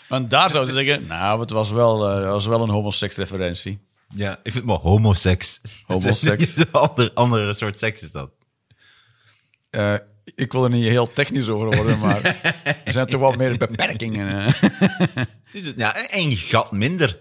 Want 0.07 0.29
daar 0.29 0.49
zouden 0.51 0.73
ze 0.73 0.83
zeggen, 0.83 1.07
nou, 1.07 1.39
het 1.39 1.49
was 1.49 1.71
wel, 1.71 2.09
eh, 2.09 2.15
het 2.15 2.25
was 2.25 2.45
wel 2.45 2.61
een 2.61 2.69
homoseks 2.69 3.15
referentie. 3.15 3.79
Ja, 4.15 4.31
ik 4.31 4.39
vind 4.51 4.55
het 4.55 4.65
wel 4.65 4.79
homoseks. 4.79 5.61
Homoseks. 5.85 6.55
een 6.57 6.71
ander, 6.71 7.11
andere 7.13 7.53
soort 7.53 7.77
seks 7.79 8.01
is 8.01 8.11
dat. 8.11 8.31
Eh, 9.69 9.95
ik 10.35 10.51
wil 10.51 10.63
er 10.63 10.69
niet 10.69 10.83
heel 10.83 11.13
technisch 11.13 11.49
over 11.49 11.75
worden, 11.75 11.99
maar 11.99 12.23
er 12.85 12.91
zijn 12.91 13.07
toch 13.07 13.19
wel 13.19 13.31
meer 13.33 13.57
beperkingen. 13.57 14.55
Is 15.51 15.65
het, 15.65 15.77
ja, 15.77 15.95
één 16.07 16.37
gat 16.37 16.71
minder. 16.71 17.19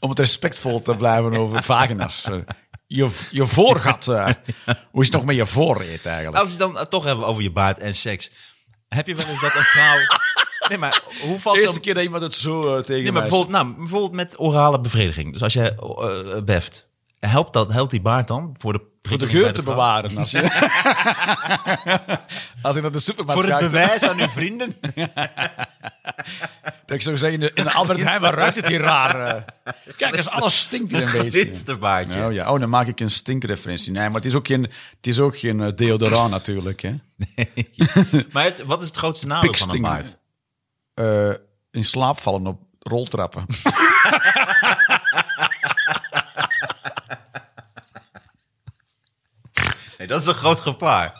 om 0.00 0.08
het 0.10 0.18
respectvol 0.18 0.82
te 0.82 0.96
blijven 0.96 1.32
over 1.38 1.62
vagina's. 1.62 2.24
Eh, 2.24 2.36
Je, 2.86 3.26
je 3.30 3.46
voorgat. 3.46 4.08
eh, 4.08 4.28
hoe 4.90 5.00
is 5.00 5.06
het 5.06 5.12
nog 5.16 5.24
met 5.24 5.36
je 5.36 5.46
voorreet 5.46 6.06
eigenlijk? 6.06 6.36
Als 6.36 6.56
we 6.56 6.64
het 6.64 6.74
dan 6.74 6.88
toch 6.88 7.04
hebben 7.04 7.26
over 7.26 7.42
je 7.42 7.52
baard 7.52 7.78
en 7.78 7.94
seks. 7.94 8.30
Heb 8.88 9.06
je 9.06 9.14
wel 9.14 9.26
eens 9.28 9.40
dat 9.40 9.54
een 9.54 9.62
vrouw... 9.62 9.96
Nee, 10.68 10.78
maar 10.78 11.02
hoe 11.22 11.40
valt 11.40 11.56
de 11.56 11.62
eerste 11.62 11.80
keer 11.80 11.94
dat 11.94 12.02
iemand 12.02 12.22
het 12.22 12.34
zo 12.34 12.76
eh, 12.76 12.82
tegen 12.82 13.02
Nee, 13.02 13.12
maar 13.12 13.22
bijvoorbeeld, 13.22 13.50
nou, 13.50 13.74
bijvoorbeeld 13.76 14.12
met 14.12 14.40
orale 14.40 14.80
bevrediging. 14.80 15.32
Dus 15.32 15.42
als 15.42 15.52
je 15.52 15.74
eh, 16.34 16.42
beft, 16.44 16.88
helpt, 17.18 17.52
dat, 17.52 17.72
helpt 17.72 17.90
die 17.90 18.00
baard 18.00 18.28
dan 18.28 18.54
voor 18.60 18.72
de... 18.72 18.90
Voor 19.02 19.18
de 19.18 19.26
geur 19.26 19.52
te 19.52 19.62
bewaren. 19.62 20.18
Als, 20.18 20.30
je, 20.30 20.42
als 22.62 22.76
ik 22.76 22.82
naar 22.82 22.92
de 22.92 22.98
supermarkt 22.98 23.42
Voor 23.42 23.50
het 23.50 23.60
bewijs 23.60 24.02
aan 24.02 24.20
uw 24.20 24.28
vrienden? 24.28 24.76
dat 26.86 26.96
ik 26.96 27.02
zou 27.02 27.16
zeggen, 27.16 27.40
in 27.40 27.50
de, 27.54 27.62
de 27.62 27.72
Albert 27.72 28.02
Heijn, 28.02 28.20
waar 28.20 28.34
ruikt 28.34 28.56
het 28.56 28.66
hier 28.66 28.80
raar? 28.80 29.26
eh? 29.26 29.42
Kijk 29.96 30.16
eens, 30.16 30.28
alles 30.28 30.58
stinkt 30.58 30.92
hier 30.92 31.02
een 31.02 31.12
beetje. 31.22 31.30
Glinsterbaardje. 31.30 32.24
Oh, 32.24 32.32
ja. 32.32 32.52
oh, 32.52 32.58
dan 32.58 32.68
maak 32.68 32.86
ik 32.86 33.00
een 33.00 33.10
stinkreferentie. 33.10 33.92
Nee, 33.92 34.06
maar 34.06 34.14
het 34.14 34.24
is 34.24 34.34
ook 34.34 34.46
geen, 34.46 34.62
het 34.96 35.06
is 35.06 35.20
ook 35.20 35.38
geen 35.38 35.72
deodorant 35.76 36.30
natuurlijk. 36.30 36.82
Hè? 36.82 36.94
Maar 38.32 38.44
het, 38.44 38.64
wat 38.64 38.82
is 38.82 38.88
het 38.88 38.96
grootste 38.96 39.26
nadeel 39.26 39.54
van 39.54 39.70
een 39.70 39.82
baard? 39.82 40.16
Eh, 40.94 41.30
in 41.70 41.84
slaap 41.84 42.18
vallen 42.18 42.46
op 42.46 42.60
roltrappen. 42.78 43.46
Nee, 49.98 50.10
dat 50.10 50.20
is 50.20 50.26
een 50.26 50.34
groot 50.34 50.60
gevaar. 50.60 51.14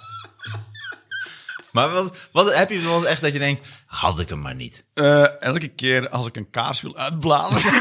Maar 1.72 1.90
wat, 1.90 2.16
wat 2.32 2.54
heb 2.54 2.70
je 2.70 2.80
wel 2.80 2.96
eens 2.96 3.04
echt 3.04 3.20
dat 3.20 3.32
je 3.32 3.38
denkt, 3.38 3.68
had 3.86 4.20
ik 4.20 4.28
hem 4.28 4.40
maar 4.40 4.54
niet. 4.54 4.84
Eh, 4.94 5.40
elke 5.42 5.68
keer 5.68 6.08
als 6.08 6.26
ik 6.26 6.36
een 6.36 6.50
kaars 6.50 6.80
wil 6.80 6.96
uitblazen. 6.96 7.72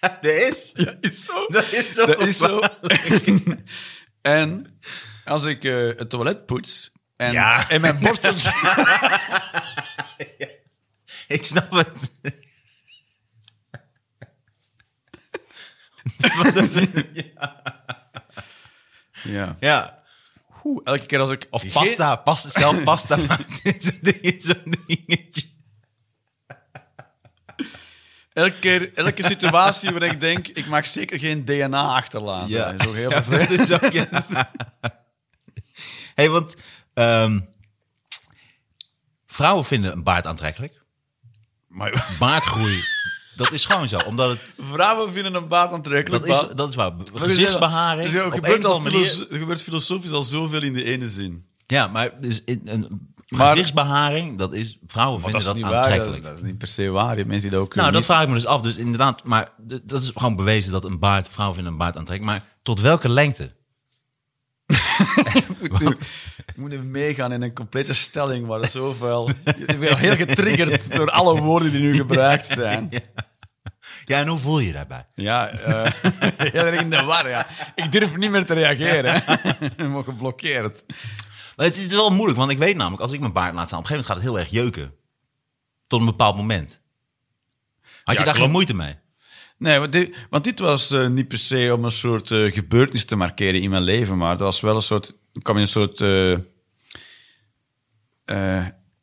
Dat 0.00 0.24
is, 0.24 0.72
ja, 0.74 0.94
is 1.00 1.24
zo. 1.24 1.46
dat 1.48 1.72
is 1.72 1.94
zo. 1.94 2.06
Dat 2.06 2.20
is 2.22 2.38
zo. 2.38 2.60
en 4.22 4.78
als 5.30 5.44
ik 5.44 5.64
eh, 5.64 5.72
het 5.74 6.10
toilet 6.10 6.46
poets 6.46 6.92
en, 7.16 7.32
Ja. 7.32 7.68
en 7.68 7.80
mijn 7.80 7.98
borstels... 7.98 8.48
Ik 11.28 11.44
snap 11.44 11.70
het. 11.70 12.12
Wat 16.36 16.54
is- 16.56 16.86
ja. 19.22 19.56
ja. 19.60 20.02
Oeh, 20.64 20.80
elke 20.84 21.06
keer 21.06 21.18
als 21.20 21.30
ik... 21.30 21.46
Of 21.50 21.72
pasta, 21.72 22.16
pasta 22.16 22.48
zelf 22.48 22.82
pasta 22.82 23.16
maakt. 23.28 23.60
Zo'n 23.78 23.98
ding- 24.02 24.42
zo'n 24.42 24.74
dingetje. 24.86 25.48
Elke 28.32 28.58
keer, 28.60 28.94
elke 28.94 29.22
situatie 29.22 29.90
waar 29.90 30.02
ik 30.02 30.20
denk, 30.20 30.48
ik 30.48 30.66
mag 30.66 30.86
zeker 30.86 31.18
geen 31.18 31.44
DNA 31.44 31.82
achterlaten. 31.94 32.48
Ja. 32.48 32.72
Dat 32.72 32.80
is 32.80 32.86
ook 32.86 32.94
heel 32.94 33.10
vervelend. 33.10 33.48
dat 33.48 33.58
is 33.58 33.72
ook, 33.72 33.92
ja. 33.92 34.08
Hey, 36.14 36.30
want 36.30 36.54
ehm, 36.94 37.40
vrouwen 39.26 39.64
vinden 39.64 39.92
een 39.92 40.02
baard 40.02 40.26
aantrekkelijk. 40.26 40.82
Maar 41.68 42.06
Baardgroei, 42.18 42.82
dat 43.36 43.52
is 43.52 43.64
gewoon 43.64 43.88
zo. 43.88 43.98
Omdat 43.98 44.30
het, 44.30 44.52
vrouwen 44.58 45.12
vinden 45.12 45.34
een 45.34 45.48
baard 45.48 45.72
aantrekkelijk. 45.72 46.26
dat, 46.26 46.42
is, 46.50 46.54
dat 46.56 46.68
is 46.68 46.74
waar. 46.74 46.92
Gezichtsbeharing. 47.14 48.10
Er, 48.10 48.18
er 48.18 48.26
op 48.26 48.32
gebeurt 48.32 48.64
een 48.64 48.70
al 48.70 48.80
manier- 48.80 49.26
er 49.30 49.38
gebeurt 49.38 49.62
filosofisch 49.62 50.12
al 50.12 50.22
zoveel 50.22 50.62
in 50.62 50.72
de 50.72 50.84
ene 50.84 51.08
zin. 51.08 51.44
Ja, 51.66 51.86
maar 51.86 52.20
dus 52.20 52.42
in, 52.44 52.60
een 52.64 53.14
Maar- 53.28 53.46
gezichtsbeharing, 53.50 54.38
dat 54.38 54.52
is... 54.52 54.78
Vrouwen 54.86 55.20
vinden 55.20 55.38
dat 55.38 55.46
dat, 55.48 55.54
niet 55.54 55.64
waar. 55.64 55.72
Dat, 55.74 55.84
aantrekkelijk. 55.84 56.22
dat 56.22 56.36
is 56.36 56.42
niet 56.42 56.58
per 56.58 56.68
se 56.68 56.88
waar. 56.88 57.10
Je 57.10 57.16
hebt 57.16 57.28
mensen 57.28 57.48
die 57.48 57.58
dat 57.58 57.66
ook 57.68 57.74
nou, 57.74 57.86
kunnen. 57.86 57.92
dat 57.92 58.04
vraag 58.04 58.22
ik 58.22 58.28
me 58.28 58.34
dus 58.34 58.46
af. 58.46 58.60
Dus 58.60 58.76
inderdaad, 58.76 59.24
maar 59.24 59.52
dat 59.82 60.02
is 60.02 60.10
gewoon 60.14 60.36
bewezen 60.36 60.72
dat 60.72 60.84
een 60.84 60.98
baard... 60.98 61.28
Vrouwen 61.28 61.54
vinden 61.56 61.72
een 61.72 61.78
baard 61.78 61.96
aantrekkelijk. 61.96 62.38
Maar 62.38 62.48
tot 62.62 62.80
welke 62.80 63.08
lengte? 63.08 63.52
Moet, 65.60 65.80
nu, 65.80 65.96
moet 66.56 66.70
nu 66.70 66.82
meegaan 66.82 67.32
in 67.32 67.42
een 67.42 67.54
complete 67.54 67.94
stelling 67.94 68.46
waar 68.46 68.60
er 68.60 68.68
zoveel... 68.68 69.30
Je 69.66 69.76
bent 69.78 69.98
heel 69.98 70.16
getriggerd 70.16 70.92
door 70.96 71.10
alle 71.10 71.40
woorden 71.40 71.72
die 71.72 71.80
nu 71.80 71.94
gebruikt 71.94 72.46
zijn. 72.46 72.88
Ja, 74.04 74.18
en 74.18 74.26
hoe 74.26 74.38
voel 74.38 74.58
je 74.58 74.72
daarbij? 74.72 75.06
Ja, 75.14 75.48
eh, 75.48 75.92
heel 76.36 76.66
erg 76.66 76.80
in 76.80 76.90
de 76.90 77.02
war, 77.02 77.28
ja. 77.28 77.46
Ik 77.74 77.92
durf 77.92 78.16
niet 78.16 78.30
meer 78.30 78.44
te 78.44 78.54
reageren. 78.54 79.16
Ik 79.76 79.86
word 79.88 80.04
geblokkeerd. 80.04 80.82
Maar 81.56 81.66
het 81.66 81.76
is 81.76 81.86
wel 81.86 82.10
moeilijk, 82.10 82.38
want 82.38 82.50
ik 82.50 82.58
weet 82.58 82.76
namelijk... 82.76 83.02
als 83.02 83.12
ik 83.12 83.20
mijn 83.20 83.32
baard 83.32 83.54
laat 83.54 83.66
staan, 83.66 83.78
op 83.78 83.84
een 83.84 83.90
gegeven 83.90 84.14
moment 84.14 84.34
gaat 84.34 84.44
het 84.46 84.52
heel 84.52 84.62
erg 84.62 84.74
jeuken. 84.74 84.94
Tot 85.86 86.00
een 86.00 86.06
bepaald 86.06 86.36
moment. 86.36 86.82
Had 88.04 88.18
je 88.18 88.24
daar 88.24 88.34
geen 88.34 88.50
moeite 88.50 88.74
mee? 88.74 88.98
Nee, 89.60 89.78
want 89.78 89.92
dit, 89.92 90.16
want 90.30 90.44
dit 90.44 90.58
was 90.58 90.90
eh, 90.90 91.08
niet 91.08 91.28
per 91.28 91.38
se 91.38 91.72
om 91.76 91.84
een 91.84 91.90
soort 91.90 92.30
eh, 92.30 92.52
gebeurtenis 92.52 93.04
te 93.04 93.16
markeren 93.16 93.60
in 93.60 93.70
mijn 93.70 93.82
leven, 93.82 94.16
maar 94.18 94.30
het 94.30 94.40
was 94.40 94.60
wel 94.60 94.74
een 94.74 94.82
soort. 94.82 95.14
Ik 95.32 95.42
kwam 95.42 95.56
in 95.56 95.62
een 95.62 95.68
soort. 95.68 96.00
eh, 96.00 96.38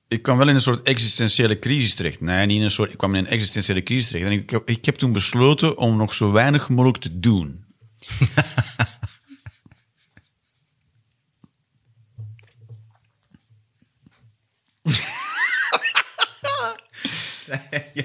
ik 0.07 0.21
kwam 0.21 0.37
wel 0.37 0.47
in 0.47 0.55
een 0.55 0.61
soort 0.61 0.87
existentiële 0.87 1.59
crisis 1.59 1.95
terecht. 1.95 2.21
Nee, 2.21 2.45
niet 2.45 2.57
in 2.57 2.63
een 2.63 2.71
soort. 2.71 2.91
Ik 2.91 2.97
kwam 2.97 3.15
in 3.15 3.25
een 3.25 3.31
existentiële 3.31 3.83
crisis 3.83 4.07
terecht. 4.07 4.25
En 4.25 4.31
ik, 4.31 4.51
ik 4.65 4.85
heb 4.85 4.95
toen 4.95 5.13
besloten 5.13 5.77
om 5.77 5.97
nog 5.97 6.13
zo 6.13 6.31
weinig 6.31 6.69
mogelijk 6.69 6.97
te 7.03 7.19
doen. 7.19 7.65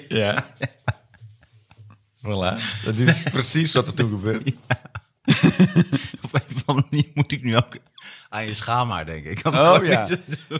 ja. 0.09 0.47
Voilà. 2.23 2.61
Dat 2.85 2.97
is 2.97 3.23
precies 3.23 3.73
wat 3.73 3.87
er 3.87 3.95
toen 3.95 4.11
gebeurde. 4.11 4.55
Op 6.23 6.33
een 6.35 6.57
of 6.57 6.63
andere 6.67 6.87
manier 6.91 7.11
moet 7.15 7.33
ik 7.33 7.43
nu 7.43 7.57
ook 7.57 7.75
aan 7.75 7.81
aan 8.29 8.47
je 8.47 8.55
schaamhaar, 8.55 9.07
denk 9.07 9.25
ik. 9.25 9.47
Om 9.47 9.55
Oh 9.55 9.85
ja. 9.85 10.09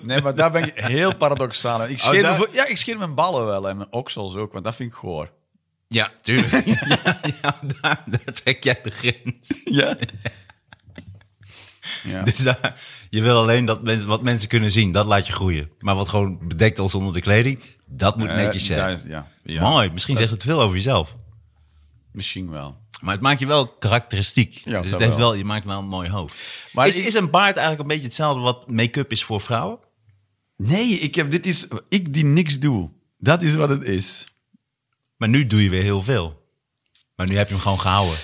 Nee, 0.03 0.21
maar 0.23 0.35
daar 0.35 0.51
ben 0.51 0.63
ik 0.63 0.79
heel 0.79 1.17
paradoxaal. 1.17 1.85
in. 1.85 1.91
Ik 1.91 1.99
scheer, 1.99 2.23
daar- 2.23 2.31
me 2.31 2.37
voor- 2.37 2.49
ja, 2.55 2.67
ik 2.67 2.77
scheer 2.77 2.99
mijn 2.99 3.15
ballen 3.15 3.47
wel 3.47 3.69
en 3.69 3.77
mijn 3.77 3.93
oksels 3.93 4.35
ook, 4.35 4.53
want 4.53 4.65
dat 4.65 4.75
vind 4.77 4.91
ik 4.93 4.97
goor. 4.99 5.31
Ja, 5.89 6.11
tuurlijk. 6.23 6.67
ja, 6.67 7.21
ja, 7.43 7.59
daar, 7.81 8.03
daar 8.07 8.35
trek 8.35 8.65
jij 8.65 8.81
de 8.83 8.91
grens. 8.91 9.61
Ja. 9.65 9.97
ja. 12.05 12.23
Dus 12.23 12.37
daar, 12.39 12.83
je 13.11 13.23
wil 13.23 13.37
alleen 13.37 13.65
dat 13.65 13.83
mensen, 13.83 14.09
wat 14.09 14.23
mensen 14.23 14.49
kunnen 14.49 14.71
zien, 14.71 14.93
dat 14.93 15.07
laat 15.07 15.27
je 15.27 15.33
groeien. 15.33 15.71
Maar 15.79 15.95
wat 15.95 16.09
gewoon 16.09 16.39
bedekt 16.49 16.79
als 16.79 16.95
onder 16.95 17.13
de 17.13 17.21
kleding, 17.21 17.61
dat 17.87 18.17
moet 18.19 18.29
netjes 18.29 18.63
Eh, 18.63 18.67
zijn. 18.77 18.79
daar 18.79 18.91
is- 18.93 19.03
ja. 19.03 19.27
ja. 19.43 19.69
Mooi, 19.69 19.91
misschien 19.91 20.17
zegt 20.17 20.31
het 20.31 20.43
veel 20.43 20.61
over 20.61 20.77
jezelf. 20.77 21.17
Misschien 22.13 22.51
wel. 22.51 22.77
Maar 23.01 23.13
het 23.15 23.23
maakt 23.23 23.41
je 23.41 23.47
wel 23.47 23.69
karakteristiek. 23.69 24.53
Ja, 24.53 24.63
dus 24.65 24.73
dat 24.73 24.85
het 24.85 24.95
heeft 25.01 25.09
wel. 25.09 25.19
wel, 25.19 25.35
je 25.35 25.45
maakt 25.45 25.65
wel 25.67 25.79
een 25.79 25.87
mooi 25.87 26.11
hoofd. 26.11 26.67
Maar 26.73 26.87
is, 26.87 26.97
ik- 26.97 27.05
is 27.05 27.15
een 27.15 27.31
baard 27.31 27.57
eigenlijk 27.57 27.81
een 27.81 27.89
beetje 27.89 28.05
hetzelfde 28.09 28.41
wat 28.43 28.71
make-up 28.71 29.13
is 29.13 29.25
voor 29.25 29.41
vrouwen? 29.41 29.79
Nee, 30.57 30.89
ik 30.89 31.15
heb, 31.15 31.31
dit 31.31 31.47
is 31.47 31.67
ik 31.89 32.15
die 32.15 32.25
niks 32.25 32.59
doe. 32.59 32.91
Dat 33.19 33.43
is 33.43 33.55
wat 33.55 33.69
het 33.69 33.83
is. 33.85 34.27
Maar 35.17 35.29
nu 35.29 35.47
doe 35.47 35.63
je 35.63 35.71
weer 35.71 35.83
heel 35.83 36.03
veel. 36.03 36.43
Maar 37.17 37.29
nu 37.29 37.37
heb 37.37 37.49
je 37.49 37.55
hem 37.55 37.63
gewoon 37.63 37.81
gehouden. 37.81 38.17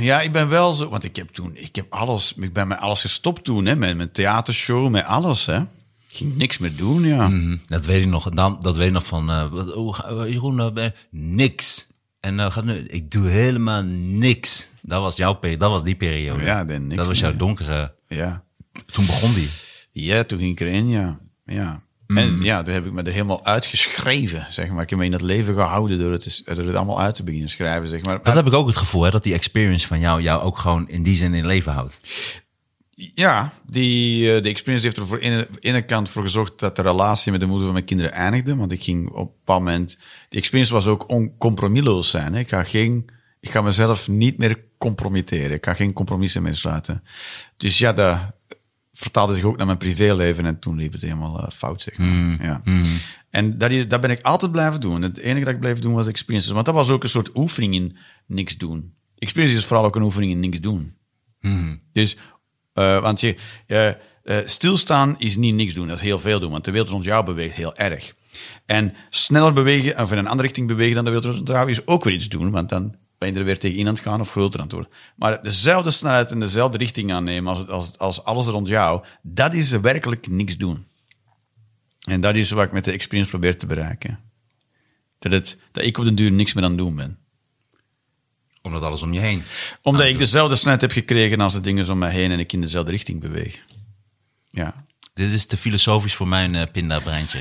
Ja, 0.00 0.20
ik 0.20 0.32
ben 0.32 0.48
wel 0.48 0.72
zo, 0.72 0.88
want 0.88 1.04
ik 1.04 1.16
heb 1.16 1.28
toen, 1.28 1.56
ik 1.56 1.76
heb 1.76 1.92
alles, 1.92 2.34
ik 2.36 2.52
ben 2.52 2.68
met 2.68 2.78
alles 2.78 3.00
gestopt 3.00 3.44
toen, 3.44 3.66
hè, 3.66 3.76
met 3.76 3.96
mijn 3.96 4.12
theatershow, 4.12 4.90
met 4.90 5.04
alles, 5.04 5.46
hè. 5.46 5.60
Ik 6.08 6.16
ging 6.22 6.36
niks 6.36 6.58
meer 6.58 6.76
doen, 6.76 7.02
ja. 7.04 7.26
Hm, 7.28 7.56
Dat 7.66 7.84
weet 7.86 8.02
ik 8.02 8.08
nog. 8.08 8.30
Dan, 8.30 8.58
dat 8.62 8.76
weet 8.76 8.86
ik 8.86 8.92
nog 8.92 9.06
van, 9.06 9.30
eh, 9.30 10.32
Jeroen, 10.32 10.74
ben- 10.74 10.94
niks. 11.10 11.85
En 12.26 12.40
eh, 12.40 12.50
gaat 12.50 12.64
nu, 12.64 12.78
ik 12.78 13.10
doe 13.10 13.28
helemaal 13.28 13.82
niks. 13.84 14.68
Dat 14.82 15.00
was 15.00 15.16
jouw 15.16 15.32
periode, 15.32 15.60
dat 15.62 15.70
was 15.70 15.84
die 15.84 15.94
periode. 15.94 16.42
Ja, 16.44 16.64
ben 16.64 16.82
niks 16.82 16.96
dat 16.96 17.06
was 17.06 17.18
jouw 17.18 17.36
donkere, 17.36 17.94
Ja. 18.08 18.42
toen 18.86 19.06
begon 19.06 19.34
die. 19.34 19.48
Ja, 19.92 20.24
toen 20.24 20.38
ging 20.38 20.50
ik 20.52 20.60
erin, 20.60 20.88
ja. 20.88 21.18
ja. 21.44 21.82
En 22.06 22.42
ja, 22.42 22.62
toen 22.62 22.74
heb 22.74 22.86
ik 22.86 22.92
me 22.92 23.02
er 23.02 23.12
helemaal 23.12 23.44
uitgeschreven, 23.44 24.46
zeg 24.48 24.68
maar. 24.70 24.82
Ik 24.82 24.90
heb 24.90 24.98
me 24.98 25.04
in 25.04 25.12
het 25.12 25.20
leven 25.22 25.54
gehouden 25.54 25.98
door 25.98 26.12
het, 26.12 26.42
door 26.44 26.56
het 26.64 26.74
allemaal 26.74 27.00
uit 27.00 27.14
te 27.14 27.24
beginnen 27.24 27.48
schrijven, 27.48 27.88
zeg 27.88 28.02
maar. 28.02 28.22
Dat 28.22 28.34
heb 28.34 28.46
ik 28.46 28.52
ook 28.52 28.66
het 28.66 28.76
gevoel, 28.76 29.02
hè, 29.02 29.10
dat 29.10 29.22
die 29.22 29.34
experience 29.34 29.86
van 29.86 30.00
jou, 30.00 30.22
jou 30.22 30.42
ook 30.42 30.58
gewoon 30.58 30.88
in 30.88 31.02
die 31.02 31.16
zin 31.16 31.34
in 31.34 31.46
leven 31.46 31.72
houdt. 31.72 32.00
Ja, 32.98 33.52
die, 33.66 34.34
eh, 34.34 34.42
de 34.42 34.48
experience 34.48 34.86
heeft 34.86 34.98
er 34.98 35.06
voor 35.06 35.18
ene, 35.18 35.48
ene 35.60 35.84
kant 35.84 36.10
voor 36.10 36.22
gezorgd 36.22 36.58
dat 36.58 36.76
de 36.76 36.82
relatie 36.82 37.32
met 37.32 37.40
de 37.40 37.46
moeder 37.46 37.64
van 37.64 37.72
mijn 37.72 37.84
kinderen 37.84 38.12
eindigde. 38.12 38.56
Want 38.56 38.72
ik 38.72 38.84
ging 38.84 39.08
op 39.08 39.16
een 39.16 39.34
bepaald 39.38 39.62
moment... 39.62 39.98
Die 40.28 40.38
experience 40.38 40.72
was 40.72 40.86
ook 40.86 41.08
oncompromisloos 41.08 42.10
zijn. 42.10 42.32
Hè. 42.32 42.38
Ik, 42.38 42.48
ga 42.48 42.64
geen, 42.64 43.04
ik 43.40 43.50
ga 43.50 43.60
mezelf 43.60 44.08
niet 44.08 44.38
meer 44.38 44.64
compromitteren. 44.78 45.56
Ik 45.56 45.64
ga 45.64 45.74
geen 45.74 45.92
compromissen 45.92 46.42
meer 46.42 46.54
sluiten. 46.54 47.02
Dus 47.56 47.78
ja, 47.78 47.92
dat 47.92 48.18
vertaalde 48.92 49.34
zich 49.34 49.44
ook 49.44 49.56
naar 49.56 49.66
mijn 49.66 49.78
privéleven. 49.78 50.46
En 50.46 50.58
toen 50.58 50.76
liep 50.76 50.92
het 50.92 51.02
helemaal 51.02 51.40
eh, 51.40 51.50
fout, 51.50 51.82
zeg 51.82 51.98
maar. 51.98 52.44
Ja. 52.44 52.62
En 53.30 53.58
dat, 53.58 53.90
dat 53.90 54.00
ben 54.00 54.10
ik 54.10 54.20
altijd 54.20 54.52
blijven 54.52 54.80
doen. 54.80 55.02
Het 55.02 55.18
enige 55.18 55.44
dat 55.44 55.54
ik 55.54 55.60
bleef 55.60 55.78
doen 55.78 55.94
was 55.94 56.06
experiences. 56.06 56.52
Want 56.52 56.66
dat 56.66 56.74
was 56.74 56.90
ook 56.90 57.02
een 57.02 57.08
soort 57.08 57.36
oefening 57.36 57.74
in 57.74 57.96
niks 58.26 58.56
doen. 58.56 58.94
Experience 59.18 59.56
is 59.56 59.64
vooral 59.64 59.84
ook 59.84 59.96
een 59.96 60.02
oefening 60.02 60.32
in 60.32 60.40
niks 60.40 60.60
doen. 60.60 60.94
Dus, 61.92 62.16
eh, 62.76 63.00
want 63.00 63.20
je, 63.20 63.36
eh, 63.66 63.88
eh, 63.88 63.94
stilstaan 64.44 65.18
is 65.18 65.36
niet 65.36 65.54
niks 65.54 65.74
doen, 65.74 65.86
dat 65.86 65.96
is 65.96 66.02
heel 66.02 66.18
veel 66.18 66.40
doen, 66.40 66.50
want 66.50 66.64
de 66.64 66.70
wereld 66.70 66.90
rond 66.90 67.04
jou 67.04 67.24
beweegt 67.24 67.56
heel 67.56 67.76
erg. 67.76 68.14
En 68.66 68.94
sneller 69.10 69.52
bewegen, 69.52 70.02
of 70.02 70.12
in 70.12 70.18
een 70.18 70.26
andere 70.26 70.42
richting 70.42 70.68
bewegen 70.68 70.94
dan 70.94 71.04
de 71.04 71.10
wereld 71.10 71.34
rond 71.34 71.48
jou, 71.48 71.70
is 71.70 71.86
ook 71.86 72.04
weer 72.04 72.14
iets 72.14 72.28
doen, 72.28 72.50
want 72.50 72.68
dan 72.68 72.94
ben 73.18 73.32
je 73.32 73.38
er 73.38 73.44
weer 73.44 73.58
tegen 73.58 73.78
in 73.78 73.86
aan 73.86 73.94
het 73.94 74.02
gaan 74.02 74.20
of 74.20 74.30
groter 74.30 74.60
aan 74.60 74.66
het 74.66 74.74
worden. 74.74 74.92
Maar 75.16 75.42
dezelfde 75.42 75.90
snelheid 75.90 76.30
en 76.30 76.40
dezelfde 76.40 76.78
richting 76.78 77.12
aannemen 77.12 77.56
als, 77.56 77.68
als, 77.68 77.98
als 77.98 78.24
alles 78.24 78.46
rond 78.46 78.68
jou, 78.68 79.04
dat 79.22 79.54
is 79.54 79.70
werkelijk 79.70 80.28
niks 80.28 80.56
doen. 80.56 80.86
En 82.08 82.20
dat 82.20 82.36
is 82.36 82.50
wat 82.50 82.64
ik 82.64 82.72
met 82.72 82.84
de 82.84 82.92
experience 82.92 83.30
probeer 83.30 83.58
te 83.58 83.66
bereiken. 83.66 84.18
Dat, 85.18 85.32
het, 85.32 85.58
dat 85.72 85.84
ik 85.84 85.98
op 85.98 86.04
den 86.04 86.14
duur 86.14 86.32
niks 86.32 86.54
meer 86.54 86.64
aan 86.64 86.70
het 86.70 86.78
doen 86.78 86.96
ben. 86.96 87.18
Omdat 88.66 88.82
alles 88.82 89.02
om 89.02 89.12
je 89.12 89.20
heen. 89.20 89.42
Omdat 89.82 90.06
ik 90.06 90.18
dezelfde 90.18 90.56
snelheid 90.56 90.80
heb 90.80 90.92
gekregen 90.92 91.40
als 91.40 91.52
de 91.52 91.60
dingen 91.60 91.90
om 91.90 91.98
mij 91.98 92.10
heen 92.10 92.30
en 92.30 92.38
ik 92.38 92.52
in 92.52 92.60
dezelfde 92.60 92.90
richting 92.90 93.20
beweeg. 93.20 93.64
Ja. 94.50 94.84
Dit 95.14 95.30
is 95.30 95.46
te 95.46 95.56
filosofisch 95.56 96.14
voor 96.14 96.28
mijn 96.28 96.54
uh, 96.54 96.62
pindabreintje. 96.72 97.38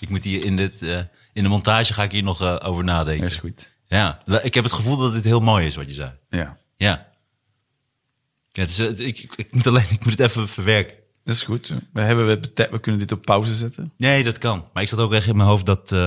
ik 0.00 0.08
moet 0.08 0.24
hier 0.24 0.44
in, 0.44 0.56
dit, 0.56 0.82
uh, 0.82 0.98
in 1.32 1.42
de 1.42 1.48
montage 1.48 1.92
ga 1.92 2.02
ik 2.02 2.10
hier 2.10 2.22
nog 2.22 2.42
uh, 2.42 2.56
over 2.62 2.84
nadenken. 2.84 3.22
Dat 3.22 3.30
is 3.30 3.36
goed. 3.36 3.72
Ja, 3.86 4.22
ik 4.42 4.54
heb 4.54 4.64
het 4.64 4.72
gevoel 4.72 4.96
dat 4.96 5.12
dit 5.12 5.24
heel 5.24 5.40
mooi 5.40 5.66
is 5.66 5.74
wat 5.74 5.86
je 5.86 5.94
zei. 5.94 6.12
Ja. 6.28 6.58
Ja. 6.76 7.06
ja 8.52 8.62
het 8.62 8.70
is, 8.70 8.78
ik, 8.78 9.18
ik, 9.18 9.34
ik, 9.36 9.54
moet 9.54 9.66
alleen, 9.66 9.86
ik 9.90 10.04
moet 10.04 10.18
het 10.18 10.30
even 10.30 10.48
verwerken. 10.48 10.94
Dat 11.24 11.34
is 11.34 11.42
goed. 11.42 11.72
We, 11.92 12.00
hebben, 12.00 12.26
we, 12.26 12.68
we 12.70 12.80
kunnen 12.80 13.00
dit 13.00 13.12
op 13.12 13.24
pauze 13.24 13.54
zetten. 13.54 13.92
Nee, 13.96 14.24
dat 14.24 14.38
kan. 14.38 14.68
Maar 14.72 14.82
ik 14.82 14.88
zat 14.88 14.98
ook 14.98 15.12
echt 15.12 15.26
in 15.26 15.36
mijn 15.36 15.48
hoofd 15.48 15.66
dat... 15.66 15.92
Uh, 15.92 16.04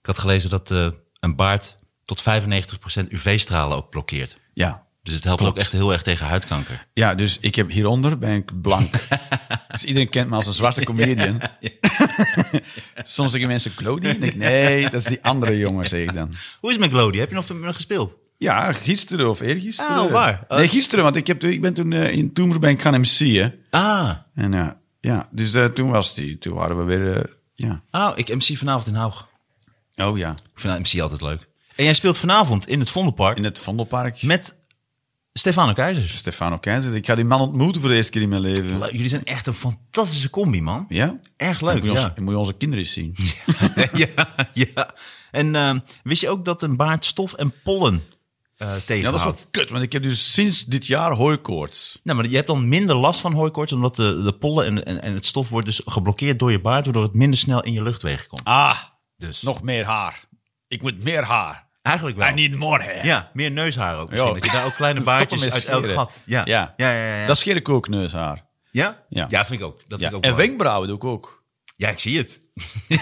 ik 0.00 0.06
had 0.06 0.18
gelezen 0.18 0.50
dat 0.50 0.70
uh, 0.70 0.88
een 1.20 1.36
baard 1.36 1.77
tot 2.08 2.22
95% 2.22 3.08
UV-stralen 3.08 3.76
ook 3.76 3.90
blokkeert. 3.90 4.36
Ja. 4.54 4.86
Dus 5.02 5.14
het 5.14 5.24
helpt 5.24 5.40
Klopt. 5.40 5.56
ook 5.56 5.62
echt 5.62 5.72
heel 5.72 5.92
erg 5.92 6.02
tegen 6.02 6.26
huidkanker. 6.26 6.86
Ja, 6.92 7.14
dus 7.14 7.38
ik 7.40 7.54
heb 7.54 7.70
hieronder 7.70 8.18
ben 8.18 8.34
ik 8.34 8.62
blank. 8.62 8.94
dus 9.72 9.84
iedereen 9.84 10.08
kent 10.08 10.30
me 10.30 10.36
als 10.36 10.46
een 10.46 10.52
zwarte 10.52 10.84
comedian. 10.84 11.40
Ja, 11.40 11.56
ja. 11.60 12.60
Soms 13.04 13.30
zeggen 13.30 13.50
mensen 13.50 13.70
Glody. 13.70 14.06
Ik, 14.06 14.36
nee, 14.36 14.82
dat 14.82 14.94
is 14.94 15.04
die 15.04 15.18
andere 15.22 15.58
jongen, 15.58 15.88
zeg 15.88 16.08
ik 16.08 16.14
dan. 16.14 16.34
Hoe 16.60 16.70
is 16.70 16.76
het 16.76 16.84
met 16.84 17.00
Glody? 17.00 17.18
Heb 17.18 17.28
je 17.28 17.34
nog 17.34 17.48
met 17.48 17.58
me 17.58 17.72
gespeeld? 17.72 18.18
Ja, 18.38 18.72
gisteren 18.72 19.30
of 19.30 19.40
eergisteren. 19.40 20.02
Oh, 20.02 20.10
waar? 20.10 20.44
Uh, 20.48 20.58
nee, 20.58 20.68
gisteren, 20.68 21.04
want 21.04 21.16
ik, 21.16 21.26
heb, 21.26 21.44
ik 21.44 21.60
ben 21.60 21.74
toen 21.74 21.90
uh, 21.90 22.10
in 22.10 22.32
Toemer 22.32 22.58
ben 22.58 22.70
ik 22.70 22.82
gaan 22.82 23.00
MC'en. 23.00 23.54
Ah. 23.70 24.10
En 24.34 24.52
uh, 24.52 24.68
ja, 25.00 25.28
dus 25.30 25.54
uh, 25.54 25.64
toen 25.64 25.90
was 25.90 26.14
die, 26.14 26.38
toen 26.38 26.54
waren 26.54 26.78
we 26.78 26.82
weer, 26.84 27.36
ja. 27.54 27.82
Oh, 27.90 28.12
ik 28.14 28.34
MC 28.34 28.56
vanavond 28.56 28.86
in 28.86 28.94
Haug. 28.94 29.28
Oh 29.96 30.18
ja. 30.18 30.30
Ik 30.30 30.60
vind 30.60 30.92
MC 30.92 31.00
altijd 31.00 31.20
leuk. 31.20 31.47
En 31.78 31.84
jij 31.84 31.94
speelt 31.94 32.18
vanavond 32.18 32.68
in 32.68 32.78
het 32.78 32.90
Vondelpark. 32.90 33.36
In 33.36 33.44
het 33.44 33.58
Vondelpark. 33.58 34.22
Met 34.22 34.58
Stefano 35.32 35.72
Keizer. 35.72 36.08
Stefano 36.08 36.58
Keizer. 36.58 36.94
Ik 36.94 37.06
ga 37.06 37.14
die 37.14 37.24
man 37.24 37.40
ontmoeten 37.40 37.80
voor 37.80 37.90
de 37.90 37.96
eerste 37.96 38.12
keer 38.12 38.22
in 38.22 38.28
mijn 38.28 38.40
leven. 38.40 38.78
Leuk. 38.78 38.92
Jullie 38.92 39.08
zijn 39.08 39.24
echt 39.24 39.46
een 39.46 39.54
fantastische 39.54 40.30
combi, 40.30 40.62
man. 40.62 40.86
Ja? 40.88 41.20
Erg 41.36 41.60
leuk, 41.60 41.74
moet 41.74 41.82
je, 41.82 41.90
ja. 41.90 42.04
ons, 42.04 42.10
moet 42.16 42.30
je 42.30 42.38
onze 42.38 42.52
kinderen 42.52 42.84
eens 42.84 42.92
zien. 42.92 43.16
ja, 44.16 44.48
ja. 44.52 44.94
En 45.30 45.54
uh, 45.54 45.74
wist 46.02 46.20
je 46.20 46.28
ook 46.28 46.44
dat 46.44 46.62
een 46.62 46.76
baard 46.76 47.04
stof 47.04 47.32
en 47.32 47.52
pollen 47.62 47.94
uh, 47.94 48.74
tegenhoudt? 48.74 48.88
Ja, 48.88 49.10
dat 49.10 49.14
is 49.14 49.22
wel 49.22 49.50
kut, 49.50 49.70
want 49.70 49.82
ik 49.82 49.92
heb 49.92 50.02
dus 50.02 50.32
sinds 50.32 50.64
dit 50.64 50.86
jaar 50.86 51.12
hooikoorts. 51.12 52.00
Nou, 52.02 52.16
maar 52.18 52.28
je 52.28 52.34
hebt 52.34 52.46
dan 52.46 52.68
minder 52.68 52.96
last 52.96 53.20
van 53.20 53.32
hooikoorts, 53.32 53.72
omdat 53.72 53.96
de, 53.96 54.22
de 54.22 54.32
pollen 54.32 54.66
en, 54.66 54.84
en, 54.84 55.02
en 55.02 55.14
het 55.14 55.26
stof 55.26 55.48
wordt 55.48 55.66
dus 55.66 55.80
geblokkeerd 55.84 56.38
door 56.38 56.50
je 56.50 56.60
baard, 56.60 56.84
waardoor 56.84 57.02
het 57.02 57.14
minder 57.14 57.38
snel 57.38 57.62
in 57.62 57.72
je 57.72 57.82
luchtwegen 57.82 58.28
komt. 58.28 58.44
Ah, 58.44 58.78
dus. 59.16 59.42
nog 59.42 59.62
meer 59.62 59.84
haar. 59.84 60.26
Ik 60.68 60.82
moet 60.82 61.04
meer 61.04 61.24
haar. 61.24 61.67
Eigenlijk 61.82 62.16
wel. 62.18 62.28
I 62.28 62.32
need 62.32 62.54
more 62.54 62.82
hair. 62.82 63.04
Ja, 63.04 63.30
meer 63.32 63.50
neushaar 63.50 63.98
ook 63.98 64.08
misschien. 64.10 64.28
Jo. 64.28 64.34
Dat 64.34 64.44
je 64.44 64.50
daar 64.52 64.64
ook 64.64 64.74
kleine 64.74 65.00
baardjes 65.10 65.52
uit 65.52 65.64
elk 65.64 65.90
gat. 65.90 66.22
Ja. 66.24 66.42
Ja. 66.44 66.74
Ja, 66.76 66.92
ja, 66.92 67.06
ja, 67.08 67.16
ja. 67.20 67.26
Dat 67.26 67.38
scheer 67.38 67.56
ik 67.56 67.68
ook 67.68 67.88
neushaar. 67.88 68.46
Ja? 68.70 69.04
Ja. 69.08 69.26
Ja, 69.28 69.44
vind 69.44 69.60
ik 69.60 69.66
ook. 69.66 69.82
Dat 69.88 69.98
vind 69.98 70.10
ik 70.10 70.16
ook 70.16 70.22
En 70.24 70.30
mooi. 70.30 70.46
wenkbrauwen 70.46 70.88
doe 70.88 70.96
ik 70.96 71.04
ook. 71.04 71.44
Ja, 71.76 71.88
ik 71.88 71.98
zie 71.98 72.18
het. 72.18 72.40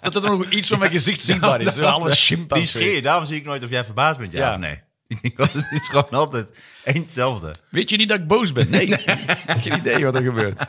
Dat 0.00 0.24
er 0.24 0.30
nog 0.30 0.50
iets 0.50 0.68
van 0.68 0.78
mijn 0.78 0.90
gezicht 0.90 1.22
zichtbaar 1.22 1.60
is. 1.60 1.74
Nou, 1.76 1.92
Alle 1.92 2.08
Die 2.48 2.64
scheer 2.66 2.94
je. 2.94 3.02
Daarom 3.02 3.26
zie 3.26 3.36
ik 3.36 3.44
nooit 3.44 3.64
of 3.64 3.70
jij 3.70 3.84
verbaasd 3.84 4.18
bent, 4.18 4.32
ja, 4.32 4.52
of 4.52 4.58
nee. 4.58 4.82
Het 5.36 5.66
is 5.70 5.88
gewoon 5.88 6.08
altijd 6.10 6.58
één 6.84 7.02
hetzelfde. 7.02 7.56
Weet 7.70 7.90
je 7.90 7.96
niet 7.96 8.08
dat 8.08 8.18
ik 8.18 8.26
boos 8.26 8.52
ben? 8.52 8.70
Nee. 8.70 8.86
Ik 8.86 9.00
heb 9.46 9.60
geen 9.60 9.78
idee 9.78 10.04
wat 10.04 10.14
er 10.14 10.22
gebeurt. 10.22 10.60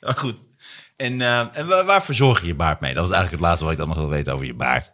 Ja, 0.00 0.12
goed. 0.12 0.47
En, 0.98 1.20
eh, 1.20 1.56
en 1.58 1.66
waar, 1.66 1.84
waar 1.84 2.02
verzorg 2.04 2.40
je 2.40 2.46
je 2.46 2.54
baard 2.54 2.80
mee? 2.80 2.92
Dat 2.94 3.02
was 3.02 3.12
eigenlijk 3.12 3.40
het 3.40 3.48
laatste 3.48 3.64
wat 3.64 3.72
ik 3.72 3.78
dan 3.78 3.88
nog 3.88 3.98
wil 3.98 4.08
weten 4.08 4.32
over 4.34 4.46
je 4.46 4.54
baard. 4.54 4.92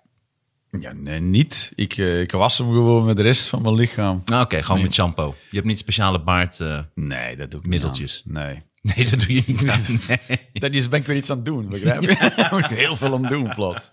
Ja, 0.80 0.92
nee, 0.92 1.20
niet. 1.20 1.72
Ik, 1.74 1.96
eh, 1.96 2.20
ik 2.20 2.32
was 2.32 2.58
hem 2.58 2.66
gewoon 2.66 3.04
met 3.04 3.16
de 3.16 3.22
rest 3.22 3.48
van 3.48 3.62
mijn 3.62 3.74
lichaam. 3.74 4.22
Nou, 4.24 4.42
Oké, 4.44 4.62
gewoon 4.62 4.82
met 4.82 4.94
shampoo. 4.94 5.34
Je 5.50 5.56
hebt 5.56 5.66
niet 5.68 5.78
speciale 5.78 6.22
baard... 6.22 6.60
eh, 6.60 6.78
Nee, 6.94 7.36
dat 7.36 7.50
doe 7.50 7.60
ik 7.60 7.66
Middeltjes. 7.66 8.22
niet. 8.24 8.34
Nee. 8.34 8.62
Nee, 8.82 9.10
dat 9.10 9.18
doe 9.18 9.34
je 9.34 9.42
niet. 9.46 9.68
aan. 9.68 9.80
Nee. 10.28 10.38
Dat 10.52 10.72
is, 10.72 10.88
ben 10.88 11.00
ik 11.00 11.06
weer 11.06 11.16
iets 11.16 11.30
aan 11.30 11.36
het 11.36 11.44
doen, 11.46 11.68
begrijp 11.68 12.02
je? 12.02 12.16
Daar 12.36 12.48
moet 12.54 12.70
ik 12.70 12.76
heel 12.76 12.96
veel 12.96 13.14
aan 13.14 13.22
doen, 13.22 13.54
plots. 13.54 13.90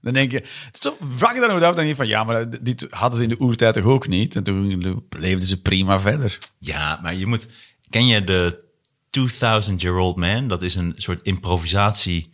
Dan 0.00 0.12
denk 0.12 0.32
je, 0.32 0.44
zo 0.80 0.96
je 1.34 1.40
dan 1.40 1.50
ook 1.50 1.62
af, 1.62 1.74
dan 1.74 1.86
je 1.86 1.94
van, 1.94 2.06
ja, 2.06 2.24
maar 2.24 2.62
dit 2.62 2.86
hadden 2.90 3.16
ze 3.18 3.22
in 3.24 3.28
de 3.28 3.40
oertijd 3.40 3.74
toch 3.74 3.84
ook 3.84 4.08
niet? 4.08 4.36
En 4.36 4.42
toen 4.42 5.04
leefden 5.08 5.48
ze 5.48 5.60
prima 5.62 6.00
verder. 6.00 6.38
Ja, 6.58 6.98
maar 7.02 7.14
je 7.14 7.26
moet... 7.26 7.48
Ken 7.90 8.06
je 8.06 8.24
de 8.24 8.64
2000 9.12 9.80
Year 9.80 9.96
Old 9.96 10.16
Man? 10.16 10.48
Dat 10.48 10.62
is 10.62 10.74
een 10.74 10.92
soort 10.96 11.22
improvisatie 11.22 12.32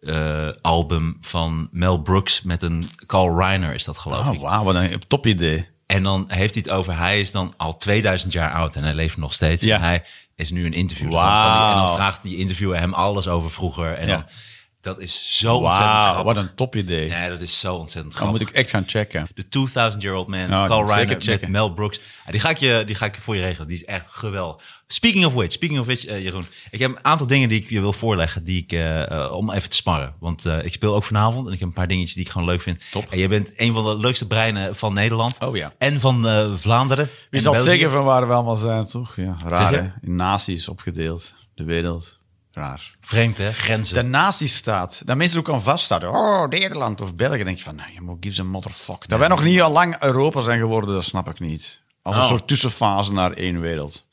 eh, 0.00 0.48
album 0.62 1.16
van 1.20 1.68
Mel 1.72 1.98
Brooks 2.02 2.42
met 2.42 2.62
een 2.62 2.84
Carl 3.06 3.38
Reiner 3.38 3.74
is 3.74 3.84
dat 3.84 3.98
geloof 3.98 4.26
ik. 4.26 4.32
Oh, 4.34 4.40
wauw, 4.40 4.64
wat 4.64 4.74
een 4.74 5.02
top 5.08 5.26
idee. 5.26 5.68
En 5.86 6.02
dan 6.02 6.24
heeft 6.28 6.54
hij 6.54 6.62
het 6.66 6.72
over, 6.72 6.96
hij 6.98 7.20
is 7.20 7.30
dan 7.32 7.54
al 7.56 7.76
2000 7.76 8.32
jaar 8.32 8.52
oud 8.52 8.76
en 8.76 8.82
hij 8.82 8.94
leeft 8.94 9.16
nog 9.16 9.32
steeds. 9.32 9.62
Ja. 9.62 9.76
En 9.76 9.82
hij 9.82 10.04
is 10.36 10.50
nu 10.50 10.66
een 10.66 10.72
interview. 10.72 11.10
Dus 11.10 11.20
dan 11.20 11.28
kan 11.28 11.62
hij- 11.62 11.70
en 11.72 11.76
dan 11.76 11.94
vraagt 11.94 12.22
die 12.22 12.36
interviewer 12.36 12.78
hem 12.78 12.94
alles 12.94 13.28
over 13.28 13.50
vroeger. 13.50 13.94
En, 13.94 14.06
Ja. 14.06 14.14
dan, 14.14 14.24
Dat 14.80 15.00
is 15.00 15.38
zo 15.38 15.54
ontzettend 15.54 15.86
Wauw, 15.86 16.12
grappig. 16.12 16.34
wat 16.34 16.36
een 16.44 16.54
top 16.54 16.76
idee. 16.76 17.08
Nee, 17.08 17.28
dat 17.28 17.40
is 17.40 17.60
zo 17.60 17.74
ontzettend 17.74 18.12
Dan 18.12 18.22
grappig. 18.22 18.40
moet 18.40 18.50
ik 18.50 18.56
echt 18.56 18.70
gaan 18.70 18.84
checken. 18.86 19.28
De 19.34 19.48
2000 19.48 20.02
Year 20.02 20.16
Old 20.16 20.26
Man, 20.26 20.48
Nou, 20.48 20.68
Carl 20.68 20.88
zeker 20.88 21.18
Reiner 21.18 21.40
met 21.40 21.50
Mel 21.50 21.72
Brooks. 21.72 22.00
Ja, 22.26 22.32
die, 22.32 22.40
ga 22.40 22.50
ik 22.50 22.56
je, 22.56 22.82
die 22.86 22.94
ga 22.94 23.06
ik 23.06 23.14
je 23.14 23.20
voor 23.20 23.36
je 23.36 23.40
regelen. 23.42 23.68
Die 23.68 23.76
is 23.76 23.84
echt 23.84 24.06
geweldig. 24.08 24.82
Speaking 24.86 25.24
of 25.24 25.32
which, 25.32 25.52
speaking 25.52 25.80
of 25.80 25.86
which, 25.86 26.06
eh, 26.06 26.22
Jeroen. 26.22 26.46
Ik 26.70 26.78
heb 26.78 26.90
een 26.90 27.04
aantal 27.04 27.26
dingen 27.26 27.48
die 27.48 27.62
ik 27.62 27.70
je 27.70 27.80
wil 27.80 27.92
voorleggen, 27.92 28.44
die 28.44 28.62
ik, 28.62 28.72
eh, 28.72 29.10
eh, 29.10 29.32
om 29.32 29.50
even 29.50 29.70
te 29.70 29.76
sparren. 29.76 30.14
Want 30.20 30.44
ik 30.44 30.72
speel 30.72 30.94
ook 30.94 31.04
vanavond 31.04 31.46
en 31.46 31.52
ik 31.52 31.58
heb 31.58 31.68
een 31.68 31.74
paar 31.74 31.88
dingetjes 31.88 32.14
die 32.14 32.24
ik 32.24 32.30
gewoon 32.30 32.46
leuk 32.46 32.60
vind. 32.60 32.82
Top. 32.90 33.06
En 33.10 33.18
jij 33.18 33.28
bent 33.28 33.52
een 33.56 33.72
van 33.72 33.84
de 33.84 33.98
leukste 33.98 34.26
breinen 34.26 34.76
van 34.76 34.94
Nederland. 34.94 35.38
Oh 35.40 35.56
ja. 35.56 35.72
En 35.78 36.00
van 36.00 36.26
Vlaanderen. 36.58 37.04
Wie 37.06 37.14
en 37.30 37.40
zal 37.40 37.54
zeggen 37.54 37.90
van 37.90 38.04
waar 38.04 38.26
we 38.26 38.32
allemaal 38.32 38.56
zijn, 38.56 38.84
toch? 38.84 39.16
Ja, 39.16 39.36
raar, 39.44 39.98
naties 40.00 40.68
opgedeeld. 40.68 41.34
De 41.54 41.64
wereld. 41.64 42.18
Raar. 42.52 42.90
Vreemd, 43.00 43.38
hè? 43.38 43.52
Grenzen. 43.52 43.94
De 43.94 44.02
nazistaat. 44.02 45.02
Dat 45.04 45.16
mensen 45.16 45.38
ook 45.38 45.50
aan 45.50 45.62
vasthouden. 45.62 46.10
Oh, 46.10 46.48
Nederland 46.48 47.00
of 47.00 47.14
België. 47.14 47.36
Dan 47.36 47.46
denk 47.46 47.56
je 47.58 47.64
van, 47.64 47.74
nou, 47.74 47.92
je 47.92 48.00
moet 48.00 48.16
give 48.20 48.36
them 48.36 48.46
motherfuck. 48.46 49.08
Dat 49.08 49.18
wij 49.18 49.28
nog 49.28 49.42
niet 49.44 49.60
al 49.60 49.72
lang 49.72 49.96
Europa 50.02 50.40
zijn 50.40 50.58
geworden, 50.60 50.94
dat 50.94 51.04
snap 51.04 51.28
ik 51.28 51.40
niet. 51.40 51.82
Als 52.02 52.16
een 52.16 52.22
Oh. 52.22 52.28
soort 52.28 52.48
tussenfase 52.48 53.12
naar 53.12 53.32
één 53.32 53.60
wereld. 53.60 54.06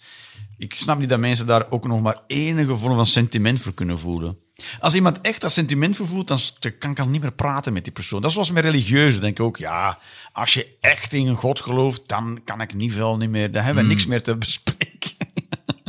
Ik 0.58 0.74
snap 0.74 1.00
niet 1.00 1.10
dat 1.10 1.20
mensen 1.20 1.46
daar 1.46 1.70
ook 1.72 1.88
nog 1.88 2.02
maar 2.02 2.20
enige 2.28 2.76
vorm 2.78 2.96
van 2.96 3.06
sentiment 3.06 3.62
voor 3.62 3.74
kunnen 3.74 4.00
voelen. 4.00 4.38
Als 4.80 4.96
iemand 4.96 5.22
echt 5.22 5.42
dat 5.42 5.52
sentiment 5.52 5.96
voor 5.98 6.08
voelt, 6.08 6.28
dan 6.28 6.40
kan 6.80 6.92
ik 6.92 7.00
al 7.00 7.08
niet 7.08 7.22
meer 7.22 7.32
praten 7.32 7.74
met 7.74 7.84
die 7.84 7.94
persoon. 7.94 8.20
Dat 8.20 8.28
is 8.30 8.34
zoals 8.34 8.52
met 8.52 8.64
religieuzen. 8.64 9.22
denk 9.22 9.38
ik 9.40 9.46
ook, 9.46 9.58
ja, 9.58 10.00
als 10.32 10.54
je 10.54 10.78
echt 10.82 11.14
in 11.14 11.28
een 11.28 11.36
God 11.36 11.62
gelooft, 11.62 12.08
dan 12.08 12.42
kan 12.46 12.62
ik 12.62 12.74
niet 12.74 12.94
veel 12.94 13.18
niet 13.18 13.30
meer. 13.30 13.52
Dan 13.52 13.64
hebben 13.64 13.84
we 13.84 13.90
niks 13.90 14.06
meer 14.06 14.24
te 14.24 14.36
bespreken. 14.38 15.12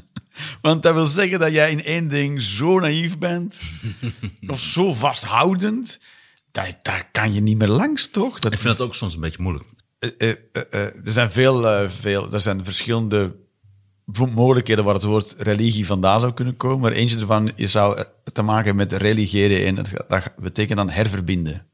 Want 0.61 0.83
dat 0.83 0.95
wil 0.95 1.07
zeggen 1.07 1.39
dat 1.39 1.53
jij 1.53 1.71
in 1.71 1.85
één 1.85 2.09
ding 2.09 2.43
zo 2.43 2.79
naïef 2.79 3.19
bent, 3.19 3.63
of 4.47 4.61
zo 4.61 4.93
vasthoudend, 4.93 6.01
dat, 6.51 6.77
daar 6.83 7.09
kan 7.13 7.33
je 7.33 7.41
niet 7.41 7.59
meer 7.59 7.69
langs, 7.69 8.11
toch? 8.11 8.39
Dat 8.39 8.53
ik 8.53 8.59
vind 8.59 8.77
dat 8.77 8.87
ook 8.87 8.95
soms 8.95 9.15
een 9.15 9.21
beetje 9.21 9.43
moeilijk. 9.43 9.67
eh, 9.99 10.31
eh, 10.31 10.37
eh, 10.53 10.81
er 10.81 11.13
zijn 11.13 11.31
veel, 11.31 11.89
veel, 11.89 12.33
er 12.33 12.41
zijn 12.41 12.65
verschillende 12.65 13.37
mogelijkheden 14.35 14.85
waar 14.85 14.95
het 14.95 15.03
woord 15.03 15.35
religie 15.39 15.87
vandaan 15.87 16.21
zou 16.21 16.35
kunnen 16.35 16.57
komen. 16.57 16.81
Maar 16.81 16.93
eentje 16.93 17.19
ervan 17.19 17.51
is, 17.55 17.71
zou 17.71 18.05
te 18.33 18.43
maken 18.43 18.65
hebben 18.65 18.89
met 18.89 19.03
religiëren 19.03 19.67
en 19.67 19.75
dat, 19.75 19.89
dat 20.09 20.33
betekent 20.37 20.79
dan 20.79 20.91
herverbinden. 20.91 21.67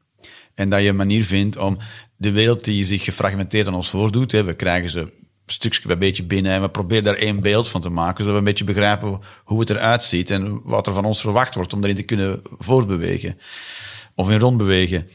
En 0.53 0.69
dat 0.69 0.81
je 0.81 0.89
een 0.89 0.95
manier 0.95 1.25
vindt 1.25 1.57
om 1.57 1.77
de 2.17 2.31
wereld 2.31 2.63
die 2.63 2.85
zich 2.85 3.03
gefragmenteerd 3.03 3.67
aan 3.67 3.73
ons 3.73 3.89
voordoet, 3.89 4.31
hè, 4.31 4.43
we 4.43 4.53
krijgen 4.53 4.89
ze 4.89 5.13
stukje 5.45 5.87
bij 5.87 5.97
beetje 5.97 6.25
binnen 6.25 6.51
en 6.51 6.61
we 6.61 6.69
proberen 6.69 7.03
daar 7.03 7.15
één 7.15 7.41
beeld 7.41 7.69
van 7.69 7.81
te 7.81 7.89
maken, 7.89 8.17
zodat 8.17 8.31
we 8.31 8.37
een 8.37 8.43
beetje 8.43 8.63
begrijpen 8.63 9.19
hoe 9.43 9.59
het 9.59 9.69
eruit 9.69 10.03
ziet 10.03 10.29
en 10.29 10.61
wat 10.63 10.87
er 10.87 10.93
van 10.93 11.05
ons 11.05 11.21
verwacht 11.21 11.55
wordt 11.55 11.73
om 11.73 11.81
daarin 11.81 11.99
te 11.99 12.05
kunnen 12.05 12.41
voortbewegen 12.57 13.37
of 14.15 14.29
in 14.29 14.39
rondbewegen 14.39 15.07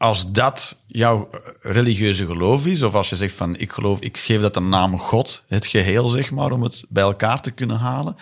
als 0.00 0.32
dat 0.32 0.82
jouw 0.86 1.28
religieuze 1.60 2.26
geloof 2.26 2.66
is, 2.66 2.82
of 2.82 2.94
als 2.94 3.08
je 3.08 3.16
zegt 3.16 3.34
van 3.34 3.56
ik 3.56 3.72
geloof, 3.72 4.00
ik 4.00 4.16
geef 4.16 4.40
dat 4.40 4.54
de 4.54 4.60
naam 4.60 4.98
God, 4.98 5.44
het 5.48 5.66
geheel 5.66 6.08
zeg 6.08 6.30
maar, 6.30 6.52
om 6.52 6.62
het 6.62 6.84
bij 6.88 7.02
elkaar 7.02 7.40
te 7.40 7.50
kunnen 7.50 7.76
halen. 7.76 8.16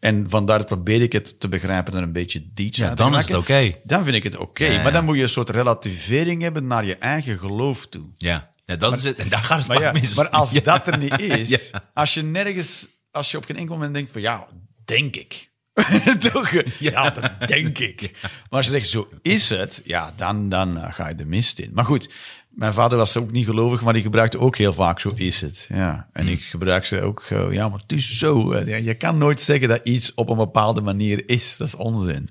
En 0.00 0.30
vandaar 0.30 0.64
probeer 0.64 1.02
ik 1.02 1.12
het 1.12 1.40
te 1.40 1.48
begrijpen 1.48 1.94
en 1.94 2.02
een 2.02 2.12
beetje 2.12 2.46
diets 2.54 2.78
Ja, 2.78 2.94
dan 2.94 3.14
is 3.14 3.26
het 3.26 3.36
oké. 3.36 3.72
Dan 3.84 4.04
vind 4.04 4.16
ik 4.16 4.22
het 4.22 4.36
oké. 4.36 4.64
Ja, 4.64 4.72
ja. 4.72 4.82
Maar 4.82 4.92
dan 4.92 5.04
moet 5.04 5.16
je 5.16 5.22
een 5.22 5.28
soort 5.28 5.50
relativering 5.50 6.42
hebben 6.42 6.66
naar 6.66 6.84
je 6.84 6.96
eigen 6.96 7.38
geloof 7.38 7.86
toe. 7.86 8.04
Ja, 8.16 8.53
ja 8.64 8.76
dat 8.76 8.96
is 8.96 9.04
het. 9.04 9.20
En 9.20 9.28
daar 9.28 9.44
gaat 9.44 9.58
het 9.58 9.68
Maar, 9.68 9.80
ja, 9.80 9.92
mis. 9.92 10.14
maar 10.14 10.28
als 10.28 10.52
dat 10.62 10.86
er 10.86 10.98
niet 10.98 11.20
is, 11.20 11.70
als 11.94 12.14
je 12.14 12.22
nergens, 12.22 12.88
als 13.10 13.30
je 13.30 13.36
op 13.36 13.44
geen 13.44 13.56
enkel 13.56 13.74
moment 13.74 13.94
denkt 13.94 14.12
van 14.12 14.20
ja, 14.20 14.46
denk 14.84 15.16
ik. 15.16 15.52
Toch? 16.32 16.50
Ja, 16.78 17.10
dat 17.10 17.48
denk 17.48 17.78
ik. 17.78 18.10
Maar 18.22 18.30
als 18.50 18.66
je 18.66 18.72
zegt 18.72 18.88
zo 18.88 19.08
is 19.22 19.48
het, 19.50 19.80
ja, 19.84 20.12
dan, 20.16 20.48
dan 20.48 20.78
eh, 20.78 20.92
ga 20.92 21.08
je 21.08 21.14
de 21.14 21.24
mist 21.24 21.58
in. 21.58 21.70
Maar 21.72 21.84
goed, 21.84 22.08
mijn 22.48 22.72
vader 22.72 22.98
was 22.98 23.16
ook 23.16 23.30
niet 23.30 23.44
gelovig, 23.44 23.82
maar 23.82 23.92
die 23.92 24.02
gebruikte 24.02 24.38
ook 24.38 24.56
heel 24.56 24.72
vaak 24.72 25.00
zo 25.00 25.12
is 25.14 25.40
het. 25.40 25.66
Ja. 25.72 26.08
En 26.12 26.28
ik 26.28 26.42
gebruik 26.44 26.84
ze 26.84 27.00
ook, 27.00 27.22
eh, 27.28 27.52
ja, 27.52 27.68
maar 27.68 27.78
het 27.78 27.92
is 27.92 28.18
zo. 28.18 28.52
eh, 28.52 28.84
je 28.84 28.94
kan 28.94 29.18
nooit 29.18 29.40
zeggen 29.40 29.68
dat 29.68 29.80
iets 29.82 30.14
op 30.14 30.28
een 30.28 30.36
bepaalde 30.36 30.80
manier 30.80 31.28
is. 31.28 31.56
Dat 31.56 31.66
is 31.66 31.74
onzin. 31.76 32.28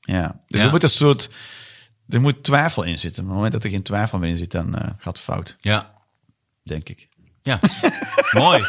Ja. 0.00 0.40
Dus 0.46 0.60
Ja. 0.60 0.64
er 0.66 0.70
moet 0.70 0.82
een 0.82 0.88
soort, 0.88 1.30
er 2.10 2.20
moet 2.20 2.42
twijfel 2.42 2.82
in 2.82 2.98
zitten. 2.98 3.22
Op 3.22 3.26
het 3.28 3.34
moment 3.36 3.52
dat 3.52 3.64
er 3.64 3.70
geen 3.70 3.82
twijfel 3.82 4.18
meer 4.18 4.28
in 4.30 4.36
zit, 4.36 4.50
dan 4.50 4.74
eh, 4.74 4.84
gaat 4.98 5.16
het 5.16 5.20
fout, 5.20 5.56
Ja, 5.60 5.90
denk 6.62 6.88
ik. 6.88 7.08
ja. 7.42 7.58
mooi. 8.32 8.64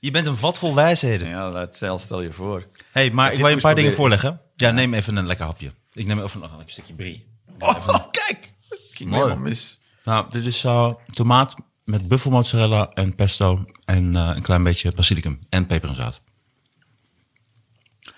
Je 0.00 0.10
bent 0.10 0.26
een 0.26 0.36
vat 0.36 0.58
vol 0.58 0.74
wijsheden. 0.74 1.28
Ja, 1.28 1.50
dat 1.50 1.76
stel, 1.76 1.98
stel 1.98 2.22
je 2.22 2.32
voor. 2.32 2.66
hey, 2.92 3.10
maar 3.10 3.32
ik 3.32 3.38
wil 3.38 3.48
je 3.48 3.54
een 3.54 3.60
paar 3.60 3.74
dingen 3.74 3.94
proberen. 3.94 4.20
voorleggen. 4.20 4.50
Ja, 4.56 4.70
neem 4.70 4.94
even 4.94 5.16
een 5.16 5.26
lekker 5.26 5.44
hapje. 5.46 5.72
Ik 5.92 6.06
neem 6.06 6.22
even 6.22 6.40
nog 6.40 6.52
een 6.58 6.64
stukje 6.66 6.94
brie. 6.94 7.26
Oh, 7.58 7.86
kijk! 8.10 8.52
Ging 8.90 9.10
Mooi. 9.10 9.36
mis. 9.36 9.80
Nou, 10.04 10.26
dit 10.30 10.46
is 10.46 10.64
eh, 10.64 10.92
tomaat 11.12 11.54
met 11.84 12.08
buffelmozzarella 12.08 12.90
en 12.94 13.14
pesto 13.14 13.64
en 13.84 14.16
eh, 14.16 14.30
een 14.34 14.42
klein 14.42 14.62
beetje 14.62 14.92
basilicum 14.92 15.40
en 15.48 15.66
peper 15.66 15.88
en 15.88 15.94
zout. 15.94 16.20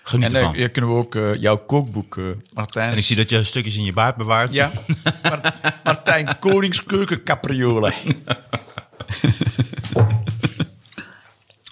Geniet 0.07 0.25
En 0.27 0.35
ervan. 0.35 0.55
dan 0.57 0.71
kunnen 0.71 0.91
we 0.91 0.97
ook 0.97 1.15
eh, 1.15 1.35
jouw 1.35 1.57
kookboek, 1.57 2.17
eh 2.17 2.23
Martijn. 2.53 2.91
en 2.91 2.97
ik 2.97 3.03
zie 3.03 3.15
dat 3.15 3.29
je 3.29 3.43
stukjes 3.43 3.75
in 3.75 3.83
je 3.83 3.93
baard 3.93 4.15
bewaart. 4.15 4.51
Ja, 4.51 4.71
Mar- 5.23 5.53
Martijn 5.83 6.39
Koningskeuken 6.39 7.23
Capriolen. 7.23 7.93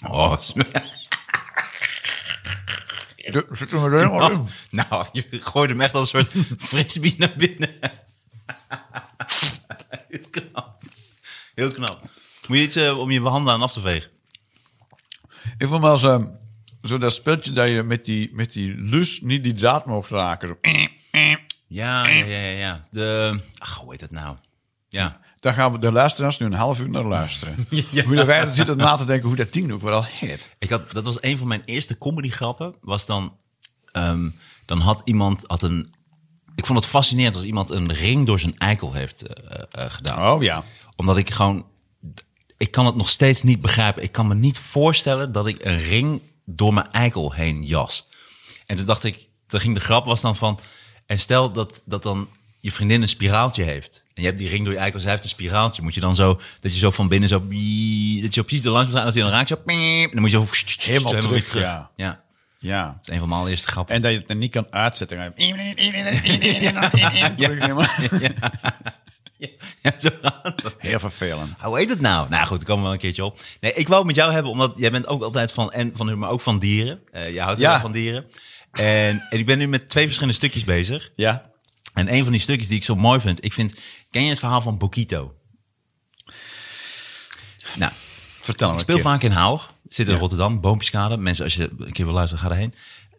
Oh, 0.07 0.31
het 0.31 0.39
is- 0.41 0.53
Zit 3.51 3.71
er 3.73 3.93
in. 4.01 4.47
nou, 4.71 5.05
je 5.11 5.25
gooit 5.31 5.69
hem 5.69 5.81
echt 5.81 5.93
als 5.93 6.13
een 6.13 6.21
soort 6.25 6.45
frisbee 6.69 7.15
naar 7.17 7.33
binnen. 7.37 7.69
Heel 10.09 10.29
knap. 10.29 10.81
Heel 11.55 11.71
knap. 11.71 12.01
Moet 12.47 12.57
je 12.57 12.63
iets 12.63 12.75
eh, 12.75 12.99
om 12.99 13.11
je 13.11 13.21
handen 13.21 13.53
aan 13.53 13.61
af 13.61 13.73
te 13.73 13.81
vegen? 13.81 14.09
Ik 15.57 15.67
vond 15.67 15.81
wel 15.81 15.97
zo, 15.97 16.37
zo 16.83 16.97
dat 16.97 17.13
speltje 17.13 17.51
dat 17.51 17.67
je 17.67 17.83
met 17.83 18.05
die, 18.05 18.29
met 18.31 18.53
die 18.53 18.75
lus 18.75 19.21
niet 19.21 19.43
die 19.43 19.53
draad 19.53 19.85
mocht 19.85 20.09
raken. 20.09 20.47
Zo. 20.47 20.57
Ja, 21.67 22.07
ja, 22.07 22.25
ja, 22.25 22.49
ja. 22.49 22.87
De, 22.91 23.39
ach, 23.57 23.77
hoe 23.77 23.91
heet 23.91 24.01
het 24.01 24.11
nou? 24.11 24.35
Ja. 24.87 25.19
Daar 25.39 25.53
gaan 25.53 25.71
we 25.71 25.79
de 25.79 25.91
luisteraars 25.91 26.39
nu 26.39 26.45
een 26.45 26.53
half 26.53 26.79
uur 26.79 26.89
naar 26.89 27.03
luisteren. 27.03 27.67
Ja. 27.91 28.03
Hoe 28.03 28.25
wij 28.25 28.53
zitten 28.53 28.77
na 28.77 28.95
te 28.95 29.05
denken 29.05 29.27
hoe 29.27 29.37
dat 29.37 29.53
ding 29.53 29.71
ook 29.71 29.81
wel 29.81 30.03
heet. 30.03 30.49
Ik 30.59 30.69
had, 30.69 30.91
dat 30.91 31.05
was 31.05 31.21
een 31.21 31.37
van 31.37 31.47
mijn 31.47 31.61
eerste 31.65 31.97
comedy 31.97 32.29
grappen. 32.29 32.75
Was 32.81 33.05
dan, 33.05 33.37
ehm, 33.91 34.29
dan 34.65 34.79
had 34.79 35.01
iemand 35.05 35.43
had 35.47 35.63
een. 35.63 35.93
Ik 36.55 36.65
vond 36.65 36.79
het 36.79 36.87
fascinerend 36.87 37.35
als 37.35 37.43
iemand 37.43 37.69
een 37.69 37.93
ring 37.93 38.25
door 38.25 38.39
zijn 38.39 38.57
eikel 38.57 38.93
heeft 38.93 39.21
eh, 39.21 39.63
eh, 39.71 39.91
gedaan. 39.91 40.33
Oh 40.33 40.43
ja. 40.43 40.63
Omdat 40.95 41.17
ik 41.17 41.31
gewoon. 41.31 41.65
Ik 42.57 42.71
kan 42.71 42.85
het 42.85 42.95
nog 42.95 43.09
steeds 43.09 43.43
niet 43.43 43.61
begrijpen. 43.61 44.03
Ik 44.03 44.11
kan 44.11 44.27
me 44.27 44.35
niet 44.35 44.59
voorstellen 44.59 45.31
dat 45.31 45.47
ik 45.47 45.65
een 45.65 45.77
ring 45.77 46.21
door 46.45 46.73
mijn 46.73 46.91
eikel 46.91 47.33
heen 47.33 47.63
jas. 47.63 48.07
En 48.65 48.75
toen 48.75 48.85
dacht 48.85 49.03
ik, 49.03 49.27
dan 49.47 49.59
ging 49.59 49.73
de 49.73 49.79
grap 49.79 50.05
was 50.05 50.21
dan 50.21 50.35
van. 50.35 50.59
En 51.05 51.19
stel 51.19 51.51
dat, 51.51 51.83
dat 51.85 52.03
dan 52.03 52.27
je 52.59 52.71
vriendin 52.71 53.01
een 53.01 53.07
spiraaltje 53.07 53.63
heeft. 53.63 54.03
En 54.13 54.21
je 54.21 54.27
hebt 54.27 54.37
die 54.39 54.49
ring 54.49 54.63
door 54.63 54.73
je 54.73 54.79
eikel, 54.79 54.99
zij 54.99 55.11
heeft 55.11 55.23
een 55.23 55.29
spiraaltje. 55.29 55.81
Moet 55.81 55.93
je 55.93 55.99
dan 55.99 56.15
zo, 56.15 56.41
dat 56.61 56.73
je 56.73 56.79
zo 56.79 56.91
van 56.91 57.07
binnen 57.07 57.29
zo. 57.29 57.39
Dat 57.39 58.33
je 58.33 58.43
precies 58.43 58.61
de 58.61 58.69
langs 58.69 58.85
moet 58.85 58.95
gaan. 58.95 58.99
En 58.99 59.05
als 59.05 59.13
die 59.13 59.23
dan 59.23 59.31
raakt, 59.31 59.49
zo. 59.49 59.55
Dan 59.65 60.21
moet 60.21 60.31
je 60.31 60.37
zo. 60.37 60.47
Helemaal 60.77 61.21
terug, 61.21 61.53
ja. 61.53 61.91
ja. 61.95 62.21
Ja. 62.59 62.85
Dat 62.85 63.07
is 63.07 63.13
een 63.13 63.19
van 63.19 63.27
mijn 63.27 63.39
allereerste 63.39 63.67
grappen. 63.67 63.95
En 63.95 64.01
dat 64.01 64.11
je 64.11 64.17
het 64.17 64.29
er 64.29 64.35
niet 64.35 64.51
kan 64.51 64.67
uitzetten. 64.69 65.33
Ja, 69.83 69.93
zo 69.99 70.09
gaat. 70.21 70.75
Heel 70.77 70.99
vervelend. 70.99 71.61
Hoe 71.61 71.77
heet 71.77 71.89
het 71.89 71.99
nou? 72.01 72.29
Nou 72.29 72.47
goed, 72.47 72.63
komen 72.63 72.77
we 72.77 72.83
wel 72.83 72.93
een 72.93 72.99
keertje 72.99 73.23
op. 73.25 73.39
Nee, 73.59 73.73
ik 73.73 73.87
wou 73.87 73.97
het 73.99 74.07
met 74.07 74.15
jou 74.15 74.31
hebben, 74.33 74.51
omdat 74.51 74.73
jij 74.75 74.91
bent 74.91 75.07
ook 75.07 75.21
altijd 75.23 75.51
van, 75.51 75.71
en 75.71 75.91
van 75.95 76.05
humor, 76.07 76.19
maar 76.21 76.29
ook 76.29 76.41
van 76.41 76.59
dieren. 76.59 76.99
Eh 77.11 77.33
je 77.33 77.41
houdt 77.41 77.59
Ja. 77.59 77.71
erg 77.73 77.81
van 77.81 77.91
dieren. 77.91 78.25
En, 78.71 79.27
en 79.29 79.39
ik 79.39 79.45
ben 79.45 79.57
nu 79.57 79.67
met 79.67 79.89
twee 79.89 80.03
verschillende 80.05 80.35
stukjes 80.37 80.63
bezig. 80.63 81.11
Ja. 81.15 81.51
En 81.93 82.13
een 82.13 82.23
van 82.23 82.31
die 82.31 82.41
stukjes 82.41 82.67
die 82.67 82.77
ik 82.77 82.83
zo 82.83 82.95
mooi 82.95 83.19
vind, 83.19 83.45
ik 83.45 83.53
vind, 83.53 83.73
ken 84.11 84.23
je 84.23 84.29
het 84.29 84.39
verhaal 84.39 84.61
van 84.61 84.77
Bokito? 84.77 85.33
Nou, 87.75 87.91
Vertel 88.41 88.73
ik 88.73 88.79
speel 88.79 88.95
keer. 88.95 89.03
vaak 89.03 89.21
in 89.23 89.31
Haug. 89.31 89.71
Zit 89.87 90.07
in 90.07 90.13
Ja. 90.13 90.19
Rotterdam, 90.19 90.61
Boompjeskade. 90.61 91.17
Mensen, 91.17 91.43
als 91.43 91.53
je 91.53 91.69
een 91.77 91.91
keer 91.91 92.05
wil 92.05 92.13
luisteren, 92.13 92.43
ga 92.43 92.49
daarheen. 92.49 92.73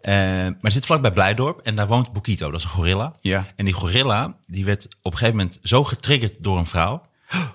Eh, 0.05 0.15
maar 0.15 0.57
het 0.61 0.73
zit 0.73 0.87
vlakbij 0.87 1.13
Blijdorp 1.13 1.61
en 1.61 1.77
daar 1.77 1.87
woont 1.87 2.13
Bokito. 2.13 2.51
Dat 2.51 2.61
is 2.61 2.65
een 2.65 2.73
gorilla. 2.73 3.15
Ja. 3.21 3.47
En 3.57 3.65
die 3.65 3.75
gorilla, 3.75 4.35
die 4.47 4.65
werd 4.65 4.85
op 5.03 5.13
een 5.13 5.19
gegeven 5.19 5.37
moment 5.37 5.59
zo 5.63 5.85
getriggerd 5.85 6.37
door 6.41 6.59
een 6.59 6.67
vrouw. 6.67 7.03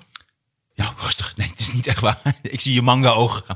Ja, 0.74 0.94
rustig. 0.98 1.38
Nee, 1.38 1.48
het 1.48 1.60
is 1.60 1.74
niet 1.74 1.88
echt 1.88 2.00
waar. 2.00 2.22
Ik 2.42 2.62
zie 2.62 2.74
je 2.74 2.82
manga 2.82 3.10
ogen. 3.10 3.44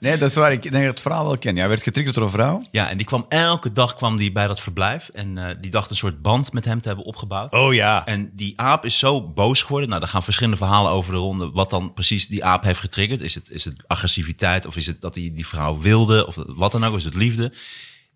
Nee, 0.00 0.18
dat 0.18 0.30
is 0.30 0.36
waar. 0.36 0.52
Ik 0.52 0.62
denk 0.62 0.74
dat 0.74 0.82
het 0.84 1.00
verhaal 1.00 1.26
wel 1.26 1.38
ken. 1.38 1.56
Jij 1.56 1.68
werd 1.68 1.82
getriggerd 1.82 2.14
door 2.14 2.24
een 2.24 2.30
vrouw. 2.30 2.62
Ja, 2.70 2.88
en 2.90 2.96
die 2.96 3.06
kwam 3.06 3.26
elke 3.28 3.72
dag 3.72 3.94
kwam 3.94 4.16
die 4.16 4.32
bij 4.32 4.46
dat 4.46 4.60
verblijf. 4.60 5.08
En 5.08 5.38
eh, 5.38 5.56
die 5.60 5.70
dacht 5.70 5.90
een 5.90 5.96
soort 5.96 6.22
band 6.22 6.52
met 6.52 6.64
hem 6.64 6.80
te 6.80 6.88
hebben 6.88 7.06
opgebouwd. 7.06 7.52
Oh 7.52 7.74
ja. 7.74 8.06
En 8.06 8.30
die 8.34 8.52
aap 8.56 8.84
is 8.84 8.98
zo 8.98 9.28
boos 9.28 9.62
geworden. 9.62 9.88
Nou, 9.88 10.00
daar 10.00 10.10
gaan 10.10 10.22
verschillende 10.22 10.58
verhalen 10.58 10.92
over 10.92 11.12
de 11.12 11.18
ronde. 11.18 11.50
Wat 11.50 11.70
dan 11.70 11.92
precies 11.92 12.28
die 12.28 12.44
aap 12.44 12.62
heeft 12.62 12.80
getriggerd. 12.80 13.20
Is 13.20 13.34
het, 13.34 13.50
is 13.50 13.64
het 13.64 13.74
agressiviteit? 13.86 14.66
Of 14.66 14.76
is 14.76 14.86
het 14.86 15.00
dat 15.00 15.14
hij 15.14 15.30
die 15.34 15.46
vrouw 15.46 15.78
wilde? 15.78 16.26
Of 16.26 16.36
wat 16.46 16.72
dan 16.72 16.84
ook? 16.84 16.96
Is 16.96 17.04
het 17.04 17.14
liefde? 17.14 17.52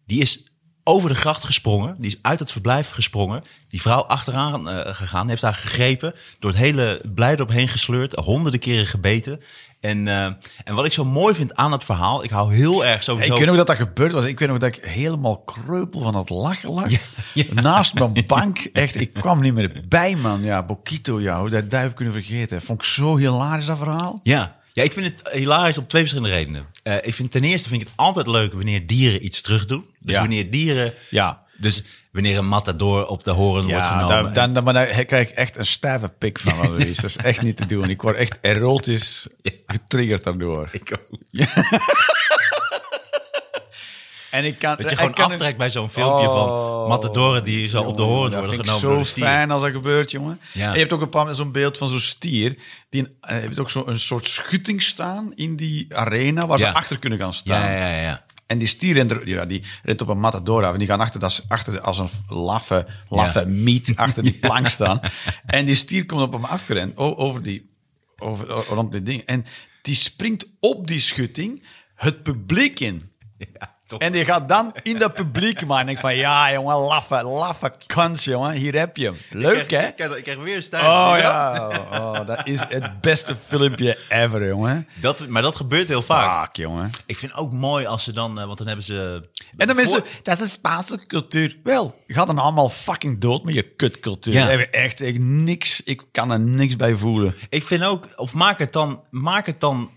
Die 0.06 0.20
is 0.20 0.52
over 0.89 1.09
de 1.09 1.15
gracht 1.15 1.45
gesprongen. 1.45 1.95
Die 1.99 2.11
is 2.11 2.19
uit 2.23 2.41
het 2.41 2.53
verblijf 2.53 2.91
gesprongen. 2.91 3.43
Die 3.69 3.81
vrouw 3.81 4.01
achteraan 4.01 4.69
eh, 4.69 4.95
gegaan, 4.95 5.29
heeft 5.29 5.43
haar 5.43 5.55
gegrepen. 5.55 6.15
Door 6.39 6.51
het 6.51 6.61
hele 6.61 7.01
Blijdorp 7.15 7.51
heen 7.51 7.69
gesleurd. 7.69 8.15
Honderden 8.15 8.61
keren 8.61 8.87
gebeten. 8.87 9.41
En, 9.81 10.09
eh, 10.09 10.25
en 10.65 10.75
wat 10.75 10.85
ik 10.85 10.93
zo 10.93 11.05
mooi 11.05 11.35
vind 11.35 11.57
aan 11.57 11.73
het 11.73 11.85
verhaal, 11.85 12.25
ik 12.25 12.31
hou 12.31 12.55
heel 12.55 12.85
erg 12.85 13.03
sowieso... 13.03 13.33
Ik 13.33 13.39
weet 13.39 13.49
nog 13.49 13.57
dat 13.57 13.67
dat 13.67 13.77
gebeurd 13.77 14.13
was. 14.13 14.25
Ik 14.25 14.39
weet 14.39 14.49
nog 14.49 14.59
dat 14.59 14.77
ik 14.77 14.85
helemaal 14.85 15.39
kreupel 15.39 16.01
van 16.03 16.15
het 16.15 16.31
lachen 16.31 16.71
lag. 16.71 16.91
Naast 17.51 17.95
mijn 17.95 18.25
bank. 18.27 18.69
Echt, 18.73 19.01
ik 19.01 19.13
kwam 19.13 19.41
niet 19.41 19.55
meer 19.55 19.83
bij, 19.89 20.17
man. 20.17 20.43
Ja, 20.43 20.63
Bokito, 20.63 21.21
ja, 21.21 21.41
hoe 21.41 21.51
dat 21.51 21.71
duif 21.71 21.95
kunnen 21.95 22.15
vergeten. 22.15 22.63
Vond 22.63 22.83
ik 22.83 22.89
zo 22.89 23.17
hilarisch, 23.17 23.67
dat 23.67 23.79
verhaal. 23.79 24.21
Ja. 24.23 24.56
Ja, 24.77 24.82
ik 24.82 24.93
vind 24.93 25.07
het 25.07 25.32
hilarisch 25.32 25.78
op 25.78 25.89
twee 25.89 26.03
verschillende 26.03 26.35
redenen. 26.35 26.66
Eh, 26.82 26.94
ik 27.03 27.15
vind 27.15 27.31
ten 27.31 27.44
eerste 27.44 27.69
vind 27.69 27.81
ik 27.81 27.86
het 27.86 27.97
altijd 27.97 28.27
leuk 28.27 28.53
wanneer 28.53 28.86
dieren 28.86 29.24
iets 29.24 29.40
terugdoen. 29.40 29.86
Dus 30.01 30.15
Ja. 30.15 30.20
wanneer 30.20 30.51
dieren... 30.51 30.94
Ja. 31.11 31.44
Dus 31.59 31.82
wanneer 32.12 32.39
een 32.39 32.48
matador 32.48 33.07
op 33.07 33.24
de 33.24 33.31
horen 33.31 33.66
wordt 33.69 33.85
genomen. 33.86 34.09
dan, 34.24 34.32
dan, 34.32 34.53
dan, 34.53 34.65
maar 34.65 34.73
daar 34.74 35.05
krijg 35.05 35.28
ik 35.28 35.35
echt 35.35 35.57
een 35.57 35.66
stijve 35.66 36.09
pik 36.09 36.39
van. 36.39 36.57
Louise. 36.70 37.01
Dat 37.01 37.11
is 37.11 37.16
echt 37.16 37.43
niet 37.43 37.57
te 37.57 37.66
doen. 37.66 37.89
Ik 37.90 38.03
word 38.03 38.16
echt 38.16 38.39
erotisch 38.40 39.27
getriggerd 39.66 40.24
daardoor. 40.24 40.69
Ik 40.73 40.93
ook. 40.98 41.19
En 44.37 44.45
ik 44.45 44.59
kan, 44.59 44.77
Dat 44.77 44.91
je 44.91 44.97
gewoon 44.97 45.15
aftrekt 45.15 45.59
bij 45.59 45.71
zo'n 45.71 45.89
filmpje 45.89 46.27
van 46.27 46.89
matadoren 46.89 47.45
die 47.45 47.69
zo 47.69 47.83
op 47.83 47.97
de 47.97 48.03
horen 48.03 48.31
worden 48.31 48.41
vind 48.41 48.53
ik 48.53 48.59
genomen 48.61 48.81
zo 48.81 48.89
door 48.89 48.99
de 48.99 49.05
stier. 49.05 49.25
fijn 49.25 49.51
als 49.51 49.63
dat 49.63 49.71
gebeurt, 49.71 50.11
jongen. 50.11 50.41
Ja. 50.53 50.67
En 50.67 50.73
je 50.73 50.79
hebt 50.79 50.93
ook 50.93 51.01
een 51.01 51.09
paar 51.09 51.35
zo'n 51.35 51.53
beeld 51.53 51.79
van 51.79 51.89
zo'n 51.89 52.01
stier. 52.01 52.59
Die 52.91 53.01
een, 53.03 53.17
eh, 53.21 53.37
heeft 53.39 53.59
ook 53.59 53.71
zo'n 53.71 53.89
een 53.89 53.99
soort 53.99 54.27
schutting 54.27 54.83
staan 54.83 55.33
in 55.35 55.57
die 55.57 55.97
arena 55.97 56.47
waar 56.47 56.59
Ja. 56.59 56.67
ze 56.67 56.75
achter 56.75 56.99
kunnen 56.99 57.19
gaan 57.19 57.35
staan. 57.35 57.61
Ja, 57.73 57.89
ja, 57.89 58.01
ja. 58.01 58.25
En 58.47 58.59
die 58.59 58.69
stier 58.69 58.95
rent, 58.95 59.15
ja, 59.25 59.45
die 59.47 59.63
rent 59.83 60.01
op 60.03 60.09
een 60.09 60.21
matador 60.21 60.65
af. 60.65 60.73
En 60.73 60.79
die 60.79 60.89
gaan 60.89 61.01
achter, 61.01 61.21
dat, 61.21 61.45
achter 61.49 61.81
als 61.81 61.99
een 61.99 62.09
laffe, 62.27 62.87
laffe 63.09 63.47
miet 63.47 63.93
achter 63.97 64.23
die 64.23 64.39
plank 64.47 64.69
staan. 64.69 65.01
En 65.47 65.65
die 65.65 65.75
stier 65.75 66.07
komt 66.07 66.23
op 66.23 66.33
hem 66.33 66.45
afgerend 66.45 66.97
over 66.97 67.43
die, 67.43 67.71
over, 68.19 68.47
rond 68.47 68.93
die 68.93 69.03
ding. 69.03 69.23
En 69.23 69.45
die 69.83 69.95
springt 69.95 70.47
op 70.61 70.87
die 70.87 71.01
schutting 71.01 71.63
het 71.95 72.23
publiek 72.23 72.81
in. 72.81 73.11
Ja, 73.39 73.76
En 73.99 74.13
die 74.13 74.25
gaat 74.25 74.49
dan 74.49 74.75
in 74.83 74.99
dat 74.99 75.15
publiek, 75.15 75.67
man. 75.67 75.79
En 75.79 75.89
ik 75.89 75.99
van, 75.99 76.17
ja, 76.17 76.53
jongen, 76.53 76.77
laffe, 76.77 77.23
laffe 77.23 77.73
kans, 77.87 78.25
jongen. 78.25 78.53
Hier 78.53 78.79
heb 78.79 78.97
je 78.97 79.05
hem. 79.05 79.17
Leuk, 79.31 79.61
ik 79.61 79.67
krijg, 79.67 79.83
hè? 79.83 79.89
Ik 79.89 79.95
krijg, 79.97 80.17
ik 80.17 80.23
krijg 80.23 80.39
weer 80.39 80.57
een 80.57 80.63
stijl. 80.63 80.83
Oh 80.83 81.15
ja, 81.19 81.69
oh, 81.91 82.27
dat 82.27 82.47
is 82.47 82.61
het 82.69 83.01
beste 83.01 83.37
filmpje 83.47 83.99
ever, 84.09 84.47
jongen. 84.47 84.89
Dat, 85.01 85.29
maar 85.29 85.43
dat 85.43 85.57
gebeurt 85.57 85.89
heel 85.89 86.03
vaak. 86.03 86.45
Fuck, 86.47 86.57
jongen. 86.57 86.91
Ik 87.07 87.17
vind 87.17 87.35
ook 87.35 87.53
mooi 87.53 87.87
als 87.87 88.05
ze 88.05 88.13
dan, 88.13 88.39
eh, 88.39 88.47
want 88.47 88.59
dan 88.59 88.67
hebben 88.67 88.85
ze... 88.85 89.29
En 89.57 89.67
dan 89.67 89.77
mensen, 89.77 89.99
Voor- 89.99 90.21
dat 90.23 90.37
is 90.37 90.43
een 90.43 90.49
Spaanse 90.49 91.07
cultuur. 91.07 91.57
Wel, 91.63 92.03
je 92.07 92.15
gaat 92.15 92.27
dan 92.27 92.39
allemaal 92.39 92.69
fucking 92.69 93.21
dood 93.21 93.45
met 93.45 93.55
je 93.55 93.63
kutcultuur. 93.63 94.33
Ja. 94.33 94.47
Heb 94.49 94.61
echt, 94.61 95.01
echt 95.01 95.19
niks, 95.19 95.83
ik 95.83 96.03
kan 96.13 96.31
er 96.31 96.41
niks 96.41 96.77
bij 96.77 96.95
voelen. 96.95 97.35
Ik 97.49 97.63
vind 97.67 97.85
ook, 97.85 98.07
of 98.17 98.33
maak 98.33 98.59
het 98.59 98.73
dan, 98.73 99.01
maak 99.11 99.47
het 99.47 99.61
dan 99.61 99.91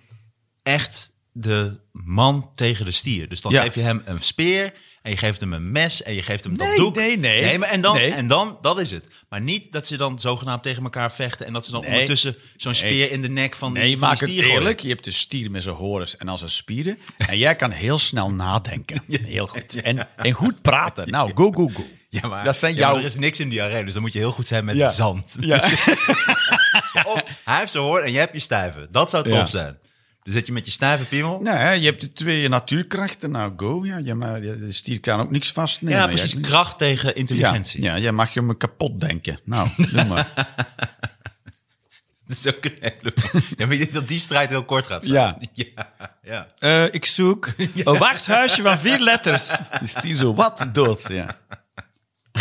echt 0.63 1.11
de 1.39 1.79
man 1.91 2.49
tegen 2.55 2.85
de 2.85 2.91
stier. 2.91 3.29
Dus 3.29 3.41
dan 3.41 3.51
Ja. 3.51 3.61
geef 3.61 3.75
je 3.75 3.81
hem 3.81 4.01
een 4.05 4.19
speer 4.19 4.73
en 5.01 5.11
je 5.11 5.17
geeft 5.17 5.39
hem 5.39 5.53
een 5.53 5.71
mes 5.71 6.03
en 6.03 6.13
je 6.13 6.21
geeft 6.21 6.43
hem 6.43 6.57
dat 6.57 6.67
Nee, 6.67 6.77
doek. 6.77 6.95
nee, 6.95 7.17
nee. 7.17 7.41
Nee, 7.41 7.57
maar 7.57 7.69
en 7.69 7.81
dan, 7.81 7.95
Nee. 7.95 8.11
en 8.13 8.27
dan, 8.27 8.57
dat 8.61 8.79
is 8.79 8.91
het. 8.91 9.07
Maar 9.29 9.41
niet 9.41 9.71
dat 9.71 9.87
ze 9.87 9.97
dan 9.97 10.19
zogenaamd 10.19 10.63
tegen 10.63 10.83
elkaar 10.83 11.11
vechten 11.11 11.45
en 11.45 11.53
dat 11.53 11.65
ze 11.65 11.71
dan 11.71 11.81
Nee. 11.81 11.91
ondertussen 11.91 12.35
zo'n 12.55 12.73
speer 12.73 13.11
in 13.11 13.21
de 13.21 13.29
nek 13.29 13.55
van 13.55 13.73
die, 13.73 13.83
Nee, 13.83 13.91
van 13.91 13.99
die 13.99 14.07
maakt 14.07 14.19
het 14.19 14.29
stier 14.29 14.41
gooien. 14.43 14.57
eerlijk. 14.57 14.79
Je 14.79 14.87
hebt 14.89 15.03
de 15.03 15.11
stier 15.11 15.51
met 15.51 15.63
zijn 15.63 15.75
horens 15.75 16.17
en 16.17 16.27
als 16.27 16.39
zijn 16.39 16.51
spieren. 16.51 16.97
En 17.17 17.37
jij 17.37 17.55
kan 17.55 17.71
heel 17.71 17.99
snel 17.99 18.31
nadenken. 18.31 19.01
Heel 19.07 19.47
goed. 19.47 19.81
En, 19.81 20.07
en 20.17 20.31
goed 20.31 20.61
praten. 20.61 21.09
Nou, 21.11 21.31
go, 21.35 21.51
go, 21.51 21.67
go. 21.67 21.83
Ja, 22.09 22.27
maar, 22.27 22.43
Dat 22.43 22.55
zijn 22.55 22.73
ja, 22.73 22.79
jouw... 22.79 22.97
er 22.97 23.03
is 23.03 23.15
niks 23.15 23.39
in 23.39 23.49
die 23.49 23.61
arena, 23.61 23.83
dus 23.83 23.93
dan 23.93 24.01
moet 24.01 24.13
je 24.13 24.19
heel 24.19 24.31
goed 24.31 24.47
zijn 24.47 24.65
met 24.65 24.75
Ja. 24.75 24.89
zand. 24.89 25.35
Ja. 25.39 25.63
Of 27.13 27.23
hij 27.43 27.59
heeft 27.59 27.71
zijn 27.71 27.83
hoorn 27.83 28.03
en 28.03 28.11
jij 28.11 28.19
hebt 28.21 28.33
je 28.33 28.39
stijve. 28.39 28.87
Dat 28.91 29.09
zou 29.09 29.29
tof 29.29 29.49
zijn. 29.49 29.77
Dus 30.23 30.33
dat 30.33 30.45
je 30.45 30.51
met 30.51 30.65
je 30.65 30.71
stijve 30.71 31.03
piemel... 31.05 31.39
Nee, 31.41 31.79
je 31.79 31.85
hebt 31.85 32.01
de 32.01 32.11
twee 32.11 32.49
natuurkrachten. 32.49 33.31
Nou, 33.31 33.53
go. 33.57 33.85
Ja, 33.85 33.97
je, 33.97 34.17
de 34.59 34.71
stier 34.71 34.99
kan 34.99 35.19
ook 35.19 35.31
niks 35.31 35.51
vastnemen. 35.51 35.99
ja, 35.99 36.07
precies. 36.07 36.39
Kracht 36.39 36.77
tegen 36.77 37.07
Ja, 37.07 37.15
intelligentie. 37.15 37.81
ja, 37.83 37.97
jij 37.99 38.11
mag 38.11 38.33
je 38.33 38.41
me 38.41 38.57
kapot 38.57 38.99
denken. 38.99 39.39
Nou, 39.45 39.69
doe 39.77 40.05
maar. 40.05 40.27
Dat 42.27 42.37
is 42.37 42.47
ook 42.55 42.65
een 42.65 42.77
hele... 42.79 43.13
Ja, 43.57 43.65
maar 43.65 43.71
ik 43.75 43.79
denk 43.79 43.93
dat 43.93 44.07
die 44.07 44.19
strijd 44.19 44.49
heel 44.49 44.65
kort 44.65 44.85
gaat 44.85 45.05
zijn. 45.05 45.13
Ja. 45.13 45.37
Ja, 45.75 45.93
ja. 46.23 46.47
Eh, 46.59 46.93
ik 46.93 47.05
zoek 47.05 47.47
een 47.83 47.97
wachthuisje 47.97 48.61
van 48.61 48.79
vier 48.79 48.99
letters. 48.99 49.51
Die 49.79 49.87
stier 49.87 50.15
zo 50.15 50.33
wat 50.33 50.65
dood, 50.73 51.07
ja. 51.07 51.37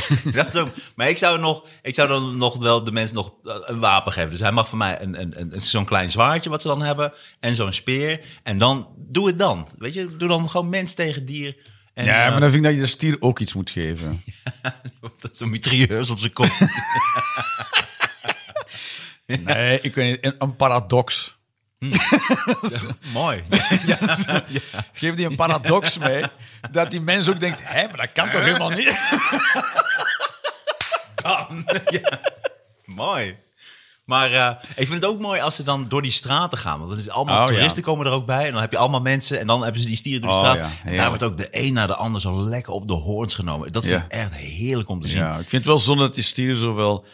Dat 0.32 0.48
is 0.48 0.56
ook, 0.56 0.68
maar 0.97 1.09
ik 1.09 1.18
zou, 1.18 1.39
nog, 1.39 1.66
ik 1.82 1.94
zou 1.94 2.09
dan 2.09 2.36
nog 2.36 2.56
wel 2.56 2.85
de 2.85 2.93
mensen 2.93 3.16
nog 3.16 3.32
eh, 3.44 3.55
een 3.60 3.80
wapen 3.80 4.12
geven. 4.12 4.30
Dus 4.30 4.40
hij 4.40 4.52
mag 4.52 4.68
van 4.68 4.78
mij 4.78 5.01
een, 5.01 5.20
een, 5.20 5.40
een, 5.40 5.60
zo'n 5.60 5.85
klein 5.85 6.10
zwaardje 6.10 6.51
wat 6.51 6.62
ze 6.62 6.68
dan 6.68 6.82
hebben. 6.82 7.12
En 7.40 7.55
zo'n 7.55 7.72
speer. 7.72 8.20
En 8.43 8.59
dan, 8.59 8.89
doe 8.97 9.26
het 9.26 9.39
dan. 9.39 9.68
Weet 9.78 9.94
je, 9.94 10.16
doe 10.16 10.28
dan 10.28 10.51
gewoon 10.51 10.68
mens 10.68 10.94
tegen 10.94 11.26
dier. 11.26 11.56
En, 11.94 12.05
Ja, 12.05 12.24
eh, 12.24 12.30
maar 12.30 12.40
dan 12.40 12.51
vind 12.51 12.64
ik 12.64 12.70
dat 12.70 12.74
je 12.74 12.80
de 12.80 12.86
stier 12.86 13.16
ook 13.20 13.39
iets 13.39 13.55
moet 13.55 13.70
geven. 13.70 14.22
dat 15.20 15.32
is 15.32 15.40
een 15.40 15.51
mitrailleur 15.51 16.10
op 16.10 16.18
zijn 16.18 16.32
kop. 16.32 16.51
Nee, 19.36 19.80
ik 19.80 19.94
weet 19.94 20.22
niet, 20.22 20.35
een, 20.39 20.56
paradox. 20.56 21.36
Mooi. 23.12 23.43
Geef 24.93 25.14
die 25.14 25.26
een 25.26 25.36
paradox 25.36 25.98
mee, 25.98 26.24
dat 26.70 26.90
die 26.90 27.01
mens 27.01 27.28
ook 27.28 27.40
denkt, 27.40 27.60
hé, 27.62 27.86
maar 27.86 27.97
dat 27.97 28.12
kan 28.12 28.30
toch 28.30 28.44
helemaal 28.44 28.70
niet? 28.70 28.97
ja. 32.00 32.20
Mooi. 32.84 33.36
Maar 34.05 34.32
eh, 34.32 34.50
ik 34.76 34.86
vind 34.86 35.02
het 35.02 35.05
ook 35.05 35.20
mooi 35.20 35.40
als 35.40 35.56
ze 35.56 35.62
dan 35.62 35.88
door 35.88 36.02
die 36.02 36.10
straten 36.10 36.59
gaan. 36.59 36.78
Want 36.78 36.90
dat 36.90 36.98
is 36.98 37.09
allemaal 37.09 37.34
Oh, 37.42 37.46
ja. 37.48 37.55
toeristen 37.55 37.82
komen 37.82 38.06
er 38.06 38.12
ook 38.12 38.26
bij. 38.26 38.46
En 38.46 38.52
dan 38.52 38.60
heb 38.60 38.70
je 38.70 38.78
allemaal 38.78 39.00
mensen. 39.00 39.40
En 39.40 39.46
dan 39.46 39.62
hebben 39.62 39.80
ze 39.80 39.86
die 39.86 39.96
stieren 39.96 40.22
door 40.22 40.30
de 40.30 40.36
Oh, 40.36 40.42
straat. 40.42 40.59
ja. 40.84 40.90
En 40.90 40.96
daar 40.96 41.09
wordt 41.09 41.22
ook 41.22 41.36
de 41.36 41.48
een 41.50 41.72
na 41.72 41.86
de 41.86 41.94
ander 41.94 42.20
zo 42.20 42.44
lekker 42.44 42.72
op 42.72 42.88
de 42.88 42.94
hoorns 42.94 43.34
genomen. 43.34 43.72
Dat 43.72 43.84
vind 43.84 44.02
ik 44.05 44.12
echt 44.12 44.34
heerlijk 44.34 44.88
om 44.88 45.00
te 45.00 45.09
zien. 45.09 45.18
Ja, 45.18 45.30
ik 45.32 45.38
vind 45.38 45.50
het 45.52 45.64
wel 45.64 45.78
zonde 45.78 46.02
dat 46.02 46.14
die 46.14 46.24
stieren 46.24 46.56
zoveel... 46.56 47.05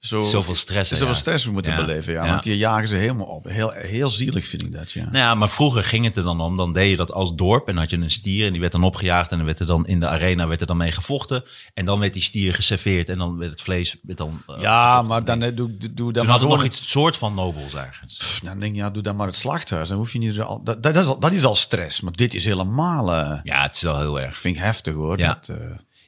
Zo, 0.00 0.22
Zoveel 0.22 0.54
stress, 0.54 0.90
Zoveel 0.90 1.06
ja. 1.06 1.12
stress 1.14 1.46
moeten 1.46 1.72
Ja. 1.72 1.84
beleven, 1.84 2.12
ja. 2.12 2.26
Want 2.26 2.42
die 2.42 2.56
jagen 2.56 2.88
ze 2.88 2.94
helemaal 2.96 3.26
op. 3.26 3.44
Heel, 3.48 3.70
heel 3.70 4.10
zielig 4.10 4.46
vind 4.46 4.62
ik 4.62 4.72
dat, 4.72 4.92
ja. 4.92 5.04
Nou 5.04 5.16
ja, 5.16 5.34
maar 5.34 5.48
vroeger 5.48 5.84
ging 5.84 6.04
het 6.04 6.16
er 6.16 6.22
dan 6.22 6.40
om. 6.40 6.56
Dan 6.56 6.72
deed 6.72 6.90
je 6.90 6.96
dat 6.96 7.12
als 7.12 7.34
dorp 7.34 7.68
en 7.68 7.76
had 7.76 7.90
je 7.90 7.96
een 7.96 8.10
stier 8.10 8.46
en 8.46 8.50
die 8.52 8.60
werd 8.60 8.72
dan 8.72 8.84
opgejaagd 8.84 9.30
en 9.30 9.36
dan 9.36 9.46
werd 9.46 9.60
er 9.60 9.66
dan 9.66 9.86
in 9.86 10.00
de 10.00 10.08
arena 10.08 10.46
werd 10.46 10.60
er 10.60 10.66
dan 10.66 10.76
mee 10.76 10.92
gevochten 10.92 11.42
en 11.74 11.84
dan 11.84 11.98
werd 11.98 12.12
die 12.12 12.22
stier 12.22 12.54
geserveerd 12.54 13.08
en 13.08 13.18
dan 13.18 13.36
werd 13.38 13.50
het 13.50 13.60
vlees 13.62 13.96
werd 14.02 14.18
dan. 14.18 14.42
eh, 14.46 14.60
Ja, 14.60 15.02
maar 15.02 15.24
dan 15.24 15.42
eh, 15.42 15.56
doe, 15.56 15.76
doe, 15.76 15.94
doe 15.94 16.12
dan 16.12 16.22
Toen 16.22 16.22
maar 16.22 16.32
had 16.32 16.40
het 16.40 16.50
nog 16.50 16.64
iets 16.64 16.90
soort 16.90 17.16
van 17.16 17.34
nobels 17.34 17.74
ergens. 17.74 18.16
Pff, 18.16 18.40
Dan 18.40 18.58
denk 18.58 18.72
je, 18.72 18.78
ja, 18.78 18.90
doe 18.90 19.02
dan 19.02 19.16
maar 19.16 19.26
het 19.26 19.36
slachthuis. 19.36 19.88
Dan 19.88 19.96
hoef 19.98 20.12
je 20.12 20.18
niet 20.18 20.34
zo 20.34 20.42
al, 20.42 20.62
dat, 20.64 20.82
dat, 20.82 20.96
is 20.96 21.06
al, 21.06 21.18
dat 21.20 21.32
is 21.32 21.44
al 21.44 21.54
stress. 21.54 22.00
Maar 22.00 22.12
dit 22.12 22.34
is 22.34 22.44
helemaal, 22.44 23.12
eh, 23.12 23.40
Ja, 23.42 23.62
het 23.62 23.74
is 23.74 23.82
wel 23.82 23.98
heel 23.98 24.20
erg. 24.20 24.38
vind 24.38 24.56
ik 24.56 24.62
heftig 24.62 24.94
hoor. 24.94 25.18
Ja. 25.18 25.38
Dat, 25.46 25.56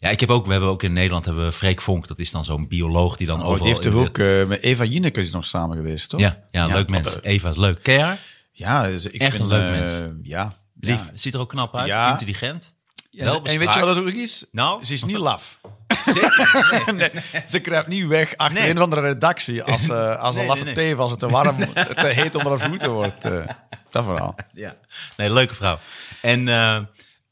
Ja, 0.02 0.08
ik 0.08 0.20
heb 0.20 0.30
ook, 0.30 0.44
we 0.46 0.52
hebben 0.52 0.70
ook 0.70 0.82
in 0.82 0.92
Nederland 0.92 1.24
hebben 1.24 1.44
we 1.44 1.52
Freek 1.52 1.80
Vonk, 1.80 2.08
dat 2.08 2.18
is 2.18 2.30
dan 2.30 2.44
zo'n 2.44 2.68
bioloog 2.68 3.16
die 3.16 3.26
dan 3.26 3.38
oh, 3.40 3.46
overal. 3.46 3.64
die 3.64 3.74
heeft 3.74 3.82
toch 3.82 4.06
ook 4.08 4.18
eh, 4.18 4.44
met 4.46 4.62
Eva 4.62 4.84
Jinek 4.84 5.16
is 5.16 5.30
nog 5.30 5.46
samen 5.46 5.76
geweest, 5.76 6.08
toch? 6.08 6.20
Ja, 6.20 6.42
ja, 6.50 6.66
leuk 6.66 6.74
wat, 6.76 6.88
mens. 6.88 7.20
eh, 7.20 7.32
Eva 7.32 7.48
is 7.50 7.56
leuk. 7.56 7.82
Ken 7.82 7.94
je 7.94 8.00
haar? 8.00 8.18
Ja, 8.52 8.86
dus 8.86 9.06
ik 9.06 9.20
Echt 9.20 9.36
vind, 9.36 9.50
een 9.50 9.58
leuk 9.58 9.64
eh, 9.74 9.80
mens. 9.80 9.90
Ja. 10.22 10.52
Lief. 10.80 10.94
ja. 10.96 11.10
Ziet 11.14 11.34
er 11.34 11.40
ook 11.40 11.48
knap 11.48 11.76
uit. 11.76 11.86
Ja. 11.86 12.10
Intelligent. 12.10 12.74
Ja, 13.10 13.24
en 13.42 13.58
weet 13.58 13.74
je 13.74 13.80
wat 13.80 13.96
het 13.96 13.98
ook 13.98 14.12
is? 14.12 14.44
Nou? 14.52 14.84
Ze 14.84 14.92
is 14.92 15.04
niet 15.04 15.16
laf. 15.16 15.60
Zeker. 16.04 16.50
Nee, 16.94 17.10
ze 17.48 17.60
kruipt 17.60 17.88
niet 17.88 18.06
weg 18.06 18.36
achter 18.36 18.68
een 18.68 18.76
of 18.76 18.82
andere 18.82 19.00
redactie 19.00 19.62
als, 19.62 19.88
eh, 19.88 20.18
als 20.26 20.36
een 20.36 20.46
laffe 20.46 20.72
teef 20.72 20.98
als 20.98 21.10
het 21.10 21.20
te 21.20 21.28
warm, 21.28 21.58
te 21.94 22.06
heet 22.06 22.34
onder 22.34 22.58
haar 22.58 22.68
voeten 22.68 22.90
wordt. 22.90 23.24
eh. 23.24 23.46
dat 23.90 24.04
verhaal. 24.04 24.34
Ja, 24.52 24.76
nee, 25.16 25.30
leuke 25.32 25.54
vrouw. 25.54 25.78
En 26.20 26.48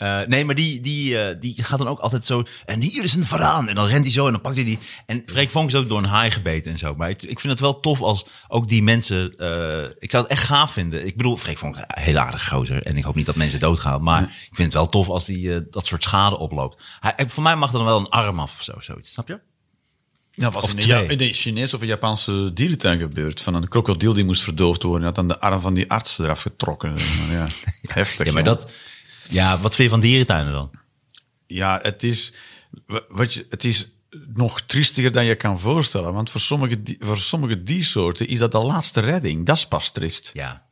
eh, 0.01 0.21
nee, 0.27 0.45
maar 0.45 0.55
die, 0.55 0.81
die, 0.81 1.19
eh, 1.23 1.37
die 1.41 1.55
gaat 1.65 1.79
dan 1.79 1.89
ook 1.89 1.99
altijd 1.99 2.27
zo. 2.27 2.43
En 2.65 2.81
hier 2.81 3.03
is 3.03 3.15
een 3.15 3.25
varaan. 3.25 3.69
En 3.69 3.75
dan 3.75 3.87
rent 3.87 4.05
hij 4.05 4.13
zo 4.13 4.27
en 4.27 4.33
dan 4.33 4.41
pakt 4.41 4.55
hij 4.57 4.65
die. 4.65 4.79
En 5.07 5.23
Freek 5.27 5.51
Vonk 5.51 5.69
is 5.69 5.75
ook 5.75 5.89
door 5.89 5.99
een 5.99 6.05
haai 6.05 6.31
gebeten 6.31 6.73
en 6.73 6.79
zo. 6.79 6.95
Maar 6.95 7.11
ik, 7.11 7.23
ik 7.23 7.41
vind 7.41 7.53
het 7.53 7.61
wel 7.61 7.81
tof 7.81 8.01
als 8.01 8.27
ook 8.49 8.69
die 8.69 8.83
mensen. 8.83 9.39
eh, 9.39 9.91
ik 9.99 10.11
zou 10.11 10.23
het 10.23 10.33
echt 10.33 10.43
gaaf 10.43 10.73
vinden. 10.73 11.07
Ik 11.07 11.17
bedoel, 11.17 11.37
Freek 11.37 11.59
Vonk, 11.59 11.77
een 11.77 11.85
heel 11.87 12.19
aardig 12.19 12.49
gozer. 12.49 12.83
En 12.83 12.97
ik 12.97 13.05
hoop 13.05 13.15
niet 13.15 13.27
dat 13.27 13.37
mensen 13.37 13.61
doodgaan. 13.61 14.03
Maar 14.03 14.23
ik 14.23 14.55
vind 14.55 14.67
het 14.73 14.75
wel 14.75 14.89
tof 14.89 15.09
als 15.09 15.25
die 15.25 15.69
dat 15.71 15.87
soort 15.87 16.03
schade 16.03 16.39
oploopt. 16.39 16.83
Hij, 17.01 17.15
voor 17.29 17.43
mij 17.43 17.57
mag 17.57 17.73
er 17.73 17.77
dan 17.79 17.87
wel 17.87 17.99
een 17.99 18.09
arm 18.09 18.41
af 18.41 18.55
of 18.59 18.63
zo, 18.63 18.73
zoiets. 18.79 19.11
Snap 19.13 19.29
je? 19.29 19.41
Dat 20.35 20.55
was 20.55 20.65
Of 20.65 20.71
in 20.71 20.77
de, 20.77 21.07
in 21.07 21.19
de 21.19 21.33
Chinese 21.33 21.77
of 21.77 21.85
Japanse 21.85 22.51
dierentuin 22.55 22.99
gebeurd. 22.99 23.41
Van 23.41 23.55
een 23.55 23.69
krokodil 23.69 24.13
die 24.13 24.25
moest 24.25 24.43
verdoofd 24.43 24.83
worden. 24.83 25.05
Had 25.07 25.15
dan 25.15 25.29
de 25.29 25.41
arm 25.41 25.61
van 25.61 25.75
die 25.75 25.91
arts 25.91 26.19
eraf 26.19 26.43
getrokken. 26.43 26.93
Maar 27.19 27.37
ja, 27.37 27.47
heftig. 27.83 28.27
Ja, 28.27 28.33
maar 28.33 28.43
jongen. 28.43 28.59
dat. 28.61 28.71
Ja, 29.31 29.59
wat 29.59 29.75
vind 29.75 29.89
je 29.89 29.95
van 29.95 30.01
dierentuinen 30.01 30.53
dan? 30.53 30.71
Ja, 31.47 31.79
het 31.83 32.03
is, 32.03 32.33
wat 33.09 33.35
je, 33.35 33.47
het 33.51 33.65
is 33.65 33.89
nog 34.35 34.61
triestiger 34.61 35.13
dan 35.13 35.25
je 35.25 35.35
kan 35.35 35.61
voorstellen. 35.61 36.13
Want 36.13 36.31
voor 36.31 36.41
sommige, 36.41 36.81
voor 36.99 37.19
sommige 37.19 37.63
diersoorten 37.63 38.29
is 38.29 38.39
dat 38.39 38.53
de 38.53 38.59
laatste 38.59 39.01
redding. 39.01 39.47
Dat 39.47 39.57
is 39.57 39.69
pas 39.69 39.91
triest. 39.93 40.31
Ja. 40.33 40.67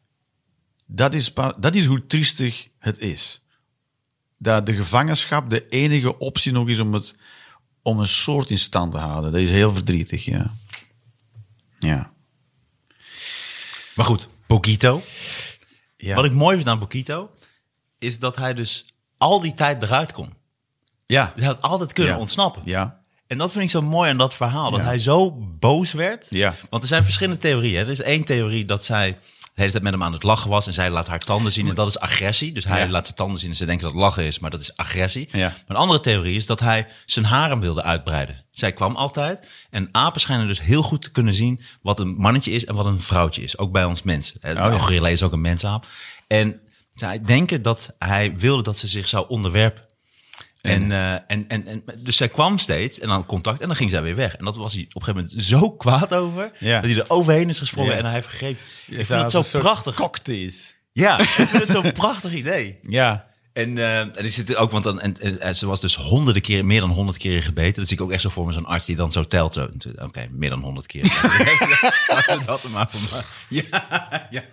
Dat 0.86 1.14
is, 1.14 1.32
dat 1.58 1.74
is 1.74 1.84
hoe 1.86 2.06
triestig 2.06 2.68
het 2.78 2.98
is. 2.98 3.40
dat 4.38 4.66
de 4.66 4.74
gevangenschap 4.74 5.50
de 5.50 5.68
enige 5.68 6.18
optie 6.18 6.52
nog 6.52 6.68
is 6.68 6.80
om, 6.80 6.94
het, 6.94 7.14
om 7.82 7.98
een 7.98 8.06
soort 8.08 8.50
in 8.50 8.58
stand 8.58 8.92
te 8.92 8.98
houden. 8.98 9.32
Dat 9.32 9.40
is 9.40 9.50
heel 9.50 9.74
verdrietig, 9.74 10.24
ja. 10.24 10.54
Ja. 11.78 12.12
Maar 13.94 14.06
goed, 14.06 14.28
Bokito. 14.46 15.02
ja. 15.96 16.14
Wat 16.14 16.24
ik 16.24 16.32
mooi 16.32 16.56
vind 16.56 16.68
aan 16.68 16.78
Bokito, 16.78 17.30
is 17.98 18.18
dat 18.18 18.36
hij 18.36 18.54
dus 18.54 18.86
al 19.18 19.40
die 19.40 19.54
tijd 19.54 19.82
eruit 19.82 20.12
kon. 20.12 20.34
ja. 21.06 21.32
Dus 21.34 21.44
hij 21.44 21.52
had 21.54 21.62
altijd 21.62 21.92
kunnen 21.92 22.12
Ja. 22.12 22.18
ontsnappen. 22.18 22.62
Ja. 22.64 23.00
En 23.26 23.38
dat 23.38 23.50
vind 23.52 23.64
ik 23.64 23.70
zo 23.70 23.82
mooi 23.82 24.10
aan 24.10 24.18
dat 24.18 24.34
verhaal. 24.34 24.70
Dat 24.70 24.80
Ja. 24.80 24.86
hij 24.86 24.98
zo 24.98 25.30
boos 25.58 25.92
werd. 25.92 26.26
Ja. 26.30 26.54
Want 26.70 26.82
er 26.82 26.88
zijn 26.88 27.04
verschillende 27.04 27.40
theorieën. 27.40 27.80
Er 27.80 27.88
is 27.90 28.00
één 28.00 28.24
theorie 28.24 28.64
dat 28.64 28.84
zij 28.84 29.10
de 29.54 29.64
hele 29.64 29.70
tijd 29.70 29.82
met 29.82 29.92
hem 29.92 30.02
aan 30.02 30.12
het 30.12 30.22
lachen 30.22 30.50
was. 30.50 30.66
En 30.66 30.72
zij 30.72 30.90
laat 30.90 31.06
haar 31.08 31.18
tanden 31.18 31.52
zien. 31.52 31.68
En 31.68 31.74
dat 31.74 31.86
is 31.88 31.98
agressie. 31.98 32.52
Dus 32.52 32.64
hij 32.64 32.80
Ja. 32.84 32.88
laat 32.88 33.04
zijn 33.04 33.16
tanden 33.16 33.38
zien 33.38 33.50
en 33.50 33.56
ze 33.56 33.64
denken 33.64 33.84
dat 33.84 33.92
het 33.94 34.02
lachen 34.02 34.24
is. 34.24 34.38
Maar 34.38 34.50
dat 34.50 34.60
is 34.60 34.76
agressie. 34.76 35.28
Ja. 35.32 35.38
Maar 35.48 35.62
een 35.66 35.76
andere 35.76 36.00
theorie 36.00 36.36
is 36.36 36.46
dat 36.46 36.60
hij 36.60 36.86
zijn 37.06 37.24
harem 37.24 37.60
wilde 37.60 37.82
uitbreiden. 37.82 38.44
Zij 38.50 38.72
kwam 38.72 38.96
altijd. 38.96 39.48
En 39.70 39.88
apen 39.92 40.20
schijnen 40.20 40.46
dus 40.46 40.60
heel 40.60 40.82
goed 40.82 41.02
te 41.02 41.10
kunnen 41.10 41.34
zien 41.34 41.60
wat 41.82 42.00
een 42.00 42.14
mannetje 42.16 42.50
is 42.50 42.64
en 42.64 42.74
wat 42.74 42.86
een 42.86 43.02
vrouwtje 43.02 43.42
is. 43.42 43.58
Ook 43.58 43.72
bij 43.72 43.84
ons 43.84 44.02
mensen. 44.02 44.36
Oh, 44.46 44.52
ja. 44.52 44.78
gorilla 44.78 45.08
is 45.08 45.22
ook 45.22 45.32
een 45.32 45.40
mensaap. 45.40 45.86
En 46.26 46.60
zij 46.98 47.22
denken 47.24 47.62
dat 47.62 47.94
hij 47.98 48.36
wilde 48.36 48.62
dat 48.62 48.78
ze 48.78 48.86
zich 48.86 49.08
zou 49.08 49.28
onderwerpen. 49.28 49.86
En, 50.60 50.92
eh, 50.92 51.12
en, 51.12 51.44
en, 51.48 51.66
en, 51.66 51.84
dus 51.98 52.16
zij 52.16 52.28
kwam 52.28 52.58
steeds 52.58 52.98
en 52.98 53.08
dan 53.08 53.26
contact 53.26 53.60
en 53.60 53.66
dan 53.66 53.76
ging 53.76 53.90
zij 53.90 54.02
weer 54.02 54.16
weg. 54.16 54.36
En 54.36 54.44
dat 54.44 54.56
was 54.56 54.72
hij 54.72 54.82
op 54.82 54.94
een 54.94 55.02
gegeven 55.02 55.26
moment 55.30 55.46
zo 55.46 55.70
kwaad 55.70 56.14
over, 56.14 56.52
Ja. 56.58 56.80
dat 56.80 56.90
hij 56.90 56.98
er 56.98 57.10
overheen 57.10 57.48
is 57.48 57.58
gesprongen 57.58 57.92
Ja. 57.92 57.98
en 57.98 58.04
hij 58.04 58.14
heeft 58.14 58.26
gegrepen. 58.26 58.62
Ik 58.86 59.06
vind 59.06 59.32
het 59.32 59.46
zo 59.46 59.58
prachtig. 59.58 59.94
Cocktails. 59.94 60.74
Ja, 60.92 61.18
ik 61.18 61.28
vind 61.28 61.50
het 61.50 61.66
zo'n 61.68 61.92
prachtig 61.92 62.32
idee. 62.32 62.78
Ja. 62.82 63.27
En 63.58 63.78
eh, 63.78 63.98
en 64.00 64.14
er 64.16 64.28
zit 64.28 64.56
ook, 64.56 64.70
want 64.70 64.84
dan, 64.84 65.00
en, 65.00 65.20
en- 65.20 65.40
en 65.40 65.56
ze 65.56 65.66
was 65.66 65.80
dus 65.80 65.96
honderden 65.96 66.42
keer, 66.42 66.64
meer 66.64 66.80
dan 66.80 66.90
honderd 66.90 67.16
keer 67.18 67.42
gebeten. 67.42 67.74
Dat 67.74 67.86
zie 67.88 67.96
ik 67.96 68.02
ook 68.02 68.10
echt 68.10 68.22
zo 68.22 68.28
voor 68.28 68.46
me, 68.46 68.52
zo'n 68.52 68.66
arts 68.66 68.86
die 68.86 68.96
dan 68.96 69.12
zo 69.12 69.22
telt. 69.24 69.52
Zo, 69.54 69.68
Oké, 69.98 70.26
meer 70.30 70.50
dan 70.50 70.60
honderd 70.60 70.86
keer. 70.86 71.02
Laten 72.08 72.38
we 72.38 72.42
dat 72.46 72.62
er 72.62 72.70
maar 72.70 72.90
voor. 72.90 73.24
Ja, 73.48 74.26
ja, 74.30 74.44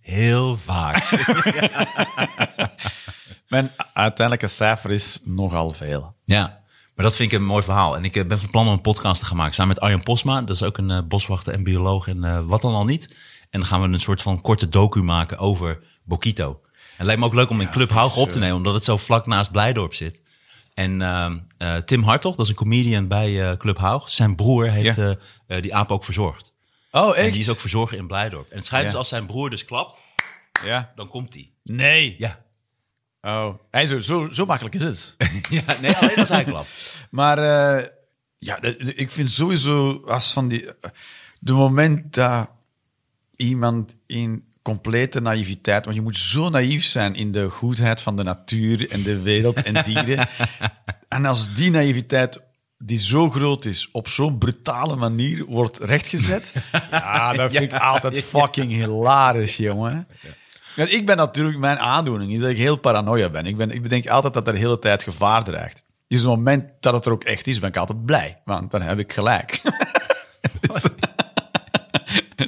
heel 0.00 0.56
vaak. 0.56 1.10
Mijn 3.48 3.70
uiteindelijke 3.92 4.46
cijfer 4.54 4.90
is 4.90 5.20
nogal 5.24 5.70
veel. 5.72 6.14
Ja, 6.24 6.60
maar 6.94 7.04
dat 7.04 7.16
vind 7.16 7.32
ik 7.32 7.38
een 7.38 7.44
mooi 7.44 7.62
verhaal. 7.62 7.96
En 7.96 8.04
ik 8.04 8.16
eh, 8.16 8.26
ben 8.26 8.40
van 8.40 8.50
plan 8.50 8.66
om 8.66 8.72
een 8.72 8.80
podcast 8.80 9.20
te 9.20 9.26
gaan 9.26 9.36
maken 9.36 9.54
samen 9.54 9.74
met 9.74 9.82
Arjen 9.82 10.02
Posma. 10.02 10.40
Dat 10.42 10.56
is 10.56 10.62
ook 10.62 10.78
een 10.78 10.90
eh, 10.90 10.98
boswachter 11.08 11.52
en 11.52 11.62
bioloog 11.62 12.06
en 12.08 12.24
eh, 12.24 12.40
wat 12.46 12.62
dan 12.62 12.74
al 12.74 12.84
niet. 12.84 13.16
En 13.50 13.60
dan 13.60 13.68
gaan 13.68 13.80
we 13.82 13.88
een 13.88 14.00
soort 14.00 14.22
van 14.22 14.40
korte 14.40 14.68
docu 14.68 15.02
maken 15.02 15.38
over 15.38 15.82
Bokito. 16.04 16.60
En 16.92 16.98
het 16.98 17.06
lijkt 17.06 17.20
me 17.20 17.26
ook 17.26 17.34
leuk 17.34 17.50
om 17.50 17.60
in 17.60 17.70
Club 17.70 17.90
Haug 17.90 18.16
op 18.16 18.28
te 18.28 18.38
nemen, 18.38 18.56
omdat 18.56 18.74
het 18.74 18.84
zo 18.84 18.96
vlak 18.96 19.26
naast 19.26 19.50
Blijdorp 19.52 19.94
zit. 19.94 20.22
En 20.74 21.02
ehm, 21.02 21.38
eh, 21.58 21.76
Tim 21.76 22.02
Hartog, 22.02 22.34
dat 22.36 22.44
is 22.44 22.50
een 22.50 22.56
comedian 22.58 23.08
bij 23.08 23.50
eh, 23.50 23.56
Club 23.56 23.78
Haug. 23.78 24.08
Zijn 24.08 24.34
broer 24.36 24.70
heeft 24.70 24.96
Ja. 24.96 25.16
eh, 25.46 25.56
eh, 25.56 25.62
die 25.62 25.74
aap 25.74 25.90
ook 25.92 26.04
verzorgd. 26.04 26.52
Oh, 26.90 27.18
En 27.18 27.30
die 27.30 27.40
is 27.40 27.48
ook 27.50 27.60
verzorger 27.60 27.98
in 27.98 28.06
Blijdorp. 28.06 28.50
En 28.50 28.56
het 28.56 28.66
schijnt 28.66 28.84
Ja. 28.84 28.90
dus 28.90 28.98
als 28.98 29.08
zijn 29.08 29.26
broer 29.26 29.50
dus 29.50 29.64
klapt, 29.64 30.00
Ja. 30.64 30.92
dan 30.96 31.08
komt 31.08 31.34
hij. 31.34 31.50
Nee. 31.64 32.14
Ja. 32.18 32.44
Oh. 33.20 33.54
Hij 33.70 33.86
zo, 33.86 34.00
zo, 34.00 34.28
zo 34.32 34.44
makkelijk 34.46 34.74
is 34.74 34.82
het. 34.82 35.16
ja, 35.50 35.62
nee, 35.80 35.96
alleen 35.96 36.16
als 36.16 36.28
hij 36.28 36.44
klapt. 36.44 36.96
Maar 37.10 37.38
eh, 37.38 37.86
ja, 38.38 38.62
ik 38.78 39.10
vind 39.10 39.30
sowieso 39.30 40.02
als 40.06 40.32
van 40.32 40.48
die. 40.48 40.68
De 41.40 41.52
moment 41.52 42.14
dat 42.14 42.48
iemand 43.36 43.94
in 44.06 44.51
complete 44.62 45.20
naïviteit, 45.20 45.84
want 45.84 45.96
je 45.96 46.02
moet 46.02 46.16
zo 46.16 46.48
naïef 46.48 46.84
zijn 46.84 47.14
in 47.14 47.32
de 47.32 47.48
goedheid 47.48 48.02
van 48.02 48.16
de 48.16 48.22
natuur 48.22 48.90
en 48.90 49.02
de 49.02 49.20
wereld 49.20 49.62
en 49.62 49.84
dieren. 49.84 50.28
en 51.08 51.24
als 51.24 51.54
die 51.54 51.70
naïviteit 51.70 52.40
die 52.78 52.98
zo 52.98 53.30
groot 53.30 53.64
is, 53.64 53.88
op 53.92 54.08
zo'n 54.08 54.38
brutale 54.38 54.96
manier 54.96 55.44
wordt 55.44 55.78
rechtgezet, 55.78 56.52
ja, 56.90 57.32
dat 57.32 57.50
vind 57.50 57.72
ik 57.72 57.80
altijd 57.80 58.22
fucking 58.22 58.72
hilarisch, 58.72 59.56
jongen. 59.56 60.06
Ja, 60.76 60.84
ik 60.84 61.06
ben 61.06 61.16
natuurlijk, 61.16 61.58
mijn 61.58 61.78
aandoening 61.78 62.32
is 62.32 62.40
dat 62.40 62.50
ik 62.50 62.56
heel 62.56 62.76
paranoia 62.76 63.30
ben. 63.30 63.46
Ik, 63.46 63.56
ben. 63.56 63.70
ik 63.70 63.82
bedenk 63.82 64.08
altijd 64.08 64.34
dat 64.34 64.46
er 64.46 64.52
de 64.52 64.58
hele 64.58 64.78
tijd 64.78 65.02
gevaar 65.02 65.44
dreigt. 65.44 65.82
Dus 66.08 66.20
het 66.20 66.28
moment 66.28 66.64
dat 66.80 66.94
het 66.94 67.06
er 67.06 67.12
ook 67.12 67.24
echt 67.24 67.46
is, 67.46 67.58
ben 67.58 67.68
ik 67.68 67.76
altijd 67.76 68.04
blij. 68.04 68.40
Want 68.44 68.70
dan 68.70 68.82
heb 68.82 68.98
ik 68.98 69.12
gelijk. 69.12 69.60
Dus- 70.60 70.88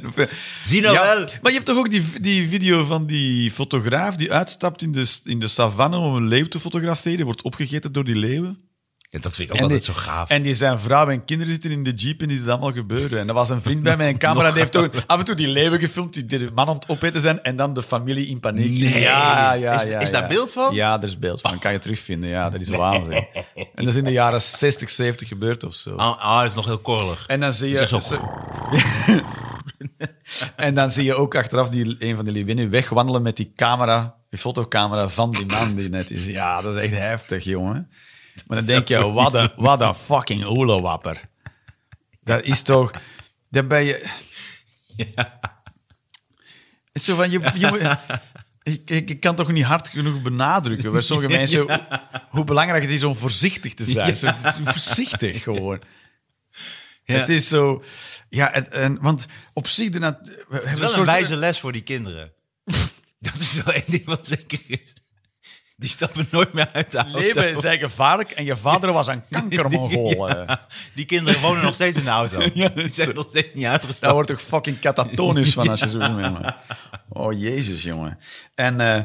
Zie 0.63 0.81
nou 0.81 0.95
Ja, 0.95 1.05
wel. 1.05 1.19
Maar 1.25 1.51
je 1.51 1.53
hebt 1.53 1.67
toch 1.67 1.77
ook 1.79 1.91
die, 1.91 2.05
die 2.21 2.49
video 2.49 2.85
van 2.85 3.07
die 3.07 3.51
fotograaf 3.51 4.17
die 4.17 4.33
uitstapt 4.33 4.83
in 4.83 4.93
de, 4.93 5.19
in 5.25 5.41
de 5.41 5.49
savanne 5.49 5.97
om 5.97 6.15
een 6.15 6.29
leeuw 6.29 6.47
te 6.49 6.61
fotograferen. 6.61 7.17
Die 7.17 7.25
wordt 7.25 7.43
opgegeten 7.43 7.93
door 7.93 8.05
die 8.05 8.17
leeuwen. 8.17 8.59
Ja, 9.09 9.21
dat 9.21 9.35
vind 9.35 9.49
ik 9.49 9.53
ook 9.55 9.57
En 9.61 9.65
altijd 9.65 9.85
die- 9.85 9.95
zo 9.95 10.01
gaaf. 10.01 10.29
En 10.29 10.43
die 10.43 10.55
zijn 10.55 10.79
vrouw 10.79 11.09
en 11.09 11.25
kinderen 11.25 11.53
zitten 11.53 11.71
in 11.71 11.83
de 11.85 11.91
jeep 11.93 12.21
en 12.23 12.29
die 12.29 12.39
dit 12.39 12.49
allemaal 12.49 12.73
gebeuren. 12.73 13.19
En 13.19 13.29
er 13.29 13.35
was 13.35 13.49
een 13.51 13.63
vriend 13.63 13.83
bij 13.83 13.97
mij, 13.97 14.09
een 14.09 14.19
camera, 14.19 14.49
die 14.51 14.59
heeft 14.59 14.73
toch 14.79 14.89
af 15.07 15.19
en 15.19 15.25
toe 15.25 15.35
die 15.35 15.49
leeuwen 15.49 15.81
gefilmd 15.81 16.13
die 16.15 16.27
de 16.27 16.51
man 16.55 16.69
aan 16.69 16.75
het 16.75 16.89
opeten 16.89 17.21
zijn 17.21 17.43
en 17.43 17.57
dan 17.57 17.75
de 17.75 17.83
familie 17.83 18.27
in 18.27 18.41
paniek. 18.41 18.79
Nee. 18.79 19.01
Ja, 19.01 19.53
ja, 19.53 19.81
Is- 19.83 19.89
ja. 19.91 19.99
is 20.01 20.11
daar 20.11 20.29
beeld 20.29 20.53
van? 20.53 20.75
Ja, 20.75 20.97
er 20.99 21.05
is 21.05 21.19
beeld 21.19 21.41
van. 21.41 21.59
Kan 21.59 21.73
je 21.73 21.79
terugvinden. 21.79 22.29
Ja, 22.31 22.51
dat 22.51 22.61
is 22.61 22.69
waanzin. 22.69 23.27
En 23.55 23.67
dat 23.75 23.87
is 23.87 23.95
in 23.97 24.05
de 24.05 24.13
jaren 24.13 24.43
60, 24.43 24.91
70 24.91 25.29
gebeurd 25.29 25.65
of 25.65 25.75
zo. 25.75 25.97
Ah, 25.97 26.19
ah, 26.23 26.39
dat 26.41 26.49
is 26.49 26.55
nog 26.55 26.65
heel 26.67 26.79
korrelig. 26.79 27.25
En 27.27 27.41
dan 27.41 27.53
zie 27.53 27.69
je... 27.69 27.87
Zo- 27.87 27.99
ze- 27.99 28.19
en 30.57 30.75
dan 30.75 30.93
zie 30.93 31.05
je 31.05 31.15
ook 31.15 31.35
achteraf 31.35 31.69
die, 31.69 31.97
een 31.99 32.17
van 32.17 32.25
die 32.25 32.35
leeuwinnen 32.35 32.71
wegwandelen 32.71 33.23
met 33.23 33.37
die 33.37 33.53
camera, 33.57 34.17
die 34.29 34.39
fotocamera 34.39 35.09
van 35.09 35.31
die 35.31 35.47
man 35.47 35.75
die 35.75 35.89
net 35.89 36.11
is. 36.11 36.27
Ja, 36.27 36.61
dat 36.61 36.77
is 36.77 36.83
echt 36.83 36.95
heftig, 36.95 37.45
jongen. 37.45 37.91
Maar 38.47 38.57
dan 38.57 38.67
denk 38.67 38.89
je, 38.89 39.13
wat 39.13 39.35
een, 39.35 39.53
wat 39.57 39.81
een 39.81 39.95
fucking 39.95 40.47
oelewapper. 40.47 41.21
Dat 42.23 42.43
is 42.43 42.63
toch... 42.63 42.91
Daar 43.49 43.67
ben 43.67 43.85
je... 43.85 44.09
Het 44.97 45.17
is 46.93 47.05
Zo 47.05 47.17
van, 47.17 47.31
je, 47.31 47.51
je 47.55 47.67
moet... 47.67 47.81
Ik, 48.63 48.91
ik, 48.91 49.11
ik 49.11 49.21
kan 49.21 49.37
toch 49.37 49.53
niet 49.53 49.65
hard 49.65 49.89
genoeg 49.89 50.23
benadrukken 50.23 50.93
bij 50.93 51.01
sommige 51.01 51.37
mensen 51.37 51.61
hoe, 51.61 51.89
hoe 52.29 52.45
belangrijk 52.45 52.83
het 52.83 52.93
is 52.93 53.03
om 53.03 53.17
voorzichtig 53.17 53.75
te 53.75 53.85
zijn. 53.85 54.17
Zo, 54.17 54.27
het 54.27 54.45
is 54.45 54.59
voorzichtig 54.65 55.43
gewoon. 55.43 55.81
Ja. 57.05 57.19
Het 57.19 57.29
is 57.29 57.49
zo... 57.49 57.83
Ja, 58.35 58.53
en, 58.53 58.73
en, 58.73 58.99
want 59.01 59.27
op 59.53 59.67
zich... 59.69 59.91
De 59.91 59.99
nat- 59.99 60.19
we 60.23 60.37
hebben 60.51 60.69
Het 60.69 60.71
is 60.71 60.79
wel 60.79 60.83
een 60.83 60.89
een 60.89 60.89
soort- 60.95 61.07
wijze 61.07 61.37
les 61.37 61.61
voor 61.61 61.73
die 61.73 61.83
kinderen. 61.83 62.33
dat 63.19 63.37
is 63.39 63.55
wel 63.55 63.75
één 63.75 63.85
ding 63.87 64.05
wat 64.05 64.27
zeker 64.27 64.61
is. 64.67 64.93
Die 65.77 65.91
stappen 65.91 66.29
nooit 66.31 66.53
meer 66.53 66.69
uit 66.73 66.91
de 66.93 66.99
auto. 66.99 67.19
Leven 67.19 67.43
is 67.43 67.51
eigenlijk 67.51 67.83
gevaarlijk 67.83 68.31
en 68.31 68.45
je 68.45 68.57
vader 68.57 68.93
was 68.93 69.07
een 69.07 69.23
kankermongool. 69.31 70.29
eh. 70.29 70.47
Ja, 70.47 70.67
die 70.95 71.05
kinderen 71.05 71.41
wonen 71.41 71.63
nog 71.63 71.75
steeds 71.75 71.97
in 71.97 72.05
de 72.05 72.11
auto. 72.11 72.39
Ja, 72.55 72.69
die 72.69 72.89
zo. 72.89 73.03
zijn 73.03 73.15
nog 73.15 73.29
steeds 73.29 73.55
niet 73.55 73.63
Daar 73.63 73.73
uitgestapt. 73.73 74.13
wordt 74.13 74.29
toch 74.29 74.43
fucking 74.43 74.79
katatonisch 74.79 75.53
van 75.53 75.69
als 75.69 75.81
je 75.81 75.89
zo 75.89 75.99
met 75.99 76.33
me. 76.41 76.55
Oh, 77.09 77.41
jezus, 77.41 77.83
jongen. 77.83 78.19
En, 78.55 78.81
eh, 78.81 79.03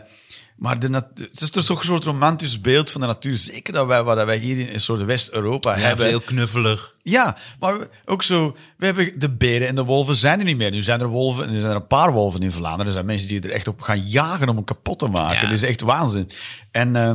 maar 0.60 0.80
de 0.80 0.90
het 1.16 1.42
is 1.42 1.66
toch 1.66 1.80
een 1.80 1.86
soort 1.86 2.04
romantisch 2.04 2.62
beeld 2.62 2.92
van 2.92 3.02
de 3.02 3.08
natuur. 3.08 3.36
Zeker 3.38 3.74
dat 3.74 3.88
wij, 3.88 4.04
wat 4.04 4.26
wij 4.26 4.38
hier 4.38 4.60
in 4.60 4.74
een 4.74 4.80
soort 4.80 5.06
West-Europa 5.06 5.78
Ja, 5.78 5.88
hebben. 5.88 6.06
heel 6.06 6.20
knuffelig. 6.20 6.96
Ja, 7.04 7.38
maar 7.60 7.88
ook 8.06 8.24
zo, 8.24 8.58
we 8.78 8.86
hebben 8.86 9.20
de 9.20 9.30
beren 9.30 9.68
en 9.68 9.76
de 9.76 9.84
wolven 9.84 10.16
zijn 10.16 10.40
er 10.40 10.46
niet 10.46 10.58
meer. 10.58 10.72
Nu 10.72 10.82
zijn 10.82 11.00
er 11.02 11.08
wolven, 11.08 11.48
en 11.48 11.54
er 11.54 11.60
zijn 11.60 11.72
er 11.72 11.76
een 11.78 11.88
paar 11.88 12.12
wolven 12.12 12.42
in 12.42 12.52
Vlaanderen. 12.52 12.86
Er 12.86 12.92
zijn 12.92 13.06
mensen 13.06 13.28
die 13.28 13.42
er 13.42 13.52
echt 13.52 13.68
op 13.68 13.82
gaan 13.82 14.08
jagen 14.08 14.50
om 14.50 14.56
hem 14.56 14.66
kapot 14.66 15.00
te 15.00 15.08
maken. 15.08 15.36
Ja. 15.36 15.42
Dat 15.42 15.52
is 15.52 15.64
echt 15.64 15.82
waanzin. 15.82 16.30
En, 16.72 16.96
eh, 16.96 17.14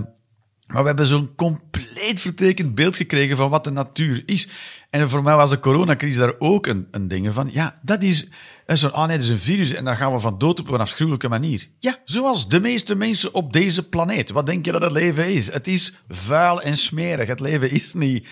maar 0.67 0.81
we 0.83 0.89
hebben 0.89 1.07
zo'n 1.07 1.35
compleet 1.35 2.21
vertekend 2.21 2.75
beeld 2.75 2.97
gekregen 2.97 3.37
van 3.37 3.51
wat 3.51 3.65
de 3.65 3.71
natuur 3.71 4.23
is. 4.27 4.49
En 4.91 5.11
voor 5.11 5.23
mij 5.23 5.37
was 5.37 5.51
de 5.51 5.61
coronacrisis 5.61 6.19
daar 6.19 6.35
ook 6.39 6.67
een, 6.67 6.89
een 6.91 7.09
ding 7.09 7.35
van. 7.35 7.49
Ja, 7.53 7.79
dat 7.83 8.03
is 8.03 8.27
eh, 8.67 8.77
zo'n, 8.77 8.93
ah 8.93 9.09
dat 9.09 9.21
is 9.21 9.29
een 9.29 9.39
virus 9.39 9.73
en 9.73 9.85
dan 9.85 9.97
gaan 9.97 10.13
we 10.13 10.21
van 10.21 10.39
dood 10.39 10.61
op 10.61 10.69
een 10.69 10.81
afschuwelijke 10.81 11.29
manier. 11.29 11.69
Ja, 11.79 11.99
zoals 12.05 12.49
de 12.49 12.61
meeste 12.61 12.95
mensen 12.95 13.35
op 13.35 13.53
deze 13.53 13.89
planeet. 13.89 14.31
Wat 14.31 14.47
denk 14.47 14.65
je 14.65 14.73
dat 14.73 14.83
het 14.83 14.93
leven 14.93 15.33
is? 15.33 15.53
Het 15.53 15.67
is 15.67 15.95
vuil 16.09 16.63
en 16.63 16.77
smerig. 16.77 17.29
Het 17.29 17.41
leven 17.41 17.71
is 17.71 17.95
niet 17.95 18.27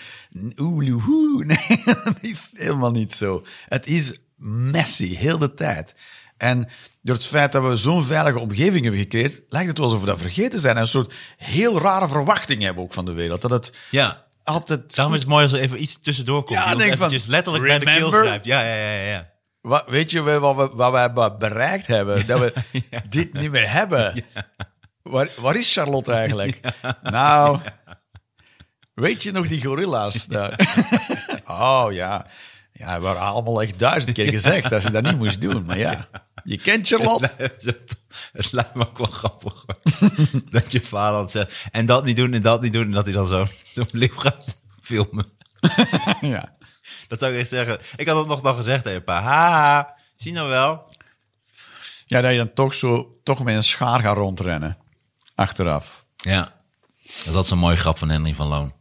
oeloehoe. 0.57 1.45
Nee, 1.53 1.83
dat 1.85 2.19
is 2.21 2.51
helemaal 2.53 2.91
niet 2.91 3.13
zo. 3.13 3.45
Het 3.69 3.87
is 3.87 4.13
messy, 4.45 5.15
heel 5.15 5.39
de 5.39 5.55
tijd. 5.55 5.95
En 6.43 6.69
door 7.03 7.15
het 7.15 7.25
feit 7.27 7.53
dat 7.53 7.63
we 7.63 7.77
zo'n 7.77 8.05
veilige 8.05 8.39
omgeving 8.39 8.83
hebben 8.83 9.01
gecreëerd, 9.01 9.43
lijkt 9.49 9.69
het 9.69 9.79
wel 9.79 9.87
alsof 9.87 10.01
we 10.01 10.07
dat 10.07 10.21
vergeten 10.21 10.59
zijn. 10.59 10.75
En 10.77 10.81
een 10.81 10.87
soort 10.89 11.15
heel 11.37 11.81
rare 11.81 12.09
verwachting 12.09 12.63
hebben 12.63 12.83
ook 12.85 12.93
van 12.93 13.05
de 13.05 13.13
wereld. 13.13 13.41
Dat 13.41 13.51
het 13.51 13.73
Ja. 13.91 14.25
altijd... 14.45 14.95
Daarom 14.95 15.15
is 15.15 15.21
het 15.21 15.29
mooi 15.29 15.43
als 15.43 15.53
er 15.53 15.61
even 15.61 15.83
iets 15.83 16.01
tussendoor 16.01 16.45
komt. 16.45 16.59
Ja, 16.59 16.75
denk 16.75 16.97
van, 16.97 17.11
letterlijk 17.27 17.65
bij 17.65 17.79
de 17.79 17.85
keel 17.85 17.95
remember? 17.95 18.21
grijpt. 18.21 18.45
Ja, 18.45 18.61
ja, 18.61 18.75
ja, 18.75 19.03
ja. 19.11 19.31
Wat, 19.61 19.85
weet 19.87 20.11
je 20.11 20.23
wat 20.23 20.57
we, 20.57 20.71
wat 20.77 20.93
we 20.93 20.99
hebben 20.99 21.39
bereikt 21.39 21.87
hebben? 21.87 22.27
Dat 22.27 22.39
we 22.41 22.53
dit 23.09 23.33
niet 23.33 23.51
meer 23.51 23.71
hebben. 23.71 24.25
Waar, 25.03 25.29
waar 25.37 25.57
is 25.57 25.73
Charlotte 25.73 26.13
eigenlijk? 26.13 26.61
Nou, 27.03 27.59
weet 28.95 29.23
je 29.23 29.33
nog 29.33 29.49
die 29.49 29.63
gorilla's 29.63 30.27
daar? 30.27 30.59
oh 31.47 31.87
ja. 31.91 32.27
Ja, 32.73 32.95
we 32.97 33.03
waren 33.03 33.23
allemaal 33.23 33.63
echt 33.63 33.79
duizend 33.79 34.13
keer 34.13 34.29
gezegd 34.29 34.71
dat 34.71 34.83
je 34.83 34.91
dat 34.91 35.03
niet 35.03 35.19
moest 35.19 35.41
doen. 35.41 35.65
Maar 35.65 35.79
ja, 35.79 36.09
je 36.45 36.57
kent 36.57 36.87
Charlotte. 36.89 37.35
Het 38.33 38.53
lijkt 38.53 38.75
me 38.75 38.89
ook 38.89 38.99
wel 38.99 39.07
grappig. 39.07 39.65
dat 40.51 40.73
je 40.73 40.81
vader 40.81 41.19
had 41.19 41.31
zegt, 41.31 41.67
en 41.71 41.87
dat 41.87 42.05
niet 42.05 42.17
doen 42.17 42.33
en 42.33 42.43
dat 42.43 42.63
niet 42.63 42.73
doen. 42.73 42.85
En 42.85 42.91
dat 42.91 43.05
hij 43.05 43.15
dan 43.15 43.27
zo 43.27 43.47
zo'n 43.75 43.89
leeuw 43.91 44.17
gaat 44.17 44.57
filmen. 44.83 45.33
ja. 46.21 46.57
Dat 47.09 47.19
zou 47.21 47.33
ik 47.33 47.41
echt 47.41 47.49
zeggen. 47.49 47.81
Ik 47.97 48.09
had 48.09 48.19
het 48.19 48.27
nog 48.27 48.41
dan 48.41 48.55
gezegd 48.55 48.85
tegen 48.85 49.05
pa. 49.05 49.23
Haha, 49.23 49.95
zie 50.15 50.33
nou 50.33 50.49
wel. 50.49 50.91
ja, 52.07 52.21
dat 52.21 52.31
je 52.31 52.37
dan 52.37 52.53
toch 52.53 52.75
zo 52.75 53.21
toch 53.23 53.45
met 53.45 53.55
een 53.55 53.63
schaar 53.63 54.01
gaat 54.01 54.17
rondrennen. 54.17 54.79
Achteraf. 55.35 56.05
Ja. 56.17 56.41
Dat 57.03 57.15
is 57.15 57.27
altijd 57.27 57.47
zo'n 57.47 57.59
mooie 57.59 57.77
grap 57.77 57.99
van 57.99 58.09
Henry 58.09 58.35
van 58.35 58.47
Loon. 58.47 58.73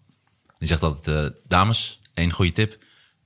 Die 0.58 0.68
zegt 0.68 0.84
altijd, 0.84 1.18
eh, 1.18 1.40
dames, 1.48 2.02
één 2.14 2.32
goede 2.32 2.52
tip. 2.52 2.78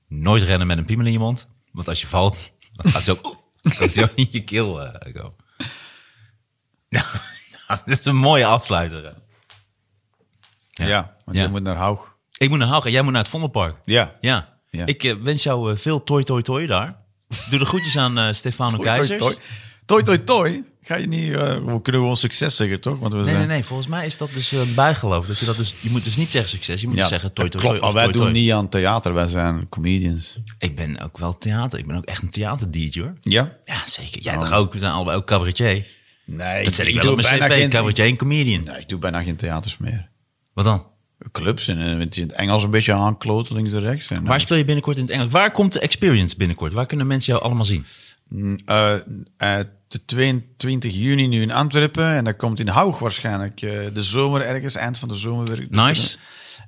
Nooit 0.08 0.42
rennen 0.42 0.68
met 0.68 0.78
een 0.78 0.86
piemel 0.86 1.06
in 1.06 1.12
je 1.12 1.20
mond. 1.20 1.48
Want 1.72 1.88
als 1.88 2.02
je 2.02 2.08
valt, 2.08 2.52
dan 2.74 2.92
gaat 2.92 3.06
het 3.06 3.18
zo, 3.18 3.36
het 3.80 3.92
zo 3.94 4.08
in 4.16 4.28
je 4.32 4.44
keel 4.44 4.74
komen. 5.14 5.34
Nou, 6.90 7.06
nou, 7.68 7.80
dit 7.86 8.00
is 8.00 8.06
een 8.06 8.16
mooie 8.16 8.46
afsluiter. 8.46 9.04
hè. 9.04 10.86
Ja, 10.88 11.16
want 11.26 11.38
Ja. 11.38 11.44
je 11.44 11.50
moet 11.50 11.62
naar 11.64 11.76
Haug. 11.76 12.16
Ik 12.38 12.50
moet 12.50 12.58
naar 12.60 12.68
Haag 12.68 12.86
en 12.86 12.92
jij 12.92 13.02
moet 13.02 13.12
naar 13.12 13.22
het 13.22 13.32
Vondelpark. 13.32 13.78
Ja. 13.84 14.16
Ja. 14.22 14.60
Ja. 14.70 14.86
Ik 14.86 15.04
eh, 15.04 15.14
wens 15.22 15.44
jou 15.44 15.72
eh, 15.72 15.78
veel 15.78 16.04
toi 16.04 16.24
toi 16.24 16.42
toi 16.42 16.68
daar. 16.68 16.98
Doe 17.50 17.60
de 17.60 17.66
groetjes 17.66 17.98
aan 17.98 18.18
eh, 18.18 18.34
Stefano 18.34 18.78
Keizers. 18.78 19.08
Toi, 19.08 19.20
toi, 19.20 19.34
toi, 19.34 19.46
toi. 19.86 20.64
Ga 20.82 20.96
je 20.96 21.08
niet... 21.08 21.34
eh, 21.34 21.40
we 21.54 21.82
kunnen 21.82 22.02
gewoon 22.02 22.18
succes 22.18 22.56
zeggen, 22.56 22.82
toch? 22.82 23.00
Want 23.00 23.14
we 23.14 23.18
Nee, 23.20 23.28
zijn... 23.28 23.38
nee, 23.38 23.48
nee. 23.48 23.64
Volgens 23.64 23.88
mij 23.88 24.06
is 24.06 24.18
dat 24.18 24.30
dus 24.34 24.52
een 24.52 24.74
bijgeloof. 24.76 25.26
Dat 25.26 25.40
je, 25.40 25.46
dat 25.46 25.58
dus, 25.58 25.82
je 25.82 25.90
moet 25.90 26.04
dus 26.04 26.16
niet 26.16 26.30
zeggen 26.30 26.50
succes. 26.50 26.82
Je 26.82 26.88
moet 26.88 26.96
dus 26.98 27.08
zeggen 27.08 27.34
toi 27.34 27.50
toi 27.50 27.64
toi. 27.64 27.80
maar 27.80 27.94
wij 27.94 28.02
toi, 28.04 28.14
doen 28.18 28.22
toi. 28.28 28.42
niet 28.42 28.52
aan 28.52 28.70
theater. 28.70 29.14
Wij 29.14 29.28
zijn 29.28 29.70
comedians. 29.70 30.38
Ik 30.60 30.76
ben 30.76 31.00
ook 31.02 31.18
wel 31.18 31.38
theater. 31.38 31.80
Ik 31.80 31.88
ben 31.88 31.96
ook 31.98 32.06
echt 32.06 32.22
een 32.22 32.30
theater 32.30 32.68
hoor. 32.92 33.14
Ja? 33.20 33.58
Ja, 33.66 33.82
zeker. 33.88 34.22
Jij 34.22 34.38
toch 34.38 34.52
ook? 34.52 34.74
We 34.74 34.80
zijn 34.80 34.92
allebei 34.92 35.18
ook 35.18 35.26
cabaretier. 35.26 35.86
Nee, 36.26 36.64
Dat 36.64 36.76
zet 36.76 36.88
ik 36.88 37.02
wel 37.02 37.12
op 37.12 37.22
mijn 37.22 37.40
cv. 37.40 37.68
Cabaretier 37.68 38.06
en 38.06 38.16
comedian. 38.16 38.64
Nee, 38.64 38.80
ik 38.80 38.90
doe 38.90 39.00
bijna 39.00 39.24
geen 39.24 39.36
theaters 39.36 39.78
meer. 39.78 40.10
Wat 40.54 40.66
dan? 40.66 40.86
Clubs 41.32 41.68
en 41.68 41.82
eh, 41.82 42.00
het 42.00 42.18
in 42.18 42.32
Engels 42.32 42.64
een 42.64 42.72
beetje 42.72 42.94
aankloten, 42.94 43.56
links 43.56 43.74
en 43.74 43.80
rechts. 43.80 44.12
En, 44.12 44.26
Waar 44.26 44.40
speel 44.40 44.58
je 44.58 44.66
binnenkort 44.66 44.98
in 44.98 45.04
het 45.04 45.12
Engels? 45.12 45.32
Waar 45.32 45.52
komt 45.52 45.74
de 45.74 45.80
experience 45.80 46.36
binnenkort? 46.38 46.74
Waar 46.74 46.86
kunnen 46.86 47.08
mensen 47.08 47.32
jou 47.34 47.46
allemaal 47.46 47.66
zien? 47.66 47.86
Eh, 48.66 48.94
eh, 49.38 49.66
de 49.88 50.06
22 50.06 50.94
juni 50.96 51.28
nu 51.28 51.42
in 51.42 51.52
Antwerpen. 51.52 52.10
En 52.12 52.24
dat 52.24 52.36
komt 52.36 52.60
in 52.60 52.68
Haug 52.68 53.00
waarschijnlijk 53.00 53.62
eh, 53.62 53.72
de 53.94 54.04
zomer 54.04 54.42
ergens, 54.42 54.76
eind 54.76 54.98
van 55.00 55.08
de 55.10 55.16
zomer. 55.16 55.46
weer- 55.48 55.68
Nice. 55.70 56.18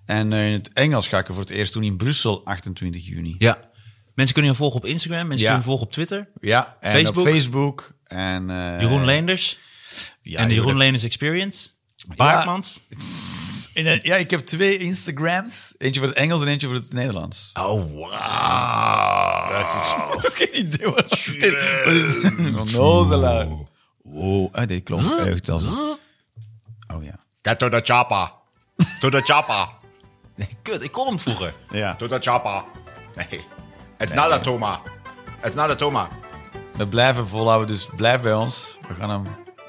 En 0.06 0.34
in 0.34 0.54
het 0.54 0.74
Engels 0.74 1.08
ga 1.08 1.18
ik 1.20 1.28
er 1.28 1.34
voor 1.34 1.44
het 1.44 1.52
eerst 1.52 1.74
doen 1.74 1.84
in 1.84 1.98
Brussel, 1.98 2.46
28 2.46 3.06
juni. 3.08 3.36
Ja. 3.38 3.60
Mensen 4.16 4.34
kunnen 4.34 4.52
je 4.52 4.58
volgen 4.58 4.78
op 4.78 4.86
Instagram. 4.86 5.28
Mensen 5.28 5.38
Ja. 5.38 5.44
kunnen 5.52 5.60
je 5.60 5.70
volgen 5.70 5.86
op 5.86 5.92
Twitter. 5.92 6.30
Ja, 6.42 6.78
en 6.80 6.92
Facebook? 6.92 7.26
op 7.26 7.32
Facebook. 7.32 7.94
En, 8.04 8.46
Jeroen 8.80 9.06
Leenders. 9.06 9.58
ja, 10.22 10.38
en 10.40 10.48
de 10.48 10.54
Jeroen 10.54 10.54
Jeroen- 10.54 10.78
Leenders 10.78 11.04
Experience. 11.04 11.70
Baartmans. 12.16 12.84
Een- 13.74 14.00
ja, 14.04 14.16
ik 14.16 14.30
heb 14.32 14.40
twee 14.40 14.78
Instagrams. 14.78 15.74
Eentje 15.78 16.00
voor 16.00 16.10
het 16.10 16.18
Engels 16.18 16.42
en 16.42 16.48
eentje 16.48 16.68
voor 16.68 16.76
het 16.76 16.94
Nederlands. 16.94 17.52
Oh, 17.60 18.12
heb 20.22 20.32
geen 20.34 20.58
idee 20.60 20.90
wat 20.90 21.10
het 21.10 21.44
is. 21.44 22.56
Onnozelaar. 22.60 23.48
Wow, 24.04 24.56
ah, 24.56 24.68
dit 24.68 24.84
klonk 24.84 25.02
echt 25.26 25.50
als... 25.50 25.98
Oh 26.94 27.04
ja. 27.04 27.16
Get 27.42 27.60
to 27.60 27.70
the 27.70 27.82
chopper. 27.84 28.32
To 29.00 29.10
the 29.10 29.22
chopper. 29.22 29.68
Nee, 30.36 30.48
kut. 30.62 30.82
Ik 30.84 30.92
kon 30.92 31.08
hem 31.08 31.20
vroeger. 31.20 31.54
Ja, 31.70 31.96
To 31.96 32.08
the 32.08 32.18
chopper. 32.20 32.64
Nee. 33.16 33.42
It's 34.00 34.14
not 34.14 34.32
a 34.32 34.40
Toma. 34.40 34.80
It's 35.44 35.56
not 35.56 35.70
a 35.70 35.76
Toma. 35.76 36.08
we 36.76 36.88
blijven 36.88 37.28
volhouden, 37.28 37.68
dus 37.68 37.90
blijf 37.96 38.22
bij 38.22 38.34
ons. 38.34 38.78
We 38.88 38.94
gaan 38.94 39.10
hem, 39.10 39.24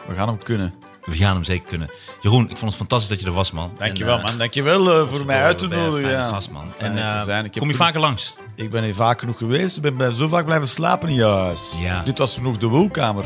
we 0.09 0.15
gaan 0.15 0.29
hem 0.29 0.43
kunnen. 0.43 0.75
We 1.09 1.17
gaan 1.17 1.35
hem 1.35 1.45
zeker 1.45 1.69
kunnen. 1.69 1.91
Jeroen, 2.21 2.43
ik 2.51 2.57
vond 2.57 2.65
het 2.71 2.75
fantastisch 2.75 3.09
dat 3.09 3.21
je 3.21 3.27
er 3.27 3.33
was, 3.33 3.51
man. 3.51 3.71
Dankjewel, 3.79 4.15
En, 4.15 4.21
eh, 4.23 4.29
man. 4.29 4.39
Dankjewel 4.39 5.01
uh, 5.03 5.09
voor 5.09 5.25
mij 5.25 5.43
uit 5.43 5.59
te 5.59 5.67
nodigen. 5.69 6.01
fijne 6.03 6.23
Ja. 6.23 6.25
gast, 6.29 6.51
man. 6.51 6.73
En 6.79 6.95
te 6.95 7.01
eh, 7.01 7.23
zijn. 7.23 7.45
Ik 7.45 7.55
heb 7.55 7.63
kom 7.63 7.73
je 7.73 7.77
vaker 7.79 8.01
langs? 8.01 8.35
Ik 8.55 8.71
ben 8.71 8.85
hier 8.85 8.95
vaak 8.95 9.21
genoeg 9.21 9.39
geweest. 9.39 9.77
Ik 9.77 9.83
ben 9.83 9.97
bij- 9.97 10.13
zo 10.13 10.29
vaak 10.29 10.45
blijven 10.45 10.69
slapen 10.69 11.09
in 11.09 11.15
je 11.15 11.25
huis. 11.25 11.77
Ja. 11.81 12.03
Dit 12.03 12.19
was 12.19 12.35
toen 12.35 12.43
nog 12.43 12.59
de 12.59 12.67
woonkamer. 12.67 13.25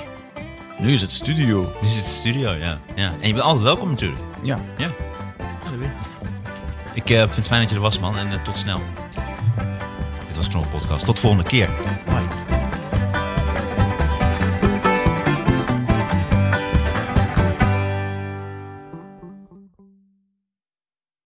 Nu 0.78 0.92
is 0.92 1.00
het 1.00 1.12
studio. 1.12 1.72
Dit 1.80 1.90
is 1.90 1.96
het 1.96 2.04
studio, 2.06 2.50
ja. 2.52 2.78
ja. 2.94 3.12
En 3.20 3.26
je 3.26 3.32
bent 3.32 3.40
altijd 3.44 3.62
welkom 3.64 3.90
natuurlijk. 3.90 4.20
Ja. 4.42 4.59
Ja. 4.76 4.88
ik. 6.94 7.10
Eh, 7.10 7.18
vind 7.18 7.36
het 7.36 7.46
fijn 7.46 7.60
dat 7.60 7.70
je 7.70 7.76
er 7.76 7.82
was, 7.82 7.98
man. 7.98 8.18
En 8.18 8.32
eh, 8.32 8.42
tot 8.42 8.59
snel. 8.59 8.80
Dit 10.26 10.36
was 10.36 10.48
Knol 10.48 10.64
Podcast. 10.72 11.04
Tot 11.04 11.14
de 11.14 11.20
volgende 11.20 11.44
keer. 11.48 11.68